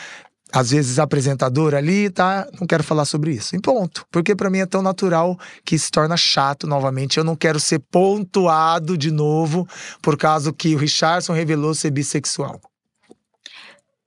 às 0.55 0.71
vezes 0.71 1.01
apresentador 1.01 1.75
ali, 1.75 2.09
tá? 2.09 2.49
Não 2.61 2.65
quero 2.65 2.85
falar 2.85 3.05
sobre 3.05 3.33
isso. 3.33 3.57
E 3.57 3.61
ponto. 3.61 4.07
Porque 4.09 4.37
para 4.37 4.49
mim 4.49 4.59
é 4.59 4.67
tão 4.67 4.83
natural 4.83 5.37
que 5.65 5.77
se 5.77 5.91
torna 5.91 6.17
chato 6.17 6.65
novamente. 6.65 7.19
Eu 7.19 7.25
não 7.25 7.35
quero 7.35 7.59
ser 7.59 7.81
pontuado 7.81 8.97
de 8.97 9.11
novo 9.11 9.69
por 10.01 10.17
causa 10.17 10.53
que 10.53 10.73
o 10.73 10.79
Richardson 10.79 11.33
revelou 11.33 11.75
ser 11.75 11.91
bissexual. 11.91 12.61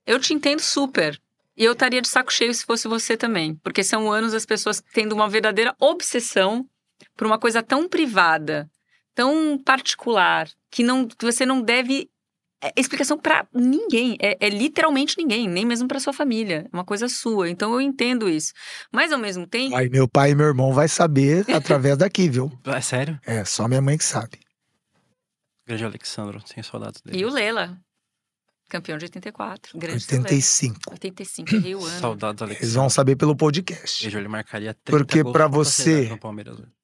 Eu 0.06 0.18
te 0.18 0.32
entendo 0.32 0.60
super. 0.60 1.20
E 1.54 1.64
eu 1.64 1.72
estaria 1.72 2.00
de 2.00 2.08
saco 2.08 2.32
cheio 2.32 2.54
se 2.54 2.64
fosse 2.64 2.88
você 2.88 3.14
também. 3.14 3.54
Porque 3.56 3.84
são 3.84 4.10
anos 4.10 4.32
as 4.32 4.46
pessoas 4.46 4.82
tendo 4.94 5.12
uma 5.14 5.28
verdadeira 5.28 5.74
obsessão 5.78 6.66
por 7.14 7.26
uma 7.26 7.38
coisa 7.38 7.62
tão 7.62 7.86
privada, 7.86 8.70
tão 9.14 9.58
particular, 9.62 10.48
que, 10.70 10.82
não, 10.82 11.06
que 11.06 11.26
você 11.26 11.44
não 11.44 11.60
deve 11.60 12.08
é 12.62 12.72
explicação 12.76 13.18
para 13.18 13.46
ninguém, 13.54 14.16
é, 14.20 14.36
é, 14.40 14.48
literalmente 14.48 15.16
ninguém, 15.16 15.48
nem 15.48 15.64
mesmo 15.64 15.86
para 15.86 16.00
sua 16.00 16.12
família, 16.12 16.66
é 16.70 16.76
uma 16.76 16.84
coisa 16.84 17.08
sua. 17.08 17.48
Então 17.48 17.72
eu 17.72 17.80
entendo 17.80 18.28
isso. 18.28 18.52
Mas 18.92 19.12
ao 19.12 19.18
mesmo 19.18 19.46
tempo. 19.46 19.76
Aí 19.76 19.88
meu 19.88 20.08
pai 20.08 20.32
e 20.32 20.34
meu 20.34 20.46
irmão 20.46 20.72
vai 20.72 20.88
saber 20.88 21.48
através 21.50 21.96
daqui, 21.98 22.28
viu? 22.28 22.50
É 22.64 22.80
sério? 22.80 23.18
É, 23.24 23.44
só 23.44 23.68
minha 23.68 23.80
mãe 23.80 23.96
que 23.96 24.04
sabe. 24.04 24.40
Grande 25.66 25.84
Alexandro, 25.84 26.42
sem 26.46 26.62
saudades 26.62 27.00
dele. 27.02 27.18
E 27.18 27.24
o 27.24 27.30
Lela, 27.30 27.78
campeão 28.68 28.98
de 28.98 29.04
84. 29.04 29.78
Grande 29.78 30.04
85. 30.04 30.80
Lela. 30.86 30.94
85, 30.94 31.54
errei 31.54 31.74
o 31.74 31.84
ano. 31.84 32.00
Saudades, 32.00 32.42
Alexandre. 32.42 32.64
Eles 32.64 32.74
vão 32.74 32.90
saber 32.90 33.16
pelo 33.16 33.36
podcast. 33.36 34.04
Vejo, 34.04 34.18
ele 34.18 34.28
marcaria 34.28 34.74
30 34.74 34.98
Porque 34.98 35.22
para 35.22 35.46
você, 35.46 36.10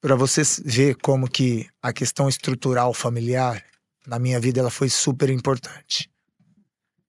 para 0.00 0.14
você 0.14 0.42
ver 0.64 0.96
como 0.96 1.28
que 1.28 1.66
a 1.82 1.92
questão 1.92 2.28
estrutural 2.28 2.92
familiar 2.92 3.64
na 4.06 4.18
minha 4.18 4.38
vida 4.38 4.60
ela 4.60 4.70
foi 4.70 4.88
super 4.88 5.30
importante. 5.30 6.10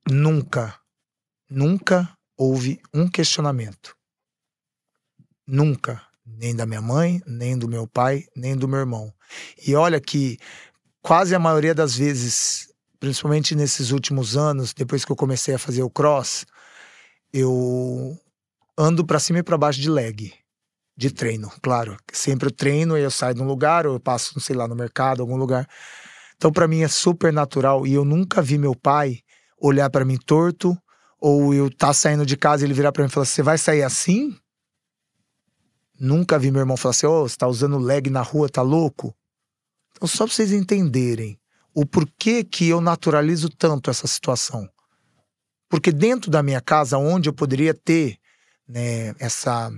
Nunca, 0.10 0.80
nunca 1.50 2.16
houve 2.38 2.80
um 2.94 3.08
questionamento. 3.08 3.96
Nunca, 5.48 6.02
nem 6.26 6.56
da 6.56 6.66
minha 6.66 6.82
mãe, 6.82 7.22
nem 7.26 7.58
do 7.58 7.68
meu 7.68 7.88
pai, 7.88 8.26
nem 8.36 8.56
do 8.56 8.68
meu 8.68 8.80
irmão. 8.80 9.14
E 9.66 9.76
olha 9.76 10.00
que 10.00 10.38
quase 11.02 11.36
a 11.36 11.40
maioria 11.40 11.74
das 11.74 11.96
vezes, 11.96 12.74
principalmente 13.00 13.56
nesses 13.56 13.92
últimos 13.92 14.36
anos, 14.36 14.74
depois 14.74 15.06
que 15.06 15.12
eu 15.12 15.16
comecei 15.16 15.54
a 15.54 15.60
fazer 15.60 15.84
o 15.84 15.90
cross, 15.90 16.46
eu 17.32 18.18
ando 18.78 19.06
para 19.06 19.20
cima 19.20 19.40
e 19.40 19.44
para 19.44 19.58
baixo 19.58 19.80
de 19.80 19.90
leg, 19.90 20.34
de 20.98 21.12
treino, 21.12 21.52
claro. 21.62 21.98
Sempre 22.12 22.48
eu 22.48 22.52
treino, 22.52 22.96
aí 22.96 23.04
eu 23.04 23.12
saio 23.12 23.36
de 23.36 23.42
um 23.42 23.48
lugar, 23.48 23.86
ou 23.86 23.94
eu 23.94 24.00
passo, 24.00 24.40
sei 24.40 24.56
lá, 24.56 24.68
no 24.68 24.76
mercado, 24.76 25.22
algum 25.22 25.36
lugar. 25.36 25.68
Então, 26.36 26.52
para 26.52 26.68
mim 26.68 26.82
é 26.82 26.88
super 26.88 27.32
natural 27.32 27.88
e 27.88 27.94
eu 27.94 28.03
nunca 28.03 28.41
vi 28.41 28.57
meu 28.57 28.76
pai 28.76 29.20
olhar 29.60 29.90
para 29.90 30.06
mim 30.06 30.18
torto 30.18 30.78
ou 31.20 31.53
eu 31.53 31.70
tá 31.70 31.94
saindo 31.94 32.26
de 32.26 32.38
casa 32.38 32.64
e 32.64 32.68
ele 32.68 32.74
virar 32.74 32.91
para 32.91 33.03
mim 33.03 33.10
e 33.10 33.12
falar: 33.12 33.26
"Você 33.26 33.41
vai 33.41 33.57
sair 33.57 33.84
assim?" 33.84 34.38
Nunca 35.98 36.38
vi 36.38 36.52
meu 36.52 36.60
irmão 36.60 36.76
falar 36.76 36.91
assim: 36.91 37.06
"Ô, 37.06 37.24
oh, 37.24 37.30
você 37.30 37.38
tá 37.38 37.48
usando 37.48 37.78
leg 37.78 38.10
na 38.10 38.22
rua, 38.22 38.49
tá 38.49 38.62
louco?" 38.62 39.16
Então, 39.91 40.07
só 40.07 40.26
para 40.26 40.34
vocês 40.34 40.52
entenderem 40.52 41.40
o 41.74 41.86
porquê 41.86 42.44
que 42.44 42.68
eu 42.68 42.82
naturalizo 42.82 43.49
tanto 43.49 43.90
essa 43.90 44.07
situação. 44.07 44.70
Porque 45.70 45.91
dentro 45.91 46.30
da 46.30 46.44
minha 46.44 46.62
casa, 46.62 46.98
onde 46.98 47.28
eu 47.28 47.34
poderia 47.34 47.74
ter 47.74 48.18
né, 48.68 49.16
essa, 49.20 49.72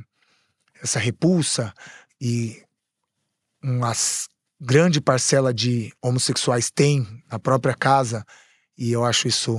essa 0.82 1.00
repulsa 1.00 1.74
e 2.20 2.64
umas 3.64 4.28
grande 4.60 5.00
parcela 5.00 5.54
de 5.54 5.94
homossexuais 6.02 6.70
tem 6.72 7.08
na 7.32 7.40
própria 7.40 7.74
casa, 7.74 8.26
e 8.78 8.92
eu 8.92 9.04
acho 9.04 9.28
isso. 9.28 9.58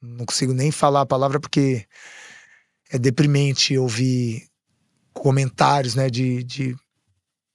Não 0.00 0.24
consigo 0.24 0.52
nem 0.52 0.70
falar 0.70 1.00
a 1.02 1.06
palavra 1.06 1.40
porque 1.40 1.86
é 2.90 2.98
deprimente 2.98 3.76
ouvir 3.76 4.46
comentários 5.12 5.94
né, 5.94 6.08
de, 6.08 6.44
de, 6.44 6.76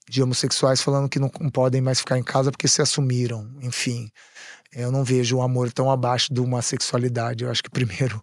de 0.10 0.22
homossexuais 0.22 0.82
falando 0.82 1.08
que 1.08 1.20
não, 1.20 1.30
podem 1.30 1.80
mais 1.80 2.00
ficar 2.00 2.18
em 2.18 2.24
casa 2.24 2.52
porque 2.52 2.68
se 2.68 2.82
assumiram. 2.82 3.50
Enfim, 3.62 4.12
eu 4.74 4.92
não 4.92 5.04
vejo 5.04 5.38
o 5.38 5.42
amor 5.42 5.72
tão 5.72 5.90
abaixo 5.90 6.34
de 6.34 6.42
uma 6.42 6.62
sexualidade. 6.62 7.44
Eu 7.44 7.52
acho 7.52 7.64
que 7.64 7.70
primeiro 7.70 8.22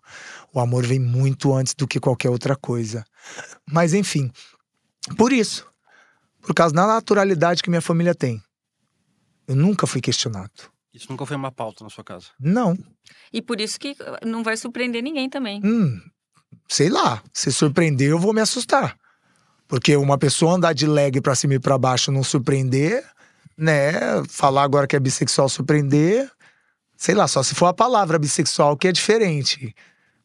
o 0.52 0.60
amor 0.60 0.84
vem 0.84 0.98
muito 0.98 1.54
antes 1.54 1.74
do 1.74 1.86
que 1.86 2.00
qualquer 2.00 2.30
outra 2.30 2.56
coisa. 2.56 3.04
Mas 3.66 3.94
enfim, 3.94 4.30
por 5.16 5.32
isso, 5.32 5.66
por 6.48 6.54
causa 6.54 6.74
da 6.74 6.86
naturalidade 6.86 7.62
que 7.62 7.68
minha 7.68 7.82
família 7.82 8.14
tem. 8.14 8.42
Eu 9.46 9.54
nunca 9.54 9.86
fui 9.86 10.00
questionado. 10.00 10.72
Isso 10.94 11.06
nunca 11.10 11.26
foi 11.26 11.36
uma 11.36 11.52
pauta 11.52 11.84
na 11.84 11.90
sua 11.90 12.02
casa? 12.02 12.28
Não. 12.40 12.74
E 13.30 13.42
por 13.42 13.60
isso 13.60 13.78
que 13.78 13.94
não 14.24 14.42
vai 14.42 14.56
surpreender 14.56 15.02
ninguém 15.02 15.28
também. 15.28 15.60
Hum, 15.62 16.00
sei 16.66 16.88
lá. 16.88 17.22
Se 17.34 17.52
surpreender, 17.52 18.08
eu 18.08 18.18
vou 18.18 18.32
me 18.32 18.40
assustar. 18.40 18.96
Porque 19.68 19.94
uma 19.94 20.16
pessoa 20.16 20.54
andar 20.54 20.72
de 20.72 20.86
leg 20.86 21.20
pra 21.20 21.34
cima 21.34 21.52
e 21.52 21.58
pra 21.60 21.76
baixo 21.76 22.10
não 22.10 22.24
surpreender, 22.24 23.04
né? 23.54 23.92
Falar 24.26 24.62
agora 24.62 24.86
que 24.86 24.96
é 24.96 25.00
bissexual 25.00 25.50
surpreender, 25.50 26.30
sei 26.96 27.14
lá, 27.14 27.28
só 27.28 27.42
se 27.42 27.54
for 27.54 27.66
a 27.66 27.74
palavra 27.74 28.18
bissexual 28.18 28.74
que 28.74 28.88
é 28.88 28.92
diferente. 28.92 29.74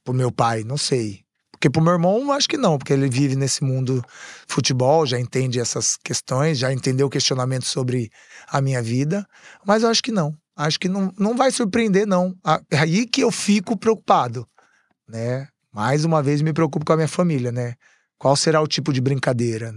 Pro 0.05 0.13
meu 0.13 0.31
pai, 0.31 0.63
não 0.63 0.77
sei. 0.77 1.22
Porque 1.63 1.69
pro 1.69 1.81
meu 1.81 1.93
irmão, 1.93 2.29
acho 2.33 2.49
que 2.49 2.57
não, 2.57 2.77
porque 2.77 2.91
ele 2.91 3.07
vive 3.07 3.37
nesse 3.37 3.63
mundo 3.63 4.03
futebol, 4.45 5.05
já 5.05 5.17
entende 5.17 5.61
essas 5.61 5.95
questões, 5.95 6.57
já 6.57 6.73
entendeu 6.73 7.07
o 7.07 7.09
questionamento 7.09 7.63
sobre 7.63 8.11
a 8.49 8.59
minha 8.59 8.81
vida. 8.81 9.25
Mas 9.65 9.81
eu 9.81 9.87
acho 9.87 10.03
que 10.03 10.11
não. 10.11 10.35
Acho 10.57 10.77
que 10.77 10.89
não, 10.89 11.13
não 11.17 11.37
vai 11.37 11.51
surpreender, 11.51 12.05
não. 12.05 12.35
Aí 12.69 13.07
que 13.07 13.21
eu 13.21 13.31
fico 13.31 13.77
preocupado, 13.77 14.45
né? 15.07 15.47
Mais 15.71 16.03
uma 16.03 16.21
vez 16.21 16.41
me 16.41 16.51
preocupo 16.51 16.83
com 16.85 16.91
a 16.91 16.97
minha 16.97 17.07
família, 17.07 17.49
né? 17.49 17.75
Qual 18.17 18.35
será 18.35 18.59
o 18.61 18.67
tipo 18.67 18.91
de 18.91 18.99
brincadeira, 18.99 19.73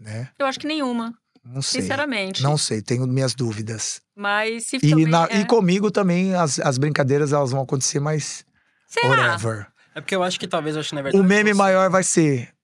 né? 0.00 0.30
Eu 0.38 0.46
acho 0.46 0.58
que 0.58 0.66
nenhuma. 0.66 1.12
Não 1.44 1.60
sei. 1.60 1.82
Sinceramente. 1.82 2.42
Não 2.42 2.56
sei, 2.56 2.80
tenho 2.80 3.06
minhas 3.06 3.34
dúvidas. 3.34 4.00
Mas 4.16 4.64
se 4.68 4.76
E, 4.76 4.88
também 4.88 5.04
na- 5.06 5.28
é... 5.30 5.40
e 5.40 5.44
comigo 5.44 5.90
também 5.90 6.34
as, 6.34 6.58
as 6.58 6.78
brincadeiras 6.78 7.34
elas 7.34 7.50
vão 7.50 7.60
acontecer, 7.60 8.00
mas 8.00 8.46
Será? 8.88 9.08
whatever. 9.08 9.75
É 9.96 10.00
porque 10.02 10.14
eu 10.14 10.22
acho 10.22 10.38
que 10.38 10.46
talvez, 10.46 10.76
eu 10.76 10.80
acho 10.80 10.90
que 10.90 10.94
na 10.94 11.00
verdade. 11.00 11.24
O 11.24 11.26
meme 11.26 11.54
você- 11.54 11.58
maior 11.58 11.88
vai 11.88 12.02
ser 12.02 12.54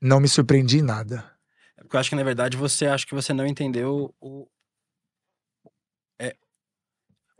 não 0.00 0.20
me 0.20 0.28
surpreendi 0.28 0.78
em 0.78 0.82
nada. 0.82 1.28
É 1.76 1.82
porque 1.82 1.96
eu 1.96 2.00
acho 2.00 2.10
que 2.10 2.14
na 2.14 2.22
verdade 2.22 2.56
você 2.56 2.86
acha 2.86 3.04
que 3.04 3.12
você 3.14 3.32
não 3.32 3.44
entendeu 3.44 4.14
o. 4.20 4.46
É, 6.16 6.36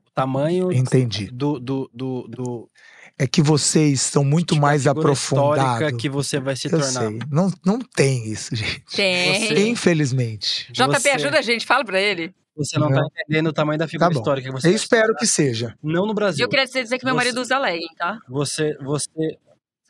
o 0.05 0.11
tamanho 0.11 0.73
Entendi. 0.73 1.31
do, 1.31 1.61
do, 1.61 1.89
do, 1.95 2.27
do 2.27 2.71
É 3.19 3.27
que 3.27 3.43
vocês 3.43 4.03
estão 4.03 4.23
muito 4.25 4.55
tipo, 4.55 4.63
mais 4.63 4.87
aprofundados. 4.87 6.01
que 6.01 6.09
você 6.09 6.39
vai 6.39 6.55
se 6.55 6.69
Eu 6.69 6.71
tornar. 6.79 6.87
sei. 6.87 7.19
Não, 7.31 7.51
não 7.67 7.79
tem 7.81 8.27
isso, 8.31 8.55
gente. 8.57 8.85
Tem. 8.95 9.49
Você- 9.49 9.69
Infelizmente. 9.69 10.73
JP, 10.73 10.87
Você- 11.01 11.09
ajuda 11.11 11.39
a 11.39 11.43
gente, 11.43 11.67
fala 11.67 11.85
pra 11.85 12.01
ele. 12.01 12.33
Você 12.57 12.79
não 12.79 12.89
tá 12.89 12.97
Não. 13.01 13.07
entendendo 13.07 13.49
o 13.49 13.53
tamanho 13.53 13.79
da 13.79 13.87
figura 13.87 14.11
Tá 14.11 14.17
histórica 14.19 14.49
que 14.49 14.53
você 14.61 14.69
Eu 14.69 14.73
espero 14.73 15.15
que 15.15 15.27
seja. 15.27 15.75
Não 15.83 16.07
no 16.07 16.13
E 16.13 16.15
Brasil. 16.15 16.45
eu 16.45 16.49
queria 16.49 16.65
dizer 16.65 16.99
que 16.99 17.05
meu 17.05 17.15
Você- 17.15 17.17
marido 17.17 17.41
usa 17.41 17.59
legging, 17.59 17.95
tá? 17.97 18.19
Você, 18.29 18.77
você. 18.83 19.09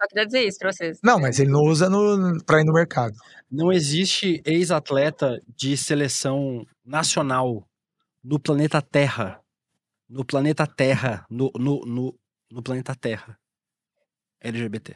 Só 0.01 0.07
queria 0.07 0.27
dizer 0.27 0.47
isso 0.47 0.59
pra 0.59 0.71
vocês. 0.73 0.99
Não, 1.03 1.19
mas 1.19 1.39
ele 1.41 1.51
não 1.51 1.63
usa 1.63 1.89
no, 1.91 2.43
pra 2.45 2.61
ir 2.61 2.65
no 2.65 2.73
mercado. 2.73 3.15
Não 3.51 3.73
existe 3.73 4.41
ex-atleta 4.45 5.41
de 5.57 5.77
seleção 5.77 6.65
nacional 6.85 7.67
no 8.23 8.39
planeta 8.39 8.81
Terra. 8.83 9.41
No 10.09 10.25
planeta 10.25 10.67
Terra. 10.67 11.25
No, 11.31 11.51
no, 11.59 11.81
no, 11.87 12.15
no 12.51 12.63
planeta 12.63 12.95
Terra. 12.95 13.39
LGBT. 14.41 14.95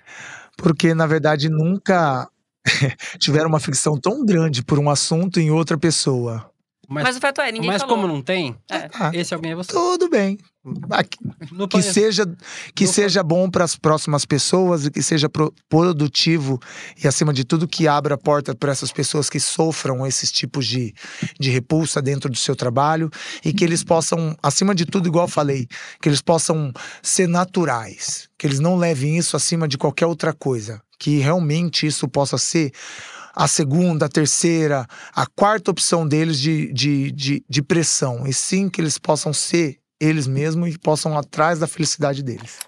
Porque, 0.56 0.94
na 0.94 1.06
verdade, 1.06 1.48
nunca 1.48 2.30
tiveram 3.18 3.48
uma 3.48 3.60
ficção 3.60 3.98
tão 3.98 4.24
grande 4.24 4.62
por 4.62 4.78
um 4.78 4.88
assunto 4.88 5.40
em 5.40 5.50
outra 5.50 5.76
pessoa. 5.76 6.51
Mas, 6.88 7.04
Mas 7.04 7.16
o 7.16 7.20
fato 7.20 7.40
é, 7.40 7.50
ninguém 7.52 7.70
mas 7.70 7.80
falou. 7.82 7.96
como 7.96 8.08
não 8.08 8.20
tem, 8.20 8.56
É. 8.70 8.88
Ah, 8.94 9.10
esse 9.14 9.32
alguém 9.32 9.52
é 9.52 9.54
você. 9.54 9.72
tudo 9.72 10.08
bem. 10.10 10.36
Ah, 10.90 11.02
que- 11.02 11.18
seja, 11.82 12.24
que 12.74 12.84
no 12.84 12.92
seja 12.92 13.22
bom 13.22 13.48
para 13.50 13.64
as 13.64 13.74
próximas 13.76 14.24
pessoas 14.24 14.86
e 14.86 14.90
que 14.90 15.02
seja 15.02 15.28
pro- 15.28 15.52
produtivo 15.68 16.60
e, 17.02 17.08
acima 17.08 17.32
de 17.32 17.44
tudo, 17.44 17.66
que 17.66 17.88
abra 17.88 18.14
a 18.14 18.18
porta 18.18 18.54
para 18.54 18.70
essas 18.72 18.92
pessoas 18.92 19.28
que 19.30 19.40
sofram 19.40 20.06
esses 20.06 20.30
tipos 20.30 20.66
de, 20.66 20.94
de 21.38 21.50
repulsa 21.50 22.00
dentro 22.02 22.30
do 22.30 22.36
seu 22.36 22.54
trabalho 22.54 23.10
e 23.44 23.52
que 23.52 23.64
eles 23.64 23.82
possam, 23.82 24.36
acima 24.42 24.74
de 24.74 24.84
tudo, 24.86 25.08
igual 25.08 25.24
eu 25.24 25.30
falei, 25.30 25.66
que 26.00 26.08
eles 26.08 26.20
possam 26.22 26.72
ser 27.02 27.26
naturais, 27.26 28.28
que 28.38 28.46
eles 28.46 28.60
não 28.60 28.76
levem 28.76 29.16
isso 29.18 29.36
acima 29.36 29.66
de 29.66 29.76
qualquer 29.78 30.06
outra 30.06 30.32
coisa, 30.32 30.80
que 30.98 31.18
realmente 31.18 31.86
isso 31.86 32.06
possa 32.08 32.38
ser 32.38 32.70
a 33.34 33.48
segunda, 33.48 34.06
a 34.06 34.08
terceira, 34.08 34.86
a 35.14 35.26
quarta 35.26 35.70
opção 35.70 36.06
deles 36.06 36.38
de, 36.38 36.72
de, 36.72 37.10
de, 37.12 37.44
de 37.48 37.62
pressão, 37.62 38.26
e 38.26 38.32
sim 38.32 38.68
que 38.68 38.80
eles 38.80 38.98
possam 38.98 39.32
ser 39.32 39.78
eles 40.00 40.26
mesmos 40.26 40.74
e 40.74 40.78
possam 40.78 41.16
atrás 41.16 41.60
da 41.60 41.66
felicidade 41.66 42.22
deles. 42.22 42.58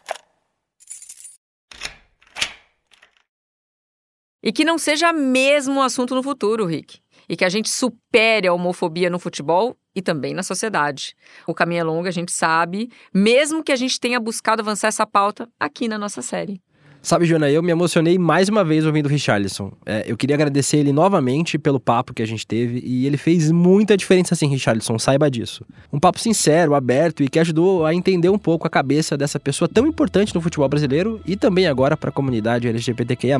E 4.41 4.53
que 4.53 4.65
não 4.65 4.79
seja 4.79 5.13
mesmo 5.13 5.83
assunto 5.83 6.15
no 6.15 6.23
futuro, 6.23 6.67
Rick. 6.67 6.99
E 7.27 7.35
que 7.35 7.45
a 7.45 7.49
gente 7.49 7.71
supere 7.71 8.47
a 8.47 8.53
homofobia 8.53 9.09
no 9.09 9.19
futebol 9.19 9.75
e 9.95 10.03
também 10.03 10.35
na 10.35 10.43
sociedade. 10.43 11.17
O 11.47 11.55
caminho 11.55 11.81
é 11.81 11.85
longo, 11.85 12.07
a 12.07 12.11
gente 12.11 12.31
sabe, 12.31 12.91
mesmo 13.13 13.65
que 13.65 13.73
a 13.73 13.77
gente 13.77 13.99
tenha 13.99 14.21
buscado 14.21 14.61
avançar 14.61 14.89
essa 14.89 15.07
pauta 15.07 15.49
aqui 15.59 15.89
na 15.89 15.97
nossa 15.97 16.21
série. 16.21 16.61
Sabe, 17.05 17.27
Joana, 17.27 17.51
eu 17.51 17.63
me 17.63 17.71
emocionei 17.71 18.19
mais 18.19 18.49
uma 18.49 18.65
vez 18.65 18.87
ouvindo 18.87 19.05
o 19.05 19.09
Richarlison. 19.11 19.71
É, 19.85 20.05
eu 20.07 20.17
queria 20.17 20.35
agradecer 20.35 20.79
ele 20.79 20.91
novamente 20.91 21.59
pelo 21.59 21.79
papo 21.79 22.15
que 22.15 22.23
a 22.23 22.27
gente 22.27 22.47
teve 22.47 22.81
e 22.83 23.07
ele 23.07 23.19
fez 23.19 23.53
muita 23.53 23.95
diferença 23.95 24.35
sim, 24.35 24.49
Richarlison, 24.49 24.99
saiba 24.99 25.31
disso. 25.31 25.67
Um 25.93 26.01
papo 26.01 26.19
sincero, 26.19 26.75
aberto 26.75 27.23
e 27.23 27.29
que 27.29 27.39
ajudou 27.39 27.85
a 27.85 27.95
entender 27.95 28.31
um 28.31 28.39
pouco 28.39 28.67
a 28.67 28.71
cabeça 28.71 29.19
dessa 29.19 29.39
pessoa 29.39 29.69
tão 29.69 29.87
importante 29.87 30.35
no 30.35 30.41
futebol 30.41 30.67
brasileiro 30.67 31.21
e 31.27 31.37
também 31.37 31.67
agora 31.67 31.95
para 31.95 32.09
a 32.09 32.13
comunidade 32.13 32.69
LGBTQIA+. 32.69 33.39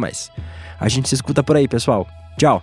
A 0.79 0.89
gente 0.91 1.09
se 1.09 1.15
escuta 1.15 1.43
por 1.43 1.57
aí, 1.57 1.67
pessoal. 1.67 2.07
Tchau! 2.37 2.63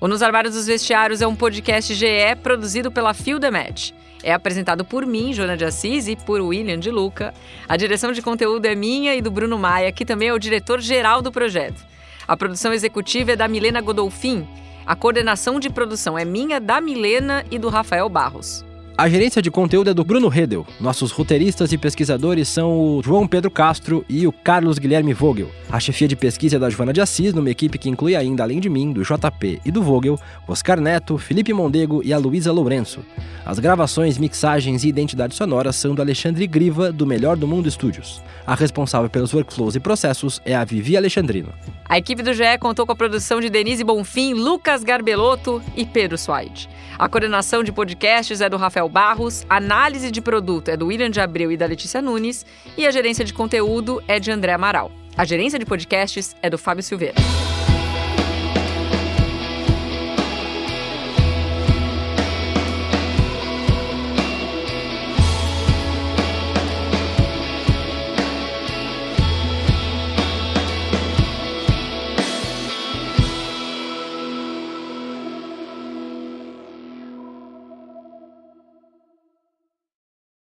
O 0.00 0.06
Nos 0.06 0.22
Armários 0.22 0.54
dos 0.54 0.68
Vestiários 0.68 1.20
é 1.20 1.26
um 1.26 1.34
podcast 1.34 1.92
GE 1.92 2.36
produzido 2.40 2.92
pela 2.92 3.12
Fio 3.12 3.40
Match. 3.50 3.90
É 4.22 4.32
apresentado 4.32 4.84
por 4.84 5.06
mim, 5.06 5.32
Joana 5.32 5.56
de 5.56 5.64
Assis, 5.64 6.08
e 6.08 6.16
por 6.16 6.40
William 6.40 6.78
de 6.78 6.90
Luca. 6.90 7.32
A 7.68 7.76
direção 7.76 8.12
de 8.12 8.20
conteúdo 8.20 8.66
é 8.66 8.74
minha 8.74 9.14
e 9.14 9.22
do 9.22 9.30
Bruno 9.30 9.58
Maia, 9.58 9.92
que 9.92 10.04
também 10.04 10.28
é 10.28 10.34
o 10.34 10.38
diretor-geral 10.38 11.22
do 11.22 11.30
projeto. 11.30 11.84
A 12.26 12.36
produção 12.36 12.72
executiva 12.72 13.32
é 13.32 13.36
da 13.36 13.46
Milena 13.46 13.80
Godolfin. 13.80 14.46
A 14.84 14.96
coordenação 14.96 15.60
de 15.60 15.70
produção 15.70 16.18
é 16.18 16.24
minha, 16.24 16.60
da 16.60 16.80
Milena 16.80 17.44
e 17.50 17.58
do 17.58 17.68
Rafael 17.68 18.08
Barros. 18.08 18.65
A 18.98 19.10
gerência 19.10 19.42
de 19.42 19.50
conteúdo 19.50 19.90
é 19.90 19.94
do 19.94 20.02
Bruno 20.02 20.26
Redel. 20.26 20.66
Nossos 20.80 21.12
roteiristas 21.12 21.70
e 21.70 21.76
pesquisadores 21.76 22.48
são 22.48 22.70
o 22.70 23.02
João 23.04 23.28
Pedro 23.28 23.50
Castro 23.50 24.02
e 24.08 24.26
o 24.26 24.32
Carlos 24.32 24.78
Guilherme 24.78 25.12
Vogel. 25.12 25.50
A 25.70 25.78
chefia 25.78 26.08
de 26.08 26.16
pesquisa 26.16 26.56
é 26.56 26.58
da 26.58 26.70
Joana 26.70 26.94
de 26.94 27.02
Assis, 27.02 27.34
numa 27.34 27.50
equipe 27.50 27.76
que 27.76 27.90
inclui 27.90 28.16
ainda, 28.16 28.42
além 28.42 28.58
de 28.58 28.70
mim, 28.70 28.94
do 28.94 29.02
JP 29.02 29.60
e 29.66 29.70
do 29.70 29.82
Vogel, 29.82 30.18
Oscar 30.48 30.80
Neto, 30.80 31.18
Felipe 31.18 31.52
Mondego 31.52 32.00
e 32.02 32.10
a 32.10 32.16
Luísa 32.16 32.50
Lourenço. 32.50 33.04
As 33.44 33.58
gravações, 33.58 34.16
mixagens 34.16 34.82
e 34.82 34.88
identidade 34.88 35.34
sonora 35.34 35.72
são 35.72 35.94
do 35.94 36.00
Alexandre 36.00 36.46
Griva, 36.46 36.90
do 36.90 37.06
Melhor 37.06 37.36
do 37.36 37.46
Mundo 37.46 37.70
Studios. 37.70 38.22
A 38.46 38.54
responsável 38.54 39.10
pelos 39.10 39.34
workflows 39.34 39.76
e 39.76 39.80
processos 39.80 40.40
é 40.42 40.54
a 40.54 40.64
Vivi 40.64 40.96
Alexandrino. 40.96 41.52
A 41.88 41.98
equipe 41.98 42.22
do 42.22 42.32
GE 42.32 42.58
contou 42.58 42.86
com 42.86 42.92
a 42.92 42.96
produção 42.96 43.40
de 43.40 43.50
Denise 43.50 43.84
Bonfim, 43.84 44.32
Lucas 44.32 44.82
Garbelotto 44.82 45.62
e 45.76 45.84
Pedro 45.84 46.16
Suaide. 46.16 46.68
A 46.98 47.08
coordenação 47.08 47.62
de 47.62 47.70
podcasts 47.70 48.40
é 48.40 48.48
do 48.48 48.56
Rafael 48.56 48.85
Barros, 48.88 49.44
a 49.48 49.56
análise 49.56 50.10
de 50.10 50.20
produto 50.20 50.68
é 50.68 50.76
do 50.76 50.86
William 50.86 51.10
de 51.10 51.20
Abreu 51.20 51.52
e 51.52 51.56
da 51.56 51.66
Letícia 51.66 52.02
Nunes, 52.02 52.44
e 52.76 52.86
a 52.86 52.90
gerência 52.90 53.24
de 53.24 53.32
conteúdo 53.32 54.02
é 54.06 54.18
de 54.18 54.30
André 54.30 54.52
Amaral. 54.52 54.90
A 55.16 55.24
gerência 55.24 55.58
de 55.58 55.64
podcasts 55.64 56.36
é 56.42 56.50
do 56.50 56.58
Fábio 56.58 56.82
Silveira. 56.82 57.14